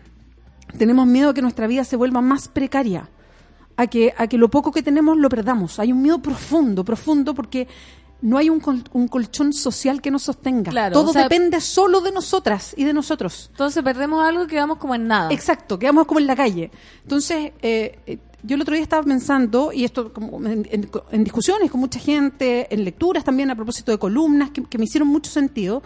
tenemos 0.78 1.08
miedo 1.08 1.30
a 1.30 1.34
que 1.34 1.42
nuestra 1.42 1.68
vida 1.68 1.86
se 1.86 1.96
vuelva 1.96 2.20
más 2.22 2.50
precaria, 2.50 3.10
a 3.78 3.88
que, 3.88 4.14
a 4.18 4.28
que 4.28 4.38
lo 4.38 4.50
poco 4.50 4.72
que 4.74 4.84
tenemos 4.84 5.18
lo 5.18 5.30
perdamos. 5.30 5.80
Hay 5.80 5.92
un 5.94 6.02
miedo 6.02 6.20
profundo, 6.22 6.84
profundo, 6.84 7.34
porque 7.34 7.68
no 8.24 8.38
hay 8.38 8.50
un, 8.50 8.60
col- 8.60 8.84
un 8.94 9.08
colchón 9.08 9.54
social 9.54 10.02
que 10.02 10.10
nos 10.10 10.24
sostenga. 10.24 10.72
Claro, 10.72 10.94
Todo 10.94 11.10
o 11.12 11.14
sea- 11.14 11.24
depende 11.24 11.60
solo 11.62 12.02
de 12.02 12.12
nosotras 12.12 12.74
y 12.76 12.86
de 12.86 12.94
nosotros. 12.94 13.50
Entonces 13.52 13.84
perdemos 13.84 14.24
algo 14.26 14.46
y 14.46 14.48
quedamos 14.48 14.78
como 14.78 14.96
en 14.96 15.08
nada. 15.08 15.32
Exacto, 15.32 15.78
quedamos 15.78 16.08
como 16.08 16.20
en 16.22 16.28
la 16.28 16.36
calle. 16.36 16.72
Entonces, 17.04 17.52
eh, 17.62 18.00
eh, 18.08 18.18
yo 18.42 18.56
el 18.56 18.62
otro 18.62 18.74
día 18.74 18.84
estaba 18.84 19.04
pensando, 19.04 19.72
y 19.72 19.84
esto 19.86 20.12
como 20.14 20.38
en, 20.48 20.68
en- 20.72 20.90
en 21.12 21.24
discusiones 21.24 21.70
con 21.70 21.80
mucha 21.80 22.00
gente, 22.00 22.74
en 22.74 22.84
lecturas 22.84 23.24
también 23.24 23.52
a 23.52 23.56
propósito 23.56 23.92
de 23.92 23.98
columnas 24.00 24.50
que, 24.52 24.64
que 24.64 24.78
me 24.78 24.86
hicieron 24.86 25.08
mucho 25.10 25.30
sentido, 25.30 25.84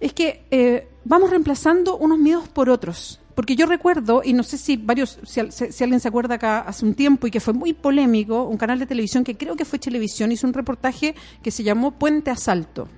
es 0.00 0.12
que 0.12 0.44
eh, 0.50 0.88
vamos 1.04 1.30
reemplazando 1.30 1.96
unos 1.96 2.18
miedos 2.18 2.48
por 2.48 2.70
otros. 2.70 3.20
Porque 3.38 3.54
yo 3.54 3.66
recuerdo, 3.66 4.22
y 4.24 4.32
no 4.32 4.42
sé 4.42 4.58
si 4.58 4.76
varios, 4.76 5.20
si, 5.22 5.40
si 5.52 5.84
alguien 5.84 6.00
se 6.00 6.08
acuerda 6.08 6.34
acá 6.34 6.58
hace 6.62 6.84
un 6.84 6.94
tiempo 6.94 7.28
y 7.28 7.30
que 7.30 7.38
fue 7.38 7.54
muy 7.54 7.72
polémico, 7.72 8.42
un 8.42 8.56
canal 8.56 8.80
de 8.80 8.86
televisión 8.86 9.22
que 9.22 9.36
creo 9.36 9.54
que 9.54 9.64
fue 9.64 9.78
Televisión 9.78 10.32
hizo 10.32 10.44
un 10.44 10.52
reportaje 10.52 11.14
que 11.40 11.52
se 11.52 11.62
llamó 11.62 11.92
Puente 11.92 12.32
Asalto. 12.32 12.88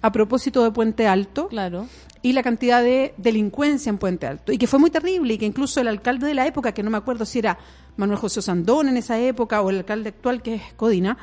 A 0.00 0.10
propósito 0.10 0.64
de 0.64 0.70
Puente 0.70 1.06
Alto 1.06 1.48
Claro. 1.48 1.86
y 2.22 2.32
la 2.32 2.42
cantidad 2.42 2.82
de 2.82 3.12
delincuencia 3.18 3.90
en 3.90 3.98
Puente 3.98 4.26
Alto. 4.26 4.52
Y 4.52 4.56
que 4.56 4.66
fue 4.66 4.78
muy 4.78 4.88
terrible 4.90 5.34
y 5.34 5.36
que 5.36 5.44
incluso 5.44 5.82
el 5.82 5.88
alcalde 5.88 6.28
de 6.28 6.34
la 6.34 6.46
época, 6.46 6.72
que 6.72 6.82
no 6.82 6.88
me 6.88 6.96
acuerdo 6.96 7.26
si 7.26 7.40
era 7.40 7.58
Manuel 7.98 8.18
José 8.18 8.40
Sandón 8.40 8.88
en 8.88 8.96
esa 8.96 9.20
época 9.20 9.60
o 9.60 9.68
el 9.68 9.76
alcalde 9.76 10.08
actual 10.08 10.40
que 10.40 10.54
es 10.54 10.62
Codina, 10.76 11.18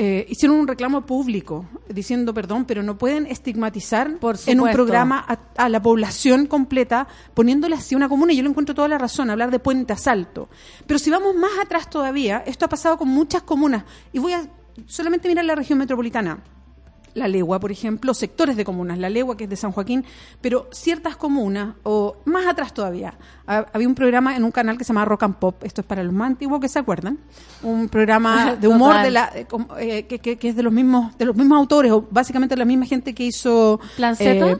eh, 0.00 0.26
hicieron 0.28 0.58
un 0.58 0.68
reclamo 0.68 1.04
público 1.04 1.66
diciendo 1.88 2.32
perdón, 2.32 2.64
pero 2.66 2.84
no 2.84 2.96
pueden 2.96 3.26
estigmatizar 3.26 4.18
Por 4.18 4.36
en 4.46 4.60
un 4.60 4.70
programa 4.70 5.24
a, 5.26 5.64
a 5.64 5.68
la 5.68 5.82
población 5.82 6.46
completa 6.46 7.08
poniéndole 7.34 7.74
así 7.74 7.96
una 7.96 8.08
comuna. 8.08 8.32
Y 8.32 8.36
yo 8.36 8.44
le 8.44 8.48
encuentro 8.48 8.76
toda 8.76 8.86
la 8.86 8.96
razón, 8.96 9.28
hablar 9.28 9.50
de 9.50 9.58
Puente 9.58 9.92
Asalto. 9.92 10.48
Pero 10.86 11.00
si 11.00 11.10
vamos 11.10 11.34
más 11.34 11.50
atrás 11.60 11.90
todavía, 11.90 12.44
esto 12.46 12.64
ha 12.64 12.68
pasado 12.68 12.96
con 12.96 13.08
muchas 13.08 13.42
comunas. 13.42 13.84
Y 14.12 14.20
voy 14.20 14.34
a 14.34 14.48
solamente 14.86 15.26
mirar 15.28 15.44
la 15.44 15.56
región 15.56 15.78
metropolitana. 15.78 16.44
La 17.18 17.28
Legua, 17.28 17.58
por 17.60 17.70
ejemplo, 17.70 18.14
sectores 18.14 18.56
de 18.56 18.64
comunas, 18.64 18.98
la 18.98 19.10
Legua 19.10 19.36
que 19.36 19.44
es 19.44 19.50
de 19.50 19.56
San 19.56 19.72
Joaquín, 19.72 20.04
pero 20.40 20.68
ciertas 20.72 21.16
comunas, 21.16 21.74
o 21.82 22.16
más 22.24 22.46
atrás 22.46 22.72
todavía, 22.72 23.14
ha- 23.46 23.66
había 23.72 23.86
un 23.88 23.94
programa 23.94 24.36
en 24.36 24.44
un 24.44 24.50
canal 24.50 24.78
que 24.78 24.84
se 24.84 24.88
llama 24.88 25.04
Rock 25.04 25.24
and 25.24 25.36
Pop, 25.36 25.62
esto 25.64 25.80
es 25.82 25.86
para 25.86 26.02
los 26.02 26.12
más 26.12 26.28
antiguos 26.28 26.60
que 26.60 26.68
se 26.68 26.78
acuerdan, 26.78 27.18
un 27.62 27.88
programa 27.88 28.54
de 28.60 28.68
humor 28.68 28.90
Total. 28.90 29.04
de 29.04 29.10
la, 29.10 29.32
eh, 29.34 29.46
eh, 29.78 30.06
que, 30.06 30.18
que- 30.20 30.36
que 30.38 30.48
es 30.48 30.56
de 30.56 30.62
los 30.62 30.72
mismos 30.72 31.16
de 31.18 31.24
los 31.24 31.36
mismos 31.36 31.58
autores, 31.58 31.92
o 31.92 32.06
básicamente 32.10 32.56
la 32.56 32.64
misma 32.64 32.86
gente 32.86 33.14
que 33.14 33.24
hizo... 33.24 33.80
¿Plan 33.96 34.14
Z? 34.16 34.30
eh, 34.30 34.56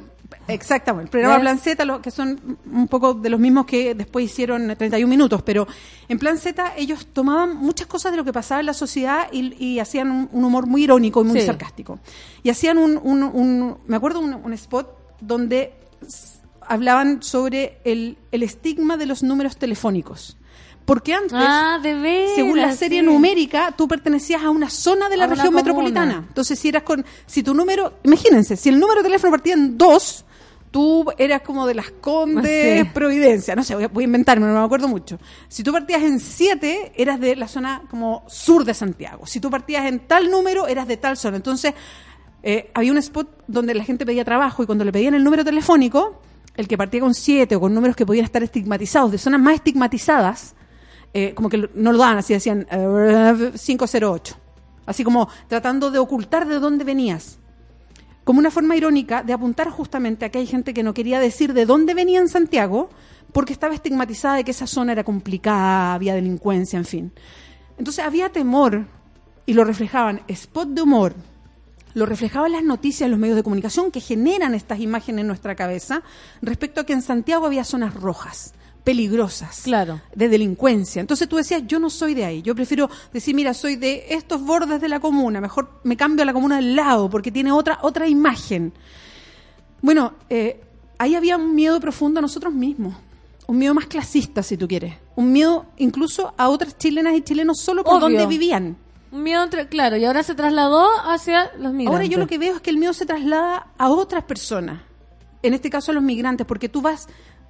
Exactamente, 0.47 1.05
el 1.07 1.11
programa. 1.11 1.41
Plan 1.41 1.59
Z, 1.59 1.85
lo- 1.85 2.01
que 2.01 2.11
son 2.11 2.59
un 2.73 2.89
poco 2.89 3.13
de 3.15 3.29
los 3.31 3.39
mismos 3.39 3.67
que 3.67 3.95
después 3.95 4.25
hicieron 4.25 4.67
31 4.77 5.07
minutos, 5.09 5.43
pero 5.43 5.67
en 6.09 6.19
Plan 6.19 6.39
Z 6.39 6.73
ellos 6.77 7.07
tomaban 7.13 7.57
muchas 7.57 7.87
cosas 7.87 8.13
de 8.13 8.17
lo 8.19 8.25
que 8.25 8.33
pasaba 8.33 8.61
en 8.61 8.67
la 8.67 8.73
sociedad 8.75 9.29
y, 9.31 9.55
y 9.63 9.79
hacían 9.79 10.11
un, 10.11 10.29
un 10.33 10.45
humor 10.45 10.67
muy 10.67 10.85
irónico 10.85 11.21
y 11.21 11.25
muy 11.25 11.41
Sí. 11.41 11.47
sarcástico. 11.47 11.99
Y 12.43 12.49
hacían 12.51 12.79
un, 12.79 12.99
un- 13.03 13.23
un- 13.25 13.77
me 13.87 13.97
acuerdo 13.97 14.21
un, 14.21 14.53
spot 14.55 14.97
donde 15.21 15.75
hablaban 16.63 17.23
sobre 17.23 17.79
el, 17.85 18.17
el 18.33 18.43
estigma 18.43 18.97
de 18.97 19.07
los 19.07 19.23
números 19.23 19.57
telefónicos. 19.59 20.38
Porque 20.89 21.13
antes, 21.13 21.35
Ah, 21.35 21.79
de 21.83 21.93
veras. 21.95 22.35
según 22.35 22.57
la 22.61 22.73
serie 22.73 23.01
sí. 23.01 23.07
numérica, 23.07 23.73
tú 23.77 23.87
pertenecías 23.87 24.43
a 24.43 24.49
una 24.49 24.71
zona 24.71 25.09
de 25.11 25.19
la 25.19 25.25
A 25.25 25.27
región 25.27 25.47
comuna. 25.49 25.63
metropolitana. 25.63 26.25
Entonces, 26.27 26.59
si 26.59 26.69
eras 26.71 26.83
con, 26.83 27.05
si 27.27 27.43
tu 27.43 27.53
número, 27.55 27.99
imagínense, 28.05 28.57
si 28.57 28.71
el 28.71 28.81
número 28.81 29.01
de 29.03 29.09
teléfono 29.09 29.31
partía 29.31 29.53
en 29.53 29.77
dos, 29.77 30.25
tú 30.71 31.05
eras 31.19 31.43
como 31.43 31.67
de 31.67 31.75
las 31.75 31.91
Condes, 32.01 32.81
Sí. 32.85 32.91
Providencia, 32.95 33.55
no 33.55 33.63
sé, 33.65 33.75
voy 33.75 33.85
a, 33.85 33.89
voy 33.89 34.05
a 34.05 34.07
inventarme, 34.07 34.47
no 34.47 34.55
me 34.55 34.65
acuerdo 34.65 34.89
mucho. 34.89 35.19
Si 35.49 35.63
tú 35.63 35.73
partías 35.73 36.03
en 36.03 36.21
7, 36.21 36.93
eras 36.97 37.21
de 37.21 37.37
la 37.37 37.49
zona 37.49 37.83
como 37.91 38.25
sur 38.27 38.65
de 38.65 38.73
Santiago. 38.73 39.27
Si 39.27 39.41
tú 39.41 39.51
partías 39.51 39.85
en 39.85 40.01
tal 40.01 40.31
número, 40.31 40.67
eras 40.69 40.89
de 40.89 40.97
tal 40.97 41.19
zona. 41.19 41.37
Entonces, 41.37 41.75
eh, 42.43 42.71
había 42.73 42.93
un 42.93 42.99
spot 42.99 43.45
donde 43.47 43.75
la 43.75 43.85
gente 43.85 44.07
pedía 44.07 44.25
trabajo 44.25 44.63
y 44.63 44.67
cuando 44.67 44.85
le 44.87 44.93
pedían 44.93 45.13
el 45.13 45.23
número 45.23 45.45
telefónico, 45.45 46.23
el 46.57 46.67
que 46.67 46.79
partía 46.79 47.01
con 47.01 47.13
7 47.13 47.57
o 47.57 47.61
con 47.61 47.75
números 47.75 47.95
que 47.95 48.07
podían 48.07 48.25
estar 48.25 48.43
estigmatizados, 48.43 49.13
de 49.13 49.19
zonas 49.19 49.41
más 49.41 49.55
estigmatizadas, 49.57 50.55
eh, 51.15 51.35
como 51.35 51.49
que 51.49 51.69
no 51.75 51.93
lo 51.93 51.99
daban 51.99 52.19
así, 52.19 52.33
decían 52.33 52.67
eh, 52.71 53.53
508. 53.55 54.37
Así 54.87 55.05
como 55.05 55.29
tratando 55.49 55.91
de 55.91 55.99
ocultar 55.99 56.47
de 56.47 56.59
dónde 56.59 56.85
venías. 56.85 57.39
Como 58.25 58.41
una 58.41 58.51
forma 58.51 58.77
irónica 58.77 59.23
de 59.23 59.33
apuntar 59.33 59.71
justamente 59.71 60.25
a 60.25 60.31
que 60.31 60.39
hay 60.39 60.47
gente 60.47 60.75
que 60.75 60.83
no 60.83 60.95
quería 60.95 61.19
decir 61.21 61.55
de 61.55 61.67
dónde 61.67 61.95
venía 61.95 62.21
en 62.21 62.29
Santiago 62.29 62.91
porque 63.33 63.53
estaba 63.53 63.75
estigmatizada 63.75 64.37
de 64.37 64.45
que 64.45 64.51
esa 64.51 64.67
zona 64.67 64.93
era 64.93 65.05
complicada, 65.05 65.95
había 65.95 66.15
delincuencia, 66.15 66.79
en 66.79 66.85
fin. 66.85 67.13
Entonces 67.79 68.05
había 68.05 68.31
temor 68.31 68.87
y 69.47 69.55
lo 69.55 69.65
reflejaban 69.65 70.23
spot 70.29 70.69
de 70.69 70.83
humor, 70.83 71.15
lo 71.95 72.07
reflejaban 72.07 72.53
las 72.53 72.63
noticias, 72.63 73.09
los 73.09 73.19
medios 73.19 73.37
de 73.37 73.43
comunicación 73.43 73.91
que 73.91 74.01
generan 74.01 74.55
estas 74.55 74.81
imágenes 74.81 75.23
en 75.23 75.27
nuestra 75.27 75.55
cabeza 75.55 76.03
respecto 76.43 76.81
a 76.81 76.87
que 76.87 76.93
en 76.93 77.03
Santiago 77.03 77.47
había 77.47 77.65
zonas 77.65 77.95
rojas, 77.95 78.55
peligrosas, 78.85 79.61
Claro. 79.63 80.01
de 80.15 80.29
delincuencia. 80.29 81.01
Entonces 81.01 81.29
tú 81.29 81.37
decías, 81.37 81.63
yo 81.67 81.79
no 81.79 81.91
soy 81.91 82.15
de 82.15 82.25
ahí, 82.25 82.43
yo 82.43 82.55
prefiero 82.55 82.89
decir, 83.13 83.35
mira, 83.35 83.53
soy 83.55 83.77
de 83.77 84.07
estos 84.11 84.41
bordes 84.43 84.81
de 84.81 84.89
la 84.89 84.99
comuna, 85.01 85.41
mejor 85.41 85.81
me 85.85 85.97
cambio 85.97 86.23
a 86.23 86.27
la 86.27 86.33
comuna 86.33 86.57
del 86.57 86.75
lado 86.75 87.11
porque 87.11 87.31
tiene 87.31 87.53
otra, 87.53 87.79
otra 87.83 88.09
imagen. 88.09 88.73
Bueno, 89.81 90.15
eh, 90.29 90.61
ahí 90.99 91.15
había 91.15 91.37
un 91.37 91.55
miedo 91.55 91.79
profundo 91.81 92.19
a 92.19 92.23
nosotros 92.23 92.53
mismos, 92.53 92.95
un 93.47 93.59
miedo 93.59 93.75
más 93.75 93.87
clasista, 93.87 94.43
si 94.43 94.57
tú 94.57 94.67
quieres, 94.67 94.95
un 95.17 95.33
miedo 95.33 95.67
incluso 95.77 96.35
a 96.37 96.49
otras 96.49 96.77
chilenas 96.79 97.15
y 97.17 97.23
chilenos 97.23 97.61
solo 97.61 97.85
por 97.85 97.95
Obvio. 97.95 98.01
donde 98.01 98.27
vivían. 98.27 98.77
Un 99.11 99.23
miedo, 99.23 99.43
entre- 99.43 99.69
claro, 99.69 99.97
y 99.97 100.05
ahora 100.05 100.23
se 100.23 100.35
trasladó 100.35 100.87
hacia 101.11 101.51
los 101.59 101.73
migrantes. 101.73 101.89
Ahora 101.95 102.05
yo 102.05 102.19
lo 102.19 102.27
que 102.27 102.37
veo 102.39 102.57
es 102.57 102.61
que 102.61 102.71
el 102.71 102.77
miedo 102.77 102.93
se 102.93 103.07
traslada 103.07 103.69
a 103.79 103.89
otras 103.89 104.25
personas, 104.25 104.83
en 105.43 105.55
este 105.55 105.71
caso 105.71 105.93
a 105.93 105.95
los 105.95 106.03
migrantes, 106.03 106.47
porque 106.47 106.69
tú 106.69 106.83
vas 106.83 107.07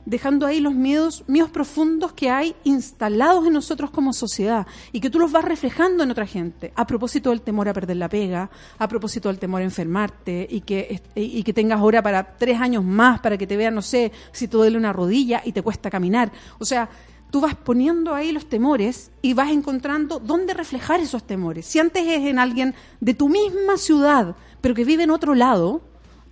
dejando 0.08 0.46
ahí 0.46 0.58
los 0.58 0.74
miedos, 0.74 1.22
miedos 1.26 1.50
profundos 1.50 2.14
que 2.14 2.30
hay 2.30 2.56
instalados 2.64 3.46
en 3.46 3.52
nosotros 3.52 3.90
como 3.90 4.14
sociedad 4.14 4.66
y 4.90 5.00
que 5.00 5.10
tú 5.10 5.18
los 5.18 5.30
vas 5.30 5.44
reflejando 5.44 6.02
en 6.02 6.10
otra 6.10 6.26
gente. 6.26 6.72
A 6.76 6.86
propósito 6.86 7.28
del 7.28 7.42
temor 7.42 7.68
a 7.68 7.74
perder 7.74 7.98
la 7.98 8.08
pega, 8.08 8.48
a 8.78 8.88
propósito 8.88 9.28
del 9.28 9.38
temor 9.38 9.60
a 9.60 9.64
enfermarte 9.64 10.48
y 10.50 10.62
que, 10.62 11.02
y 11.14 11.42
que 11.42 11.52
tengas 11.52 11.82
hora 11.82 12.02
para 12.02 12.38
tres 12.38 12.58
años 12.58 12.84
más 12.84 13.20
para 13.20 13.36
que 13.36 13.46
te 13.46 13.58
vean, 13.58 13.74
no 13.74 13.82
sé, 13.82 14.10
si 14.32 14.48
te 14.48 14.56
duele 14.56 14.78
una 14.78 14.94
rodilla 14.94 15.42
y 15.44 15.52
te 15.52 15.60
cuesta 15.60 15.90
caminar. 15.90 16.32
O 16.58 16.64
sea, 16.64 16.88
tú 17.30 17.42
vas 17.42 17.54
poniendo 17.54 18.14
ahí 18.14 18.32
los 18.32 18.48
temores 18.48 19.10
y 19.20 19.34
vas 19.34 19.50
encontrando 19.50 20.20
dónde 20.20 20.54
reflejar 20.54 21.00
esos 21.00 21.26
temores. 21.26 21.66
Si 21.66 21.78
antes 21.78 22.06
es 22.06 22.24
en 22.24 22.38
alguien 22.38 22.74
de 23.00 23.12
tu 23.12 23.28
misma 23.28 23.76
ciudad, 23.76 24.36
pero 24.62 24.74
que 24.74 24.86
vive 24.86 25.02
en 25.02 25.10
otro 25.10 25.34
lado, 25.34 25.82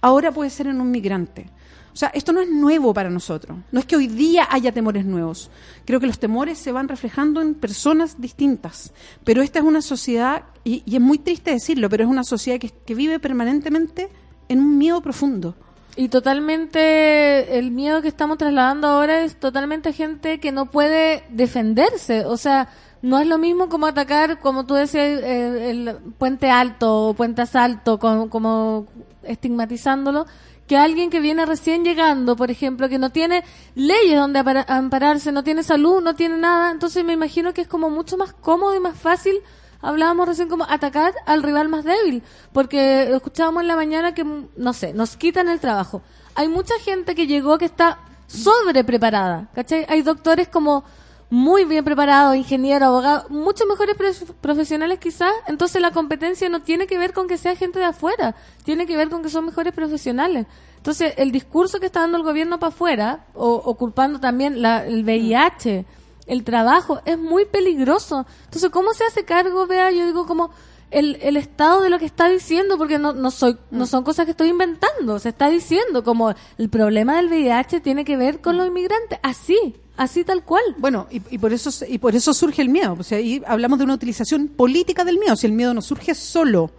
ahora 0.01 0.33
puede 0.33 0.49
ser 0.49 0.67
en 0.67 0.81
un 0.81 0.91
migrante. 0.91 1.51
O 1.97 1.99
sea, 1.99 2.11
esto 2.13 2.35
no 2.35 2.43
es 2.43 2.51
nuevo 2.51 2.93
para 2.93 3.09
nosotros. 3.09 3.57
No 3.73 3.81
es 3.81 3.87
que 3.87 3.97
hoy 3.97 4.07
día 4.07 4.47
haya 4.51 4.71
temores 4.71 5.07
nuevos. 5.07 5.51
Creo 5.87 5.99
que 5.99 6.07
los 6.07 6.19
temores 6.19 6.59
se 6.59 6.71
van 6.71 6.89
reflejando 6.89 7.41
en 7.41 7.55
personas 7.55 8.21
distintas. 8.21 8.93
Pero 9.25 9.41
esta 9.41 9.61
es 9.61 9.65
una 9.65 9.81
sociedad, 9.81 10.43
y, 10.63 10.83
y 10.85 10.97
es 10.97 11.01
muy 11.01 11.17
triste 11.17 11.53
decirlo, 11.53 11.89
pero 11.89 12.05
es 12.05 12.11
una 12.11 12.23
sociedad 12.23 12.61
que, 12.61 12.95
vive 12.95 13.19
permanentemente 13.19 14.11
en 14.51 14.59
un 14.59 14.77
miedo 14.77 15.01
profundo. 15.01 15.55
Y 15.97 16.11
totalmente 16.11 17.59
el 17.59 17.71
miedo 17.71 18.03
que 18.03 18.09
estamos 18.09 18.37
trasladando 18.37 18.89
ahora 18.89 19.25
es 19.25 19.41
totalmente 19.41 19.95
gente 19.95 20.39
que 20.39 20.53
no 20.53 20.67
puede 20.67 21.25
defenderse. 21.31 22.27
O 22.27 22.37
sea, 22.37 22.69
no 23.01 23.19
es 23.21 23.27
lo 23.27 23.39
mismo 23.39 23.71
como 23.71 23.87
atacar, 23.87 24.39
como 24.41 24.67
tú 24.67 24.75
decías, 24.75 25.23
eh, 25.23 25.71
el 25.71 25.97
puente 26.19 26.51
alto 26.51 27.07
o 27.09 27.15
puente 27.15 27.41
asalto, 27.41 27.99
como, 27.99 28.29
como 28.29 28.87
estigmatizándolo, 29.23 30.27
que 30.67 30.77
alguien 30.77 31.11
que 31.11 31.21
viene 31.21 31.47
recién 31.47 31.85
llegando, 31.85 32.37
por 32.37 32.51
ejemplo, 32.51 32.89
que 32.89 32.99
no 32.99 33.11
tiene 33.11 33.45
leyes 33.75 34.19
donde 34.19 34.41
ampararse, 34.67 35.33
no 35.33 35.45
tiene 35.45 35.63
salud, 35.63 36.03
no 36.03 36.15
tiene 36.15 36.39
nada. 36.39 36.71
Entonces 36.71 37.05
me 37.05 37.13
imagino 37.13 37.55
que 37.55 37.63
es 37.63 37.69
como 37.69 37.91
mucho 37.91 38.17
más 38.17 38.33
cómodo 38.33 38.75
y 38.75 38.81
más 38.81 38.99
fácil 38.99 39.41
hablábamos 39.81 40.27
recién 40.27 40.49
como 40.49 40.65
atacar 40.65 41.15
al 41.27 41.43
rival 41.43 41.69
más 41.69 41.85
débil, 41.85 42.23
porque 42.53 43.15
escuchábamos 43.15 43.63
en 43.63 43.69
la 43.69 43.77
mañana 43.77 44.15
que, 44.15 44.25
no 44.25 44.73
sé, 44.73 44.93
nos 44.93 45.17
quitan 45.17 45.49
el 45.49 45.61
trabajo. 45.61 46.03
Hay 46.35 46.49
mucha 46.49 46.75
gente 46.81 47.15
que 47.15 47.27
llegó 47.27 47.59
que 47.59 47.67
está 47.67 48.01
sobre 48.27 48.83
preparada, 48.83 49.49
¿cachai? 49.55 49.87
Hay 49.89 50.03
doctores 50.03 50.49
como 50.49 50.85
muy 51.29 51.65
bien 51.65 51.85
preparados, 51.85 52.37
ingenieros, 52.37 52.87
abogados, 52.87 53.31
muchos 53.31 53.67
mejores 53.67 53.97
profesionales 54.41 54.99
quizás, 55.01 55.33
entonces 55.49 55.83
la 55.83 55.91
competencia 55.91 56.49
no 56.49 56.63
tiene 56.63 56.87
que 56.87 56.99
ver 56.99 57.13
con 57.13 57.27
que 57.27 57.37
sea 57.37 57.57
gente 57.57 57.79
de 57.81 57.87
afuera, 57.87 58.37
tiene 58.65 58.87
que 58.87 58.97
ver 58.97 59.09
con 59.09 59.23
que 59.23 59.29
son 59.29 59.45
mejores 59.47 59.73
profesionales. 59.73 60.47
Entonces, 60.77 61.15
el 61.17 61.33
discurso 61.33 61.81
que 61.81 61.87
está 61.87 62.01
dando 62.01 62.17
el 62.17 62.23
gobierno 62.23 62.61
para 62.61 62.69
afuera, 62.69 63.27
o, 63.35 63.55
o 63.55 63.75
culpando 63.75 64.21
también 64.21 64.63
la- 64.63 64.87
el 64.87 65.03
VIH, 65.03 65.85
el 66.27 66.45
trabajo, 66.45 67.01
es 67.05 67.19
muy 67.19 67.45
peligroso. 67.45 68.25
Entonces, 68.45 68.71
¿cómo 68.71 68.93
se 68.95 69.03
hace 69.05 69.25
cargo? 69.25 69.67
Vea, 69.67 69.91
yo 69.91 70.07
digo 70.07 70.27
como 70.27 70.51
el, 70.91 71.19
el 71.23 71.37
estado 71.37 71.83
de 71.83 71.91
lo 71.91 71.99
que 71.99 72.05
está 72.07 72.29
diciendo, 72.29 72.79
porque 72.79 72.99
no, 72.99 73.13
no, 73.13 73.31
soy, 73.31 73.57
no 73.71 73.87
son 73.87 74.05
cosas 74.05 74.25
que 74.25 74.31
estoy 74.31 74.49
inventando, 74.49 75.19
se 75.19 75.31
está 75.31 75.49
diciendo 75.51 76.05
como 76.05 76.33
el 76.59 76.69
problema 76.69 77.17
del 77.17 77.27
VIH 77.29 77.81
tiene 77.81 78.05
que 78.05 78.17
ver 78.17 78.41
con 78.41 78.57
los 78.57 78.69
inmigrantes, 78.69 79.19
así, 79.23 79.75
así 79.97 80.25
tal 80.25 80.45
cual. 80.45 80.63
Bueno, 80.79 81.07
y, 81.11 81.21
y 81.31 81.39
por 81.39 81.53
eso 81.53 81.71
y 81.89 81.99
por 81.99 82.15
eso 82.15 82.33
surge 82.33 82.63
el 82.63 82.69
miedo. 82.69 82.97
O 82.99 83.03
sea, 83.03 83.19
ahí 83.19 83.43
hablamos 83.47 83.79
de 83.79 83.85
una 83.85 83.95
utilización 83.95 84.49
política 84.49 85.05
del 85.05 85.19
miedo. 85.19 85.35
Si 85.37 85.47
el 85.47 85.53
miedo 85.53 85.75
no 85.75 85.83
surge 85.83 86.15
solo, 86.15 86.71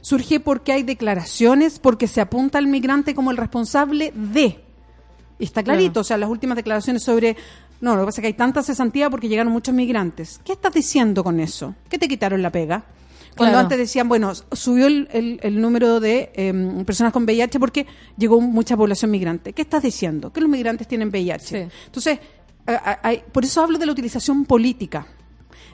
surge 0.00 0.40
porque 0.40 0.72
hay 0.72 0.82
declaraciones, 0.82 1.78
porque 1.78 2.06
se 2.08 2.20
apunta 2.20 2.58
al 2.58 2.66
migrante 2.66 3.14
como 3.14 3.30
el 3.30 3.36
responsable 3.36 4.12
de. 4.14 4.64
Y 5.38 5.44
está 5.44 5.62
clarito, 5.62 5.92
Claro. 5.92 6.00
o 6.00 6.04
sea, 6.04 6.16
las 6.18 6.30
últimas 6.30 6.56
declaraciones 6.56 7.02
sobre. 7.02 7.36
No, 7.82 7.94
lo 7.94 8.02
que 8.02 8.06
pasa 8.06 8.20
es 8.20 8.22
que 8.22 8.26
hay 8.28 8.34
tanta 8.34 8.62
cesantía 8.62 9.08
porque 9.10 9.28
llegaron 9.28 9.52
muchos 9.52 9.74
migrantes. 9.74 10.38
¿Qué 10.44 10.52
estás 10.52 10.72
diciendo 10.74 11.24
con 11.24 11.40
eso? 11.40 11.74
¿Qué 11.88 11.98
te 11.98 12.08
quitaron 12.08 12.42
la 12.42 12.50
pega? 12.50 12.84
Cuando 13.40 13.54
Claro. 13.54 13.64
antes 13.66 13.78
decían, 13.78 14.06
bueno, 14.06 14.32
subió 14.52 14.86
el, 14.86 15.08
el- 15.12 15.40
el 15.42 15.60
número 15.62 15.98
de 15.98 16.30
em, 16.34 16.84
personas 16.84 17.10
con 17.12 17.24
VIH 17.24 17.58
porque 17.58 17.86
llegó 18.18 18.38
mucha 18.40 18.76
población 18.76 19.10
migrante. 19.10 19.54
¿Qué 19.54 19.62
estás 19.62 19.82
diciendo? 19.82 20.30
Que 20.30 20.42
los 20.42 20.50
migrantes 20.50 20.86
tienen 20.86 21.08
VIH. 21.08 21.68
Entonces, 21.86 22.18
hay- 22.66 23.22
por 23.32 23.44
eso 23.44 23.62
hablo 23.62 23.78
de 23.78 23.86
la 23.86 23.92
utilización 23.92 24.44
política. 24.44 25.06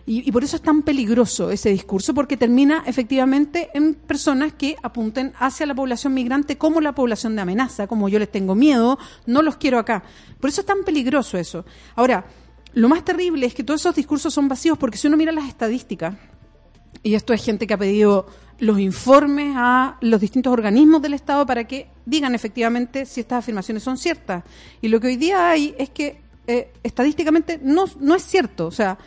Y, 0.09 0.29
y 0.29 0.31
por 0.31 0.45
eso 0.45 0.55
es 0.55 0.63
tan 0.63 0.83
peligroso 0.83 1.51
ese 1.51 1.71
discurso, 1.71 2.15
porque 2.15 2.37
termina 2.37 2.85
efectivamente 2.87 3.71
en 3.75 3.95
personas 3.95 4.53
que 4.53 4.77
apunten 4.81 5.33
hacia 5.41 5.67
la 5.67 5.75
población 5.75 6.15
migrante 6.15 6.57
como 6.57 6.81
la 6.81 6.95
población 6.95 7.35
de 7.35 7.43
amenaza, 7.43 7.89
como 7.89 8.09
yo 8.09 8.21
les 8.21 8.31
tengo 8.31 8.55
miedo, 8.55 8.97
no 9.27 9.43
los 9.43 9.57
quiero 9.57 9.81
acá. 9.81 10.05
Por 10.39 10.51
eso 10.51 10.61
es 10.61 10.67
tan 10.67 10.85
peligroso 10.85 11.37
eso. 11.37 11.65
Ahora, 11.97 12.25
lo 12.75 12.89
más 12.89 13.05
terrible 13.05 13.47
es 13.47 13.55
que 13.55 13.65
todos 13.65 13.81
esos 13.81 13.97
discursos 13.97 14.33
son 14.33 14.47
vacíos, 14.47 14.79
porque 14.79 14.97
si 14.97 15.09
uno 15.09 15.17
mira 15.17 15.33
las 15.33 15.49
estadísticas, 15.49 16.15
y 17.07 17.15
esto 17.15 17.33
es 17.33 17.45
gente 17.45 17.69
que 17.69 17.75
ha 17.75 17.79
pedido 17.79 18.27
los 18.59 18.81
informes 18.81 19.55
a 19.57 19.97
los 20.01 20.21
distintos 20.21 20.53
organismos 20.53 21.01
del 21.01 21.15
Estado 21.15 21.47
para 21.47 21.63
que 21.63 21.87
digan 22.05 22.35
efectivamente 22.35 23.07
si 23.07 23.21
estas 23.21 23.39
afirmaciones 23.39 23.85
son 23.85 23.97
ciertas. 23.97 24.43
Y 24.83 24.89
lo 24.89 24.99
que 24.99 25.07
hoy 25.07 25.17
día 25.17 25.49
hay 25.49 25.73
es 25.79 25.91
que 25.91 26.21
eh, 26.49 26.73
estadísticamente 26.83 27.61
no, 27.63 27.85
no 28.01 28.17
es 28.17 28.25
cierto. 28.25 28.67
O 28.67 28.73
sea, 28.73 28.99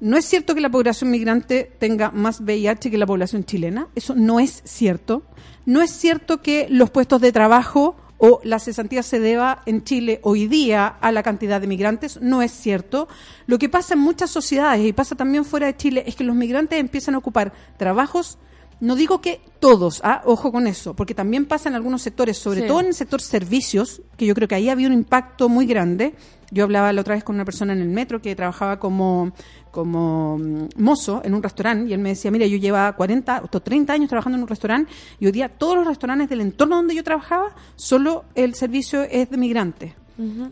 no 0.00 0.16
es 0.16 0.24
cierto 0.24 0.54
que 0.54 0.62
la 0.62 0.70
población 0.70 1.10
migrante 1.10 1.70
tenga 1.78 2.10
más 2.10 2.40
VIH 2.40 2.90
que 2.90 2.96
la 2.96 3.04
población 3.04 3.44
chilena. 3.44 3.88
Eso 3.94 4.14
no 4.14 4.40
es 4.40 4.62
cierto. 4.64 5.22
No 5.66 5.82
es 5.82 5.90
cierto 5.90 6.40
que 6.40 6.68
los 6.70 6.88
puestos 6.88 7.20
de 7.20 7.32
trabajo 7.32 7.96
o 8.18 8.40
la 8.44 8.58
cesantía 8.58 9.02
se 9.02 9.20
deba 9.20 9.62
en 9.66 9.84
Chile 9.84 10.20
hoy 10.22 10.46
día 10.46 10.86
a 10.86 11.12
la 11.12 11.22
cantidad 11.22 11.60
de 11.60 11.66
migrantes. 11.66 12.20
No 12.22 12.42
es 12.42 12.52
cierto. 12.52 13.08
Lo 13.46 13.58
que 13.58 13.68
pasa 13.68 13.94
en 13.94 14.00
muchas 14.00 14.30
sociedades 14.30 14.86
y 14.86 14.92
pasa 14.92 15.14
también 15.14 15.44
fuera 15.44 15.66
de 15.66 15.76
Chile 15.76 16.04
es 16.06 16.16
que 16.16 16.24
los 16.24 16.34
migrantes 16.36 16.78
empiezan 16.78 17.14
a 17.14 17.18
ocupar 17.18 17.52
trabajos 17.76 18.38
no 18.78 18.94
digo 18.94 19.22
que 19.22 19.40
todos, 19.58 20.02
ah, 20.04 20.20
ojo 20.26 20.52
con 20.52 20.66
eso, 20.66 20.94
porque 20.94 21.14
también 21.14 21.46
pasa 21.46 21.68
en 21.70 21.74
algunos 21.76 22.02
sectores, 22.02 22.36
sobre 22.36 22.60
Sí. 22.62 22.66
todo 22.66 22.80
en 22.80 22.86
el 22.86 22.94
sector 22.94 23.22
servicios, 23.22 24.02
que 24.18 24.26
yo 24.26 24.34
creo 24.34 24.48
que 24.48 24.54
ahí 24.54 24.68
había 24.68 24.86
un 24.86 24.92
impacto 24.92 25.48
muy 25.48 25.64
grande. 25.64 26.14
Yo 26.50 26.64
hablaba 26.64 26.92
la 26.92 27.00
otra 27.00 27.14
vez 27.14 27.24
con 27.24 27.34
una 27.34 27.44
persona 27.44 27.72
en 27.72 27.80
el 27.80 27.88
metro 27.88 28.22
que 28.22 28.34
trabajaba 28.36 28.78
como, 28.78 29.32
como 29.70 30.38
mm, 30.38 30.68
mozo 30.76 31.20
en 31.24 31.34
un 31.34 31.42
restaurante 31.42 31.90
y 31.90 31.92
él 31.92 31.98
me 32.00 32.10
decía, 32.10 32.30
mira, 32.30 32.46
yo 32.46 32.56
llevaba 32.56 32.92
40 32.94 33.42
o 33.50 33.60
30 33.60 33.92
años 33.92 34.08
trabajando 34.08 34.36
en 34.36 34.42
un 34.42 34.48
restaurante 34.48 34.92
y 35.18 35.26
hoy 35.26 35.32
día 35.32 35.48
todos 35.48 35.74
los 35.76 35.86
restaurantes 35.86 36.28
del 36.28 36.40
entorno 36.40 36.76
donde 36.76 36.94
yo 36.94 37.02
trabajaba, 37.04 37.54
solo 37.74 38.24
el 38.34 38.54
servicio 38.54 39.02
es 39.02 39.28
de 39.30 39.36
migrantes. 39.36 39.92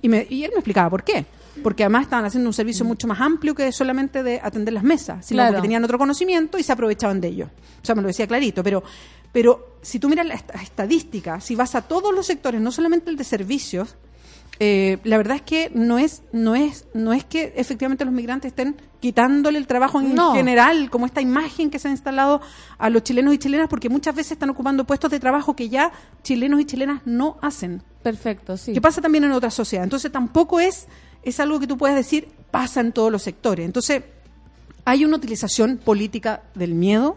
Y, 0.02 0.08
me- 0.08 0.26
y 0.28 0.44
él 0.44 0.50
me 0.52 0.58
explicaba 0.58 0.90
por 0.90 1.04
qué. 1.04 1.24
Porque 1.62 1.84
además 1.84 2.02
estaban 2.02 2.24
haciendo 2.24 2.48
un 2.50 2.52
servicio 2.52 2.84
mucho 2.84 3.06
más 3.06 3.20
amplio 3.20 3.54
que 3.54 3.70
solamente 3.70 4.22
de 4.24 4.40
atender 4.42 4.74
las 4.74 4.82
mesas, 4.82 5.24
sino 5.24 5.38
Claro. 5.38 5.52
porque 5.52 5.62
tenían 5.62 5.84
otro 5.84 5.96
conocimiento 5.98 6.58
y 6.58 6.64
se 6.64 6.72
aprovechaban 6.72 7.20
de 7.20 7.28
ello. 7.28 7.46
O 7.80 7.86
sea, 7.86 7.94
me 7.94 8.02
lo 8.02 8.08
decía 8.08 8.26
clarito, 8.26 8.62
pero 8.64 8.82
Pero 9.32 9.78
si 9.82 9.98
tú 9.98 10.08
miras 10.08 10.26
la 10.26 10.34
est- 10.34 10.54
estadística, 10.62 11.40
si 11.40 11.56
vas 11.56 11.74
a 11.74 11.82
todos 11.82 12.14
los 12.14 12.24
sectores, 12.24 12.60
no 12.60 12.70
solamente 12.70 13.10
el 13.10 13.16
de 13.16 13.24
servicios, 13.24 13.96
eh, 14.60 14.98
la 15.04 15.16
verdad 15.16 15.36
es 15.36 15.42
que 15.42 15.70
no 15.74 15.98
es, 15.98 16.22
no 16.32 16.54
es, 16.54 16.86
no 16.94 17.12
es 17.12 17.24
que 17.24 17.52
efectivamente 17.56 18.04
los 18.04 18.14
migrantes 18.14 18.50
estén 18.52 18.76
quitándole 19.00 19.58
el 19.58 19.66
trabajo 19.66 20.00
en 20.00 20.14
No. 20.14 20.32
general, 20.34 20.90
como 20.90 21.06
esta 21.06 21.20
imagen 21.20 21.70
que 21.70 21.78
se 21.78 21.88
ha 21.88 21.90
instalado 21.90 22.40
a 22.78 22.88
los 22.88 23.02
chilenos 23.02 23.34
y 23.34 23.38
chilenas, 23.38 23.68
porque 23.68 23.88
muchas 23.88 24.14
veces 24.14 24.32
están 24.32 24.50
ocupando 24.50 24.84
puestos 24.84 25.10
de 25.10 25.18
trabajo 25.20 25.54
que 25.56 25.68
ya 25.68 25.92
chilenos 26.22 26.60
y 26.60 26.64
chilenas 26.64 27.02
no 27.04 27.36
hacen. 27.42 27.82
Perfecto, 28.02 28.56
sí. 28.56 28.72
Que 28.72 28.80
pasa 28.80 29.00
también 29.00 29.24
en 29.24 29.32
otras 29.32 29.54
sociedades. 29.54 29.86
Entonces 29.86 30.12
tampoco 30.12 30.60
es, 30.60 30.86
es 31.22 31.40
algo 31.40 31.58
que 31.58 31.66
tú 31.66 31.76
puedes 31.76 31.96
decir 31.96 32.28
pasa 32.50 32.80
en 32.80 32.92
todos 32.92 33.10
los 33.10 33.22
sectores. 33.22 33.66
Entonces, 33.66 34.04
hay 34.84 35.04
una 35.04 35.16
utilización 35.16 35.78
política 35.78 36.42
del 36.54 36.74
miedo 36.74 37.16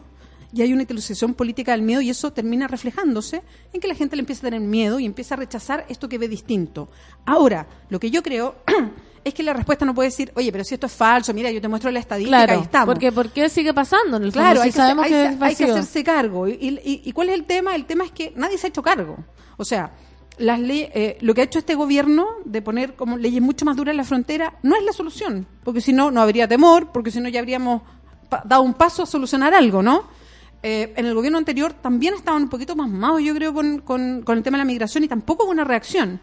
y 0.53 0.61
hay 0.61 0.72
una 0.74 0.84
utilización 0.84 1.34
política 1.34 1.74
del 1.74 1.82
miedo 1.82 2.02
y 2.02 2.10
eso 2.10 2.32
termina 2.32 2.68
reflejándose 2.68 3.41
en 3.74 3.82
que 3.82 3.88
la 3.88 3.95
gente 3.95 4.15
le 4.15 4.22
empieza 4.22 4.40
a 4.48 4.49
tener 4.49 4.61
miedo 4.61 4.99
y 4.99 5.06
empieza 5.06 5.36
a 5.36 5.38
rechazar 5.38 5.86
esto 5.90 6.07
que 6.07 6.18
ve 6.18 6.28
distinto. 6.30 6.90
Ahora, 7.26 7.68
lo 7.90 7.99
que 7.99 8.10
yo 8.10 8.24
creo 8.24 8.56
es 9.26 9.34
que 9.34 9.44
la 9.44 9.52
respuesta 9.53 9.84
no 9.86 9.94
puede 9.94 10.07
decir, 10.10 10.32
oye, 10.36 10.52
pero 10.52 10.64
si 10.64 10.74
esto 10.74 10.86
es 10.88 10.94
falso, 10.94 11.34
mira, 11.34 11.52
yo 11.52 11.60
te 11.61 11.68
muestro 11.68 11.91
la 11.91 11.99
estadística 11.99 12.38
y 12.56 12.61
estamos. 12.61 12.94
porque 12.94 13.11
¿por 13.11 13.30
qué 13.30 13.49
sigue 13.49 13.74
pasando 13.74 14.15
en 14.18 14.24
el 14.24 14.32
fondo? 14.32 14.45
Claro, 14.45 14.61
si 14.61 14.68
hay, 14.68 14.72
que, 14.72 14.78
sabemos 14.78 15.06
hacer- 15.06 15.11
que 15.11 15.28
hay- 15.28 15.36
es 15.36 15.41
hay 15.41 15.56
que 15.65 15.72
hacerse 15.72 16.03
cargo. 16.03 16.48
¿Y, 16.48 16.53
y- 16.53 17.02
y 17.03 17.11
cuál 17.11 17.30
es 17.30 17.36
el 17.36 17.44
tema? 17.44 17.76
El 17.76 17.86
tema 17.86 18.06
es 18.06 18.11
que 18.11 18.32
nadie 18.38 18.57
se 18.57 18.68
ha 18.68 18.69
hecho 18.69 18.82
cargo. 18.82 19.18
O 19.57 19.65
sea, 19.65 19.91
las 20.38 20.60
eh, 20.64 21.18
lo 21.22 21.34
que 21.34 21.41
ha 21.41 21.44
hecho 21.44 21.60
este 21.60 21.76
gobierno 21.76 22.26
de 22.45 22.61
poner 22.61 22.94
como 22.95 23.18
leyes 23.18 23.41
mucho 23.41 23.65
más 23.65 23.76
duras 23.76 23.91
en 23.91 23.98
la 23.98 24.03
frontera 24.06 24.53
no 24.64 24.76
es 24.78 24.84
la 24.84 24.94
solución, 24.94 25.45
porque 25.64 25.82
si 25.82 25.91
no, 25.91 26.10
no 26.11 26.22
habría 26.22 26.48
temor, 26.48 26.91
porque 26.94 27.11
si 27.11 27.19
no 27.19 27.28
ya 27.28 27.40
habríamos 27.40 27.82
dado 28.45 28.61
un 28.61 28.76
paso 28.76 29.03
a 29.03 29.06
solucionar 29.07 29.53
algo, 29.53 29.82
¿no? 29.82 30.15
Eh, 30.64 30.94
en 30.96 31.06
el 31.06 31.14
gobierno 31.14 31.38
anterior 31.38 31.74
también 31.74 32.14
estaban 32.16 32.44
un 32.44 32.50
poquito 32.50 32.76
más 32.76 32.90
malos, 32.90 33.22
yo 33.22 33.34
creo, 33.36 33.54
con, 33.54 33.80
con- 33.80 34.24
con 34.24 34.38
el 34.38 34.44
tema 34.44 34.58
de 34.58 34.64
la 34.64 34.66
migración 34.68 35.04
y 35.04 35.08
tampoco 35.08 35.44
hubo 35.44 35.52
una 35.52 35.64
reacción. 35.64 36.20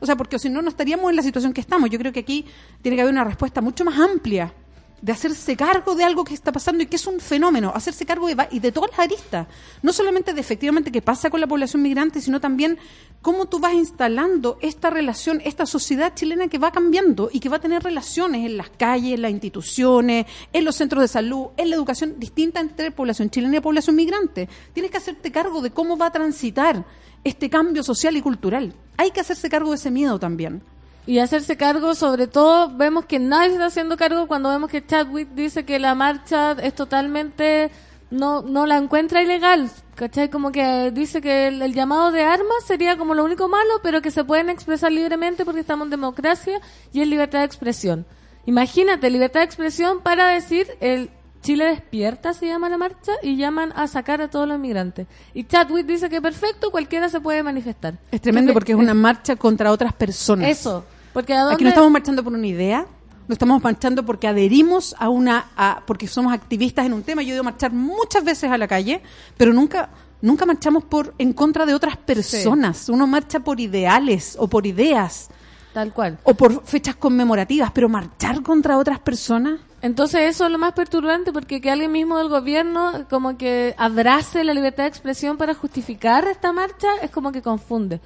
O 0.00 0.06
sea, 0.06 0.14
porque 0.16 0.38
si 0.38 0.48
no, 0.48 0.62
no 0.62 0.68
estaríamos 0.68 1.10
en 1.10 1.16
la 1.16 1.22
situación 1.22 1.52
que 1.52 1.60
estamos. 1.60 1.90
Yo 1.90 1.98
creo 1.98 2.12
que 2.12 2.20
aquí 2.20 2.44
tiene 2.82 2.96
que 2.96 3.02
haber 3.02 3.12
una 3.12 3.24
respuesta 3.24 3.60
mucho 3.60 3.84
más 3.84 3.98
amplia 3.98 4.52
de 5.00 5.12
hacerse 5.12 5.56
cargo 5.56 5.94
de 5.94 6.04
algo 6.04 6.24
que 6.24 6.34
está 6.34 6.52
pasando 6.52 6.82
y 6.82 6.86
que 6.86 6.96
es 6.96 7.06
un 7.06 7.20
fenómeno, 7.20 7.72
hacerse 7.74 8.04
cargo 8.04 8.26
de, 8.26 8.48
y 8.50 8.60
de 8.60 8.72
todas 8.72 8.90
las 8.90 9.00
aristas, 9.00 9.46
no 9.82 9.92
solamente 9.92 10.32
de 10.32 10.40
efectivamente 10.40 10.90
qué 10.90 11.02
pasa 11.02 11.30
con 11.30 11.40
la 11.40 11.46
población 11.46 11.82
migrante, 11.82 12.20
sino 12.20 12.40
también 12.40 12.78
cómo 13.22 13.46
tú 13.46 13.58
vas 13.58 13.74
instalando 13.74 14.58
esta 14.60 14.90
relación, 14.90 15.40
esta 15.44 15.66
sociedad 15.66 16.14
chilena 16.14 16.48
que 16.48 16.58
va 16.58 16.72
cambiando 16.72 17.30
y 17.32 17.40
que 17.40 17.48
va 17.48 17.56
a 17.56 17.60
tener 17.60 17.82
relaciones 17.82 18.44
en 18.44 18.56
las 18.56 18.70
calles, 18.70 19.14
en 19.14 19.22
las 19.22 19.30
instituciones, 19.30 20.26
en 20.52 20.64
los 20.64 20.76
centros 20.76 21.02
de 21.02 21.08
salud, 21.08 21.48
en 21.56 21.70
la 21.70 21.76
educación 21.76 22.18
distinta 22.18 22.60
entre 22.60 22.90
población 22.90 23.30
chilena 23.30 23.58
y 23.58 23.60
población 23.60 23.96
migrante. 23.96 24.48
Tienes 24.72 24.90
que 24.90 24.98
hacerte 24.98 25.30
cargo 25.30 25.60
de 25.60 25.70
cómo 25.70 25.96
va 25.96 26.06
a 26.06 26.12
transitar 26.12 26.84
este 27.24 27.50
cambio 27.50 27.82
social 27.82 28.16
y 28.16 28.22
cultural. 28.22 28.74
Hay 28.96 29.10
que 29.10 29.20
hacerse 29.20 29.48
cargo 29.48 29.70
de 29.70 29.76
ese 29.76 29.90
miedo 29.90 30.18
también. 30.18 30.62
Y 31.06 31.20
hacerse 31.20 31.56
cargo, 31.56 31.94
sobre 31.94 32.26
todo, 32.26 32.70
vemos 32.76 33.06
que 33.06 33.18
nadie 33.18 33.48
se 33.48 33.54
está 33.54 33.66
haciendo 33.66 33.96
cargo 33.96 34.26
cuando 34.26 34.50
vemos 34.50 34.70
que 34.70 34.84
Chadwick 34.84 35.30
dice 35.30 35.64
que 35.64 35.78
la 35.78 35.94
marcha 35.94 36.52
es 36.52 36.74
totalmente, 36.74 37.70
no, 38.10 38.42
no 38.42 38.66
la 38.66 38.76
encuentra 38.76 39.22
ilegal, 39.22 39.70
¿cachai? 39.94 40.28
Como 40.28 40.52
que 40.52 40.90
dice 40.90 41.22
que 41.22 41.48
el, 41.48 41.62
el 41.62 41.72
llamado 41.72 42.12
de 42.12 42.24
armas 42.24 42.64
sería 42.66 42.98
como 42.98 43.14
lo 43.14 43.24
único 43.24 43.48
malo, 43.48 43.80
pero 43.82 44.02
que 44.02 44.10
se 44.10 44.24
pueden 44.24 44.50
expresar 44.50 44.92
libremente 44.92 45.46
porque 45.46 45.60
estamos 45.60 45.86
en 45.86 45.90
democracia 45.90 46.60
y 46.92 47.00
en 47.00 47.08
libertad 47.08 47.38
de 47.38 47.46
expresión. 47.46 48.04
Imagínate, 48.44 49.10
libertad 49.10 49.40
de 49.40 49.46
expresión 49.46 50.02
para 50.02 50.28
decir 50.28 50.66
el 50.80 51.10
Chile 51.42 51.66
despierta 51.66 52.34
se 52.34 52.46
llama 52.46 52.68
la 52.68 52.76
marcha 52.78 53.12
y 53.22 53.36
llaman 53.36 53.72
a 53.76 53.86
sacar 53.86 54.20
a 54.20 54.28
todos 54.28 54.46
los 54.48 54.56
inmigrantes. 54.58 55.06
Y 55.34 55.44
Chadwick 55.44 55.86
dice 55.86 56.08
que 56.10 56.20
perfecto, 56.20 56.70
cualquiera 56.70 57.08
se 57.08 57.20
puede 57.20 57.42
manifestar. 57.42 57.98
Es 58.10 58.20
tremendo 58.20 58.52
porque 58.52 58.72
es 58.72 58.78
una 58.78 58.94
marcha 58.94 59.36
contra 59.36 59.70
otras 59.72 59.92
personas. 59.92 60.48
Eso, 60.50 60.84
porque 61.12 61.34
¿a 61.34 61.40
dónde- 61.42 61.54
Aquí 61.54 61.64
no 61.64 61.70
estamos 61.70 61.90
marchando 61.92 62.24
por 62.24 62.32
una 62.32 62.46
idea, 62.46 62.86
no 63.28 63.32
estamos 63.32 63.62
marchando 63.62 64.04
porque 64.04 64.26
adherimos 64.26 64.94
a 64.98 65.08
una, 65.08 65.46
a- 65.56 65.82
porque 65.86 66.06
somos 66.08 66.32
activistas 66.32 66.84
en 66.86 66.92
un 66.92 67.02
tema. 67.02 67.22
Yo 67.22 67.30
he 67.30 67.32
ido 67.34 67.40
a 67.42 67.44
marchar 67.44 67.72
muchas 67.72 68.24
veces 68.24 68.50
a 68.50 68.58
la 68.58 68.66
calle, 68.66 69.00
pero 69.36 69.52
nunca, 69.52 69.90
nunca 70.20 70.44
marchamos 70.44 70.84
por 70.84 71.14
en 71.18 71.32
contra 71.32 71.66
de 71.66 71.74
otras 71.74 71.96
personas. 71.96 72.88
Uno 72.88 73.06
marcha 73.06 73.40
por 73.40 73.60
ideales 73.60 74.36
o 74.40 74.48
por 74.48 74.66
ideas. 74.66 75.28
Tal 75.72 75.92
cual. 75.92 76.18
O 76.24 76.34
por 76.34 76.64
fechas 76.64 76.96
conmemorativas, 76.96 77.70
pero 77.70 77.88
marchar 77.88 78.42
contra 78.42 78.76
otras 78.78 78.98
personas. 78.98 79.60
Entonces 79.80 80.22
eso 80.22 80.46
es 80.46 80.50
lo 80.50 80.58
más 80.58 80.72
perturbante 80.72 81.32
porque 81.32 81.60
que 81.60 81.70
alguien 81.70 81.92
mismo 81.92 82.18
del 82.18 82.28
gobierno 82.28 83.06
como 83.08 83.38
que 83.38 83.74
abrace 83.78 84.42
la 84.42 84.54
libertad 84.54 84.84
de 84.84 84.88
expresión 84.88 85.36
para 85.36 85.54
justificar 85.54 86.26
esta 86.26 86.52
marcha 86.52 86.88
es 87.00 87.10
como 87.10 87.30
que 87.30 87.42
confunde. 87.42 88.00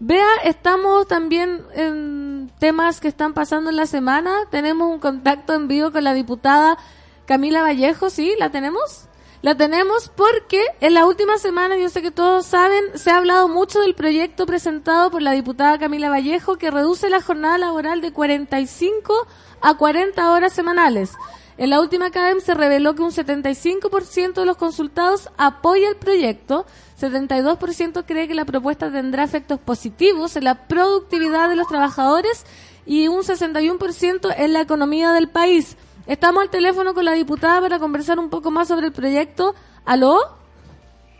Vea, 0.00 0.26
estamos 0.44 1.06
también 1.06 1.62
en 1.74 2.50
temas 2.58 3.00
que 3.00 3.06
están 3.06 3.34
pasando 3.34 3.70
en 3.70 3.76
la 3.76 3.86
semana. 3.86 4.34
Tenemos 4.50 4.90
un 4.90 4.98
contacto 4.98 5.54
en 5.54 5.68
vivo 5.68 5.92
con 5.92 6.02
la 6.02 6.12
diputada 6.12 6.76
Camila 7.24 7.62
Vallejo, 7.62 8.10
¿sí? 8.10 8.34
¿La 8.36 8.50
tenemos? 8.50 9.08
La 9.42 9.56
tenemos 9.56 10.08
porque 10.08 10.64
en 10.80 10.94
la 10.94 11.04
última 11.04 11.36
semana, 11.36 11.76
yo 11.76 11.88
sé 11.88 12.00
que 12.00 12.12
todos 12.12 12.46
saben, 12.46 12.84
se 12.94 13.10
ha 13.10 13.16
hablado 13.16 13.48
mucho 13.48 13.80
del 13.80 13.96
proyecto 13.96 14.46
presentado 14.46 15.10
por 15.10 15.20
la 15.20 15.32
diputada 15.32 15.80
Camila 15.80 16.10
Vallejo 16.10 16.58
que 16.58 16.70
reduce 16.70 17.10
la 17.10 17.20
jornada 17.20 17.58
laboral 17.58 18.00
de 18.00 18.12
45 18.12 19.26
a 19.60 19.76
40 19.76 20.30
horas 20.30 20.52
semanales. 20.52 21.14
En 21.58 21.70
la 21.70 21.80
última 21.80 22.12
CADEM 22.12 22.40
se 22.40 22.54
reveló 22.54 22.94
que 22.94 23.02
un 23.02 23.10
75% 23.10 24.34
de 24.34 24.46
los 24.46 24.56
consultados 24.56 25.28
apoya 25.36 25.88
el 25.88 25.96
proyecto, 25.96 26.64
72% 27.00 28.04
cree 28.06 28.28
que 28.28 28.36
la 28.36 28.44
propuesta 28.44 28.92
tendrá 28.92 29.24
efectos 29.24 29.58
positivos 29.58 30.36
en 30.36 30.44
la 30.44 30.68
productividad 30.68 31.48
de 31.48 31.56
los 31.56 31.66
trabajadores 31.66 32.46
y 32.86 33.08
un 33.08 33.22
61% 33.22 34.34
en 34.36 34.52
la 34.52 34.60
economía 34.60 35.10
del 35.10 35.28
país. 35.28 35.76
Estamos 36.06 36.42
al 36.42 36.50
teléfono 36.50 36.94
con 36.94 37.04
la 37.04 37.12
diputada 37.12 37.60
para 37.60 37.78
conversar 37.78 38.18
un 38.18 38.28
poco 38.28 38.50
más 38.50 38.68
sobre 38.68 38.86
el 38.86 38.92
proyecto. 38.92 39.54
¿Aló? 39.84 40.18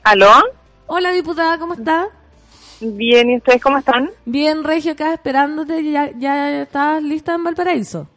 ¿Aló? 0.05 0.31
Hola 0.87 1.13
diputada, 1.13 1.59
¿cómo 1.59 1.75
está? 1.75 2.09
Bien, 2.81 3.31
¿y 3.31 3.37
ustedes 3.37 3.63
cómo 3.63 3.79
están? 3.79 4.11
Bien, 4.25 4.65
Regio, 4.65 4.93
acá 4.93 5.15
esperándote. 5.15 5.89
¿Ya, 5.91 6.11
ya 6.19 6.63
estás 6.63 7.03
lista 7.03 7.35
en 7.35 7.45
Valparaíso? 7.45 8.09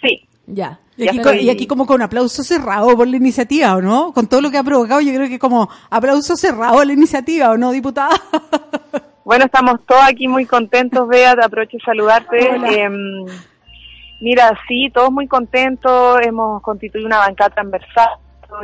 Sí. 0.00 0.26
Ya. 0.46 0.80
Y 0.96 1.08
aquí, 1.08 1.18
co- 1.20 1.32
y 1.34 1.50
aquí 1.50 1.66
como 1.66 1.86
con 1.86 2.00
aplauso 2.00 2.42
cerrado 2.42 2.96
por 2.96 3.06
la 3.06 3.16
iniciativa, 3.16 3.74
¿o 3.76 3.82
no? 3.82 4.12
Con 4.12 4.26
todo 4.26 4.40
lo 4.40 4.50
que 4.50 4.58
ha 4.58 4.62
provocado, 4.64 5.00
yo 5.00 5.12
creo 5.12 5.28
que 5.28 5.38
como 5.38 5.68
aplauso 5.90 6.36
cerrado 6.36 6.80
a 6.80 6.84
la 6.84 6.92
iniciativa, 6.92 7.50
¿o 7.50 7.56
no, 7.56 7.70
diputada? 7.72 8.10
Bueno, 9.24 9.46
estamos 9.46 9.80
todos 9.86 10.02
aquí 10.04 10.28
muy 10.28 10.44
contentos, 10.44 11.08
Bea, 11.08 11.34
te 11.34 11.42
aprovecho 11.42 11.78
de 11.78 11.82
saludarte. 11.82 12.46
Hola. 12.50 13.32
Mira, 14.20 14.58
sí, 14.68 14.90
todos 14.94 15.10
muy 15.10 15.26
contentos, 15.26 16.20
hemos 16.22 16.62
constituido 16.62 17.06
una 17.06 17.18
bancada 17.18 17.50
transversal, 17.50 18.10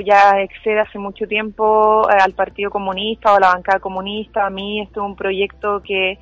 ya 0.05 0.41
excede 0.41 0.81
hace 0.81 0.99
mucho 0.99 1.27
tiempo 1.27 2.09
eh, 2.11 2.17
al 2.21 2.33
Partido 2.33 2.71
Comunista 2.71 3.33
o 3.33 3.37
a 3.37 3.41
la 3.41 3.49
bancada 3.49 3.81
comunista. 3.81 4.47
A 4.47 4.51
mí 4.51 4.81
esto 4.81 5.01
es 5.01 5.07
un 5.07 5.17
proyecto 5.17 5.83
que 5.83 6.19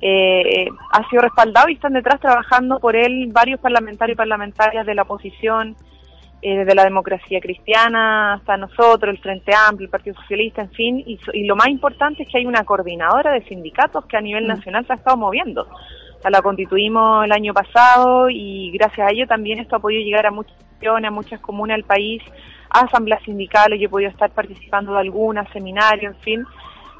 eh, 0.00 0.68
ha 0.92 1.08
sido 1.10 1.22
respaldado 1.22 1.68
y 1.68 1.74
están 1.74 1.92
detrás 1.92 2.20
trabajando 2.20 2.78
por 2.80 2.96
él 2.96 3.28
varios 3.32 3.60
parlamentarios 3.60 4.14
y 4.14 4.16
parlamentarias 4.16 4.86
de 4.86 4.94
la 4.94 5.02
oposición, 5.02 5.76
eh, 6.42 6.56
desde 6.56 6.74
la 6.74 6.84
democracia 6.84 7.38
cristiana 7.38 8.34
hasta 8.34 8.56
nosotros, 8.56 9.14
el 9.14 9.18
Frente 9.18 9.52
Amplio, 9.54 9.84
el 9.84 9.90
Partido 9.90 10.16
Socialista, 10.22 10.62
en 10.62 10.70
fin, 10.70 11.04
y, 11.06 11.18
y 11.34 11.44
lo 11.44 11.54
más 11.54 11.68
importante 11.68 12.22
es 12.22 12.28
que 12.30 12.38
hay 12.38 12.46
una 12.46 12.64
coordinadora 12.64 13.32
de 13.32 13.44
sindicatos 13.44 14.06
que 14.06 14.16
a 14.16 14.22
nivel 14.22 14.46
nacional 14.46 14.86
se 14.86 14.94
ha 14.94 14.96
estado 14.96 15.18
moviendo. 15.18 15.66
La 16.28 16.42
constituimos 16.42 17.24
el 17.24 17.32
año 17.32 17.54
pasado 17.54 18.28
y 18.28 18.70
gracias 18.72 19.08
a 19.08 19.10
ello 19.10 19.26
también 19.26 19.58
esto 19.58 19.76
ha 19.76 19.80
podido 19.80 20.02
llegar 20.02 20.26
a 20.26 20.30
muchas 20.30 20.56
a 20.86 21.10
muchas 21.10 21.40
comunas 21.40 21.76
del 21.76 21.84
país, 21.84 22.22
a 22.70 22.80
asambleas 22.80 23.22
sindicales, 23.22 23.78
yo 23.78 23.86
he 23.86 23.90
podido 23.90 24.10
estar 24.10 24.30
participando 24.30 24.92
de 24.92 25.00
algunas, 25.00 25.48
seminarios, 25.50 26.14
en 26.16 26.22
fin. 26.22 26.46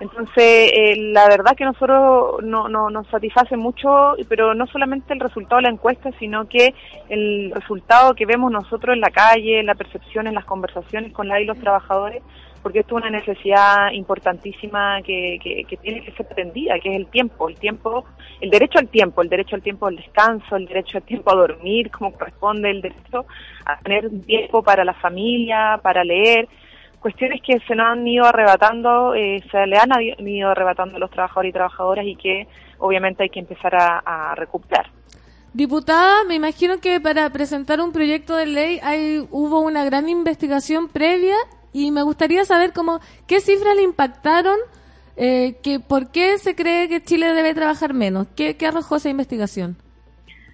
Entonces, 0.01 0.73
eh, 0.75 0.97
la 1.13 1.29
verdad 1.29 1.55
que 1.55 1.65
nosotros 1.65 2.43
no, 2.43 2.69
no, 2.69 2.89
nos 2.89 3.07
satisface 3.09 3.57
mucho, 3.57 4.15
pero 4.31 4.55
no 4.55 4.67
solamente 4.67 5.13
el 5.13 5.21
resultado 5.21 5.57
de 5.57 5.65
la 5.65 5.71
encuesta, 5.71 6.11
sino 6.19 6.49
que 6.49 6.75
el 7.11 7.53
resultado 7.55 8.15
que 8.15 8.25
vemos 8.25 8.51
nosotros 8.51 8.95
en 8.95 9.03
la 9.03 9.11
calle, 9.11 9.61
en 9.61 9.67
la 9.67 9.75
percepción, 9.75 10.27
en 10.27 10.35
las 10.35 10.47
conversaciones 10.47 11.13
con 11.13 11.29
la 11.29 11.39
y 11.41 11.45
los 11.45 11.59
trabajadores, 11.59 12.23
porque 12.63 12.81
esto 12.81 12.99
es 12.99 13.03
una 13.05 13.11
necesidad 13.11 13.91
importantísima 13.93 15.01
que, 15.03 15.39
que, 15.43 15.65
que 15.65 15.77
tiene 15.77 16.03
que 16.05 16.13
ser 16.13 16.27
atendida, 16.31 16.79
que 16.79 16.91
es 16.91 16.97
el 16.97 17.07
tiempo, 17.07 17.49
el 17.49 17.57
tiempo, 17.57 18.05
el 18.41 18.51
derecho 18.51 18.79
al 18.79 18.89
tiempo, 18.89 19.23
el 19.23 19.29
derecho 19.29 19.57
al 19.57 19.63
tiempo 19.63 19.87
al 19.87 19.97
descanso, 19.97 20.57
el 20.57 20.67
derecho 20.67 20.99
al 20.99 21.05
tiempo 21.05 21.33
a 21.33 21.37
dormir 21.37 21.91
como 21.91 22.13
corresponde, 22.13 22.71
el 22.71 22.83
derecho 22.83 23.27
a 23.65 23.79
tener 23.81 24.11
tiempo 24.27 24.63
para 24.63 24.85
la 24.85 24.95
familia, 24.95 25.81
para 25.83 26.05
leer, 26.05 26.49
cuestiones 27.01 27.41
que 27.43 27.59
se 27.61 27.75
nos 27.75 27.87
han 27.87 28.07
ido 28.07 28.27
arrebatando, 28.27 29.15
eh, 29.15 29.43
se 29.51 29.67
le 29.67 29.79
han 29.79 29.91
ido 30.27 30.51
arrebatando 30.51 30.97
a 30.97 31.01
los 31.01 31.11
trabajadores 31.11 31.51
y 31.51 31.53
trabajadoras 31.53 32.05
y 32.07 32.17
que 32.17 32.47
obviamente 32.79 33.23
hay 33.23 33.31
que 33.31 33.41
empezar 33.41 33.75
a, 33.75 34.03
a 34.05 34.35
recuperar. 34.35 34.87
Diputada, 35.53 36.25
me 36.29 36.37
imagino 36.37 36.79
que 36.79 37.01
para 37.01 37.29
presentar 37.31 37.81
un 37.81 37.91
proyecto 37.91 38.37
de 38.37 38.47
ley 38.47 38.81
hay, 38.85 39.27
hubo 39.31 39.61
una 39.61 39.85
gran 39.85 40.09
investigación 40.09 40.89
previa 40.89 41.35
y 41.73 41.91
me 41.91 42.03
gustaría 42.03 42.45
saber 42.45 42.73
cómo, 42.73 43.01
qué 43.27 43.41
cifras 43.41 43.77
le 43.77 43.83
impactaron, 43.83 44.57
eh, 45.17 45.57
que, 45.63 45.81
por 45.81 46.11
qué 46.11 46.39
se 46.39 46.55
cree 46.55 46.89
que 46.89 47.03
Chile 47.03 47.33
debe 47.35 47.55
trabajar 47.55 47.93
menos. 47.95 48.27
¿Qué, 48.37 48.57
qué 48.57 48.67
arrojó 48.67 48.97
esa 48.97 49.09
investigación? 49.11 49.77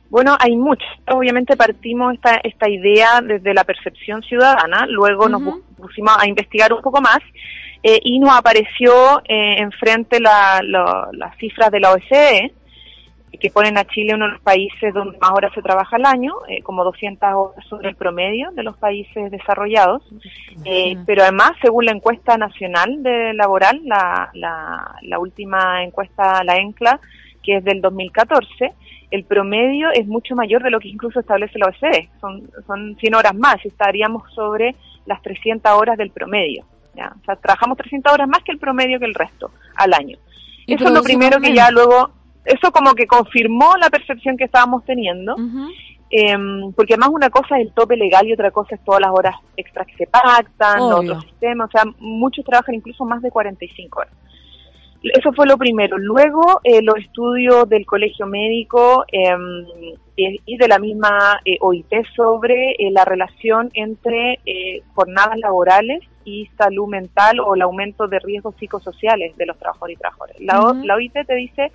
Bueno, 0.08 0.36
hay 0.38 0.56
muchas. 0.56 0.88
Obviamente 1.10 1.56
partimos 1.56 2.14
esta, 2.14 2.36
esta 2.44 2.68
idea 2.68 3.20
desde 3.22 3.52
la 3.54 3.64
percepción 3.64 4.22
ciudadana, 4.22 4.86
luego 4.88 5.28
nos 5.28 5.42
pusimos 5.76 6.16
a 6.18 6.28
investigar 6.28 6.72
un 6.72 6.80
poco 6.80 7.00
más 7.00 7.18
eh, 7.82 7.98
y 8.02 8.18
nos 8.20 8.30
apareció 8.36 9.20
eh, 9.28 9.56
enfrente 9.58 10.20
la, 10.20 10.60
lo- 10.62 11.10
las 11.12 11.36
cifras 11.38 11.70
de 11.70 11.80
la 11.80 11.92
OSCE, 11.92 12.52
que 13.38 13.50
ponen 13.50 13.78
a 13.78 13.84
Chile 13.84 14.14
uno 14.14 14.26
de 14.26 14.32
los 14.32 14.40
países 14.40 14.94
donde 14.94 15.18
más 15.18 15.30
horas 15.32 15.52
se 15.54 15.62
trabaja 15.62 15.96
al 15.96 16.06
año, 16.06 16.34
eh, 16.48 16.62
como 16.62 16.84
200 16.84 17.28
horas 17.34 17.64
sobre 17.66 17.90
el 17.90 17.96
promedio 17.96 18.50
de 18.52 18.62
los 18.62 18.76
países 18.76 19.30
desarrollados. 19.30 20.02
Eh, 20.64 20.96
pero 21.06 21.22
además, 21.22 21.52
según 21.60 21.86
la 21.86 21.92
encuesta 21.92 22.36
nacional 22.36 23.02
de 23.02 23.34
laboral, 23.34 23.80
la, 23.84 24.30
la, 24.34 24.96
la 25.02 25.18
última 25.18 25.82
encuesta, 25.82 26.42
la 26.44 26.56
ENCLA, 26.56 27.00
que 27.42 27.56
es 27.56 27.64
del 27.64 27.80
2014, 27.80 28.72
el 29.10 29.24
promedio 29.24 29.90
es 29.92 30.06
mucho 30.06 30.34
mayor 30.34 30.62
de 30.62 30.70
lo 30.70 30.80
que 30.80 30.88
incluso 30.88 31.20
establece 31.20 31.58
la 31.58 31.66
OCDE. 31.66 32.08
Son, 32.20 32.50
son 32.66 32.96
100 32.98 33.14
horas 33.14 33.34
más 33.34 33.64
estaríamos 33.64 34.30
sobre 34.34 34.74
las 35.06 35.22
300 35.22 35.72
horas 35.72 35.96
del 35.96 36.10
promedio. 36.10 36.64
¿ya? 36.94 37.12
O 37.20 37.24
sea, 37.24 37.36
trabajamos 37.36 37.78
300 37.78 38.12
horas 38.12 38.28
más 38.28 38.42
que 38.42 38.52
el 38.52 38.58
promedio 38.58 38.98
que 38.98 39.04
el 39.04 39.14
resto 39.14 39.50
al 39.76 39.94
año. 39.94 40.18
Eso 40.66 40.84
es 40.84 40.90
lo 40.90 41.02
primero 41.02 41.40
que 41.40 41.54
ya 41.54 41.70
luego, 41.70 42.10
eso 42.46 42.72
como 42.72 42.94
que 42.94 43.06
confirmó 43.06 43.76
la 43.80 43.90
percepción 43.90 44.36
que 44.36 44.44
estábamos 44.44 44.84
teniendo. 44.84 45.34
Em, 46.08 46.72
porque 46.72 46.94
además 46.94 47.10
una 47.12 47.30
cosa 47.30 47.58
es 47.58 47.66
el 47.66 47.72
tope 47.72 47.96
legal 47.96 48.26
y 48.28 48.32
otra 48.32 48.52
cosa 48.52 48.76
es 48.76 48.84
todas 48.84 49.00
las 49.00 49.10
horas 49.10 49.34
extras 49.56 49.86
que 49.88 49.96
se 49.96 50.06
pactan, 50.06 50.80
otros 50.80 51.24
sistemas, 51.24 51.68
o 51.68 51.72
sea, 51.72 51.82
muchos 51.98 52.44
trabajan 52.44 52.76
incluso 52.76 53.04
más 53.04 53.20
de 53.22 53.30
45 53.30 54.00
horas. 54.00 54.12
Eso 55.02 55.32
fue 55.32 55.46
lo 55.46 55.58
primero. 55.58 55.98
Luego, 55.98 56.60
eh, 56.64 56.80
los 56.82 56.96
estudios 56.96 57.68
del 57.68 57.84
colegio 57.86 58.26
médico 58.26 59.04
em, 59.12 59.66
y 60.16 60.56
de 60.56 60.68
la 60.68 60.78
misma 60.78 61.40
eh, 61.44 61.58
OIT 61.60 61.92
sobre 62.14 62.72
eh, 62.72 62.90
la 62.90 63.04
relación 63.04 63.70
entre 63.74 64.40
eh, 64.46 64.82
jornadas 64.94 65.38
laborales 65.38 66.02
y 66.24 66.46
salud 66.58 66.88
mental 66.88 67.38
o 67.40 67.54
el 67.54 67.62
aumento 67.62 68.08
de 68.08 68.18
riesgos 68.18 68.54
psicosociales 68.58 69.36
de 69.36 69.46
los 69.46 69.58
trabajadores 69.58 69.96
y 69.96 70.00
trabajadoras. 70.00 70.40
La, 70.40 70.60
Ujú. 70.60 70.84
la 70.84 70.94
OIT 70.96 71.12
te 71.26 71.34
dice, 71.34 71.70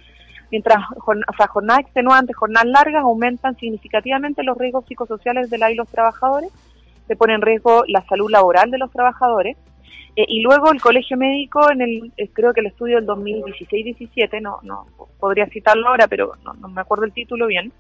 mientras 0.52 0.80
o 0.96 1.36
sea, 1.38 1.48
jornadas 1.48 1.82
extenuantes, 1.82 2.36
jornadas 2.36 2.68
largas, 2.68 3.04
aumentan 3.04 3.56
significativamente 3.58 4.44
los 4.44 4.58
riesgos 4.58 4.86
psicosociales 4.86 5.50
de 5.50 5.58
la 5.58 5.72
y 5.72 5.76
los 5.76 5.88
trabajadores, 5.88 6.52
se 7.08 7.16
pone 7.16 7.34
en 7.34 7.42
riesgo 7.42 7.84
la 7.88 8.06
salud 8.06 8.30
laboral 8.30 8.70
de 8.70 8.78
los 8.78 8.92
trabajadores. 8.92 9.58
Eh, 10.18 10.26
y 10.28 10.42
luego 10.42 10.72
el 10.74 10.82
colegio 10.82 11.16
médico, 11.16 11.72
en 11.72 11.82
el, 11.82 12.12
eh, 12.18 12.30
creo 12.34 12.54
que 12.54 12.60
el 12.60 12.68
estudio 12.68 12.98
del 12.98 13.08
2016-17, 13.08 14.42
no, 14.42 14.60
no 14.62 14.86
podría 15.20 15.48
citarlo 15.48 15.88
ahora, 15.88 16.08
pero 16.08 16.34
no, 16.44 16.54
no 16.54 16.68
me 16.68 16.82
acuerdo 16.82 17.06
el 17.06 17.14
título 17.14 17.48
bien, 17.48 17.72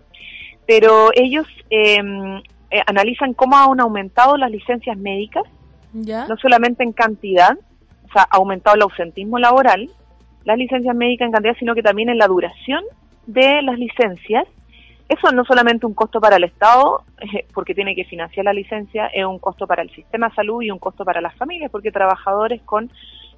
pero 0.66 1.10
ellos 1.14 1.46
eh, 1.70 2.00
eh, 2.72 2.82
analizan 2.88 3.34
cómo 3.34 3.58
han 3.58 3.82
aumentado 3.82 4.38
las 4.38 4.50
licencias 4.50 4.98
médicas, 4.98 5.44
¿Ya? 5.92 6.26
no 6.28 6.38
solamente 6.38 6.84
en 6.84 6.94
cantidad, 6.94 7.58
o 8.06 8.14
sea, 8.14 8.24
ha 8.24 8.38
aumentado 8.38 8.78
el 8.78 8.84
ausentismo 8.84 9.40
laboral, 9.40 9.90
las 10.44 10.58
licencias 10.58 10.96
médicas 10.96 11.28
en 11.28 11.32
cantidad, 11.34 11.56
sino 11.58 11.76
que 11.76 11.84
también 11.84 12.10
en 12.10 12.18
la 12.18 12.28
duración 12.28 12.84
de 13.26 13.62
las 13.62 13.78
licencias. 13.78 14.46
Eso 15.10 15.32
no 15.34 15.44
solamente 15.44 15.86
un 15.86 15.94
costo 15.94 16.22
para 16.22 16.38
el 16.38 16.46
Estado, 16.46 17.04
eh, 17.20 17.46
porque 17.54 17.76
tiene 17.76 17.96
que 17.96 18.06
financiar 18.06 18.46
la 18.46 18.54
licencia, 18.54 19.08
es 19.08 19.26
un 19.26 19.40
costo 19.40 19.68
para 19.68 19.82
el 19.82 19.90
sistema 19.92 20.30
de 20.30 20.36
salud 20.36 20.62
y 20.62 20.72
un 20.72 20.80
costo 20.80 21.04
para 21.04 21.20
las 21.20 21.36
familias, 21.36 21.70
porque 21.70 21.92
trabajadores 21.92 22.62
con 22.62 22.90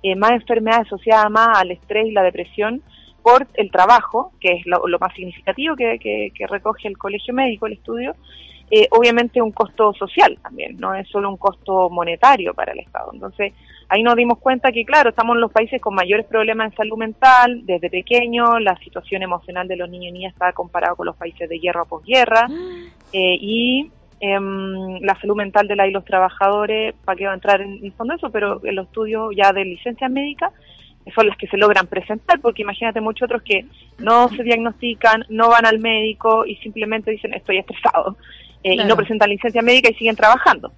eh, 0.04 0.16
más 0.16 0.32
enfermedades 0.34 0.86
asociadas 0.88 1.32
más 1.32 1.58
al 1.58 1.72
estrés 1.72 2.08
y 2.08 2.12
la 2.12 2.22
depresión 2.24 2.82
por 3.24 3.48
el 3.56 3.72
trabajo, 3.72 4.34
que 4.40 4.54
es 4.58 4.66
lo, 4.68 4.86
lo 4.88 5.00
más 5.00 5.14
significativo 5.16 5.76
que, 5.76 5.98
que- 5.98 6.32
que 6.36 6.46
recoge 6.46 6.88
el 6.90 6.98
colegio 6.98 7.34
médico, 7.34 7.66
el 7.66 7.74
estudio, 7.74 8.16
eh, 8.72 8.88
obviamente 8.92 9.42
un 9.42 9.52
costo 9.52 9.94
social 9.94 10.38
también, 10.42 10.78
no 10.78 10.96
es 10.96 11.08
solo 11.10 11.30
un 11.30 11.38
costo 11.38 11.90
monetario 11.90 12.54
para 12.54 12.72
el 12.72 12.80
Estado. 12.80 13.12
Entonces, 13.14 13.54
ahí 13.90 14.02
nos 14.02 14.16
dimos 14.16 14.40
cuenta 14.40 14.72
que, 14.72 14.86
claro, 14.86 15.10
estamos 15.10 15.36
en 15.36 15.42
los 15.42 15.52
países 15.52 15.82
con 15.82 15.94
mayores 15.94 16.26
problemas 16.26 16.72
en 16.72 16.78
salud 16.78 16.98
mental, 16.98 17.62
desde 17.66 17.90
pequeño, 17.90 18.60
la 18.60 18.76
situación 18.78 19.22
emocional 19.22 19.68
de 19.68 19.76
los 19.76 19.90
niños 19.90 20.10
y 20.10 20.14
niñas 20.14 20.34
está 20.34 20.54
comparado 20.54 20.96
con 20.96 21.06
los 21.06 21.16
países 21.16 21.48
de 21.48 21.60
guerra 21.60 21.84
o 21.84 21.86
posguerra, 21.86 22.48
eh, 23.12 23.38
y 23.40 23.92
em, 24.20 25.00
la 25.02 25.20
salud 25.20 25.36
mental 25.36 25.68
de 25.68 25.76
la 25.76 25.88
y 25.88 25.92
los 25.92 26.06
trabajadores, 26.06 26.96
para 27.06 27.18
qué 27.18 27.26
va 27.26 27.32
a 27.32 27.36
entrar 27.36 27.62
en 27.62 27.84
el 27.84 27.92
fondo 27.92 28.16
eso, 28.16 28.32
pero 28.32 28.60
en 28.66 28.76
los 28.76 28.88
estudios 28.88 29.36
ya 29.36 29.52
de 29.54 29.66
licencias 29.66 30.10
médicas 30.10 30.52
son 31.14 31.28
las 31.28 31.38
que 31.38 31.48
se 31.48 31.58
logran 31.58 31.88
presentar, 31.88 32.40
porque 32.40 32.62
imagínate 32.62 33.02
muchos 33.02 33.26
otros 33.26 33.44
que 33.44 33.66
no 34.00 34.30
se 34.30 34.44
diagnostican, 34.44 35.26
no 35.30 35.50
van 35.50 35.66
al 35.66 35.80
médico 35.80 36.46
y 36.46 36.56
simplemente 36.58 37.12
dicen 37.12 37.34
estoy 37.34 37.58
estresado 37.58 38.16
eh, 38.64 38.74
y 38.76 38.86
no 38.86 38.96
presentan 38.96 39.30
licencia 39.30 39.62
médica 39.62 39.90
y 39.90 39.94
siguen 39.96 40.16
trabajando. 40.16 40.72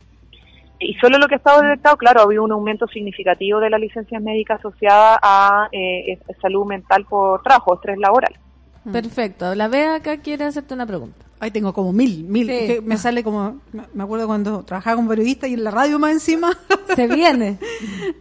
Y 0.80 0.94
solo 0.96 1.18
lo 1.18 1.28
que 1.28 1.36
ha 1.36 1.38
estado 1.38 1.62
detectado, 1.62 1.96
claro, 1.98 2.20
ha 2.20 2.24
habido 2.24 2.44
un 2.44 2.52
aumento 2.52 2.86
significativo 2.88 3.60
de 3.60 3.70
las 3.70 3.80
licencias 3.80 4.22
médicas 4.22 4.60
asociadas 4.60 5.20
a 5.22 5.70
eh, 5.72 6.14
eh, 6.14 6.20
salud 6.42 6.66
mental 6.66 7.06
por 7.06 7.42
trabajo, 7.44 7.76
estrés 7.76 7.98
laboral. 7.98 8.34
Perfecto. 8.92 9.56
La 9.56 9.68
Bea 9.68 9.96
acá 9.96 10.18
quiere 10.18 10.44
hacerte 10.46 10.74
una 10.74 10.86
pregunta. 10.86 11.26
Ahí 11.40 11.50
tengo 11.52 11.74
como 11.74 11.92
mil, 11.92 12.24
mil. 12.26 12.48
Sí. 12.48 12.68
que 12.68 12.82
me 12.82 12.98
sale 12.98 13.24
como, 13.24 13.62
me- 13.74 13.84
me 13.94 14.04
acuerdo 14.04 14.28
cuando 14.28 14.64
trabajaba 14.64 14.96
como 14.98 15.10
periodista 15.10 15.48
y 15.48 15.54
en 15.54 15.64
la 15.64 15.72
radio 15.72 15.98
más 15.98 16.12
encima. 16.12 16.52
Se 16.96 17.08
viene. 17.08 17.58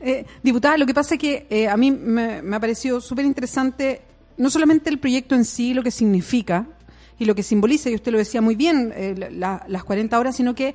Eh, 0.07 0.27
diputada, 0.43 0.77
lo 0.77 0.85
que 0.85 0.93
pasa 0.93 1.15
es 1.15 1.21
que 1.21 1.47
eh, 1.49 1.67
a 1.67 1.79
mí 1.79 1.91
me, 1.91 2.43
me 2.43 2.57
ha 2.57 2.61
parecido 2.61 3.01
súper 3.01 3.25
interesante 3.25 4.03
no 4.37 4.51
solamente 4.51 4.91
el 4.91 4.99
proyecto 4.99 5.35
en 5.35 5.47
sí, 5.47 5.73
lo 5.73 5.83
que 5.83 5.91
significa 5.91 6.67
y 7.19 7.25
lo 7.25 7.35
que 7.35 7.43
simboliza, 7.43 7.91
y 7.91 7.95
usted 7.95 8.13
lo 8.13 8.19
decía 8.19 8.41
muy 8.41 8.57
bien, 8.57 8.93
eh, 8.97 9.31
la- 9.33 9.65
las 9.69 9.85
40 9.85 10.19
horas, 10.19 10.37
sino 10.37 10.55
que 10.55 10.75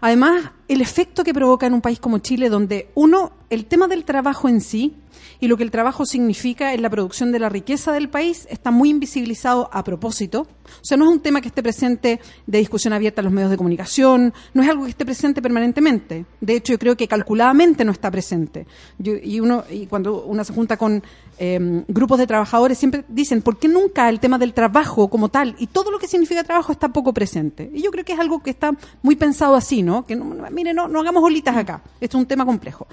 además 0.00 0.50
el 0.68 0.80
efecto 0.80 1.22
que 1.24 1.34
provoca 1.34 1.66
en 1.66 1.74
un 1.74 1.80
país 1.80 1.98
como 2.00 2.18
Chile, 2.18 2.48
donde 2.48 2.88
uno, 2.94 3.32
el 3.50 3.66
tema 3.66 3.86
del 3.88 4.04
trabajo 4.04 4.48
en 4.48 4.60
sí 4.60 4.94
y 5.38 5.48
lo 5.48 5.56
que 5.56 5.62
el 5.64 5.70
trabajo 5.70 6.06
significa 6.06 6.72
en 6.72 6.82
la 6.82 6.88
producción 6.90 7.32
de 7.32 7.38
la 7.40 7.48
riqueza 7.48 7.92
del 7.92 8.08
país 8.08 8.46
está 8.48 8.70
muy 8.70 8.90
invisibilizado 8.90 9.68
a 9.72 9.84
propósito. 9.84 10.46
O 10.64 10.84
sea, 10.84 10.96
no 10.96 11.04
es 11.04 11.10
un 11.10 11.20
tema 11.20 11.40
que 11.40 11.48
esté 11.48 11.62
presente 11.62 12.20
de 12.46 12.58
discusión 12.58 12.92
abierta 12.94 13.20
en 13.20 13.24
los 13.26 13.32
medios 13.34 13.50
de 13.50 13.56
comunicación, 13.56 14.32
no 14.54 14.62
es 14.62 14.68
algo 14.68 14.84
que 14.84 14.90
esté 14.90 15.04
presente 15.04 15.42
permanentemente. 15.42 16.24
De 16.40 16.56
hecho, 16.56 16.72
yo 16.72 16.78
creo 16.78 16.96
que 16.96 17.06
calculadamente 17.08 17.84
no 17.84 17.92
está 17.92 18.10
presente. 18.10 18.66
Y 19.02 19.40
uno 19.40 19.64
y 19.70 19.86
cuando 19.86 20.24
uno 20.24 20.42
se 20.44 20.52
junta 20.54 20.76
con 20.76 21.02
eh, 21.38 21.84
grupos 21.88 22.18
de 22.18 22.26
trabajadores 22.26 22.78
siempre 22.78 23.04
dicen, 23.08 23.42
¿por 23.42 23.58
qué 23.58 23.68
nunca 23.68 24.08
el 24.08 24.20
tema 24.20 24.38
del 24.38 24.54
trabajo 24.54 25.08
como 25.08 25.28
tal 25.28 25.54
y 25.58 25.66
todo 25.66 25.90
lo 25.90 25.98
que 25.98 26.06
significa 26.06 26.44
trabajo 26.44 26.72
está 26.72 26.88
poco 26.88 27.12
presente? 27.12 27.70
Y 27.74 27.82
yo 27.82 27.90
creo 27.90 28.04
que 28.04 28.12
es 28.12 28.20
algo 28.20 28.42
que 28.42 28.50
está 28.50 28.72
muy 29.02 29.16
pensado 29.16 29.54
así, 29.54 29.82
¿no? 29.82 30.06
Que 30.06 30.16
no, 30.16 30.24
mire, 30.50 30.72
no, 30.74 30.88
no 30.88 31.00
hagamos 31.00 31.22
olitas 31.22 31.56
acá. 31.56 31.82
Esto 32.00 32.18
es 32.18 32.22
un 32.22 32.26
tema 32.26 32.44
complejo. 32.44 32.86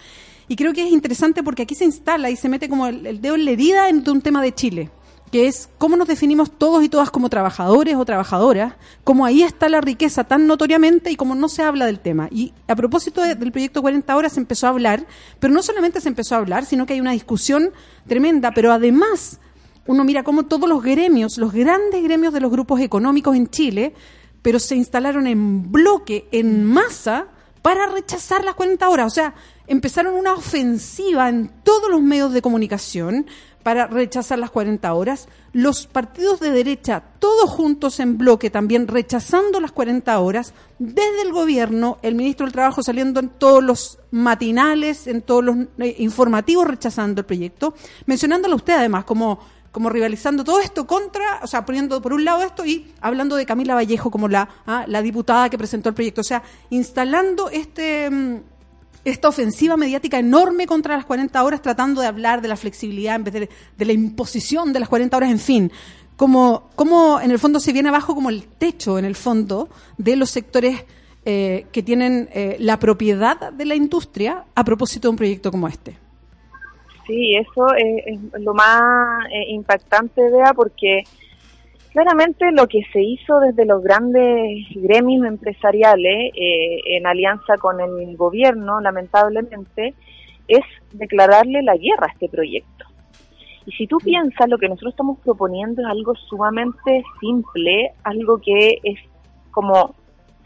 Y 0.48 0.56
creo 0.56 0.74
que 0.74 0.84
es 0.84 0.92
interesante 0.92 1.44
porque 1.44 1.62
aquí 1.62 1.76
se 1.76 1.86
instala 1.86 2.32
y 2.32 2.36
se 2.36 2.50
mete 2.50 2.68
como 2.68 2.88
el, 2.88 3.22
dedo 3.22 3.36
en 3.36 3.46
la 3.46 3.52
herida 3.52 3.88
en 3.88 4.04
un 4.10 4.22
tema 4.22 4.42
de 4.42 4.54
Chile, 4.54 4.90
que 5.32 5.48
es 5.48 5.70
cómo 5.78 5.96
nos 5.96 6.08
definimos 6.08 6.52
todos 6.52 6.84
y 6.84 6.90
todas 6.90 7.12
como 7.12 7.30
trabajadores 7.30 7.96
o 7.96 8.06
trabajadoras, 8.06 8.74
cómo 9.04 9.26
ahí 9.26 9.44
está 9.44 9.70
la 9.70 9.80
riqueza 9.82 10.24
tan 10.24 10.48
notoriamente 10.48 11.12
y 11.12 11.16
cómo 11.16 11.36
no 11.36 11.50
se 11.50 11.62
habla 11.64 11.86
del 11.86 12.00
tema. 12.00 12.28
Y 12.32 12.54
a 12.68 12.76
propósito 12.76 13.22
de- 13.22 13.36
del 13.36 13.52
proyecto 13.52 13.82
40 13.82 14.16
horas 14.16 14.34
se 14.34 14.40
empezó 14.40 14.68
a 14.68 14.70
hablar, 14.72 15.06
pero 15.40 15.54
no 15.54 15.62
solamente 15.62 16.02
se 16.02 16.10
empezó 16.10 16.36
a 16.36 16.40
hablar, 16.40 16.66
sino 16.66 16.86
que 16.86 16.94
hay 16.94 17.02
una 17.02 17.12
discusión 17.12 17.72
tremenda, 18.08 18.52
pero 18.54 18.72
además 18.72 19.40
uno 19.86 20.04
mira 20.04 20.24
cómo 20.24 20.44
todos 20.44 20.68
los 20.70 20.82
gremios, 20.84 21.38
los 21.38 21.52
grandes 21.54 22.04
gremios 22.04 22.34
de 22.34 22.40
los 22.42 22.52
grupos 22.52 22.80
económicos 22.82 23.36
en 23.36 23.50
Chile, 23.50 23.94
pero 24.42 24.60
se 24.60 24.76
instalaron 24.76 25.28
en 25.28 25.72
bloque, 25.72 26.28
en 26.32 26.64
masa, 26.66 27.28
para 27.62 27.88
rechazar 27.88 28.46
las 28.46 28.56
40 28.56 28.88
horas. 28.88 29.08
O 29.08 29.10
sea, 29.10 29.34
empezaron 29.68 30.14
una 30.16 30.34
ofensiva 30.34 31.28
en 31.28 31.52
todos 31.64 31.90
los 31.90 32.02
medios 32.02 32.32
de 32.34 32.42
comunicación 32.42 33.26
para 33.64 33.88
rechazar 33.88 34.40
las 34.40 34.52
40 34.52 34.94
horas. 34.94 35.28
Los 35.54 35.88
partidos 35.88 36.40
de 36.40 36.52
derecha, 36.52 37.04
todos 37.20 37.50
juntos 37.50 38.00
en 38.00 38.18
bloque, 38.18 38.50
también 38.50 38.88
rechazando 38.88 39.60
las 39.60 39.72
40 39.72 40.20
horas. 40.20 40.54
Desde 40.78 41.22
el 41.24 41.32
gobierno, 41.32 41.98
el 42.02 42.16
ministro 42.16 42.46
del 42.46 42.54
Trabajo 42.54 42.84
saliendo 42.84 43.20
en 43.20 43.30
todos 43.30 43.64
los 43.64 44.00
matinales, 44.12 45.08
en 45.08 45.22
todos 45.22 45.44
los 45.44 45.58
eh, 45.80 45.96
informativos 46.00 46.68
rechazando 46.68 47.22
el 47.22 47.26
proyecto, 47.26 47.74
mencionándolo 48.06 48.56
usted 48.56 48.74
además 48.74 49.04
como 49.06 49.40
como 49.72 49.90
rivalizando 49.90 50.44
todo 50.44 50.60
esto 50.60 50.88
contra, 50.88 51.42
o 51.44 51.48
sea, 51.48 51.66
poniendo 51.66 52.02
por 52.02 52.14
un 52.14 52.26
lado 52.26 52.42
esto 52.42 52.66
y 52.66 52.92
hablando 53.02 53.36
de 53.36 53.46
Camila 53.46 53.76
Vallejo 53.76 54.10
como 54.10 54.28
la, 54.28 54.50
ah, 54.66 54.86
la 54.88 55.02
diputada 55.02 55.50
que 55.50 55.58
presentó 55.58 55.90
el 55.90 55.96
proyecto. 55.96 56.22
O 56.22 56.24
sea, 56.24 56.42
instalando 56.70 57.50
este 57.50 58.10
mm, 58.10 58.38
esta 59.06 59.30
ofensiva 59.30 59.78
mediática 59.78 60.20
enorme 60.20 60.68
contra 60.68 60.96
las 60.96 61.06
40 61.06 61.44
horas, 61.44 61.62
tratando 61.62 62.02
de 62.02 62.08
hablar 62.08 62.42
de 62.42 62.48
la 62.48 62.56
flexibilidad 62.56 63.16
en 63.16 63.24
vez 63.24 63.34
de, 63.34 63.50
de 63.78 63.86
la 63.86 63.94
imposición 63.94 64.74
de 64.74 64.80
las 64.80 64.90
40 64.90 65.16
horas, 65.18 65.32
en 65.32 65.40
fin. 65.40 65.72
Como, 66.16 66.70
como 66.76 67.22
en 67.22 67.32
el 67.32 67.40
fondo 67.40 67.62
se 67.62 67.72
viene 67.72 67.88
abajo 67.90 68.14
como 68.14 68.30
el 68.30 68.46
techo, 68.46 69.00
en 69.00 69.06
el 69.06 69.16
fondo, 69.16 69.70
de 69.98 70.18
los 70.18 70.30
sectores 70.30 70.84
eh, 71.26 71.66
que 71.72 71.84
tienen 71.84 72.28
eh, 72.34 72.58
la 72.60 72.80
propiedad 72.80 73.52
de 73.52 73.66
la 73.66 73.76
industria 73.76 74.46
a 74.56 74.64
propósito 74.64 75.08
de 75.08 75.12
un 75.12 75.16
proyecto 75.16 75.52
como 75.52 75.68
este. 75.68 75.98
Sí, 77.06 77.36
eso 77.36 77.74
es, 77.76 78.20
lo 78.40 78.54
más 78.54 79.26
eh, 79.32 79.52
impactante, 79.52 80.22
Bea, 80.30 80.54
porque 80.54 81.04
claramente 82.00 82.52
lo 82.54 82.66
que 82.68 82.82
se 82.94 83.02
hizo 83.02 83.42
desde 83.42 83.66
los 83.66 83.84
grandes 83.84 84.66
gremios 84.74 85.26
empresariales 85.26 86.32
eh, 86.34 86.80
en 86.96 87.06
alianza 87.06 87.58
con 87.58 87.82
el 87.82 88.16
gobierno, 88.16 88.80
lamentablemente, 88.80 89.94
es 90.48 90.64
declararle 90.94 91.62
la 91.62 91.76
guerra 91.76 92.08
a 92.08 92.14
este 92.14 92.30
proyecto. 92.30 92.86
Y 93.66 93.74
si 93.74 93.86
tú 93.86 93.98
piensas, 93.98 94.48
lo 94.48 94.58
que 94.58 94.70
nosotros 94.70 94.94
estamos 94.94 95.20
proponiendo 95.20 95.82
es 95.82 95.88
algo 95.90 96.16
sumamente 96.16 97.04
simple, 97.20 97.92
algo 98.04 98.40
que 98.40 98.80
es 98.82 99.00
como 99.52 99.94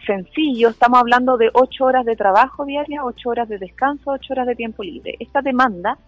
sencillo, 0.07 0.69
estamos 0.69 1.01
hablando 1.01 1.38
de 1.38 1.51
ocho 1.53 1.85
horas 1.85 2.03
de 2.03 2.15
trabajo 2.15 2.65
diaria, 2.65 3.05
ocho 3.05 3.30
horas 3.30 3.47
de 3.47 3.59
descanso, 3.59 4.11
ocho 4.11 4.34
horas 4.34 4.47
de 4.47 4.55
tiempo 4.55 4.81
libre. 4.84 5.15
Esta 5.19 5.41
demanda 5.41 5.99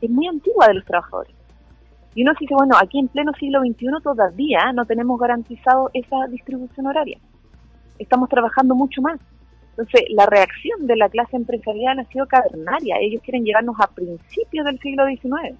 es 0.00 0.08
muy 0.08 0.28
antigua 0.28 0.68
de 0.68 0.74
los 0.74 0.84
trabajadores. 0.84 1.35
Y 2.16 2.22
uno 2.22 2.32
dice, 2.40 2.54
bueno, 2.54 2.76
aquí 2.82 2.98
en 2.98 3.08
pleno 3.08 3.30
siglo 3.38 3.60
XXI 3.60 3.88
todavía 4.02 4.72
no 4.72 4.86
tenemos 4.86 5.20
garantizado 5.20 5.90
esa 5.92 6.26
distribución 6.30 6.86
horaria. 6.86 7.18
Estamos 7.98 8.30
trabajando 8.30 8.74
mucho 8.74 9.02
más. 9.02 9.20
Entonces, 9.70 10.00
la 10.08 10.24
reacción 10.24 10.86
de 10.86 10.96
la 10.96 11.10
clase 11.10 11.36
empresarial 11.36 11.98
ha 11.98 12.04
sido 12.06 12.24
cavernaria. 12.26 12.96
Ellos 13.00 13.20
quieren 13.22 13.44
llegarnos 13.44 13.76
a 13.78 13.88
principios 13.88 14.64
del 14.64 14.78
siglo 14.80 15.04
XIX. 15.06 15.58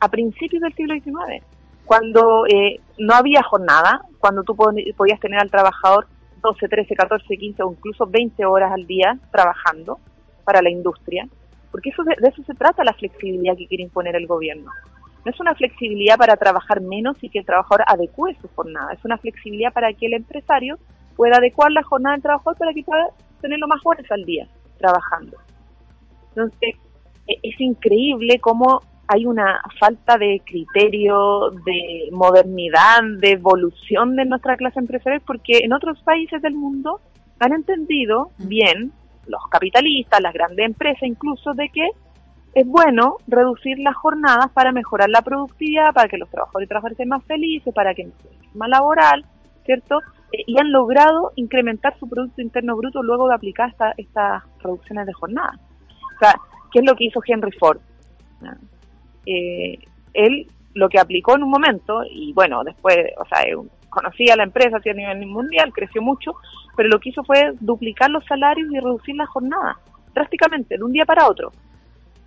A 0.00 0.08
principios 0.08 0.62
del 0.62 0.72
siglo 0.72 0.94
XIX. 0.94 1.44
Cuando 1.84 2.46
eh, 2.46 2.80
no 2.98 3.12
había 3.12 3.42
jornada, 3.42 4.00
cuando 4.20 4.44
tú 4.44 4.56
podías 4.56 5.20
tener 5.20 5.38
al 5.38 5.50
trabajador 5.50 6.06
12, 6.40 6.66
13, 6.66 6.94
14, 6.94 7.36
15 7.36 7.62
o 7.62 7.72
incluso 7.72 8.06
20 8.06 8.46
horas 8.46 8.72
al 8.72 8.86
día 8.86 9.18
trabajando 9.30 9.98
para 10.44 10.62
la 10.62 10.70
industria. 10.70 11.28
Porque 11.70 11.90
eso 11.90 12.04
de, 12.04 12.16
de 12.18 12.28
eso 12.28 12.42
se 12.42 12.54
trata 12.54 12.84
la 12.84 12.94
flexibilidad 12.94 13.54
que 13.54 13.66
quiere 13.66 13.84
imponer 13.84 14.16
el 14.16 14.26
gobierno. 14.26 14.70
No 15.24 15.30
es 15.30 15.40
una 15.40 15.54
flexibilidad 15.54 16.16
para 16.16 16.36
trabajar 16.36 16.80
menos 16.80 17.16
y 17.22 17.28
que 17.28 17.38
el 17.40 17.46
trabajador 17.46 17.84
adecue 17.86 18.36
su 18.40 18.48
jornada, 18.48 18.92
es 18.92 19.04
una 19.04 19.18
flexibilidad 19.18 19.72
para 19.72 19.92
que 19.92 20.06
el 20.06 20.14
empresario 20.14 20.78
pueda 21.16 21.36
adecuar 21.36 21.70
la 21.72 21.82
jornada 21.82 22.14
del 22.14 22.22
trabajador 22.22 22.58
para 22.58 22.72
que 22.72 22.82
pueda 22.82 23.08
tenerlo 23.40 23.68
más 23.68 23.80
horas 23.84 24.10
al 24.10 24.24
día 24.24 24.48
trabajando. 24.78 25.36
Entonces, 26.30 26.76
e- 27.26 27.38
es 27.42 27.60
increíble 27.60 28.38
cómo 28.40 28.80
hay 29.08 29.26
una 29.26 29.60
falta 29.78 30.16
de 30.16 30.40
criterio, 30.44 31.50
de 31.66 32.08
modernidad, 32.12 33.02
de 33.18 33.32
evolución 33.32 34.16
de 34.16 34.24
nuestra 34.24 34.56
clase 34.56 34.80
empresarial, 34.80 35.20
porque 35.26 35.58
en 35.58 35.72
otros 35.72 36.00
países 36.02 36.40
del 36.40 36.54
mundo 36.54 37.00
han 37.38 37.52
entendido 37.52 38.30
bien, 38.38 38.92
los 39.26 39.42
capitalistas, 39.50 40.20
las 40.20 40.32
grandes 40.32 40.64
empresas 40.64 41.02
incluso, 41.02 41.52
de 41.54 41.68
que 41.68 41.88
es 42.54 42.66
bueno 42.66 43.16
reducir 43.26 43.78
las 43.78 43.96
jornadas 43.96 44.50
para 44.52 44.72
mejorar 44.72 45.08
la 45.08 45.22
productividad, 45.22 45.92
para 45.94 46.08
que 46.08 46.18
los 46.18 46.28
trabajadores 46.28 46.66
y 46.66 46.68
trabajadoras 46.68 46.92
estén 46.92 47.08
más 47.08 47.24
felices, 47.24 47.74
para 47.74 47.94
que 47.94 48.04
no 48.04 48.12
más 48.54 48.68
laboral, 48.68 49.24
¿cierto? 49.64 50.00
Eh, 50.32 50.44
y 50.46 50.58
han 50.60 50.70
logrado 50.70 51.32
incrementar 51.36 51.98
su 51.98 52.08
Producto 52.08 52.42
Interno 52.42 52.76
Bruto 52.76 53.02
luego 53.02 53.28
de 53.28 53.34
aplicar 53.34 53.70
esta- 53.70 53.94
estas 53.96 54.42
reducciones 54.62 55.06
de 55.06 55.12
jornada. 55.14 55.58
O 56.16 56.18
sea, 56.18 56.34
¿qué 56.70 56.80
es 56.80 56.84
lo 56.84 56.94
que 56.94 57.04
hizo 57.04 57.20
Henry 57.26 57.52
Ford? 57.52 57.78
Eh, 59.24 59.78
él 60.12 60.46
lo 60.74 60.88
que 60.88 60.98
aplicó 60.98 61.36
en 61.36 61.44
un 61.44 61.50
momento, 61.50 62.02
y 62.10 62.32
bueno, 62.32 62.64
después, 62.64 62.96
o 63.18 63.24
sea, 63.26 63.44
conocía 63.88 64.36
la 64.36 64.44
empresa 64.44 64.76
a 64.76 64.92
nivel 64.94 65.26
mundial, 65.26 65.72
creció 65.72 66.02
mucho, 66.02 66.34
pero 66.76 66.88
lo 66.88 66.98
que 66.98 67.10
hizo 67.10 67.22
fue 67.24 67.52
duplicar 67.60 68.10
los 68.10 68.24
salarios 68.26 68.70
y 68.70 68.80
reducir 68.80 69.14
la 69.16 69.26
jornada, 69.26 69.78
drásticamente, 70.14 70.76
de 70.76 70.84
un 70.84 70.92
día 70.92 71.04
para 71.04 71.28
otro 71.28 71.52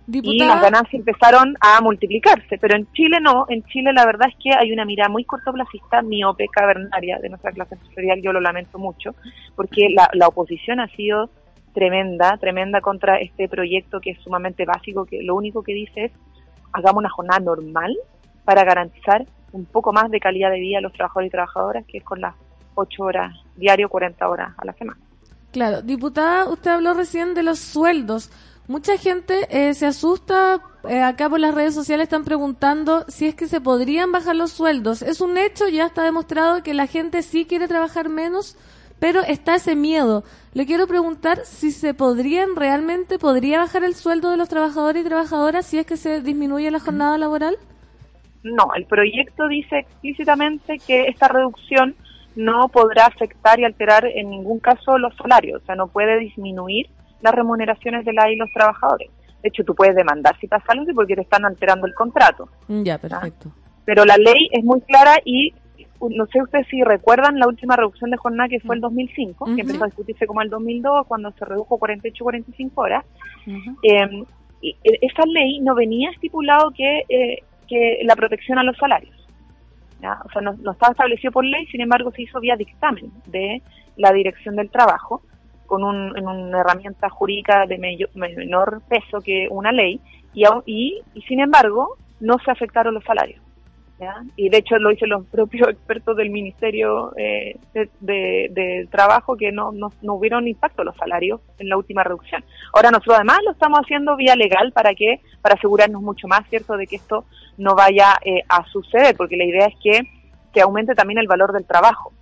y 0.08 0.38
las 0.38 0.62
ganancias 0.62 0.94
empezaron 0.94 1.56
a 1.60 1.80
multiplicarse, 1.80 2.58
pero 2.58 2.76
en 2.76 2.90
Chile 2.92 3.18
no, 3.20 3.46
en 3.48 3.64
Chile 3.64 3.92
la 3.92 4.06
verdad 4.06 4.28
es 4.28 4.36
que 4.42 4.50
hay 4.54 4.72
una 4.72 4.84
mirada 4.84 5.08
muy 5.08 5.24
cortoplacista, 5.24 6.02
miope, 6.02 6.46
cavernaria 6.48 7.18
de 7.18 7.28
nuestra 7.28 7.50
clase 7.52 7.74
empresarial, 7.74 8.22
yo 8.22 8.32
lo 8.32 8.40
lamento 8.40 8.78
mucho, 8.78 9.14
porque 9.56 9.88
la, 9.90 10.08
la 10.12 10.28
oposición 10.28 10.80
ha 10.80 10.88
sido 10.88 11.30
tremenda, 11.74 12.38
tremenda 12.38 12.80
contra 12.80 13.18
este 13.18 13.48
proyecto 13.48 14.00
que 14.00 14.10
es 14.10 14.18
sumamente 14.20 14.64
básico, 14.64 15.04
que 15.04 15.22
lo 15.22 15.34
único 15.34 15.62
que 15.62 15.74
dice 15.74 16.04
es 16.06 16.12
hagamos 16.72 17.00
una 17.00 17.10
jornada 17.10 17.40
normal 17.40 17.96
para 18.44 18.64
garantizar 18.64 19.26
un 19.52 19.64
poco 19.64 19.92
más 19.92 20.10
de 20.10 20.20
calidad 20.20 20.50
de 20.50 20.60
vida 20.60 20.78
a 20.78 20.80
los 20.80 20.92
trabajadores 20.92 21.28
y 21.28 21.32
trabajadoras, 21.32 21.84
que 21.86 21.98
es 21.98 22.04
con 22.04 22.20
las 22.20 22.34
8 22.74 23.02
horas 23.02 23.34
diario, 23.56 23.88
40 23.88 24.28
horas 24.28 24.54
a 24.56 24.64
la 24.64 24.72
semana. 24.74 25.00
Claro, 25.52 25.82
diputada, 25.82 26.48
usted 26.48 26.70
habló 26.70 26.94
recién 26.94 27.34
de 27.34 27.42
los 27.42 27.58
sueldos. 27.58 28.30
Mucha 28.68 28.98
gente 28.98 29.46
eh, 29.50 29.74
se 29.74 29.86
asusta, 29.86 30.60
eh, 30.88 31.00
acá 31.00 31.30
por 31.30 31.38
las 31.38 31.54
redes 31.54 31.72
sociales 31.72 32.04
están 32.04 32.24
preguntando 32.24 33.04
si 33.06 33.28
es 33.28 33.36
que 33.36 33.46
se 33.46 33.60
podrían 33.60 34.10
bajar 34.10 34.34
los 34.34 34.50
sueldos. 34.50 35.02
Es 35.02 35.20
un 35.20 35.38
hecho, 35.38 35.68
ya 35.68 35.86
está 35.86 36.02
demostrado 36.02 36.64
que 36.64 36.74
la 36.74 36.88
gente 36.88 37.22
sí 37.22 37.44
quiere 37.44 37.68
trabajar 37.68 38.08
menos, 38.08 38.56
pero 38.98 39.20
está 39.20 39.54
ese 39.54 39.76
miedo. 39.76 40.24
Le 40.52 40.66
quiero 40.66 40.88
preguntar 40.88 41.44
si 41.44 41.70
se 41.70 41.94
podrían, 41.94 42.56
realmente 42.56 43.20
podría 43.20 43.60
bajar 43.60 43.84
el 43.84 43.94
sueldo 43.94 44.32
de 44.32 44.36
los 44.36 44.48
trabajadores 44.48 45.04
y 45.04 45.08
trabajadoras 45.08 45.64
si 45.64 45.78
es 45.78 45.86
que 45.86 45.96
se 45.96 46.20
disminuye 46.20 46.68
la 46.72 46.80
jornada 46.80 47.18
laboral. 47.18 47.56
No, 48.42 48.70
el 48.74 48.84
proyecto 48.86 49.46
dice 49.46 49.78
explícitamente 49.78 50.78
que 50.84 51.06
esta 51.06 51.28
reducción 51.28 51.94
no 52.34 52.68
podrá 52.68 53.06
afectar 53.06 53.60
y 53.60 53.64
alterar 53.64 54.06
en 54.06 54.28
ningún 54.30 54.58
caso 54.58 54.98
los 54.98 55.14
salarios, 55.16 55.62
o 55.62 55.66
sea, 55.66 55.76
no 55.76 55.86
puede 55.86 56.18
disminuir 56.18 56.88
las 57.20 57.34
remuneraciones 57.34 58.04
de 58.04 58.12
la 58.12 58.30
y 58.30 58.36
los 58.36 58.50
trabajadores. 58.52 59.10
De 59.42 59.48
hecho, 59.48 59.64
tú 59.64 59.74
puedes 59.74 59.94
demandar 59.94 60.36
si 60.40 60.48
pasa 60.48 60.64
algo 60.68 60.84
porque 60.94 61.14
te 61.14 61.22
están 61.22 61.44
alterando 61.44 61.86
el 61.86 61.94
contrato. 61.94 62.48
Ya, 62.68 62.98
perfecto. 62.98 63.50
Pero 63.84 64.04
la 64.04 64.16
ley 64.16 64.48
es 64.50 64.64
muy 64.64 64.80
clara 64.80 65.16
y 65.24 65.54
uh, 66.00 66.10
no 66.10 66.26
sé 66.26 66.42
ustedes 66.42 66.66
si 66.68 66.82
recuerdan 66.82 67.38
la 67.38 67.46
última 67.46 67.76
reducción 67.76 68.10
de 68.10 68.16
jornada 68.16 68.48
que 68.48 68.60
fue 68.60 68.74
el 68.74 68.80
2005, 68.80 69.44
Ujú. 69.44 69.54
que 69.54 69.62
empezó 69.62 69.84
a 69.84 69.86
discutirse 69.86 70.26
como 70.26 70.42
el 70.42 70.50
2002 70.50 71.06
cuando 71.06 71.30
se 71.32 71.44
redujo 71.44 71.78
48-45 71.78 72.70
horas. 72.74 73.04
Eh, 73.82 74.24
y, 74.62 74.70
eh, 74.82 74.98
esa 75.02 75.22
ley 75.26 75.60
no 75.60 75.74
venía 75.74 76.10
estipulado 76.10 76.72
que, 76.72 77.04
eh, 77.08 77.42
que 77.68 78.00
la 78.02 78.16
protección 78.16 78.58
a 78.58 78.64
los 78.64 78.76
salarios. 78.76 79.14
¿ya? 80.02 80.18
O 80.24 80.30
sea, 80.30 80.42
no, 80.42 80.54
no 80.54 80.72
estaba 80.72 80.92
establecido 80.92 81.32
por 81.32 81.44
ley, 81.44 81.66
sin 81.66 81.80
embargo 81.80 82.10
se 82.10 82.22
hizo 82.22 82.40
vía 82.40 82.56
dictamen 82.56 83.12
de 83.26 83.62
la 83.96 84.12
Dirección 84.12 84.56
del 84.56 84.70
Trabajo, 84.70 85.22
con 85.66 85.84
un, 85.84 86.16
en 86.16 86.26
una 86.26 86.60
herramienta 86.60 87.08
jurídica 87.10 87.66
de 87.66 87.78
menor 88.14 88.82
peso 88.88 89.20
que 89.20 89.48
una 89.50 89.72
ley, 89.72 90.00
y, 90.34 90.44
y, 90.66 91.02
y 91.14 91.22
sin 91.22 91.40
embargo 91.40 91.96
no 92.20 92.36
se 92.44 92.50
afectaron 92.50 92.94
los 92.94 93.04
salarios. 93.04 93.40
¿ya? 93.98 94.14
Y 94.36 94.50
de 94.50 94.58
hecho 94.58 94.76
lo 94.78 94.90
dicen 94.90 95.08
los 95.08 95.24
propios 95.26 95.68
expertos 95.70 96.16
del 96.16 96.28
Ministerio 96.30 97.12
eh, 97.16 97.56
de, 97.74 97.88
de- 98.50 98.86
Trabajo 98.90 99.36
que 99.36 99.52
no, 99.52 99.72
no, 99.72 99.90
no 100.02 100.14
hubieron 100.14 100.46
impacto 100.48 100.84
los 100.84 100.96
salarios 100.96 101.40
en 101.58 101.68
la 101.68 101.76
última 101.76 102.02
reducción. 102.04 102.44
Ahora 102.72 102.90
nosotros 102.90 103.16
además 103.16 103.40
lo 103.44 103.52
estamos 103.52 103.78
haciendo 103.80 104.16
vía 104.16 104.36
legal 104.36 104.72
para 104.72 104.94
que 104.94 105.20
para 105.42 105.54
asegurarnos 105.54 106.02
mucho 106.02 106.28
más, 106.28 106.46
¿cierto?, 106.48 106.76
de 106.76 106.86
que 106.86 106.96
esto 106.96 107.24
no 107.58 107.74
vaya 107.74 108.18
eh, 108.24 108.42
a 108.48 108.64
suceder, 108.66 109.16
porque 109.16 109.36
la 109.36 109.44
idea 109.44 109.66
es 109.66 109.74
que, 109.82 110.02
que 110.52 110.60
aumente 110.60 110.94
también 110.94 111.18
el 111.18 111.26
valor 111.26 111.52
del 111.52 111.64
trabajo. 111.64 112.12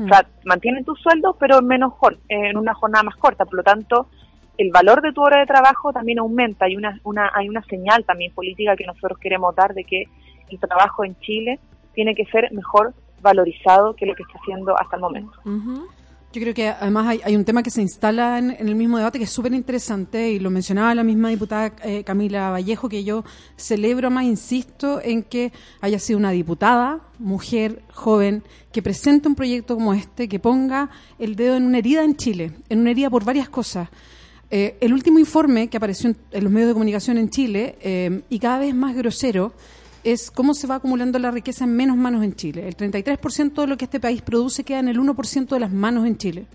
O 0.00 0.06
sea, 0.06 0.26
mantienen 0.44 0.84
tus 0.84 1.00
sueldos, 1.00 1.36
pero 1.40 1.58
en 1.58 1.66
menos 1.66 1.92
en 2.28 2.56
una 2.56 2.74
jornada 2.74 3.02
más 3.02 3.16
corta. 3.16 3.44
Por 3.44 3.54
lo 3.54 3.62
tanto, 3.62 4.08
el 4.56 4.70
valor 4.70 5.02
de 5.02 5.12
tu 5.12 5.22
hora 5.22 5.40
de 5.40 5.46
trabajo 5.46 5.92
también 5.92 6.18
aumenta. 6.18 6.66
Hay 6.66 6.76
una, 6.76 7.00
una, 7.04 7.30
hay 7.34 7.48
una 7.48 7.62
señal 7.64 8.04
también 8.04 8.32
política 8.32 8.76
que 8.76 8.86
nosotros 8.86 9.18
queremos 9.18 9.54
dar 9.54 9.74
de 9.74 9.84
que 9.84 10.04
el 10.50 10.58
trabajo 10.60 11.04
en 11.04 11.18
Chile 11.20 11.58
tiene 11.94 12.14
que 12.14 12.24
ser 12.26 12.52
mejor 12.52 12.94
valorizado 13.20 13.94
que 13.94 14.06
lo 14.06 14.14
que 14.14 14.22
está 14.22 14.38
haciendo 14.38 14.78
hasta 14.78 14.96
el 14.96 15.02
momento. 15.02 15.32
Yo 16.38 16.42
creo 16.42 16.54
que 16.54 16.68
además 16.68 17.18
hay, 17.24 17.34
un 17.34 17.44
tema 17.44 17.64
que 17.64 17.70
se 17.72 17.82
instala 17.82 18.38
en, 18.38 18.52
en 18.52 18.68
el 18.68 18.76
mismo 18.76 18.96
debate 18.96 19.18
que 19.18 19.24
es 19.24 19.30
súper 19.30 19.52
interesante 19.54 20.30
y 20.30 20.38
lo 20.38 20.50
mencionaba 20.50 20.94
la 20.94 21.02
misma 21.02 21.30
diputada 21.30 21.72
eh, 21.82 22.04
Camila 22.04 22.50
Vallejo, 22.50 22.88
que 22.88 23.02
yo 23.02 23.24
celebro 23.56 24.08
más, 24.08 24.22
insisto, 24.22 25.00
en 25.02 25.24
que 25.24 25.52
haya 25.80 25.98
sido 25.98 26.16
una 26.16 26.30
diputada, 26.30 27.00
mujer, 27.18 27.82
joven, 27.92 28.44
que 28.70 28.82
presente 28.82 29.26
un 29.26 29.34
proyecto 29.34 29.74
como 29.74 29.94
este, 29.94 30.28
que 30.28 30.38
ponga 30.38 30.90
el 31.18 31.34
dedo 31.34 31.56
en 31.56 31.64
una 31.64 31.78
herida 31.78 32.04
en 32.04 32.14
Chile, 32.14 32.52
en 32.68 32.82
una 32.82 32.92
herida 32.92 33.10
por 33.10 33.24
varias 33.24 33.48
cosas. 33.48 33.88
Eh, 34.48 34.76
el 34.80 34.92
último 34.92 35.18
informe 35.18 35.66
que 35.66 35.76
apareció 35.76 36.10
en, 36.10 36.16
en 36.30 36.44
los 36.44 36.52
medios 36.52 36.68
de 36.68 36.74
comunicación 36.74 37.18
en 37.18 37.30
Chile, 37.30 37.78
eh, 37.80 38.22
y 38.28 38.38
cada 38.38 38.60
vez 38.60 38.76
más 38.76 38.94
grosero, 38.94 39.54
es 40.04 40.30
cómo 40.30 40.54
se 40.54 40.66
va 40.66 40.76
acumulando 40.76 41.18
la 41.18 41.30
riqueza 41.30 41.64
en 41.64 41.74
menos 41.76 41.96
manos 41.96 42.22
en 42.24 42.34
Chile. 42.34 42.66
El 42.68 42.76
33% 42.76 43.60
de 43.60 43.66
lo 43.66 43.76
que 43.76 43.84
este 43.86 44.00
país 44.00 44.22
produce 44.22 44.64
queda 44.64 44.78
en 44.80 44.88
el 44.88 44.98
1% 44.98 45.48
de 45.48 45.60
las 45.60 45.72
manos 45.72 46.06
en 46.06 46.16
Chile. 46.18 46.46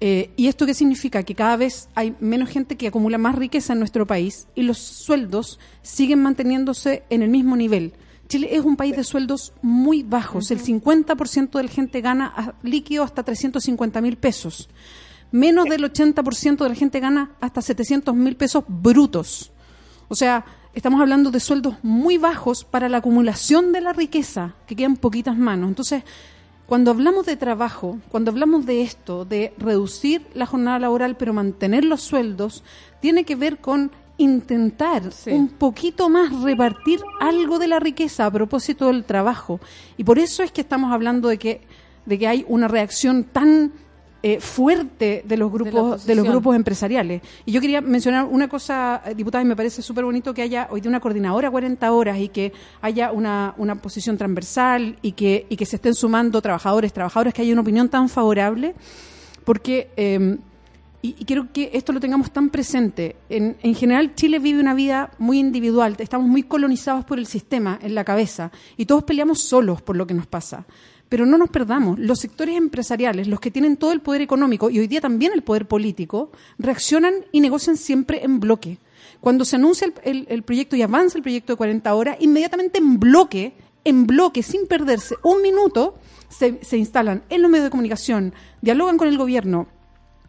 Eh, 0.00 0.30
¿Y 0.36 0.48
esto 0.48 0.66
qué 0.66 0.74
significa? 0.74 1.22
Que 1.22 1.34
cada 1.34 1.56
vez 1.56 1.88
hay 1.94 2.16
menos 2.18 2.48
gente 2.48 2.76
que 2.76 2.88
acumula 2.88 3.18
más 3.18 3.36
riqueza 3.36 3.72
en 3.72 3.78
nuestro 3.78 4.06
país 4.06 4.48
y 4.54 4.62
los 4.62 4.78
sueldos 4.78 5.60
siguen 5.82 6.20
manteniéndose 6.22 7.04
en 7.08 7.22
el 7.22 7.28
mismo 7.30 7.56
nivel. 7.56 7.92
Chile 8.28 8.48
es 8.50 8.64
un 8.64 8.76
país 8.76 8.96
de 8.96 9.04
sueldos 9.04 9.52
muy 9.62 10.02
bajos. 10.02 10.50
El 10.50 10.58
50% 10.60 11.50
de 11.58 11.62
la 11.64 11.70
gente 11.70 12.00
gana 12.00 12.32
a- 12.34 12.54
líquido 12.62 13.04
hasta 13.04 13.22
350 13.22 14.00
mil 14.00 14.16
pesos. 14.16 14.68
Menos 15.30 15.66
del 15.66 15.84
80% 15.84 16.64
de 16.64 16.68
la 16.68 16.74
gente 16.74 16.98
gana 16.98 17.32
hasta 17.40 17.62
700 17.62 18.14
mil 18.14 18.36
pesos 18.36 18.64
brutos. 18.66 19.52
O 20.08 20.14
sea, 20.14 20.44
estamos 20.74 21.00
hablando 21.00 21.30
de 21.30 21.40
sueldos 21.40 21.76
muy 21.82 22.18
bajos 22.18 22.64
para 22.64 22.88
la 22.88 22.98
acumulación 22.98 23.72
de 23.72 23.80
la 23.80 23.92
riqueza, 23.92 24.54
que 24.66 24.76
quedan 24.76 24.96
poquitas 24.96 25.36
manos. 25.36 25.68
Entonces, 25.68 26.02
cuando 26.66 26.90
hablamos 26.90 27.26
de 27.26 27.36
trabajo, 27.36 27.98
cuando 28.08 28.30
hablamos 28.30 28.64
de 28.64 28.82
esto, 28.82 29.24
de 29.24 29.52
reducir 29.58 30.26
la 30.34 30.46
jornada 30.46 30.78
laboral 30.78 31.16
pero 31.16 31.34
mantener 31.34 31.84
los 31.84 32.00
sueldos, 32.00 32.64
tiene 33.00 33.24
que 33.24 33.36
ver 33.36 33.58
con 33.58 33.90
intentar 34.16 35.02
un 35.26 35.48
poquito 35.48 36.08
más 36.08 36.42
repartir 36.42 37.00
algo 37.20 37.58
de 37.58 37.66
la 37.66 37.80
riqueza 37.80 38.26
a 38.26 38.30
propósito 38.30 38.86
del 38.86 39.04
trabajo. 39.04 39.60
Y 39.96 40.04
por 40.04 40.18
eso 40.18 40.42
es 40.42 40.52
que 40.52 40.60
estamos 40.60 40.92
hablando 40.92 41.28
de 41.28 41.38
que, 41.38 41.60
de 42.06 42.18
que 42.18 42.28
hay 42.28 42.44
una 42.48 42.68
reacción 42.68 43.24
tan 43.24 43.72
eh, 44.24 44.38
fuerte 44.40 45.22
de 45.26 45.36
los 45.36 45.50
grupos 45.50 46.06
de, 46.06 46.14
los 46.14 46.26
grupos 46.26 46.54
empresariales. 46.54 47.22
Y 47.44 47.52
yo 47.52 47.60
quería 47.60 47.80
mencionar 47.80 48.26
una 48.26 48.48
cosa, 48.48 49.02
eh, 49.04 49.14
diputada, 49.14 49.42
y 49.42 49.46
me 49.46 49.56
parece 49.56 49.82
súper 49.82 50.04
bonito 50.04 50.32
que 50.32 50.42
haya 50.42 50.68
hoy 50.70 50.80
día 50.80 50.88
una 50.88 51.00
coordinadora 51.00 51.50
40 51.50 51.92
horas 51.92 52.18
y 52.18 52.28
que 52.28 52.52
haya 52.80 53.10
una, 53.10 53.54
una 53.56 53.74
posición 53.76 54.16
transversal 54.16 54.96
y 55.02 55.12
que, 55.12 55.46
y 55.48 55.56
que 55.56 55.66
se 55.66 55.76
estén 55.76 55.94
sumando 55.94 56.40
trabajadores, 56.40 56.92
trabajadoras, 56.92 57.34
que 57.34 57.42
haya 57.42 57.52
una 57.52 57.62
opinión 57.62 57.88
tan 57.88 58.08
favorable, 58.08 58.74
porque... 59.44 59.90
eh, 59.96 60.38
y, 61.04 61.16
y 61.18 61.24
quiero 61.24 61.52
que 61.52 61.70
esto 61.74 61.92
lo 61.92 61.98
tengamos 61.98 62.30
tan 62.30 62.48
presente. 62.48 63.16
En, 63.28 63.56
en 63.60 63.74
general, 63.74 64.14
Chile 64.14 64.38
vive 64.38 64.60
una 64.60 64.72
vida 64.72 65.10
muy 65.18 65.40
individual. 65.40 65.96
Estamos 65.98 66.28
muy 66.28 66.44
colonizados 66.44 67.04
por 67.04 67.18
el 67.18 67.26
sistema 67.26 67.76
en 67.82 67.96
la 67.96 68.04
cabeza 68.04 68.52
y 68.76 68.86
todos 68.86 69.02
peleamos 69.02 69.42
solos 69.42 69.82
por 69.82 69.96
lo 69.96 70.06
que 70.06 70.14
nos 70.14 70.28
pasa. 70.28 70.64
Pero 71.12 71.26
no 71.26 71.36
nos 71.36 71.50
perdamos. 71.50 71.98
Los 71.98 72.20
sectores 72.20 72.56
empresariales, 72.56 73.28
los 73.28 73.38
que 73.38 73.50
tienen 73.50 73.76
todo 73.76 73.92
el 73.92 74.00
poder 74.00 74.22
económico 74.22 74.70
y 74.70 74.78
hoy 74.78 74.86
día 74.86 75.02
también 75.02 75.32
el 75.34 75.42
poder 75.42 75.68
político, 75.68 76.30
reaccionan 76.58 77.12
y 77.32 77.42
negocian 77.42 77.76
siempre 77.76 78.24
en 78.24 78.40
bloque. 78.40 78.78
Cuando 79.20 79.44
se 79.44 79.56
anuncia 79.56 79.92
el, 80.04 80.42
proyecto 80.42 80.74
y 80.74 80.80
avanza 80.80 81.18
el 81.18 81.22
proyecto 81.22 81.52
de 81.52 81.58
40 81.58 81.94
horas, 81.94 82.16
inmediatamente 82.18 82.78
en 82.78 82.98
bloque, 82.98 83.52
en 83.84 84.06
bloque, 84.06 84.42
sin 84.42 84.66
perderse 84.66 85.16
un 85.22 85.42
minuto, 85.42 85.98
se, 86.30 86.64
se 86.64 86.78
instalan 86.78 87.24
en 87.28 87.42
los 87.42 87.50
medios 87.50 87.64
de 87.64 87.70
comunicación, 87.72 88.32
dialogan 88.62 88.96
con 88.96 89.08
el 89.08 89.18
gobierno, 89.18 89.66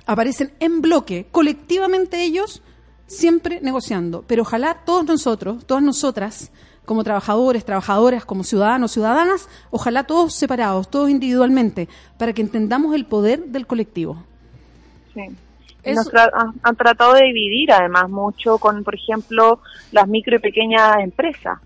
aparecen 0.05 0.51
en 0.59 0.81
bloque, 0.81 1.27
colectivamente 1.31 2.25
ellos, 2.25 2.61
siempre 3.07 3.61
negociando. 3.61 4.25
Pero 4.27 4.41
ojalá 4.41 4.83
todos 4.85 5.05
nosotros, 5.05 5.65
todas 5.65 5.81
nosotras, 5.81 6.51
como 6.85 7.03
trabajadores, 7.03 7.65
trabajadoras, 7.65 8.25
como 8.25 8.43
ciudadanos, 8.43 8.91
ciudadanas, 8.91 9.49
ojalá 9.71 10.03
todos 10.03 10.33
separados, 10.33 10.89
todos 10.89 11.09
individualmente, 11.09 11.87
para 12.17 12.33
que 12.33 12.41
entendamos 12.41 12.93
el 12.95 13.05
poder 13.05 13.45
del 13.45 13.65
colectivo. 13.67 14.23
Sí. 15.13 15.21
Nos 15.85 16.11
tra- 16.11 16.53
han, 16.63 16.75
tratado 16.75 17.13
de 17.13 17.23
dividir 17.25 17.71
además 17.73 18.09
mucho 18.09 18.57
con, 18.57 18.83
por 18.83 18.95
ejemplo, 18.95 19.59
las 19.91 20.07
micro 20.07 20.37
y 20.37 20.39
pequeñas 20.39 20.97
empresas. 20.99 21.59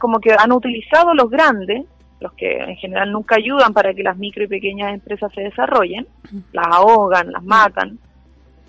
Como 0.00 0.18
que 0.20 0.34
han 0.38 0.52
utilizado 0.52 1.14
los 1.14 1.30
grandes, 1.30 1.86
los 2.20 2.32
que 2.32 2.58
en 2.58 2.76
general 2.76 3.12
nunca 3.12 3.36
ayudan 3.36 3.72
para 3.72 3.94
que 3.94 4.02
las 4.02 4.18
micro 4.18 4.44
y 4.44 4.48
pequeñas 4.48 4.92
empresas 4.92 5.32
se 5.34 5.42
desarrollen, 5.42 6.06
las 6.52 6.66
ahogan, 6.66 7.30
las 7.32 7.44
matan, 7.44 7.98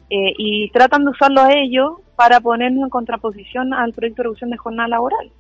eh, 0.10 0.34
y 0.38 0.70
tratan 0.72 1.06
de 1.06 1.12
usarlo 1.12 1.42
a 1.42 1.54
ellos 1.54 1.98
para 2.16 2.40
ponernos 2.40 2.84
en 2.84 2.90
contraposición 2.90 3.74
al 3.74 3.94
proyecto 3.94 4.22
de 4.22 4.24
reducción 4.24 4.50
de 4.50 4.58
jornada 4.58 4.90
laboral. 4.90 5.32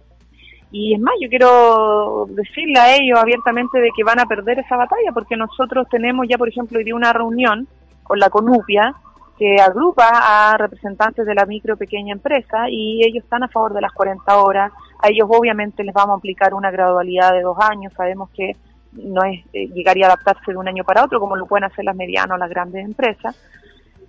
Y 0.71 0.93
es 0.93 0.99
más, 0.99 1.15
yo 1.19 1.29
quiero 1.29 2.27
decirle 2.29 2.79
a 2.79 2.95
ellos 2.95 3.19
abiertamente 3.19 3.79
de 3.79 3.89
que 3.95 4.03
van 4.03 4.19
a 4.19 4.25
perder 4.25 4.59
esa 4.59 4.77
batalla, 4.77 5.11
porque 5.13 5.35
nosotros 5.35 5.87
tenemos 5.89 6.27
ya, 6.29 6.37
por 6.37 6.47
ejemplo, 6.47 6.77
hoy 6.77 6.83
día 6.83 6.95
una 6.95 7.11
reunión 7.11 7.67
con 8.03 8.19
la 8.19 8.29
CONUPIA, 8.29 8.93
que 9.39 9.55
agrupa 9.55 10.09
a 10.11 10.57
representantes 10.57 11.25
de 11.25 11.33
la 11.33 11.45
micro 11.45 11.73
y 11.73 11.77
pequeña 11.77 12.13
empresa, 12.13 12.69
y 12.69 13.01
ellos 13.03 13.23
están 13.23 13.43
a 13.43 13.47
favor 13.47 13.73
de 13.73 13.81
las 13.81 13.91
40 13.93 14.37
horas. 14.37 14.71
A 15.01 15.09
ellos 15.09 15.27
obviamente 15.31 15.83
les 15.83 15.93
vamos 15.93 16.15
a 16.15 16.17
aplicar 16.17 16.53
una 16.53 16.69
gradualidad 16.69 17.31
de 17.31 17.41
dos 17.41 17.57
años, 17.59 17.93
sabemos 17.93 18.29
que 18.31 18.55
no 18.91 19.23
es 19.23 19.45
eh, 19.53 19.67
llegaría 19.67 20.05
a 20.05 20.09
adaptarse 20.09 20.51
de 20.51 20.57
un 20.57 20.67
año 20.67 20.83
para 20.83 21.03
otro, 21.03 21.19
como 21.19 21.35
lo 21.35 21.45
pueden 21.45 21.63
hacer 21.63 21.85
las 21.85 21.95
medianas 21.95 22.35
o 22.35 22.37
las 22.37 22.49
grandes 22.49 22.85
empresas. 22.85 23.35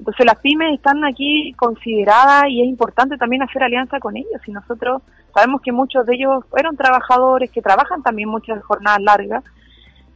Entonces 0.01 0.25
las 0.25 0.39
pymes 0.39 0.73
están 0.73 1.05
aquí 1.05 1.53
consideradas 1.59 2.45
y 2.49 2.63
es 2.63 2.69
importante 2.69 3.19
también 3.19 3.43
hacer 3.43 3.63
alianza 3.63 4.01
con 4.01 4.17
ellos. 4.17 4.41
Y 4.47 4.51
nosotros 4.51 5.03
sabemos 5.35 5.61
que 5.61 5.73
muchos 5.73 6.07
de 6.07 6.15
ellos 6.15 6.43
fueron 6.49 6.75
trabajadores 6.75 7.51
que 7.51 7.61
trabajan 7.61 8.03
también 8.03 8.31
muchas 8.31 8.65
jornadas 8.65 9.03
largas 9.03 9.45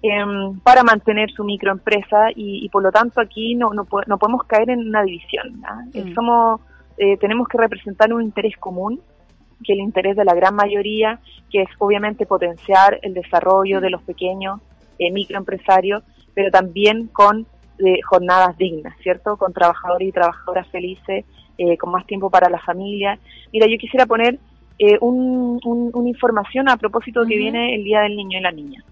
em, 0.01 0.59
para 0.61 0.85
mantener 0.85 1.31
su 1.33 1.45
microempresa 1.45 2.31
y, 2.35 2.65
y 2.65 2.69
por 2.71 2.83
lo 2.83 2.91
tanto 2.91 3.21
aquí 3.21 3.55
no, 3.57 3.75
no, 3.75 3.87
no 4.07 4.19
podemos 4.19 4.45
caer 4.45 4.71
en 4.71 4.89
una 4.89 5.03
división. 5.03 5.63
¿ah? 5.67 5.83
Eh, 5.93 6.03
Mm. 6.03 6.15
Somos, 6.15 6.61
eh, 6.97 7.19
tenemos 7.19 7.47
que 7.47 7.59
representar 7.59 8.11
un 8.11 8.23
interés 8.23 8.57
común 8.57 9.03
que 9.63 9.75
el 9.75 9.81
interés 9.81 10.17
de 10.17 10.25
la 10.25 10.35
gran 10.35 10.55
mayoría, 10.55 11.21
que 11.51 11.61
es 11.61 11.69
obviamente 11.79 12.25
potenciar 12.25 12.99
el 13.03 13.13
desarrollo 13.13 13.83
de 13.83 13.91
los 13.91 14.03
pequeños 14.03 14.61
eh, 14.99 15.13
microempresarios, 15.13 16.03
pero 16.35 16.51
también 16.51 17.09
con 17.09 17.47
eh, 17.79 18.01
jornadas 18.03 18.57
dignas, 18.59 18.95
¿cierto? 19.03 19.37
Con 19.37 19.53
trabajadores 19.53 20.09
y 20.09 20.13
trabajadoras 20.13 20.67
felices, 20.69 21.25
eh, 21.59 21.77
con 21.79 21.91
más 21.93 22.07
tiempo 22.07 22.31
para 22.31 22.49
la 22.51 22.59
familia. 22.61 23.19
Mira, 23.53 23.67
yo 23.67 23.77
quisiera 23.79 24.07
poner 24.07 24.39
eh, 24.79 24.99
un- 25.01 25.61
un- 25.65 25.91
una 25.95 26.09
información 26.09 26.69
a 26.69 26.77
propósito 26.77 27.23
de 27.23 27.29
que 27.29 27.37
viene 27.39 27.77
el 27.77 27.85
Día 27.85 28.01
del 28.01 28.17
Niño 28.17 28.39
y 28.39 28.43
la 28.43 28.51
Niña. 28.51 28.85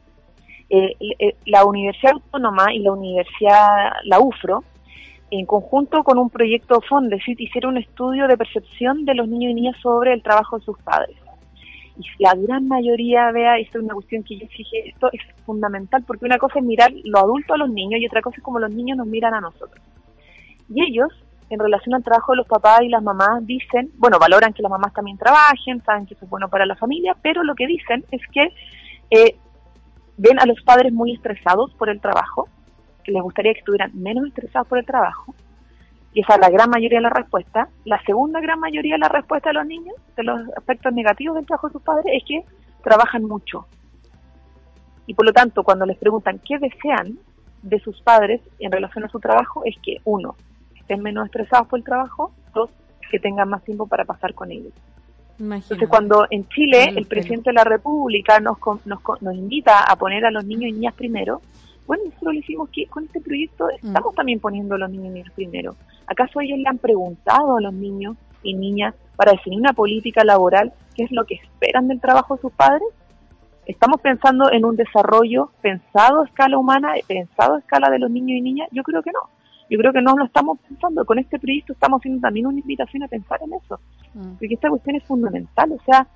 Eh, 0.71 1.35
la 1.47 1.65
Universidad 1.65 2.13
Autónoma 2.13 2.73
y 2.73 2.79
la 2.79 2.93
Universidad, 2.93 3.91
la 4.05 4.21
UFRO, 4.21 4.63
en 5.33 5.45
conjunto 5.45 6.05
con 6.05 6.19
un 6.19 6.31
proyecto 6.31 6.81
Fondesit, 6.89 7.41
hicieron 7.41 7.73
un 7.73 7.79
estudio 7.83 8.29
de 8.29 8.37
percepción 8.37 9.05
de 9.05 9.15
los 9.15 9.27
niños 9.29 9.51
y 9.51 9.55
niñas 9.55 9.77
sobre 9.83 10.13
el 10.13 10.23
trabajo 10.23 10.59
de 10.59 10.65
sus 10.65 10.79
padres. 10.79 11.17
Y 11.98 12.23
la 12.23 12.35
gran 12.35 12.66
mayoría, 12.69 13.31
vea, 13.32 13.59
esto 13.59 13.78
es 13.78 13.85
una 13.85 13.94
cuestión 13.94 14.23
que 14.23 14.39
yo 14.39 14.47
fijé, 14.48 14.89
esto 14.89 15.10
es 15.12 15.20
fundamental, 15.44 16.02
porque 16.06 16.24
una 16.24 16.39
cosa 16.39 16.59
es 16.59 16.64
mirar 16.64 16.90
lo 17.05 17.19
adulto 17.19 17.55
a 17.55 17.59
los 17.59 17.70
niños 17.70 18.01
y 18.01 18.06
otra 18.06 18.23
cosa 18.23 18.36
es 18.39 18.43
como 18.43 18.59
los 18.59 18.73
niños 18.73 18.97
nos 18.97 19.06
miran 19.06 19.35
a 19.35 19.40
nosotros. 19.40 19.85
Y 20.74 20.82
ellos, 20.82 21.12
en 21.51 21.59
relación 21.59 21.94
al 21.94 22.02
trabajo 22.02 22.32
de 22.32 22.39
los 22.39 22.47
papás 22.47 22.81
y 22.82 22.89
las 22.89 23.02
mamás, 23.02 23.47
dicen, 23.47 23.90
bueno, 23.98 24.19
valoran 24.19 24.55
que 24.55 24.62
las 24.62 24.70
mamás 24.70 24.94
también 24.94 25.19
trabajen, 25.19 25.82
saben 25.85 26.06
que 26.06 26.14
eso 26.14 26.24
es 26.24 26.31
bueno 26.31 26.48
para 26.48 26.64
la 26.64 26.77
familia, 26.77 27.14
pero 27.23 27.44
lo 27.44 27.55
que 27.55 27.66
dicen 27.66 28.05
es 28.10 28.23
que 28.32 28.48
eh, 29.10 29.36
ven 30.16 30.40
a 30.40 30.47
los 30.47 30.62
padres 30.62 30.93
muy 30.93 31.12
estresados 31.12 31.74
por 31.74 31.90
el 31.90 32.01
trabajo, 32.01 32.48
que 33.05 33.12
les 33.12 33.23
gustaría 33.23 33.52
que 33.52 33.59
estuvieran 33.59 33.90
menos 33.94 34.27
estresados 34.27 34.66
por 34.69 34.78
el 34.78 34.86
trabajo, 34.86 35.35
y 36.14 36.20
esa 36.20 36.34
es 36.34 36.40
la 36.40 36.51
gran 36.51 36.68
mayoría 36.68 36.98
de 36.98 37.02
la 37.02 37.10
respuesta. 37.10 37.68
La 37.84 38.02
segunda 38.05 38.40
gran 38.40 38.60
mayoría 38.60 38.94
de 38.94 38.98
la 38.98 39.09
respuesta 39.09 39.51
de 39.51 39.55
los 39.55 39.66
niños, 39.66 39.97
de 40.16 40.22
los 40.24 40.40
aspectos 40.56 40.93
negativos 40.93 41.36
del 41.36 41.47
trabajo 41.47 41.68
de 41.68 41.72
sus 41.72 41.82
padres, 41.82 42.06
es 42.12 42.24
que 42.26 42.44
trabajan 42.82 43.24
mucho. 43.24 43.66
Y 45.06 45.14
por 45.14 45.24
lo 45.24 45.32
tanto, 45.32 45.62
cuando 45.62 45.86
les 45.86 45.97
preguntan 45.97 46.40
qué 46.47 46.59
desean 46.59 47.18
de 47.62 47.80
sus 47.80 48.01
padres 48.02 48.40
en 48.59 48.70
relación 48.70 49.05
a 49.05 49.09
su 49.09 49.20
trabajo, 49.20 49.62
es 49.64 49.74
que, 49.82 49.98
uno, 50.05 50.36
estén 50.78 51.02
menos 51.02 51.26
estresados 51.26 51.66
por 51.68 51.78
el 51.78 51.84
trabajo, 51.84 52.32
dos, 52.52 52.70
que 53.10 53.18
tengan 53.18 53.48
más 53.48 53.64
tiempo 53.64 53.86
para 53.86 54.05
pasar 54.05 54.34
con 54.34 54.51
ellos. 54.51 54.72
Entonces, 55.39 55.89
cuando 55.89 56.26
en 56.30 56.47
Chile 56.48 56.93
el 56.94 57.06
presidente 57.06 57.51
de 57.51 57.55
la 57.55 57.64
República 57.64 58.39
nos, 58.39 58.59
nos, 58.84 59.01
nos 59.20 59.34
invita 59.34 59.82
a 59.82 59.97
poner 59.97 60.24
a 60.24 60.30
los 60.30 60.44
niños 60.44 60.70
y 60.70 60.72
niñas 60.72 60.94
primero, 60.94 61.40
bueno, 61.87 62.05
nosotros 62.05 62.35
le 62.35 62.41
decimos 62.41 62.69
que 62.71 62.87
con 62.87 63.05
este 63.05 63.21
proyecto 63.21 63.69
estamos 63.71 64.15
también 64.15 64.41
poniendo 64.41 64.75
a 64.75 64.79
los 64.79 64.91
niños 64.91 65.07
y 65.07 65.11
niñas 65.11 65.33
primero. 65.35 65.77
¿Acaso 66.07 66.41
ellos 66.41 66.59
le 66.59 66.69
han 66.69 66.79
preguntado 66.79 67.57
a 67.57 67.61
los 67.61 67.73
niños 67.73 68.17
y 68.43 68.55
niñas 68.55 68.95
para 69.17 69.33
definir 69.33 69.61
una 69.61 69.73
política 69.73 70.25
laboral 70.25 70.73
qué 70.95 71.05
es 71.05 71.13
lo 71.13 71.25
que 71.25 71.35
esperan 71.35 71.89
del 71.89 72.01
trabajo 72.01 72.37
de 72.37 72.43
sus 72.43 72.53
padres? 72.53 72.89
¿Estamos 73.67 74.01
pensando 74.01 74.51
en 74.51 74.65
un 74.65 74.77
desarrollo 74.77 75.51
pensado 75.61 76.23
a 76.23 76.27
escala 76.27 76.59
humana, 76.59 76.95
pensado 77.07 77.55
a 77.55 77.59
escala 77.59 77.91
de 77.91 77.99
los 77.99 78.11
niños 78.11 78.39
y 78.39 78.41
niñas? 78.41 78.69
Yo 78.73 78.83
creo 78.83 79.03
que 79.03 79.13
no. 79.13 79.21
Yo 79.71 79.79
creo 79.79 79.93
que 79.93 80.03
no 80.03 80.15
lo 80.17 80.25
estamos 80.25 80.59
pensando. 80.69 81.05
Con 81.05 81.19
este 81.19 81.39
proyecto 81.39 81.73
estamos 81.73 82.01
haciendo 82.01 82.21
también 82.21 82.47
una 82.47 82.59
invitación 82.59 83.05
a 83.05 83.09
pensar 83.09 83.41
en 83.43 83.55
eso. 83.55 83.81
Porque 84.13 84.55
esta 84.55 84.69
cuestión 84.69 84.97
es 84.97 85.05
fundamental. 85.05 85.73
O 85.73 85.83
sea, 85.85 86.07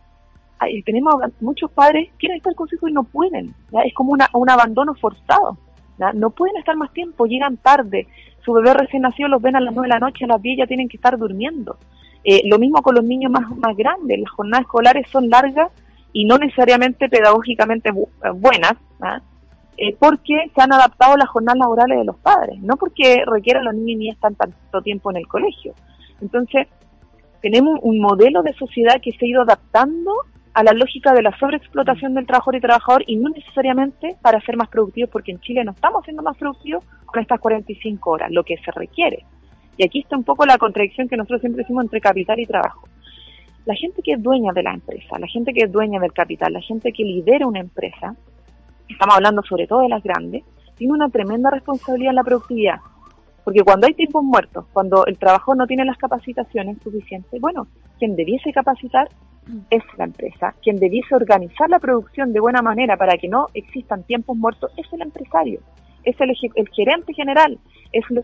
hay- 0.59 0.83
tenemos 0.83 1.15
muchos 1.41 1.71
padres 1.71 2.11
quieren 2.19 2.39
estar 2.39 2.55
con 2.55 2.69
sus 2.69 2.77
hijos 2.79 2.91
y 2.91 2.93
no 2.95 3.05
pueden. 3.05 3.55
Es 3.85 3.95
como 3.95 4.13
una, 4.13 4.29
un 4.33 4.49
abandono 4.51 4.95
forzado. 4.95 5.59
No 6.15 6.31
pueden 6.31 6.57
estar 6.59 6.77
más 6.77 6.93
tiempo, 6.93 7.27
llegan 7.27 7.57
tarde. 7.57 8.07
Su 8.45 8.53
bebé 8.53 8.75
recién 8.75 9.03
nacido 9.03 9.29
los 9.29 9.41
ven 9.43 9.57
a 9.57 9.61
las 9.61 9.75
9 9.75 9.89
de 9.89 9.95
la 9.95 10.01
noche, 10.01 10.25
a 10.25 10.29
las 10.29 10.43
10 10.43 10.59
ya 10.59 10.67
tienen 10.67 10.89
que 10.89 10.97
estar 10.99 11.17
durmiendo. 11.19 11.79
Eh, 12.23 12.43
lo 12.45 12.59
mismo 12.59 12.83
con 12.83 12.95
los 12.95 13.05
niños 13.05 13.31
más, 13.33 13.49
más 13.57 13.77
grandes. 13.77 14.19
Las 14.21 14.31
jornadas 14.31 14.65
escolares 14.67 15.09
son 15.11 15.29
largas 15.31 15.71
y 16.13 16.25
no 16.27 16.39
necesariamente 16.39 17.09
pedagógicamente 17.09 17.91
eh, 17.91 18.31
buenas, 18.35 18.75
eh, 19.79 19.95
porque 19.99 20.51
se 20.55 20.63
han 20.63 20.73
adaptado 20.73 21.17
las 21.17 21.29
jornadas 21.29 21.59
laborales 21.61 21.99
de 21.99 22.05
los 22.05 22.17
padres, 22.17 22.59
no 22.63 22.77
porque 22.77 23.23
requieran 23.27 23.65
los 23.65 23.75
niños 23.75 23.91
y 23.91 23.97
niñas 23.97 24.15
estar 24.17 24.35
tanto 24.35 24.83
tiempo 24.83 25.11
en 25.11 25.19
el 25.19 25.27
colegio. 25.29 25.75
Entonces, 26.21 26.67
tenemos 27.43 27.79
un 27.83 28.01
modelo 28.01 28.43
de 28.43 28.55
sociedad 28.55 29.01
que 29.03 29.13
se 29.13 29.25
ha 29.25 29.29
ido 29.29 29.43
adaptando 29.43 30.13
a 30.57 30.63
la 30.63 30.73
lógica 30.73 31.13
de 31.13 31.21
la 31.21 31.39
sobreexplotación 31.39 32.15
del 32.15 32.27
trabajador 32.27 32.57
y 32.57 32.61
trabajador 32.63 33.05
y 33.07 33.17
no 33.17 33.29
necesariamente 33.29 34.17
para 34.23 34.41
ser 34.41 34.57
más 34.57 34.71
productivos, 34.71 35.11
porque 35.11 35.33
en 35.33 35.41
Chile 35.41 35.63
no 35.63 35.73
estamos 35.73 36.03
siendo 36.03 36.23
más 36.23 36.35
productivos 36.39 36.83
con 37.05 37.21
estas 37.21 37.39
45 37.41 38.11
horas, 38.11 38.31
lo 38.31 38.43
que 38.43 38.57
se 38.65 38.71
requiere. 38.71 39.27
Y 39.77 39.85
aquí 39.85 40.01
está 40.01 40.17
un 40.17 40.25
poco 40.25 40.47
la 40.47 40.57
contradicción 40.57 41.09
que 41.09 41.17
nosotros 41.19 41.43
siempre 41.43 41.63
decimos 41.63 41.85
entre 41.85 42.01
capital 42.01 42.41
y 42.41 42.47
trabajo. 42.47 42.89
La 43.67 43.75
gente 43.75 44.01
que 44.03 44.13
es 44.13 44.23
dueña 44.23 44.55
de 44.55 44.63
la 44.63 44.73
empresa, 44.73 45.19
la 45.19 45.27
gente 45.27 45.53
que 45.53 45.65
es 45.65 45.71
dueña 45.71 46.01
del 46.01 46.15
capital, 46.15 46.55
la 46.55 46.63
gente 46.63 46.91
que 46.91 47.05
lidera 47.05 47.47
una 47.47 47.61
empresa, 47.61 48.17
estamos 48.89 49.15
hablando 49.15 49.43
sobre 49.43 49.67
todo 49.67 49.81
de 49.81 49.91
las 49.91 50.03
grandes, 50.03 50.43
tiene 50.79 50.95
una 50.95 51.11
tremenda 51.11 51.51
responsabilidad 51.51 52.13
en 52.13 52.17
la 52.17 52.25
productividad. 52.25 52.77
Porque 53.45 53.61
cuando 53.61 53.89
hay 53.89 53.93
tiempos 53.93 54.25
muertos, 54.25 54.65
cuando 54.73 55.05
el 55.05 55.19
trabajo 55.19 55.55
no 55.55 55.67
tiene 55.67 55.85
las 55.85 55.99
capacitaciones 55.99 56.79
suficientes, 56.83 57.39
bueno, 57.43 57.67
quien 57.99 58.17
debiese 58.17 58.55
capacitar 58.55 59.11
es 59.71 59.83
la 59.97 60.05
empresa. 60.05 60.55
Quien 60.63 60.79
debiese 60.79 61.15
organizar 61.15 61.69
la 61.71 61.79
producción 61.79 62.33
de 62.33 62.41
buena 62.41 62.63
manera 62.63 62.97
para 62.97 63.17
que 63.17 63.29
no 63.29 63.49
existan 63.55 64.03
tiempos 64.05 64.37
muertos 64.37 64.73
es 64.77 64.87
el 64.93 65.03
empresario, 65.03 65.61
es 66.05 66.21
el, 66.21 66.33
el 66.55 66.69
gerente 66.69 67.15
general, 67.15 67.59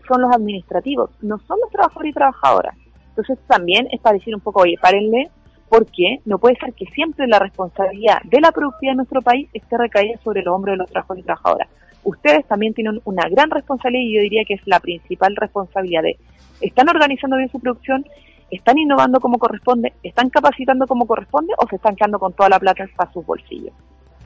son 0.07 0.21
los 0.21 0.35
administrativos, 0.35 1.09
no 1.21 1.39
son 1.39 1.59
los 1.61 1.71
trabajadores 1.71 2.11
y 2.11 2.13
trabajadoras. 2.13 2.75
Entonces 3.09 3.37
también 3.47 3.87
es 3.91 4.01
para 4.01 4.17
decir 4.17 4.33
un 4.33 4.41
poco, 4.41 4.61
oye, 4.61 4.75
párenle, 4.81 5.29
porque 5.69 6.19
no 6.25 6.37
puede 6.37 6.55
ser 6.57 6.73
que 6.73 6.85
siempre 6.87 7.27
la 7.27 7.39
responsabilidad 7.39 8.21
de 8.23 8.41
la 8.41 8.51
productividad 8.51 8.93
en 8.93 8.97
nuestro 8.97 9.21
país 9.21 9.49
esté 9.53 9.77
recaída 9.77 10.19
sobre 10.23 10.43
los 10.43 10.53
hombros 10.53 10.73
de 10.73 10.77
los 10.77 10.89
trabajadores 10.89 11.23
y 11.23 11.25
trabajadoras. 11.25 11.69
Ustedes 12.03 12.45
también 12.45 12.73
tienen 12.73 12.99
una 13.05 13.27
gran 13.29 13.49
responsabilidad 13.49 14.03
y 14.03 14.15
yo 14.15 14.21
diría 14.21 14.43
que 14.45 14.55
es 14.55 14.61
la 14.65 14.79
principal 14.79 15.35
responsabilidad 15.35 16.03
de, 16.03 16.17
¿están 16.61 16.89
organizando 16.89 17.37
bien 17.37 17.49
su 17.49 17.59
producción? 17.59 18.05
¿Están 18.53 18.77
innovando 18.77 19.19
como 19.19 19.39
corresponde? 19.39 19.93
¿Están 20.03 20.29
capacitando 20.29 20.85
como 20.85 21.07
corresponde? 21.07 21.53
¿O 21.57 21.67
se 21.67 21.77
están 21.77 21.95
quedando 21.95 22.19
con 22.19 22.33
toda 22.33 22.49
la 22.49 22.59
plata 22.59 22.85
para 22.95 23.11
sus 23.11 23.25
bolsillos? 23.25 23.73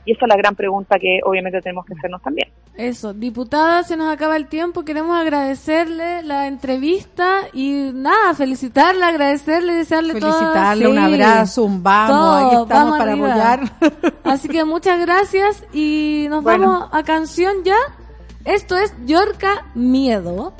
Y 0.04 0.12
esa 0.12 0.26
es 0.26 0.28
la 0.28 0.36
gran 0.36 0.54
pregunta 0.54 0.98
que 0.98 1.20
obviamente 1.24 1.60
tenemos 1.62 1.84
que 1.86 1.94
hacernos 1.94 2.20
también. 2.22 2.48
Eso, 2.76 3.12
diputada, 3.14 3.82
se 3.84 3.96
nos 3.96 4.12
acaba 4.12 4.36
el 4.36 4.46
tiempo. 4.46 4.84
Queremos 4.84 5.18
agradecerle 5.18 6.22
la 6.22 6.46
entrevista 6.46 7.40
y 7.52 7.90
nada, 7.94 8.34
felicitarla, 8.34 9.08
agradecerle, 9.08 9.74
desearle 9.74 10.14
todo. 10.20 10.32
Felicitarle, 10.32 10.88
un 10.88 10.98
abrazo, 10.98 11.64
un 11.64 11.82
vamos, 11.82 12.44
aquí 12.44 12.62
estamos 12.62 12.98
para 12.98 13.12
apoyar. 13.14 13.60
Así 14.24 14.48
que 14.48 14.64
muchas 14.64 15.00
gracias 15.00 15.64
y 15.72 16.26
nos 16.28 16.44
Bueno. 16.44 16.70
vamos 16.70 16.88
a 16.92 17.02
canción 17.02 17.64
ya. 17.64 17.76
Esto 18.44 18.76
es 18.76 18.94
Yorca 19.06 19.66
Miedo. 19.74 20.52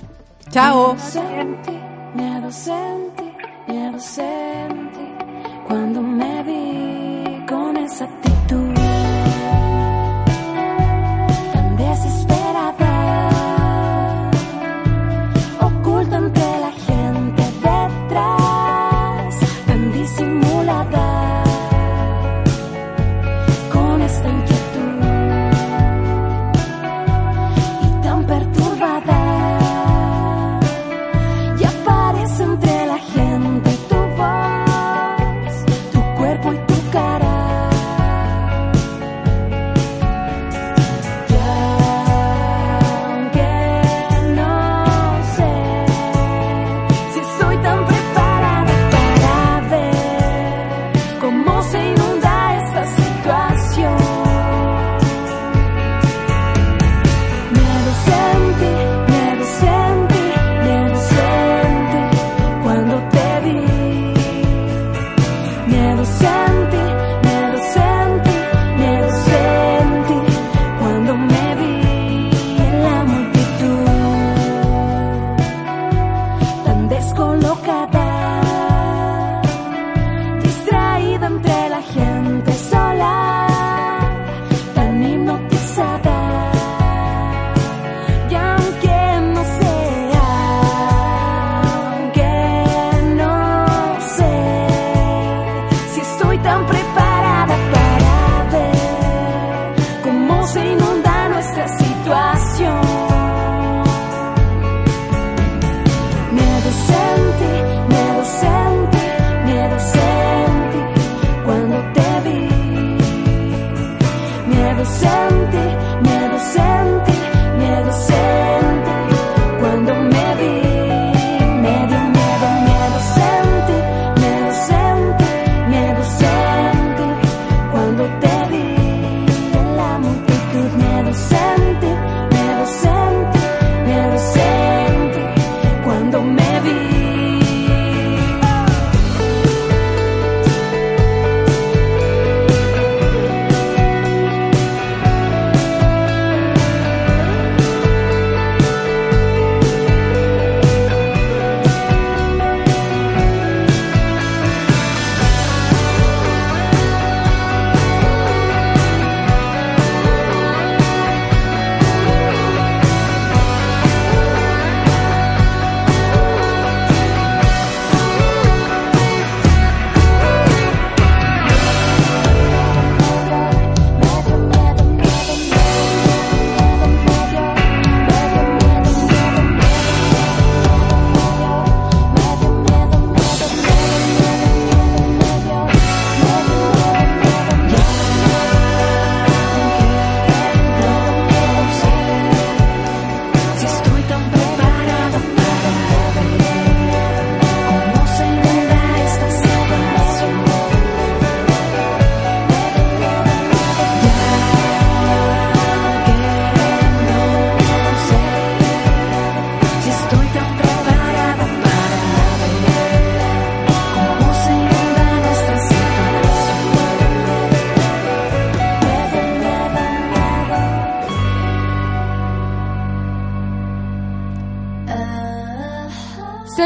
Chao. 0.51 0.95
Miedo 0.95 1.05
sentí, 1.05 1.78
miedo 2.15 2.51
sentí 2.51 3.28
cuando 5.66 6.01
me 6.01 6.43
vi 6.43 6.68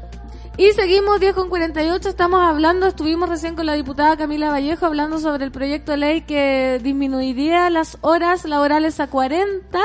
Y 0.56 0.72
seguimos 0.72 1.20
10 1.20 1.36
con 1.36 1.50
48, 1.50 2.08
estamos 2.08 2.42
hablando, 2.42 2.88
estuvimos 2.88 3.28
recién 3.28 3.58
con 3.58 3.66
la 3.66 3.74
diputada 3.74 4.16
Camila 4.16 4.50
Vallejo 4.50 4.86
hablando 4.86 5.20
sobre 5.20 5.44
el 5.44 5.52
proyecto 5.52 5.92
de 5.92 5.98
ley 5.98 6.22
que 6.22 6.80
disminuiría 6.82 7.70
las 7.70 7.98
horas 8.00 8.46
laborales 8.46 9.02
a 9.02 9.08
40 9.08 9.78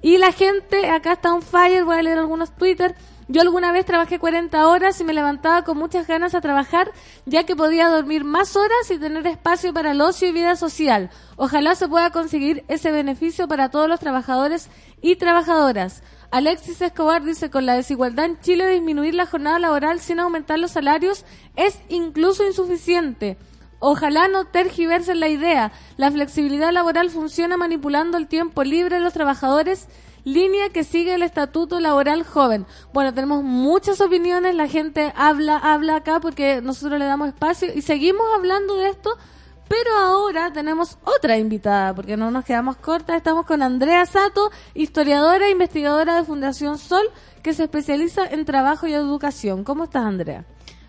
y 0.00 0.16
la 0.16 0.32
gente, 0.32 0.88
acá 0.88 1.12
está 1.12 1.34
un 1.34 1.42
fire, 1.42 1.84
voy 1.84 1.98
a 1.98 2.02
leer 2.02 2.18
algunos 2.18 2.50
Twitter, 2.50 2.96
yo 3.28 3.40
alguna 3.40 3.72
vez 3.72 3.86
trabajé 3.86 4.18
40 4.18 4.66
horas 4.66 5.00
y 5.00 5.04
me 5.04 5.12
levantaba 5.12 5.62
con 5.62 5.78
muchas 5.78 6.06
ganas 6.06 6.34
a 6.34 6.40
trabajar, 6.40 6.90
ya 7.24 7.44
que 7.44 7.56
podía 7.56 7.88
dormir 7.88 8.24
más 8.24 8.56
horas 8.56 8.90
y 8.90 8.98
tener 8.98 9.26
espacio 9.26 9.72
para 9.72 9.92
el 9.92 10.00
ocio 10.00 10.28
y 10.28 10.32
vida 10.32 10.56
social. 10.56 11.10
Ojalá 11.36 11.74
se 11.74 11.88
pueda 11.88 12.10
conseguir 12.10 12.64
ese 12.68 12.92
beneficio 12.92 13.48
para 13.48 13.70
todos 13.70 13.88
los 13.88 14.00
trabajadores 14.00 14.68
y 15.00 15.16
trabajadoras. 15.16 16.02
Alexis 16.30 16.80
Escobar 16.80 17.22
dice, 17.24 17.50
con 17.50 17.66
la 17.66 17.74
desigualdad 17.74 18.24
en 18.24 18.40
Chile, 18.40 18.68
disminuir 18.68 19.14
la 19.14 19.26
jornada 19.26 19.58
laboral 19.58 20.00
sin 20.00 20.18
aumentar 20.18 20.58
los 20.58 20.72
salarios 20.72 21.24
es 21.56 21.78
incluso 21.88 22.46
insuficiente. 22.46 23.36
Ojalá 23.84 24.28
no 24.28 24.44
tergiversen 24.44 25.18
la 25.18 25.28
idea. 25.28 25.72
La 25.96 26.10
flexibilidad 26.10 26.72
laboral 26.72 27.10
funciona 27.10 27.56
manipulando 27.56 28.16
el 28.16 28.28
tiempo 28.28 28.62
libre 28.62 28.96
de 28.96 29.02
los 29.02 29.12
trabajadores 29.12 29.88
línea 30.24 30.70
que 30.70 30.84
sigue 30.84 31.14
el 31.14 31.22
Estatuto 31.22 31.80
Laboral 31.80 32.24
Joven. 32.24 32.66
Bueno, 32.92 33.12
tenemos 33.14 33.42
muchas 33.42 34.00
opiniones, 34.00 34.54
la 34.54 34.68
gente 34.68 35.12
habla, 35.16 35.56
habla 35.56 35.96
acá 35.96 36.20
porque 36.20 36.60
nosotros 36.62 36.98
le 36.98 37.06
damos 37.06 37.28
espacio 37.28 37.68
y 37.74 37.82
seguimos 37.82 38.26
hablando 38.34 38.76
de 38.76 38.88
esto, 38.90 39.16
pero 39.68 39.90
ahora 39.96 40.52
tenemos 40.52 40.98
otra 41.04 41.38
invitada, 41.38 41.94
porque 41.94 42.16
no 42.16 42.30
nos 42.30 42.44
quedamos 42.44 42.76
cortas, 42.76 43.16
estamos 43.16 43.46
con 43.46 43.62
Andrea 43.62 44.04
Sato, 44.06 44.50
historiadora 44.74 45.46
e 45.46 45.50
investigadora 45.50 46.16
de 46.16 46.24
Fundación 46.24 46.78
Sol, 46.78 47.06
que 47.42 47.54
se 47.54 47.64
especializa 47.64 48.26
en 48.26 48.44
trabajo 48.44 48.86
y 48.86 48.92
educación. 48.92 49.64
¿Cómo 49.64 49.84
estás, 49.84 50.04
Andrea? 50.04 50.44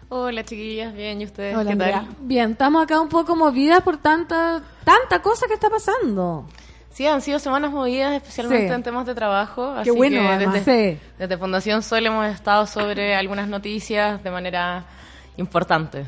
Hola 0.10 0.44
chiquillas, 0.44 0.94
bien, 0.94 1.22
¿y 1.22 1.26
ustedes 1.26 1.56
Hola, 1.56 1.66
qué 1.66 1.72
Andrea. 1.72 2.02
tal? 2.02 2.16
Bien, 2.20 2.52
estamos 2.52 2.84
acá 2.84 3.00
un 3.02 3.10
poco 3.10 3.36
movidas 3.36 3.82
por 3.82 3.98
tanta, 3.98 4.62
tanta 4.84 5.22
cosa 5.24 5.48
que 5.48 5.56
está 5.56 5.70
pasando. 5.72 6.46
Sí, 6.94 7.08
han 7.08 7.22
sido 7.22 7.40
semanas 7.40 7.72
movidas, 7.72 8.14
especialmente 8.14 8.68
Sí. 8.68 8.74
en 8.74 8.84
temas 8.84 9.06
de 9.08 9.16
trabajo. 9.16 9.74
Qué 9.76 9.80
así 9.82 9.90
bueno, 9.92 10.22
que 10.22 10.28
además. 10.28 10.54
desde, 10.66 10.94
Sí. 10.94 11.00
desde 11.18 11.38
Fundación 11.38 11.82
Sol 11.82 12.06
hemos 12.06 12.28
estado 12.28 12.68
sobre 12.68 13.16
algunas 13.16 13.48
noticias 13.48 14.24
de 14.24 14.30
manera 14.30 14.86
importante. 15.38 16.06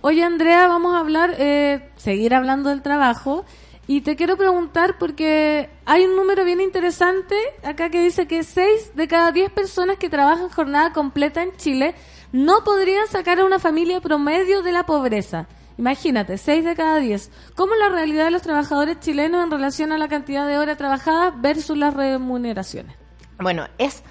Oye, 0.00 0.24
Andrea, 0.24 0.66
vamos 0.68 0.94
a 0.94 1.00
hablar, 1.00 1.34
eh, 1.38 1.90
seguir 1.96 2.34
hablando 2.34 2.70
del 2.70 2.80
trabajo. 2.82 3.44
Y 3.86 4.00
te 4.00 4.16
quiero 4.16 4.36
preguntar 4.36 4.96
porque 4.98 5.68
hay 5.84 6.04
un 6.06 6.16
número 6.16 6.44
bien 6.44 6.60
interesante 6.60 7.34
acá 7.62 7.90
que 7.90 8.00
dice 8.02 8.26
que 8.26 8.42
6 8.42 8.92
de 8.94 9.08
cada 9.08 9.32
10 9.32 9.50
personas 9.50 9.98
que 9.98 10.08
trabajan 10.08 10.48
jornada 10.48 10.92
completa 10.92 11.42
en 11.42 11.54
Chile 11.56 11.94
no 12.32 12.64
podrían 12.64 13.06
sacar 13.08 13.40
a 13.40 13.44
una 13.44 13.58
familia 13.58 14.00
promedio 14.00 14.62
de 14.62 14.72
la 14.72 14.86
pobreza. 14.86 15.46
Imagínate, 15.78 16.38
6 16.38 16.64
de 16.64 16.76
cada 16.76 16.98
10. 16.98 17.30
¿Cómo 17.54 17.74
la 17.74 17.88
realidad 17.88 18.26
de 18.26 18.30
los 18.30 18.42
trabajadores 18.42 19.00
chilenos 19.00 19.44
en 19.44 19.50
relación 19.50 19.92
a 19.92 19.98
la 19.98 20.08
cantidad 20.08 20.46
de 20.46 20.58
horas 20.58 20.76
trabajadas 20.76 21.34
versus 21.40 21.76
las 21.76 21.94
remuneraciones? 21.94 22.94
Bueno, 23.38 23.66
es 23.78 24.02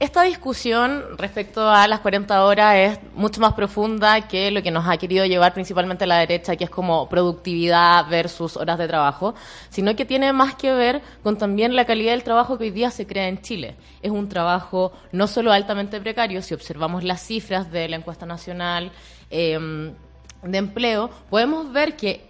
esta 0.00 0.22
discusión 0.22 1.18
respecto 1.18 1.68
a 1.68 1.88
las 1.88 1.98
40 1.98 2.44
horas 2.44 2.76
es 2.76 3.00
mucho 3.16 3.40
más 3.40 3.54
profunda 3.54 4.28
que 4.28 4.52
lo 4.52 4.62
que 4.62 4.70
nos 4.70 4.86
ha 4.86 4.96
querido 4.96 5.26
llevar 5.26 5.54
principalmente 5.54 6.06
la 6.06 6.18
derecha, 6.18 6.54
que 6.54 6.62
es 6.62 6.70
como 6.70 7.08
productividad 7.08 8.08
versus 8.08 8.56
horas 8.56 8.78
de 8.78 8.86
trabajo, 8.86 9.34
sino 9.70 9.96
que 9.96 10.04
tiene 10.04 10.32
más 10.32 10.54
que 10.54 10.72
ver 10.72 11.02
con 11.24 11.36
también 11.36 11.74
la 11.74 11.84
calidad 11.84 12.12
del 12.12 12.22
trabajo 12.22 12.58
que 12.58 12.64
hoy 12.64 12.70
día 12.70 12.92
se 12.92 13.08
crea 13.08 13.26
en 13.26 13.42
Chile. 13.42 13.74
Es 14.00 14.12
un 14.12 14.28
trabajo 14.28 14.92
no 15.10 15.26
solo 15.26 15.50
altamente 15.50 16.00
precario, 16.00 16.42
si 16.42 16.54
observamos 16.54 17.02
las 17.02 17.20
cifras 17.20 17.72
de 17.72 17.88
la 17.88 17.96
encuesta 17.96 18.24
nacional 18.24 18.92
eh, 19.30 19.92
de 20.42 20.58
empleo, 20.58 21.10
podemos 21.30 21.72
ver 21.72 21.96
que 21.96 22.28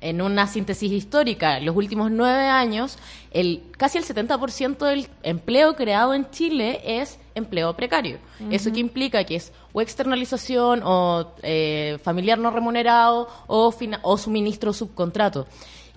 en 0.00 0.20
una 0.20 0.46
síntesis 0.46 0.92
histórica, 0.92 1.56
en 1.56 1.64
los 1.64 1.74
últimos 1.74 2.10
nueve 2.10 2.46
años, 2.46 2.98
el, 3.30 3.62
casi 3.78 3.96
el 3.96 4.04
70% 4.04 4.86
del 4.86 5.08
empleo 5.22 5.76
creado 5.76 6.12
en 6.12 6.28
Chile 6.30 6.80
es 6.84 7.18
empleo 7.34 7.74
precario. 7.74 8.18
Eso 8.50 8.70
que 8.70 8.80
implica 8.80 9.24
que 9.24 9.36
es 9.36 9.50
o 9.72 9.80
externalización 9.80 10.82
o 10.84 11.32
eh, 11.42 11.98
familiar 12.02 12.38
no 12.38 12.50
remunerado 12.50 13.28
o, 13.46 13.74
o 14.02 14.18
suministro 14.18 14.74
subcontrato. 14.74 15.46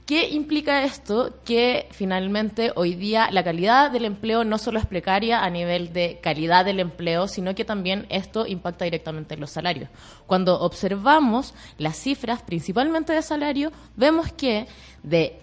¿Qué 0.08 0.30
implica 0.30 0.86
esto? 0.86 1.34
Que 1.44 1.90
finalmente 1.92 2.72
hoy 2.76 2.96
día 2.96 3.28
la 3.30 3.44
calidad 3.44 3.92
del 3.92 4.06
empleo 4.06 4.46
no 4.46 4.58
solo 4.58 4.80
es 4.80 4.86
precaria 4.86 5.44
a 5.44 5.50
nivel 5.50 5.92
de 5.92 6.20
calidad 6.24 6.64
del 6.64 6.80
empleo, 6.80 7.28
sino 7.28 7.54
que 7.56 7.66
también 7.66 8.06
esto 8.08 8.48
impacta 8.48 8.86
directamente 8.86 9.34
en 9.34 9.42
los 9.42 9.52
salarios. 9.52 9.90
Cuando 10.26 10.62
observamos 10.62 11.54
las 11.78 11.98
cifras, 11.98 12.42
principalmente 12.42 13.12
de 13.12 13.22
salario, 13.22 13.74
vemos 13.98 14.32
que 14.32 14.68
de 15.04 15.42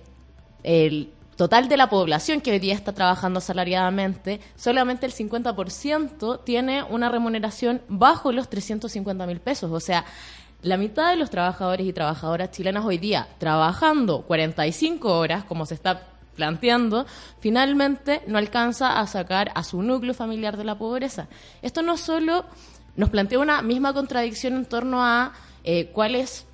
el 0.62 1.10
total 1.36 1.68
de 1.68 1.76
la 1.76 1.90
población 1.90 2.40
que 2.40 2.52
hoy 2.52 2.58
día 2.58 2.72
está 2.72 2.94
trabajando 2.94 3.40
asalariadamente, 3.40 4.40
solamente 4.56 5.04
el 5.04 5.12
50% 5.12 6.42
tiene 6.42 6.82
una 6.84 7.10
remuneración 7.10 7.82
bajo 7.88 8.32
los 8.32 8.48
350 8.48 9.26
mil 9.26 9.40
pesos. 9.40 9.70
O 9.70 9.80
sea, 9.80 10.06
la 10.64 10.76
mitad 10.76 11.10
de 11.10 11.16
los 11.16 11.30
trabajadores 11.30 11.86
y 11.86 11.92
trabajadoras 11.92 12.50
chilenas 12.50 12.84
hoy 12.84 12.98
día 12.98 13.28
trabajando 13.38 14.22
45 14.22 15.18
horas, 15.18 15.44
como 15.44 15.66
se 15.66 15.74
está 15.74 16.08
planteando, 16.36 17.06
finalmente 17.38 18.22
no 18.26 18.38
alcanza 18.38 18.98
a 18.98 19.06
sacar 19.06 19.52
a 19.54 19.62
su 19.62 19.82
núcleo 19.82 20.14
familiar 20.14 20.56
de 20.56 20.64
la 20.64 20.76
pobreza. 20.76 21.28
Esto 21.62 21.82
no 21.82 21.96
solo 21.96 22.44
nos 22.96 23.10
plantea 23.10 23.38
una 23.38 23.62
misma 23.62 23.92
contradicción 23.92 24.54
en 24.54 24.64
torno 24.66 25.04
a 25.04 25.32
eh, 25.64 25.90
cuáles 25.92 26.46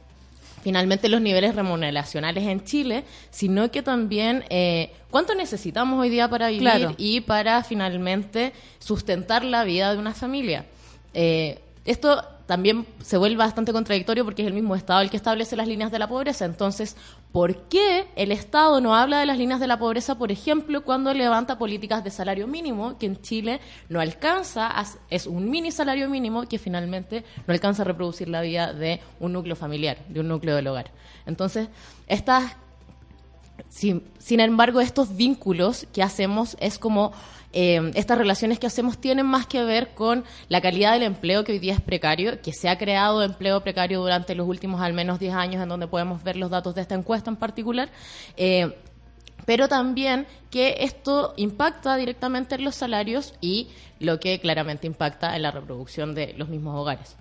finalmente 0.62 1.08
los 1.08 1.20
niveles 1.22 1.54
remuneracionales 1.54 2.44
en 2.46 2.64
Chile, 2.64 3.04
sino 3.30 3.70
que 3.70 3.80
también 3.82 4.44
eh, 4.50 4.92
cuánto 5.10 5.34
necesitamos 5.34 5.98
hoy 5.98 6.10
día 6.10 6.28
para 6.28 6.48
vivir 6.48 6.62
Claro. 6.62 6.94
y 6.98 7.20
para 7.22 7.64
finalmente 7.64 8.52
sustentar 8.78 9.44
la 9.44 9.64
vida 9.64 9.92
de 9.92 9.98
una 9.98 10.12
familia. 10.12 10.66
Eh, 11.14 11.60
esto 11.84 12.22
también 12.46 12.84
se 13.00 13.16
vuelve 13.16 13.36
bastante 13.36 13.72
contradictorio 13.72 14.24
porque 14.24 14.42
es 14.42 14.48
el 14.48 14.54
mismo 14.54 14.74
Estado 14.74 15.00
el 15.02 15.10
que 15.10 15.16
establece 15.16 15.54
las 15.54 15.68
líneas 15.68 15.92
de 15.92 16.00
la 16.00 16.08
pobreza. 16.08 16.44
Entonces, 16.44 16.96
¿por 17.30 17.68
qué 17.68 18.08
el 18.16 18.32
Estado 18.32 18.80
no 18.80 18.96
habla 18.96 19.20
de 19.20 19.26
las 19.26 19.38
líneas 19.38 19.60
de 19.60 19.68
la 19.68 19.78
pobreza, 19.78 20.18
por 20.18 20.32
ejemplo, 20.32 20.82
cuando 20.82 21.14
levanta 21.14 21.58
políticas 21.58 22.02
de 22.02 22.10
salario 22.10 22.48
mínimo, 22.48 22.98
que 22.98 23.06
en 23.06 23.22
Chile 23.22 23.60
no 23.88 24.00
alcanza, 24.00 24.72
es 25.10 25.26
un 25.26 25.48
mini 25.48 25.70
salario 25.70 26.08
mínimo 26.08 26.48
que 26.48 26.58
finalmente 26.58 27.24
no 27.46 27.54
alcanza 27.54 27.82
a 27.82 27.84
reproducir 27.84 28.28
la 28.28 28.40
vida 28.40 28.72
de 28.72 29.00
un 29.20 29.32
núcleo 29.32 29.54
familiar, 29.54 29.98
de 30.08 30.18
un 30.18 30.26
núcleo 30.26 30.56
del 30.56 30.66
hogar? 30.66 30.90
Entonces, 31.26 31.68
estas 32.08 32.56
sin, 33.68 34.02
sin 34.18 34.40
embargo, 34.40 34.80
estos 34.80 35.16
vínculos 35.16 35.86
que 35.92 36.02
hacemos 36.02 36.56
es 36.60 36.78
como 36.78 37.12
eh, 37.52 37.90
estas 37.94 38.16
relaciones 38.16 38.58
que 38.58 38.66
hacemos 38.66 38.98
tienen 38.98 39.26
más 39.26 39.46
que 39.46 39.64
ver 39.64 39.94
con 39.94 40.24
la 40.48 40.60
calidad 40.60 40.92
del 40.92 41.02
empleo 41.02 41.44
que 41.44 41.52
hoy 41.52 41.58
día 41.58 41.74
es 41.74 41.80
precario, 41.80 42.40
que 42.40 42.52
se 42.52 42.68
ha 42.68 42.78
creado 42.78 43.22
empleo 43.22 43.60
precario 43.62 44.00
durante 44.00 44.34
los 44.34 44.46
últimos 44.46 44.80
al 44.80 44.92
menos 44.92 45.18
10 45.18 45.34
años, 45.34 45.62
en 45.62 45.68
donde 45.68 45.88
podemos 45.88 46.22
ver 46.22 46.36
los 46.36 46.50
datos 46.50 46.74
de 46.74 46.82
esta 46.82 46.94
encuesta 46.94 47.30
en 47.30 47.36
particular. 47.36 47.90
Eh, 48.36 48.74
pero 49.46 49.68
también 49.68 50.26
que 50.50 50.76
esto 50.80 51.34
impacta 51.36 51.96
directamente 51.96 52.54
en 52.54 52.64
los 52.64 52.76
salarios 52.76 53.34
y 53.40 53.68
lo 53.98 54.20
que 54.20 54.38
claramente 54.38 54.86
impacta 54.86 55.34
en 55.34 55.42
la 55.42 55.50
reproducción 55.50 56.14
de 56.14 56.34
los 56.36 56.48
mismos 56.48 56.76
hogares. 56.76 57.16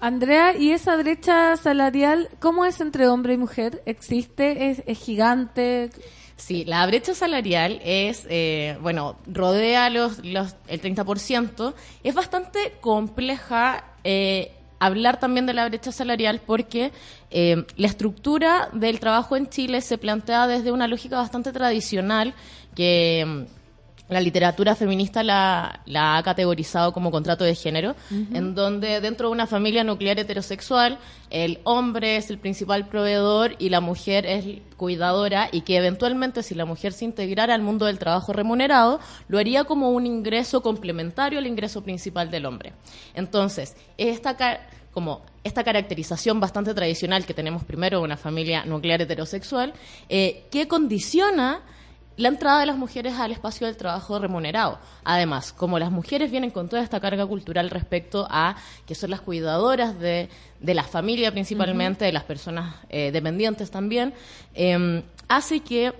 Andrea, 0.00 0.56
¿y 0.56 0.72
esa 0.72 0.96
brecha 0.96 1.56
salarial 1.56 2.30
cómo 2.40 2.64
es 2.64 2.80
entre 2.80 3.06
hombre 3.06 3.34
y 3.34 3.36
mujer? 3.36 3.82
¿Existe? 3.84 4.70
¿Es, 4.70 4.82
es 4.86 4.98
gigante? 4.98 5.90
Sí, 6.40 6.64
la 6.64 6.86
brecha 6.86 7.14
salarial 7.14 7.80
es, 7.84 8.26
eh, 8.30 8.78
bueno, 8.80 9.16
rodea 9.26 9.90
los, 9.90 10.24
los, 10.24 10.56
el 10.68 10.80
30%. 10.80 11.74
Es 12.02 12.14
bastante 12.14 12.72
compleja 12.80 13.84
eh, 14.04 14.50
hablar 14.78 15.20
también 15.20 15.44
de 15.44 15.52
la 15.52 15.68
brecha 15.68 15.92
salarial 15.92 16.40
porque 16.44 16.92
eh, 17.30 17.66
la 17.76 17.86
estructura 17.86 18.70
del 18.72 19.00
trabajo 19.00 19.36
en 19.36 19.50
Chile 19.50 19.82
se 19.82 19.98
plantea 19.98 20.46
desde 20.46 20.72
una 20.72 20.88
lógica 20.88 21.18
bastante 21.18 21.52
tradicional 21.52 22.34
que 22.74 23.46
la 24.10 24.20
literatura 24.20 24.74
feminista 24.74 25.22
la, 25.22 25.80
la 25.86 26.16
ha 26.16 26.22
categorizado 26.22 26.92
como 26.92 27.10
contrato 27.10 27.44
de 27.44 27.54
género, 27.54 27.94
en 28.10 28.54
donde 28.54 29.00
dentro 29.00 29.28
de 29.28 29.32
una 29.32 29.46
familia 29.46 29.84
nuclear 29.84 30.18
heterosexual, 30.18 30.98
el 31.30 31.60
hombre 31.64 32.16
es 32.16 32.30
el 32.30 32.38
principal 32.38 32.88
proveedor 32.88 33.54
y 33.58 33.68
la 33.68 33.80
mujer 33.80 34.26
es 34.26 34.44
cuidadora 34.76 35.48
y 35.52 35.60
que 35.60 35.76
eventualmente 35.76 36.42
si 36.42 36.54
la 36.54 36.64
mujer 36.64 36.92
se 36.92 37.04
integrara 37.04 37.54
al 37.54 37.62
mundo 37.62 37.86
del 37.86 37.98
trabajo 37.98 38.32
remunerado, 38.32 39.00
lo 39.28 39.38
haría 39.38 39.64
como 39.64 39.90
un 39.90 40.06
ingreso 40.06 40.62
complementario 40.62 41.38
al 41.38 41.46
ingreso 41.46 41.82
principal 41.82 42.30
del 42.30 42.46
hombre. 42.46 42.72
Entonces, 43.14 43.76
esta 43.96 44.36
como 44.92 45.22
esta 45.44 45.64
caracterización 45.64 46.40
bastante 46.40 46.74
tradicional 46.74 47.24
que 47.24 47.34
tenemos 47.34 47.64
primero 47.64 47.98
de 47.98 48.04
una 48.04 48.16
familia 48.16 48.64
nuclear 48.64 49.00
heterosexual, 49.00 49.72
eh, 50.08 50.46
que 50.50 50.66
condiciona 50.66 51.62
la 52.20 52.28
entrada 52.28 52.60
de 52.60 52.66
las 52.66 52.76
mujeres 52.76 53.14
al 53.14 53.32
espacio 53.32 53.66
del 53.66 53.76
trabajo 53.76 54.18
remunerado. 54.18 54.78
Además, 55.04 55.52
como 55.52 55.78
las 55.78 55.90
mujeres 55.90 56.30
vienen 56.30 56.50
con 56.50 56.68
toda 56.68 56.82
esta 56.82 57.00
carga 57.00 57.26
cultural 57.26 57.70
respecto 57.70 58.26
a 58.30 58.56
que 58.86 58.94
son 58.94 59.10
las 59.10 59.22
cuidadoras 59.22 59.98
de, 59.98 60.28
de 60.60 60.74
la 60.74 60.84
familia 60.84 61.32
principalmente, 61.32 62.04
de 62.04 62.12
las 62.12 62.24
personas 62.24 62.74
eh, 62.90 63.10
dependientes 63.10 63.70
también, 63.70 64.12
eh, 64.54 65.02
hace 65.28 65.60
que 65.60 65.94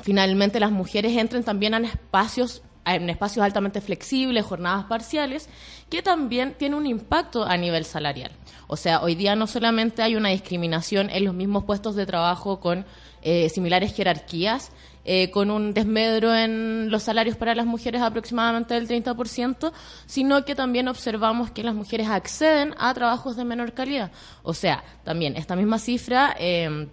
finalmente 0.00 0.58
las 0.60 0.70
mujeres 0.70 1.14
entren 1.16 1.44
también 1.44 1.74
en 1.74 1.84
espacios 1.84 2.62
en 2.86 3.08
espacios 3.08 3.42
altamente 3.42 3.80
flexibles, 3.80 4.44
jornadas 4.44 4.84
parciales, 4.84 5.48
que 5.88 6.02
también 6.02 6.54
tiene 6.58 6.76
un 6.76 6.86
impacto 6.86 7.44
a 7.44 7.56
nivel 7.56 7.86
salarial. 7.86 8.32
O 8.66 8.76
sea, 8.76 9.00
hoy 9.00 9.14
día 9.14 9.36
no 9.36 9.46
solamente 9.46 10.02
hay 10.02 10.16
una 10.16 10.28
discriminación 10.30 11.08
en 11.10 11.24
los 11.24 11.34
mismos 11.34 11.64
puestos 11.64 11.96
de 11.96 12.06
trabajo 12.06 12.60
con 12.60 12.84
eh, 13.22 13.48
similares 13.48 13.94
jerarquías, 13.94 14.70
eh, 15.04 15.30
con 15.30 15.50
un 15.50 15.74
desmedro 15.74 16.34
en 16.34 16.90
los 16.90 17.02
salarios 17.02 17.36
para 17.36 17.54
las 17.54 17.66
mujeres 17.66 18.02
aproximadamente 18.02 18.74
del 18.74 18.88
30%, 18.88 19.72
sino 20.06 20.44
que 20.44 20.54
también 20.54 20.88
observamos 20.88 21.50
que 21.50 21.62
las 21.62 21.74
mujeres 21.74 22.08
acceden 22.08 22.74
a 22.78 22.92
trabajos 22.94 23.36
de 23.36 23.44
menor 23.44 23.72
calidad. 23.72 24.10
O 24.42 24.54
sea, 24.54 24.84
también 25.04 25.36
esta 25.36 25.56
misma 25.56 25.78
cifra... 25.78 26.34
eh, 26.38 26.88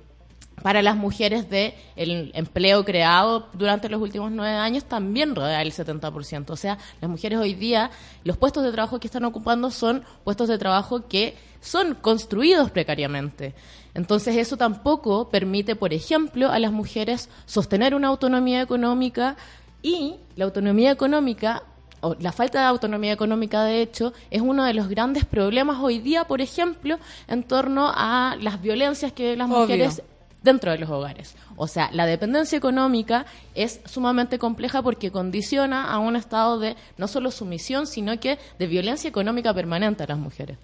para 0.62 0.82
las 0.82 0.96
mujeres 0.96 1.50
de 1.50 1.76
el 1.96 2.32
empleo 2.34 2.86
creado 2.86 3.50
durante 3.54 3.90
los 3.90 4.02
últimos 4.02 4.32
nueve 4.32 4.58
años 4.58 4.86
también 4.86 5.36
rodea 5.36 5.62
el 5.62 5.72
70%. 5.72 6.50
O 6.50 6.56
sea, 6.56 6.78
las 7.00 7.10
mujeres 7.10 7.40
hoy 7.40 7.54
día, 7.54 7.92
los 8.24 8.38
puestos 8.38 8.64
de 8.64 8.72
trabajo 8.72 9.00
que 9.00 9.08
están 9.08 9.26
ocupando 9.26 9.72
son 9.72 10.04
puestos 10.24 10.48
de 10.48 10.58
trabajo 10.58 11.08
que 11.08 11.36
son 11.60 11.96
construidos 11.96 12.72
precariamente. 12.72 13.54
Entonces 13.94 14.36
eso 14.38 14.58
tampoco 14.58 15.30
permite, 15.30 15.76
por 15.76 15.94
ejemplo, 15.94 16.50
a 16.50 16.60
las 16.60 16.72
mujeres 16.72 17.30
sostener 17.46 17.94
una 17.94 18.08
autonomía 18.08 18.62
económica 18.62 19.36
y 19.82 20.16
la 20.36 20.46
autonomía 20.46 20.92
económica 20.92 21.64
o 22.02 22.16
la 22.20 22.32
falta 22.32 22.62
de 22.62 22.66
autonomía 22.66 23.14
económica, 23.14 23.64
de 23.64 23.82
hecho, 23.82 24.14
es 24.32 24.42
uno 24.42 24.64
de 24.64 24.74
los 24.74 24.90
grandes 24.90 25.24
problemas 25.24 25.78
hoy 25.82 26.00
día, 26.00 26.26
por 26.26 26.42
ejemplo, 26.42 26.98
en 27.28 27.44
torno 27.44 27.92
a 27.94 28.36
las 28.42 28.62
violencias 28.62 29.12
que 29.12 29.36
las 29.36 29.48
Obvio. 29.48 29.60
mujeres 29.60 30.02
dentro 30.42 30.72
de 30.72 30.80
los 30.80 30.90
hogares. 30.90 31.36
O 31.56 31.68
sea, 31.68 31.90
la 31.94 32.08
dependencia 32.08 32.58
económica 32.58 33.26
es 33.54 33.82
sumamente 33.86 34.40
compleja 34.40 34.82
porque 34.82 35.12
condiciona 35.12 35.92
a 35.92 36.00
un 36.00 36.16
estado 36.16 36.60
de 36.60 36.76
no 36.98 37.08
solo 37.08 37.30
sumisión, 37.30 37.86
sino 37.86 38.20
que 38.20 38.40
de 38.58 38.68
violencia 38.68 39.08
económica 39.08 39.54
permanente 39.54 40.04
a 40.04 40.08
las 40.08 40.18
mujeres. 40.18 40.58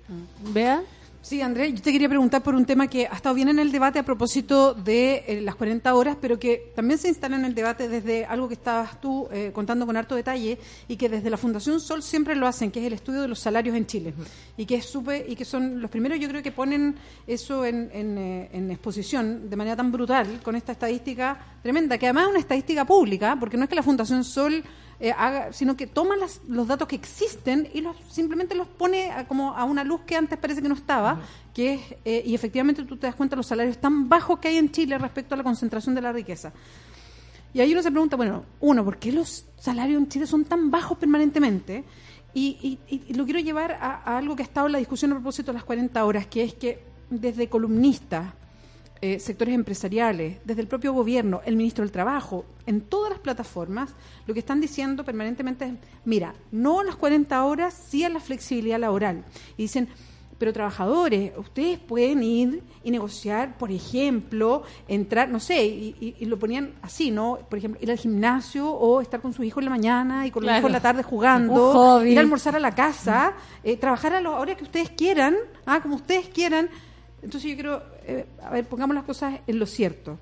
¿Vea? 0.52 0.82
Sí, 1.28 1.42
Andrés, 1.42 1.74
yo 1.74 1.82
te 1.82 1.92
quería 1.92 2.08
preguntar 2.08 2.42
por 2.42 2.56
un 2.56 2.64
tema 2.66 2.88
que 2.88 3.06
ha 3.06 3.14
estado 3.16 3.36
bien 3.36 3.50
en 3.50 3.60
el 3.60 3.70
debate 3.70 4.00
a 4.00 4.04
propósito 4.04 4.74
de 4.74 5.26
eh, 5.28 5.42
las 5.42 5.56
40 5.56 5.94
horas, 5.94 6.16
pero 6.22 6.40
que 6.40 6.72
también 6.74 6.98
se 6.98 7.10
instala 7.10 7.36
en 7.36 7.44
el 7.44 7.54
debate 7.54 7.90
desde 7.90 8.24
algo 8.24 8.48
que 8.48 8.54
estabas 8.54 9.02
tú 9.02 9.28
eh, 9.34 9.52
contando 9.54 9.86
con 9.86 9.98
harto 9.98 10.16
detalle 10.16 10.58
y 10.88 10.96
que 10.96 11.10
desde 11.10 11.30
la 11.30 11.36
Fundación 11.36 11.82
Sol 11.82 12.02
siempre 12.02 12.34
lo 12.34 12.48
hacen, 12.48 12.72
que 12.72 12.80
es 12.80 12.86
el 12.88 12.94
estudio 12.94 13.22
de 13.24 13.28
los 13.28 13.40
salarios 13.40 13.76
en 13.76 13.86
Chile. 13.86 14.14
Y 14.56 14.66
que 14.66 14.76
es 14.76 14.86
súper- 14.86 15.26
y 15.28 15.36
que 15.36 15.44
son 15.44 15.82
los 15.82 15.92
primeros, 15.92 16.18
yo 16.18 16.30
creo 16.30 16.42
que 16.42 16.54
ponen 16.54 16.96
eso 17.28 17.66
en, 17.66 17.90
en, 17.92 18.18
eh, 18.18 18.50
en 18.54 18.72
exposición 18.72 19.50
de 19.50 19.56
manera 19.58 19.76
tan 19.76 19.92
brutal 19.92 20.40
con 20.42 20.56
esta 20.56 20.72
estadística 20.72 21.38
tremenda, 21.62 21.98
que 21.98 22.06
además 22.06 22.24
es 22.24 22.30
una 22.30 22.40
estadística 22.40 22.86
pública, 22.86 23.36
porque 23.38 23.58
no 23.58 23.64
es 23.64 23.70
que 23.70 23.76
la 23.76 23.84
Fundación 23.84 24.24
Sol 24.24 24.64
eh, 25.00 25.12
haga, 25.16 25.54
sino 25.54 25.78
que 25.78 25.86
toma 25.88 26.16
las- 26.16 26.42
los 26.48 26.68
datos 26.68 26.88
que 26.88 26.96
existen 26.96 27.70
y 27.74 27.82
los 27.82 27.96
simplemente 28.10 28.56
los 28.56 28.68
pone 28.68 29.12
a, 29.12 29.28
como 29.28 29.54
a 29.54 29.64
una 29.64 29.84
luz 29.84 30.02
que 30.08 30.16
antes 30.16 30.38
parece 30.40 30.62
que 30.62 30.70
no 30.70 30.76
estaba, 30.76 31.22
que 31.54 31.74
es, 31.76 31.82
eh, 32.06 32.24
y 32.26 32.34
efectivamente 32.34 32.84
tú 32.84 32.98
te 32.98 33.06
das 33.08 33.16
cuenta 33.16 33.36
de 33.36 33.38
los 33.38 33.48
salarios 33.48 33.78
tan 33.78 34.10
bajos 34.10 34.40
que 34.40 34.48
hay 34.48 34.58
en 34.58 34.72
Chile 34.72 34.98
respecto 34.98 35.36
a 35.36 35.38
la 35.38 35.44
concentración 35.44 35.94
de 35.96 36.02
la 36.02 36.12
riqueza. 36.12 36.52
Y 37.54 37.62
ahí 37.62 37.72
uno 37.72 37.82
se 37.82 37.92
pregunta, 37.92 38.16
bueno, 38.16 38.44
uno, 38.60 38.84
¿por 38.84 38.98
qué 38.98 39.12
los 39.12 39.46
salarios 39.58 40.00
en 40.02 40.10
Chile 40.10 40.28
son 40.28 40.46
tan 40.46 40.70
bajos 40.70 40.98
permanentemente? 40.98 41.84
Y, 42.34 42.80
y- 42.90 43.02
y 43.08 43.14
lo 43.14 43.24
quiero 43.26 43.40
llevar 43.40 43.72
a, 43.74 44.02
a 44.04 44.18
algo 44.18 44.36
que 44.36 44.44
ha 44.44 44.46
estado 44.46 44.68
en 44.68 44.74
la 44.74 44.80
discusión 44.80 45.12
a 45.12 45.16
propósito 45.16 45.52
de 45.52 45.56
las 45.58 45.64
40 45.64 46.04
horas, 46.06 46.28
que 46.28 46.44
es 46.44 46.54
que 46.54 46.84
desde 47.10 47.48
columnistas, 47.50 48.34
eh, 49.02 49.20
sectores 49.20 49.54
empresariales, 49.54 50.38
desde 50.44 50.62
el 50.62 50.68
propio 50.68 50.94
gobierno, 50.94 51.42
el 51.46 51.56
ministro 51.56 51.84
del 51.84 51.92
Trabajo, 51.92 52.46
en 52.66 52.82
todas 52.82 53.12
las 53.12 53.20
plataformas, 53.20 53.94
lo 54.26 54.34
que 54.34 54.40
están 54.40 54.60
diciendo 54.60 55.04
permanentemente 55.06 55.66
es, 55.66 55.74
mira, 56.06 56.34
no 56.52 56.80
a 56.80 56.84
las 56.84 56.96
40 56.96 57.44
horas, 57.46 57.74
sí 57.90 58.04
a 58.04 58.10
la 58.10 58.20
flexibilidad 58.20 58.80
laboral. 58.80 59.24
Y 59.58 59.64
dicen, 59.64 59.88
pero 60.40 60.54
trabajadores, 60.54 61.32
ustedes 61.38 61.80
pueden 61.80 62.22
ir 62.22 62.62
y 62.84 62.92
negociar, 62.92 63.58
por 63.58 63.72
ejemplo, 63.72 64.62
entrar, 64.88 65.30
no 65.30 65.40
sé, 65.40 65.66
y, 65.66 65.96
y- 66.00 66.16
y 66.20 66.26
lo 66.26 66.38
ponían 66.38 66.74
así, 66.84 67.10
¿no? 67.10 67.40
Por 67.50 67.58
ejemplo, 67.58 67.80
ir 67.82 67.90
al 67.90 67.98
gimnasio 67.98 68.70
o 68.70 69.02
estar 69.02 69.20
con 69.20 69.34
sus 69.34 69.44
hijos 69.46 69.62
en 69.62 69.66
la 69.66 69.72
mañana 69.72 70.28
y 70.28 70.32
con 70.32 70.44
los 70.44 70.48
Claro. 70.50 70.60
hijos 70.60 70.70
en 70.70 70.74
la 70.74 70.82
tarde 70.82 71.02
jugando, 71.04 71.54
ir 72.06 72.18
a 72.18 72.22
almorzar 72.22 72.56
a 72.56 72.60
la 72.60 72.76
casa, 72.76 73.34
eh, 73.64 73.78
trabajar 73.78 74.14
a 74.14 74.22
la 74.22 74.30
hora 74.32 74.56
que 74.56 74.64
ustedes 74.64 74.92
quieran, 74.92 75.36
ah, 75.66 75.82
como 75.82 75.96
ustedes 75.96 76.28
quieran. 76.30 76.70
Entonces 77.24 77.50
yo 77.50 77.56
quiero, 77.56 77.82
eh, 78.08 78.26
a 78.42 78.52
ver, 78.52 78.66
pongamos 78.66 78.96
las 78.96 79.04
cosas 79.04 79.42
en 79.46 79.60
lo 79.60 79.66
cierto. 79.66 80.18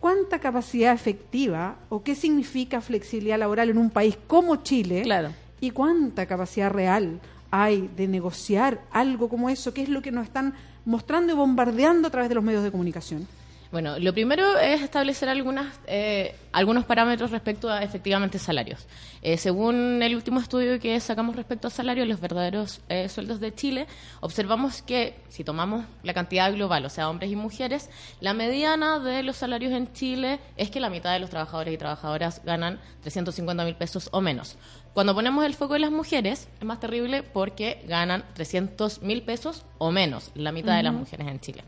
¿Cuánta 0.00 0.40
capacidad 0.40 0.92
efectiva 0.92 1.76
o 1.88 2.02
qué 2.02 2.14
significa 2.14 2.80
flexibilidad 2.80 3.38
laboral 3.38 3.70
en 3.70 3.78
un 3.78 3.90
país 3.90 4.18
como 4.26 4.56
Chile? 4.56 5.02
Claro. 5.02 5.30
¿Y 5.60 5.70
cuánta 5.70 6.26
capacidad 6.26 6.70
real 6.70 7.20
hay 7.50 7.88
de 7.96 8.08
negociar 8.08 8.80
algo 8.90 9.28
como 9.28 9.48
eso? 9.48 9.72
¿Qué 9.72 9.82
es 9.82 9.88
lo 9.88 10.02
que 10.02 10.10
nos 10.10 10.26
están 10.26 10.54
mostrando 10.84 11.32
y 11.32 11.36
bombardeando 11.36 12.08
a 12.08 12.10
través 12.10 12.28
de 12.28 12.34
los 12.34 12.42
medios 12.42 12.64
de 12.64 12.70
comunicación? 12.72 13.28
Bueno, 13.72 14.00
lo 14.00 14.12
primero 14.12 14.58
es 14.58 14.82
establecer 14.82 15.28
algunas, 15.28 15.78
eh, 15.86 16.34
algunos 16.50 16.84
parámetros 16.84 17.30
respecto 17.30 17.70
a 17.70 17.84
efectivamente 17.84 18.40
salarios. 18.40 18.88
Eh, 19.22 19.36
según 19.36 20.02
el 20.02 20.16
último 20.16 20.40
estudio 20.40 20.80
que 20.80 20.98
sacamos 20.98 21.36
respecto 21.36 21.68
a 21.68 21.70
salarios, 21.70 22.08
los 22.08 22.20
verdaderos 22.20 22.80
eh, 22.88 23.08
sueldos 23.08 23.38
de 23.38 23.54
Chile, 23.54 23.86
observamos 24.20 24.82
que 24.82 25.14
si 25.28 25.44
tomamos 25.44 25.84
la 26.02 26.14
cantidad 26.14 26.52
global, 26.52 26.84
o 26.84 26.90
sea, 26.90 27.08
hombres 27.08 27.30
y 27.30 27.36
mujeres, 27.36 27.90
la 28.20 28.34
mediana 28.34 28.98
de 28.98 29.22
los 29.22 29.36
salarios 29.36 29.72
en 29.72 29.92
Chile 29.92 30.40
es 30.56 30.68
que 30.70 30.80
la 30.80 30.90
mitad 30.90 31.12
de 31.12 31.20
los 31.20 31.30
trabajadores 31.30 31.72
y 31.72 31.78
trabajadoras 31.78 32.42
ganan 32.44 32.80
350 33.02 33.64
mil 33.64 33.76
pesos 33.76 34.08
o 34.10 34.20
menos. 34.20 34.56
Cuando 34.94 35.14
ponemos 35.14 35.44
el 35.44 35.54
foco 35.54 35.76
en 35.76 35.82
las 35.82 35.92
mujeres, 35.92 36.48
es 36.58 36.64
más 36.64 36.80
terrible 36.80 37.22
porque 37.22 37.84
ganan 37.86 38.24
300 38.34 39.02
mil 39.02 39.22
pesos 39.22 39.64
o 39.78 39.92
menos, 39.92 40.32
la 40.34 40.50
mitad 40.50 40.76
de 40.76 40.82
las 40.82 40.92
mujeres 40.92 41.28
en 41.28 41.38
Chile. 41.38 41.62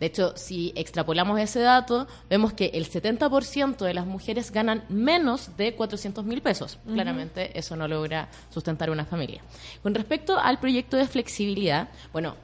De 0.00 0.06
hecho, 0.06 0.32
si 0.36 0.72
extrapolamos 0.74 1.38
ese 1.38 1.60
dato, 1.60 2.08
vemos 2.28 2.54
que 2.54 2.70
el 2.74 2.90
70% 2.90 3.84
de 3.84 3.94
las 3.94 4.06
mujeres 4.06 4.50
ganan 4.50 4.84
menos 4.88 5.56
de 5.58 5.74
400 5.74 6.24
mil 6.24 6.40
pesos. 6.40 6.78
Claramente 6.90 7.56
eso 7.58 7.76
no 7.76 7.86
logra 7.86 8.28
sustentar 8.48 8.90
una 8.90 9.04
familia. 9.04 9.42
Con 9.82 9.94
respecto 9.94 10.38
al 10.38 10.58
proyecto 10.58 10.96
de 10.96 11.06
flexibilidad, 11.06 11.90
bueno, 12.12 12.34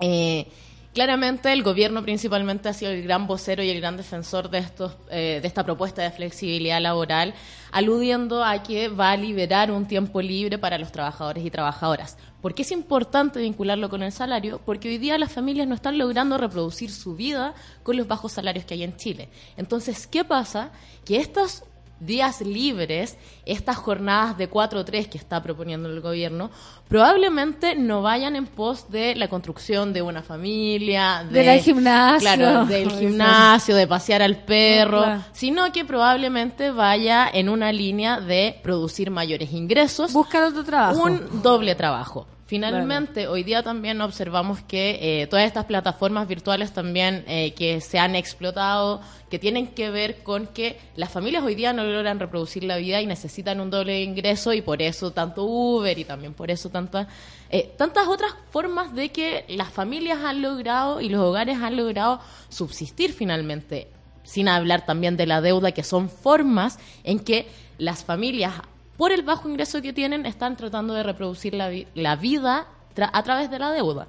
eh, 0.00 0.48
claramente 0.92 1.52
el 1.52 1.62
gobierno 1.62 2.02
principalmente 2.02 2.68
ha 2.68 2.72
sido 2.72 2.90
el 2.92 3.02
gran 3.02 3.26
vocero 3.26 3.62
y 3.62 3.70
el 3.70 3.80
gran 3.80 3.96
defensor 3.96 4.50
de 4.50 4.58
estos 4.58 4.96
eh, 5.10 5.38
de 5.40 5.48
esta 5.48 5.64
propuesta 5.64 6.02
de 6.02 6.10
flexibilidad 6.10 6.80
laboral, 6.80 7.34
aludiendo 7.72 8.44
a 8.44 8.62
que 8.62 8.88
va 8.88 9.12
a 9.12 9.16
liberar 9.16 9.70
un 9.70 9.86
tiempo 9.86 10.20
libre 10.20 10.58
para 10.58 10.78
los 10.78 10.92
trabajadores 10.92 11.44
y 11.44 11.50
trabajadoras. 11.50 12.16
¿Por 12.40 12.54
qué 12.54 12.62
es 12.62 12.72
importante 12.72 13.40
vincularlo 13.40 13.90
con 13.90 14.02
el 14.02 14.12
salario? 14.12 14.60
Porque 14.64 14.88
hoy 14.88 14.98
día 14.98 15.18
las 15.18 15.32
familias 15.32 15.68
no 15.68 15.74
están 15.74 15.98
logrando 15.98 16.38
reproducir 16.38 16.90
su 16.90 17.14
vida 17.14 17.54
con 17.82 17.96
los 17.96 18.08
bajos 18.08 18.32
salarios 18.32 18.64
que 18.64 18.74
hay 18.74 18.82
en 18.82 18.96
Chile. 18.96 19.28
Entonces, 19.58 20.06
¿qué 20.06 20.24
pasa? 20.24 20.70
Que 21.04 21.16
estos 21.16 21.64
días 22.00 22.40
libres, 22.40 23.16
estas 23.46 23.76
jornadas 23.76 24.36
de 24.38 24.48
4 24.48 24.80
o 24.80 24.84
3 24.84 25.06
que 25.08 25.18
está 25.18 25.42
proponiendo 25.42 25.88
el 25.88 26.00
gobierno, 26.00 26.50
probablemente 26.88 27.76
no 27.76 28.02
vayan 28.02 28.36
en 28.36 28.46
pos 28.46 28.90
de 28.90 29.14
la 29.14 29.28
construcción 29.28 29.92
de 29.92 30.02
una 30.02 30.22
familia, 30.22 31.24
de, 31.30 31.42
Del 31.44 31.60
gimnasio. 31.60 32.20
claro, 32.34 32.66
del 32.66 32.90
gimnasio, 32.90 33.76
de 33.76 33.86
pasear 33.86 34.22
al 34.22 34.36
perro, 34.44 35.02
Claro. 35.02 35.22
sino 35.32 35.70
que 35.72 35.84
probablemente 35.84 36.70
vaya 36.72 37.28
en 37.32 37.48
una 37.48 37.72
línea 37.72 38.20
de 38.20 38.58
producir 38.62 39.10
mayores 39.10 39.52
ingresos. 39.52 40.12
Buscar 40.12 40.42
otro 40.44 40.64
trabajo. 40.64 41.02
Un 41.02 41.42
doble 41.42 41.74
trabajo. 41.74 42.26
Finalmente, 42.50 43.28
hoy 43.28 43.44
día 43.44 43.62
también 43.62 44.00
observamos 44.00 44.60
que 44.60 44.98
eh, 45.22 45.28
todas 45.28 45.46
estas 45.46 45.66
plataformas 45.66 46.26
virtuales 46.26 46.72
también 46.72 47.22
eh, 47.28 47.54
que 47.54 47.80
se 47.80 48.00
han 48.00 48.16
explotado, 48.16 49.00
que 49.30 49.38
tienen 49.38 49.68
que 49.68 49.88
ver 49.90 50.24
con 50.24 50.48
que 50.48 50.76
las 50.96 51.10
familias 51.10 51.44
hoy 51.44 51.54
día 51.54 51.72
no 51.72 51.84
logran 51.84 52.18
reproducir 52.18 52.64
la 52.64 52.78
vida 52.78 53.00
y 53.00 53.06
necesitan 53.06 53.60
un 53.60 53.70
doble 53.70 54.02
ingreso 54.02 54.52
y 54.52 54.62
por 54.62 54.82
eso 54.82 55.12
tanto 55.12 55.44
Uber 55.44 55.96
y 55.96 56.04
también 56.04 56.34
por 56.34 56.50
eso 56.50 56.70
tantas 56.70 57.06
eh, 57.50 57.72
tantas 57.78 58.08
otras 58.08 58.34
formas 58.50 58.96
de 58.96 59.10
que 59.10 59.44
las 59.46 59.68
familias 59.68 60.18
han 60.24 60.42
logrado 60.42 61.00
y 61.00 61.08
los 61.08 61.20
hogares 61.20 61.58
han 61.58 61.76
logrado 61.76 62.20
subsistir 62.48 63.12
finalmente, 63.12 63.86
sin 64.24 64.48
hablar 64.48 64.84
también 64.84 65.16
de 65.16 65.26
la 65.26 65.40
deuda, 65.40 65.70
que 65.70 65.84
son 65.84 66.10
formas 66.10 66.80
en 67.04 67.20
que 67.20 67.46
las 67.78 68.02
familias 68.02 68.54
por 69.00 69.12
el 69.12 69.22
bajo 69.22 69.48
ingreso 69.48 69.80
que 69.80 69.94
tienen, 69.94 70.26
están 70.26 70.58
tratando 70.58 70.92
de 70.92 71.02
reproducir 71.02 71.54
la, 71.54 71.70
vi- 71.70 71.86
la 71.94 72.16
vida 72.16 72.66
tra- 72.94 73.08
a 73.14 73.22
través 73.22 73.50
de 73.50 73.58
la 73.58 73.70
deuda. 73.70 74.06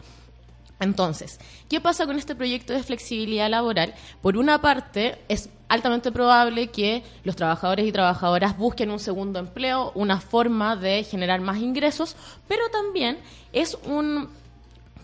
Entonces, 0.81 1.39
¿qué 1.69 1.79
pasa 1.79 2.05
con 2.05 2.17
este 2.17 2.35
proyecto 2.35 2.73
de 2.73 2.83
flexibilidad 2.83 3.49
laboral? 3.49 3.93
Por 4.21 4.35
una 4.35 4.59
parte, 4.59 5.17
es 5.29 5.47
altamente 5.69 6.11
probable 6.11 6.67
que 6.67 7.03
los 7.23 7.37
trabajadores 7.37 7.85
y 7.87 7.91
trabajadoras 7.93 8.57
busquen 8.57 8.91
un 8.91 8.99
segundo 8.99 9.39
empleo, 9.39 9.93
una 9.95 10.19
forma 10.19 10.75
de 10.75 11.05
generar 11.05 11.39
más 11.39 11.59
ingresos, 11.59 12.17
pero 12.49 12.67
también 12.69 13.17
es 13.53 13.77
un 13.85 14.27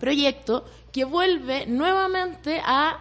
proyecto 0.00 0.66
que 0.92 1.04
vuelve 1.06 1.64
nuevamente 1.66 2.60
a 2.62 2.98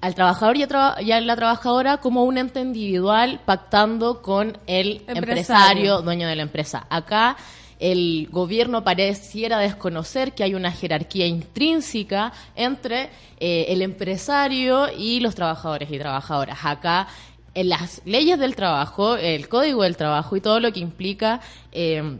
al 0.00 0.14
trabajador 0.14 0.56
y 0.56 0.62
a, 0.62 0.68
traba- 0.68 1.02
y 1.02 1.12
a 1.12 1.20
la 1.20 1.36
trabajadora 1.36 1.96
como 1.98 2.24
un 2.24 2.38
ente 2.38 2.60
individual 2.60 3.40
pactando 3.44 4.22
con 4.22 4.58
el 4.66 5.02
Empresario. 5.06 5.16
empresario, 5.16 6.02
dueño 6.02 6.28
de 6.28 6.36
la 6.36 6.42
empresa. 6.42 6.86
Acá 6.90 7.36
el 7.78 8.28
gobierno 8.30 8.82
pareciera 8.84 9.58
desconocer 9.58 10.32
que 10.34 10.42
hay 10.44 10.54
una 10.54 10.72
jerarquía 10.72 11.26
intrínseca 11.26 12.32
entre 12.54 13.10
eh, 13.38 13.66
el 13.68 13.82
empresario 13.82 14.86
y 14.96 15.20
los 15.20 15.34
trabajadores 15.34 15.90
y 15.90 15.98
trabajadoras. 15.98 16.58
Acá 16.64 17.06
en 17.54 17.68
las 17.70 18.00
leyes 18.04 18.38
del 18.38 18.54
trabajo, 18.56 19.16
el 19.16 19.48
código 19.48 19.82
del 19.82 19.96
trabajo 19.96 20.36
y 20.36 20.40
todo 20.40 20.60
lo 20.60 20.72
que 20.72 20.80
implica 20.80 21.40
eh, 21.72 22.18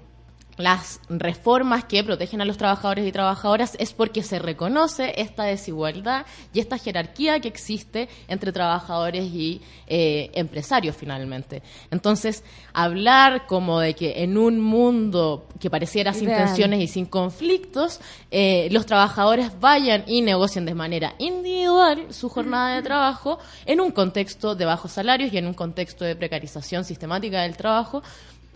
las 0.56 1.00
reformas 1.08 1.84
que 1.84 2.02
protegen 2.02 2.40
a 2.40 2.44
los 2.44 2.56
trabajadores 2.56 3.06
y 3.06 3.12
trabajadoras 3.12 3.76
es 3.78 3.92
porque 3.92 4.22
se 4.22 4.38
reconoce 4.38 5.20
esta 5.20 5.44
desigualdad 5.44 6.26
y 6.52 6.60
esta 6.60 6.78
jerarquía 6.78 7.40
que 7.40 7.48
existe 7.48 8.08
entre 8.28 8.52
trabajadores 8.52 9.24
y 9.24 9.60
eh, 9.86 10.30
empresarios 10.34 10.96
finalmente. 10.96 11.62
Entonces, 11.90 12.42
hablar 12.72 13.46
como 13.46 13.80
de 13.80 13.94
que 13.94 14.22
en 14.22 14.38
un 14.38 14.60
mundo 14.60 15.46
que 15.60 15.70
pareciera 15.70 16.12
sin 16.12 16.28
tensiones 16.28 16.80
y 16.80 16.88
sin 16.88 17.06
conflictos, 17.06 18.00
eh, 18.30 18.68
los 18.70 18.86
trabajadores 18.86 19.60
vayan 19.60 20.04
y 20.06 20.22
negocien 20.22 20.64
de 20.64 20.74
manera 20.74 21.14
individual 21.18 22.06
su 22.10 22.28
jornada 22.28 22.76
de 22.76 22.82
trabajo 22.82 23.38
en 23.66 23.80
un 23.80 23.90
contexto 23.90 24.54
de 24.54 24.64
bajos 24.64 24.92
salarios 24.92 25.32
y 25.32 25.38
en 25.38 25.46
un 25.46 25.54
contexto 25.54 26.04
de 26.04 26.16
precarización 26.16 26.84
sistemática 26.84 27.42
del 27.42 27.56
trabajo, 27.56 28.02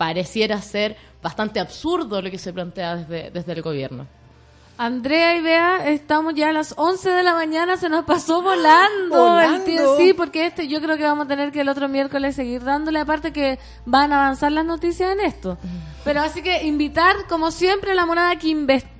pareciera 0.01 0.59
ser 0.63 0.97
bastante 1.21 1.59
absurdo 1.59 2.23
lo 2.23 2.31
que 2.31 2.39
se 2.39 2.51
plantea 2.51 2.95
desde, 2.95 3.29
desde 3.29 3.51
el 3.53 3.61
gobierno. 3.61 4.07
Andrea 4.75 5.35
y 5.35 5.41
Bea, 5.41 5.89
estamos 5.89 6.33
ya 6.33 6.49
a 6.49 6.53
las 6.53 6.73
11 6.75 7.07
de 7.11 7.21
la 7.21 7.35
mañana, 7.35 7.77
se 7.77 7.87
nos 7.87 8.03
pasó 8.03 8.41
volando, 8.41 9.09
Volando. 9.15 9.57
el 9.57 9.63
tiempo. 9.63 9.97
Sí, 9.97 10.13
porque 10.13 10.47
este 10.47 10.67
yo 10.67 10.81
creo 10.81 10.97
que 10.97 11.03
vamos 11.03 11.25
a 11.25 11.27
tener 11.27 11.51
que 11.51 11.61
el 11.61 11.69
otro 11.69 11.87
miércoles 11.87 12.35
seguir 12.35 12.63
dándole, 12.63 12.97
aparte 12.99 13.31
que 13.31 13.59
van 13.85 14.11
a 14.11 14.23
avanzar 14.23 14.51
las 14.51 14.65
noticias 14.65 15.11
en 15.11 15.19
esto. 15.19 15.59
Pero 16.03 16.21
así 16.21 16.41
que 16.41 16.63
invitar, 16.63 17.27
como 17.29 17.51
siempre, 17.51 17.91
a 17.91 17.93
la 17.93 18.07
monada 18.07 18.35
que 18.37 18.47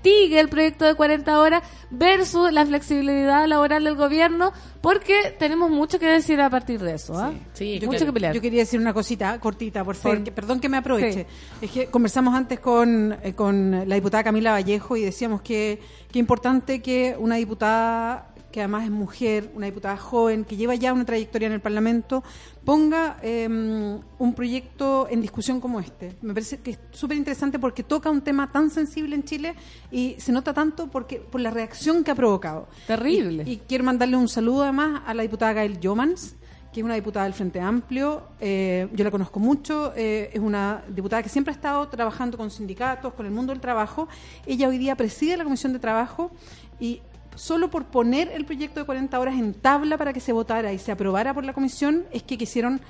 investigue 0.04 0.40
el 0.40 0.50
proyecto 0.50 0.86
de 0.86 0.96
40 0.96 1.40
horas 1.40 1.64
versus 1.90 2.52
la 2.52 2.66
flexibilidad 2.66 3.48
laboral 3.48 3.84
del 3.84 3.96
gobierno, 3.96 4.52
porque 4.82 5.36
tenemos 5.38 5.70
mucho 5.70 6.00
que 6.00 6.08
decir 6.08 6.42
a 6.42 6.50
partir 6.50 6.80
de 6.82 6.96
eso. 6.96 7.14
¿ah? 7.18 7.32
Yo 7.80 7.88
mucho 7.88 8.06
que 8.06 8.14
pelear. 8.14 8.34
Yo 8.34 8.42
quería 8.42 8.62
decir 8.62 8.80
una 8.80 8.94
cosita 8.94 9.40
cortita, 9.40 9.84
por 9.84 9.96
favor. 9.96 10.18
Sí. 10.20 10.24
que- 10.24 10.32
perdón 10.32 10.60
que 10.60 10.70
me 10.70 10.78
aproveche. 10.78 11.26
Sí. 11.60 11.66
Es 11.66 11.72
que 11.72 11.86
conversamos 11.88 12.34
antes 12.34 12.60
con, 12.60 13.16
eh, 13.24 13.34
con 13.34 13.88
la 13.88 13.96
diputada 13.96 14.24
Camila 14.24 14.52
Vallejo 14.54 14.98
y 14.98 15.04
decíamos 15.04 15.42
que 15.42 15.80
que 16.12 16.20
importante 16.20 16.82
que 16.82 17.16
una 17.18 17.36
diputada 17.38 18.31
que 18.52 18.60
además 18.60 18.84
es 18.84 18.92
mujer, 18.92 19.52
una 19.56 19.66
diputada 19.66 19.98
joven, 19.98 20.46
que 20.46 20.56
lleva 20.56 20.76
ya 20.76 20.94
una 20.94 21.06
trayectoria 21.06 21.48
en 21.48 21.54
el 21.54 21.62
Parlamento, 21.62 22.24
ponga 22.64 23.18
eh, 23.22 23.48
un 23.48 24.34
proyecto 24.36 25.08
en 25.10 25.22
discusión 25.22 25.60
como 25.60 25.80
este. 25.80 26.16
Me 26.22 26.34
parece 26.34 26.60
que 26.60 26.72
es 26.72 26.80
súper 26.92 27.18
interesante 27.18 27.58
porque 27.58 27.84
toca 27.84 28.10
un 28.10 28.22
tema 28.22 28.52
tan 28.52 28.70
sensible 28.70 29.16
en 29.16 29.24
Chile 29.24 29.56
y 29.92 30.16
se 30.20 30.32
nota 30.32 30.54
tanto 30.54 30.88
porque 30.88 31.18
por 31.18 31.42
la 31.42 31.50
reacción 31.50 32.04
que 32.04 32.12
ha 32.12 32.16
provocado. 32.16 32.68
Terrible. 32.86 33.44
Y, 33.46 33.54
y 33.54 33.58
quiero 33.58 33.84
mandarle 33.84 34.18
un 34.18 34.28
saludo 34.28 34.64
además 34.64 35.02
a 35.06 35.14
la 35.14 35.24
diputada 35.24 35.54
Gail 35.54 35.80
Yomans, 35.80 36.36
que 36.72 36.80
es 36.80 36.84
una 36.84 36.96
diputada 36.96 37.26
del 37.26 37.34
Frente 37.34 37.60
Amplio. 37.60 38.24
Eh, 38.40 38.88
yo 38.94 39.04
la 39.04 39.12
conozco 39.12 39.40
mucho, 39.40 39.94
eh, 39.96 40.30
es 40.34 40.40
una 40.40 40.84
diputada 40.88 41.22
que 41.22 41.30
siempre 41.30 41.52
ha 41.52 41.56
estado 41.56 41.88
trabajando 41.90 42.38
con 42.38 42.50
sindicatos, 42.50 43.14
con 43.14 43.26
el 43.26 43.32
mundo 43.32 43.52
del 43.52 43.60
trabajo. 43.60 44.08
Ella 44.46 44.70
hoy 44.70 44.78
día 44.78 44.96
preside 44.96 45.38
la 45.38 45.44
Comisión 45.44 45.74
de 45.74 45.80
Trabajo 45.80 46.32
y 46.80 47.02
solo 47.36 47.70
por 47.70 47.86
poner 47.86 48.30
el 48.30 48.46
proyecto 48.46 48.80
de 48.80 48.86
40 48.86 49.20
horas 49.20 49.36
en 49.36 49.54
tabla 49.54 49.98
para 49.98 50.14
que 50.14 50.20
se 50.20 50.34
votara 50.34 50.74
y 50.74 50.80
se 50.80 50.92
aprobara 50.92 51.34
por 51.34 51.46
la 51.46 51.54
comisión 51.54 52.06
es 52.12 52.24
que 52.24 52.38
quisieron, 52.38 52.82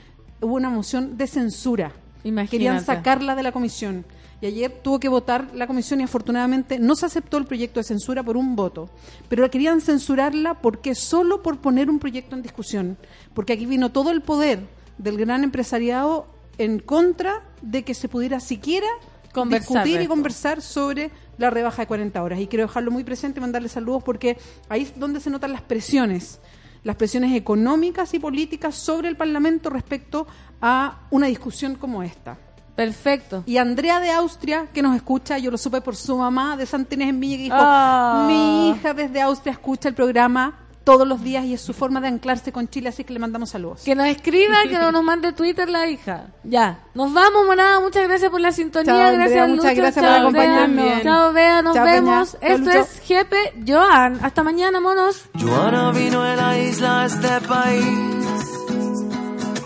hubo 0.42 0.56
una 0.56 0.70
moción 0.70 1.18
de 1.18 1.28
censura. 1.28 1.92
Imagínate. 2.24 2.52
Querían 2.52 2.84
sacarla 2.84 3.36
de 3.36 3.44
la 3.44 3.52
comisión. 3.52 4.06
Y 4.42 4.48
ayer 4.48 4.72
tuvo 4.84 5.00
que 5.00 5.08
votar 5.08 5.50
la 5.54 5.68
comisión 5.68 6.02
y 6.02 6.04
afortunadamente 6.04 6.80
no 6.80 6.96
se 6.96 7.06
aceptó 7.06 7.38
el 7.38 7.46
proyecto 7.46 7.80
de 7.80 7.84
censura 7.84 8.24
por 8.24 8.38
un 8.38 8.56
voto. 8.56 8.90
Pero 9.30 9.50
querían 9.52 9.82
censurarla 9.82 10.56
porque 10.56 10.96
solo 10.96 11.44
por 11.44 11.60
poner 11.60 11.92
un 11.92 12.00
proyecto 12.00 12.36
en 12.36 12.42
discusión. 12.42 12.98
Porque 13.36 13.54
aquí 13.54 13.68
vino 13.68 13.92
todo 13.92 14.10
el 14.10 14.22
poder 14.22 14.68
del 14.98 15.18
gran 15.18 15.44
empresariado 15.44 16.26
en 16.58 16.80
contra 16.80 17.44
de 17.62 17.84
que 17.84 17.94
se 17.94 18.10
pudiera 18.10 18.40
siquiera 18.40 18.88
Conversar 19.34 19.84
discutir 19.84 20.02
y 20.02 20.08
conversar 20.08 20.62
sobre 20.62 21.12
la 21.38 21.50
rebaja 21.50 21.84
de 21.84 21.88
40 21.88 22.22
horas. 22.22 22.40
Y 22.40 22.48
quiero 22.48 22.66
dejarlo 22.68 22.92
muy 22.92 23.04
presente 23.04 23.40
y 23.40 23.42
mandarle 23.42 23.70
saludos 23.70 24.04
porque 24.04 24.38
ahí 24.70 24.84
es 24.84 25.00
donde 25.00 25.20
se 25.20 25.30
notan 25.30 25.52
las 25.52 25.62
presiones, 25.62 26.40
las 26.84 26.96
presiones 26.96 27.34
económicas 27.36 28.14
y 28.14 28.20
políticas 28.20 28.76
sobre 28.76 29.08
el 29.10 29.18
Parlamento 29.18 29.70
respecto 29.70 30.28
a 30.62 31.00
una 31.10 31.28
discusión 31.28 31.76
como 31.76 32.04
esta. 32.04 32.38
Perfecto. 32.76 33.44
Y 33.46 33.58
Andrea 33.58 34.00
de 34.00 34.12
Austria, 34.12 34.68
que 34.74 34.82
nos 34.82 34.96
escucha, 34.96 35.38
yo 35.38 35.52
lo 35.52 35.58
supe 35.58 35.82
por 35.82 35.96
su 35.96 36.18
mamá 36.18 36.56
de 36.58 36.66
Santa 36.66 36.96
Inés 36.96 37.10
en 37.10 37.20
Villa, 37.20 37.38
que 37.38 37.44
dijo, 37.44 37.56
Ah. 37.58 38.26
mi 38.28 38.70
hija 38.70 38.94
desde 38.94 39.22
Austria 39.22 39.52
escucha 39.52 39.90
el 39.90 39.96
programa 39.96 40.61
todos 40.84 41.08
los 41.08 41.22
días 41.24 41.46
y 41.46 41.54
es 41.54 41.62
su 41.62 41.74
forma 41.74 42.02
de 42.02 42.08
anclarse 42.08 42.52
con 42.52 42.68
Chile, 42.68 42.90
así 42.90 43.04
que 43.04 43.14
le 43.14 43.20
mandamos 43.20 43.52
saludos. 43.52 43.82
Que 43.86 43.94
nos 43.96 44.08
escriba, 44.08 44.56
que 44.64 44.78
no 44.80 44.92
nos 44.94 45.04
mande 45.04 45.32
Twitter 45.34 45.70
la 45.70 45.88
hija. 45.88 46.26
Ya. 46.44 46.80
Nos 46.96 47.14
vamos, 47.14 47.46
monada. 47.46 47.80
Muchas 47.80 48.08
gracias 48.08 48.32
por 48.32 48.42
la 48.42 48.52
sintonía. 48.52 48.92
Chao, 48.94 49.02
Andrea, 49.02 49.18
gracias, 49.28 49.50
muchas 49.50 49.64
Lucho. 49.66 49.76
gracias 49.82 50.04
Chao, 50.06 50.14
por 50.14 50.22
acompañarnos. 50.22 51.04
Chao, 51.04 51.34
Bea. 51.34 51.62
Nos 51.62 51.76
Chao, 51.76 51.86
vemos. 51.86 52.38
Esto 52.42 52.58
Lucho. 52.66 52.80
es 52.80 53.00
Jepe 53.04 53.54
Joan. 53.68 54.20
Hasta 54.24 54.44
mañana, 54.44 54.80
monos. 54.80 55.24
Joana 55.40 55.92
vino 55.92 56.24
de 56.24 56.36
la 56.36 56.58
isla 56.58 57.02
a 57.04 57.06
este 57.06 57.42
país, 57.48 58.26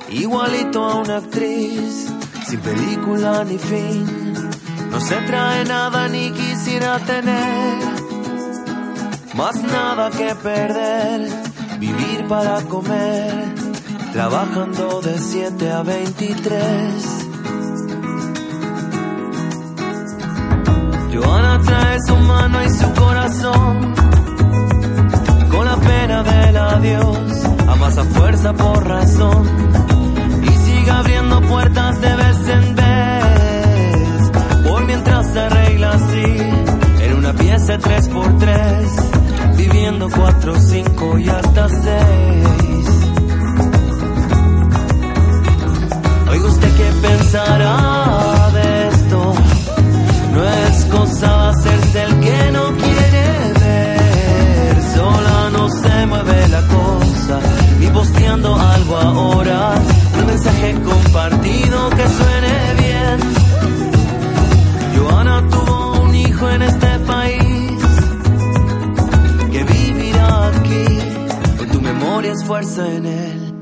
igualito 0.09 0.83
a 0.83 0.95
una 1.01 1.17
actriz, 1.17 2.07
sin 2.47 2.59
película 2.59 3.43
ni 3.43 3.57
fin. 3.57 4.05
No 4.91 4.99
se 5.01 5.15
trae 5.21 5.65
nada 5.65 6.07
ni 6.07 6.31
quisiera 6.31 6.99
tener, 6.99 7.77
más 9.35 9.61
nada 9.61 10.09
que 10.11 10.33
perder, 10.35 11.29
vivir 11.79 12.25
para 12.27 12.61
comer, 12.61 13.53
trabajando 14.13 15.01
de 15.01 15.19
7 15.19 15.71
a 15.71 15.83
23. 15.83 17.25
Joana 21.13 21.61
trae 21.65 21.97
su 22.07 22.15
mano 22.15 22.63
y 22.63 22.69
su 22.69 22.93
corazón 22.93 23.93
con 25.49 25.65
la 25.65 25.77
pena 25.77 26.23
del 26.23 26.57
adiós, 26.57 27.45
amasa 27.67 28.03
fuerza 28.05 28.53
por 28.53 28.87
razón 28.87 29.43
y 30.43 30.47
sigue 30.47 30.91
abriendo 30.91 31.41
puertas 31.41 32.01
de 32.01 32.15
vez 32.15 32.47
en 32.47 32.75
vez. 32.75 34.31
Por 34.69 34.85
mientras 34.85 35.27
se 35.31 35.39
arregla 35.39 35.91
así, 35.91 36.25
en 37.03 37.13
una 37.17 37.33
pieza 37.33 37.77
3x3, 37.77 39.24
viviendo 39.57 40.09
4, 40.09 40.55
5 40.59 41.19
y 41.19 41.29
hasta 41.29 41.69
6. 41.69 41.85
Oiga 46.29 46.45
usted 46.47 46.75
qué 46.77 47.07
pensará 47.07 47.84
fuerza 72.45 72.87
en 72.91 73.05
él. 73.05 73.53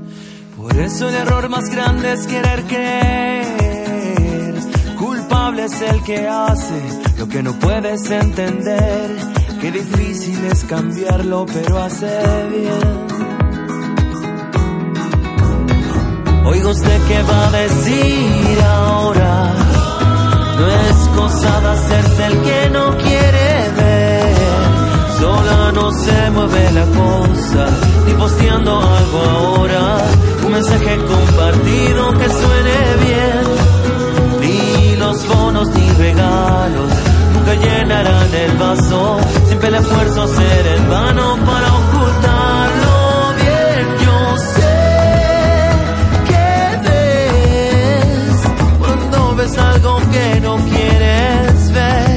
Por 0.58 0.78
eso 0.78 1.08
el 1.10 1.16
error 1.16 1.48
más 1.50 1.70
grande 1.70 2.14
es 2.14 2.28
querer 2.28 2.64
creer. 2.64 4.56
Culpable 4.98 5.64
es 5.66 5.82
el 5.82 6.04
que 6.04 6.28
hace 6.28 6.82
lo 7.18 7.28
que 7.28 7.42
no 7.42 7.54
puedes 7.54 8.12
entender. 8.12 9.10
Qué 9.62 9.72
difícil 9.72 10.44
es 10.46 10.66
cambiarlo, 10.66 11.46
pero 11.46 11.82
hace 11.82 12.20
bien. 12.52 13.24
Oiga 16.46 16.70
usted 16.70 17.02
qué 17.08 17.24
va 17.24 17.48
a 17.48 17.52
decir 17.52 18.62
ahora. 18.66 19.54
No 20.60 20.68
es 20.68 20.96
cosa 21.16 21.62
de 21.62 21.68
hacerse 21.70 22.26
el 22.26 22.42
que 22.42 22.70
no 22.70 22.98
quiere 22.98 23.70
ver. 23.78 24.36
Sola 25.20 25.72
no 25.74 25.92
se 25.94 26.32
mueve 26.32 26.72
la 26.74 26.86
cosa, 26.86 27.68
ni 28.06 28.14
posteando 28.14 28.72
algo 28.82 29.20
ahora. 29.30 29.98
Un 30.46 30.52
mensaje 30.52 30.98
compartido 30.98 32.12
que 32.20 32.30
suene 32.30 32.78
bien. 33.06 33.44
Ni 34.42 34.96
los 34.98 35.28
bonos 35.28 35.68
ni 35.70 35.90
regalos 35.92 36.92
nunca 37.34 37.54
llenarán 37.56 38.34
el 38.34 38.58
vaso. 38.58 39.18
Siempre 39.48 39.68
el 39.70 39.76
esfuerzo 39.76 40.28
será 40.28 40.76
en 40.76 40.90
vano 40.90 41.38
para 41.46 41.68
ocultarlo 41.82 43.34
bien. 43.42 43.88
Yo 44.06 44.38
sé 44.38 45.70
que 46.28 46.90
ves 46.90 48.38
cuando 48.80 49.36
ves 49.36 49.58
algo 49.58 49.98
que 50.12 50.40
no 50.42 50.56
quieres 50.58 51.72
ver. 51.74 52.13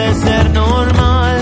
Deje 0.00 0.14
de 0.14 0.14
ser 0.14 0.50
normal. 0.50 1.40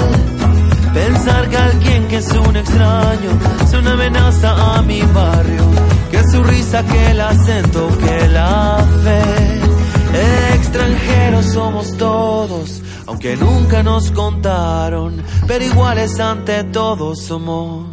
Pensar 0.95 1.49
que 1.49 1.57
alguien 1.57 2.09
que 2.09 2.17
es 2.17 2.31
un 2.33 2.57
extraño 2.57 3.31
es 3.63 3.73
una 3.75 3.93
amenaza 3.93 4.77
a 4.77 4.83
mi 4.83 5.03
barrio. 5.03 5.63
Que 6.11 6.23
su 6.31 6.43
risa, 6.43 6.85
que 6.85 7.11
el 7.11 7.21
acento, 7.21 7.89
que 7.99 8.29
la 8.29 8.85
fe. 9.05 10.55
Extranjeros 10.55 11.47
somos 11.53 11.97
todos, 11.97 12.83
aunque 13.07 13.37
nunca 13.37 13.83
nos 13.83 14.11
contaron. 14.11 15.23
Pero 15.47 15.65
iguales 15.65 16.19
ante 16.19 16.65
todo 16.65 17.15
somos, 17.15 17.87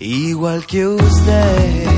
igual 0.00 0.66
que 0.66 0.86
usted. 0.86 1.93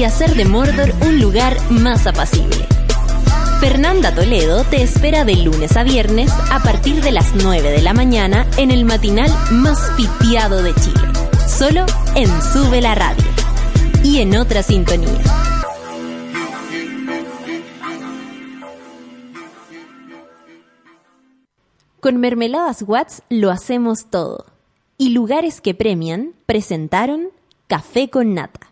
Y 0.00 0.04
hacer 0.04 0.34
de 0.34 0.46
Mordor 0.46 0.94
un 1.02 1.20
lugar 1.20 1.58
más 1.68 2.06
apacible. 2.06 2.66
Fernanda 3.60 4.14
Toledo 4.14 4.64
te 4.64 4.82
espera 4.82 5.26
de 5.26 5.36
lunes 5.36 5.76
a 5.76 5.82
viernes 5.82 6.32
a 6.50 6.62
partir 6.62 7.02
de 7.02 7.12
las 7.12 7.34
9 7.34 7.70
de 7.70 7.82
la 7.82 7.92
mañana 7.92 8.46
en 8.56 8.70
el 8.70 8.86
matinal 8.86 9.30
más 9.50 9.78
pitiado 9.98 10.62
de 10.62 10.74
Chile. 10.76 11.02
Solo 11.46 11.84
en 12.14 12.28
Sube 12.40 12.80
la 12.80 12.94
Radio. 12.94 13.22
Y 14.02 14.20
en 14.20 14.38
otra 14.38 14.62
sintonía. 14.62 15.20
Con 22.00 22.16
Mermeladas 22.20 22.80
Watts 22.86 23.22
lo 23.28 23.50
hacemos 23.50 24.06
todo. 24.08 24.46
Y 24.96 25.10
lugares 25.10 25.60
que 25.60 25.74
premian 25.74 26.32
presentaron 26.46 27.28
Café 27.66 28.08
con 28.08 28.32
Nata. 28.32 28.69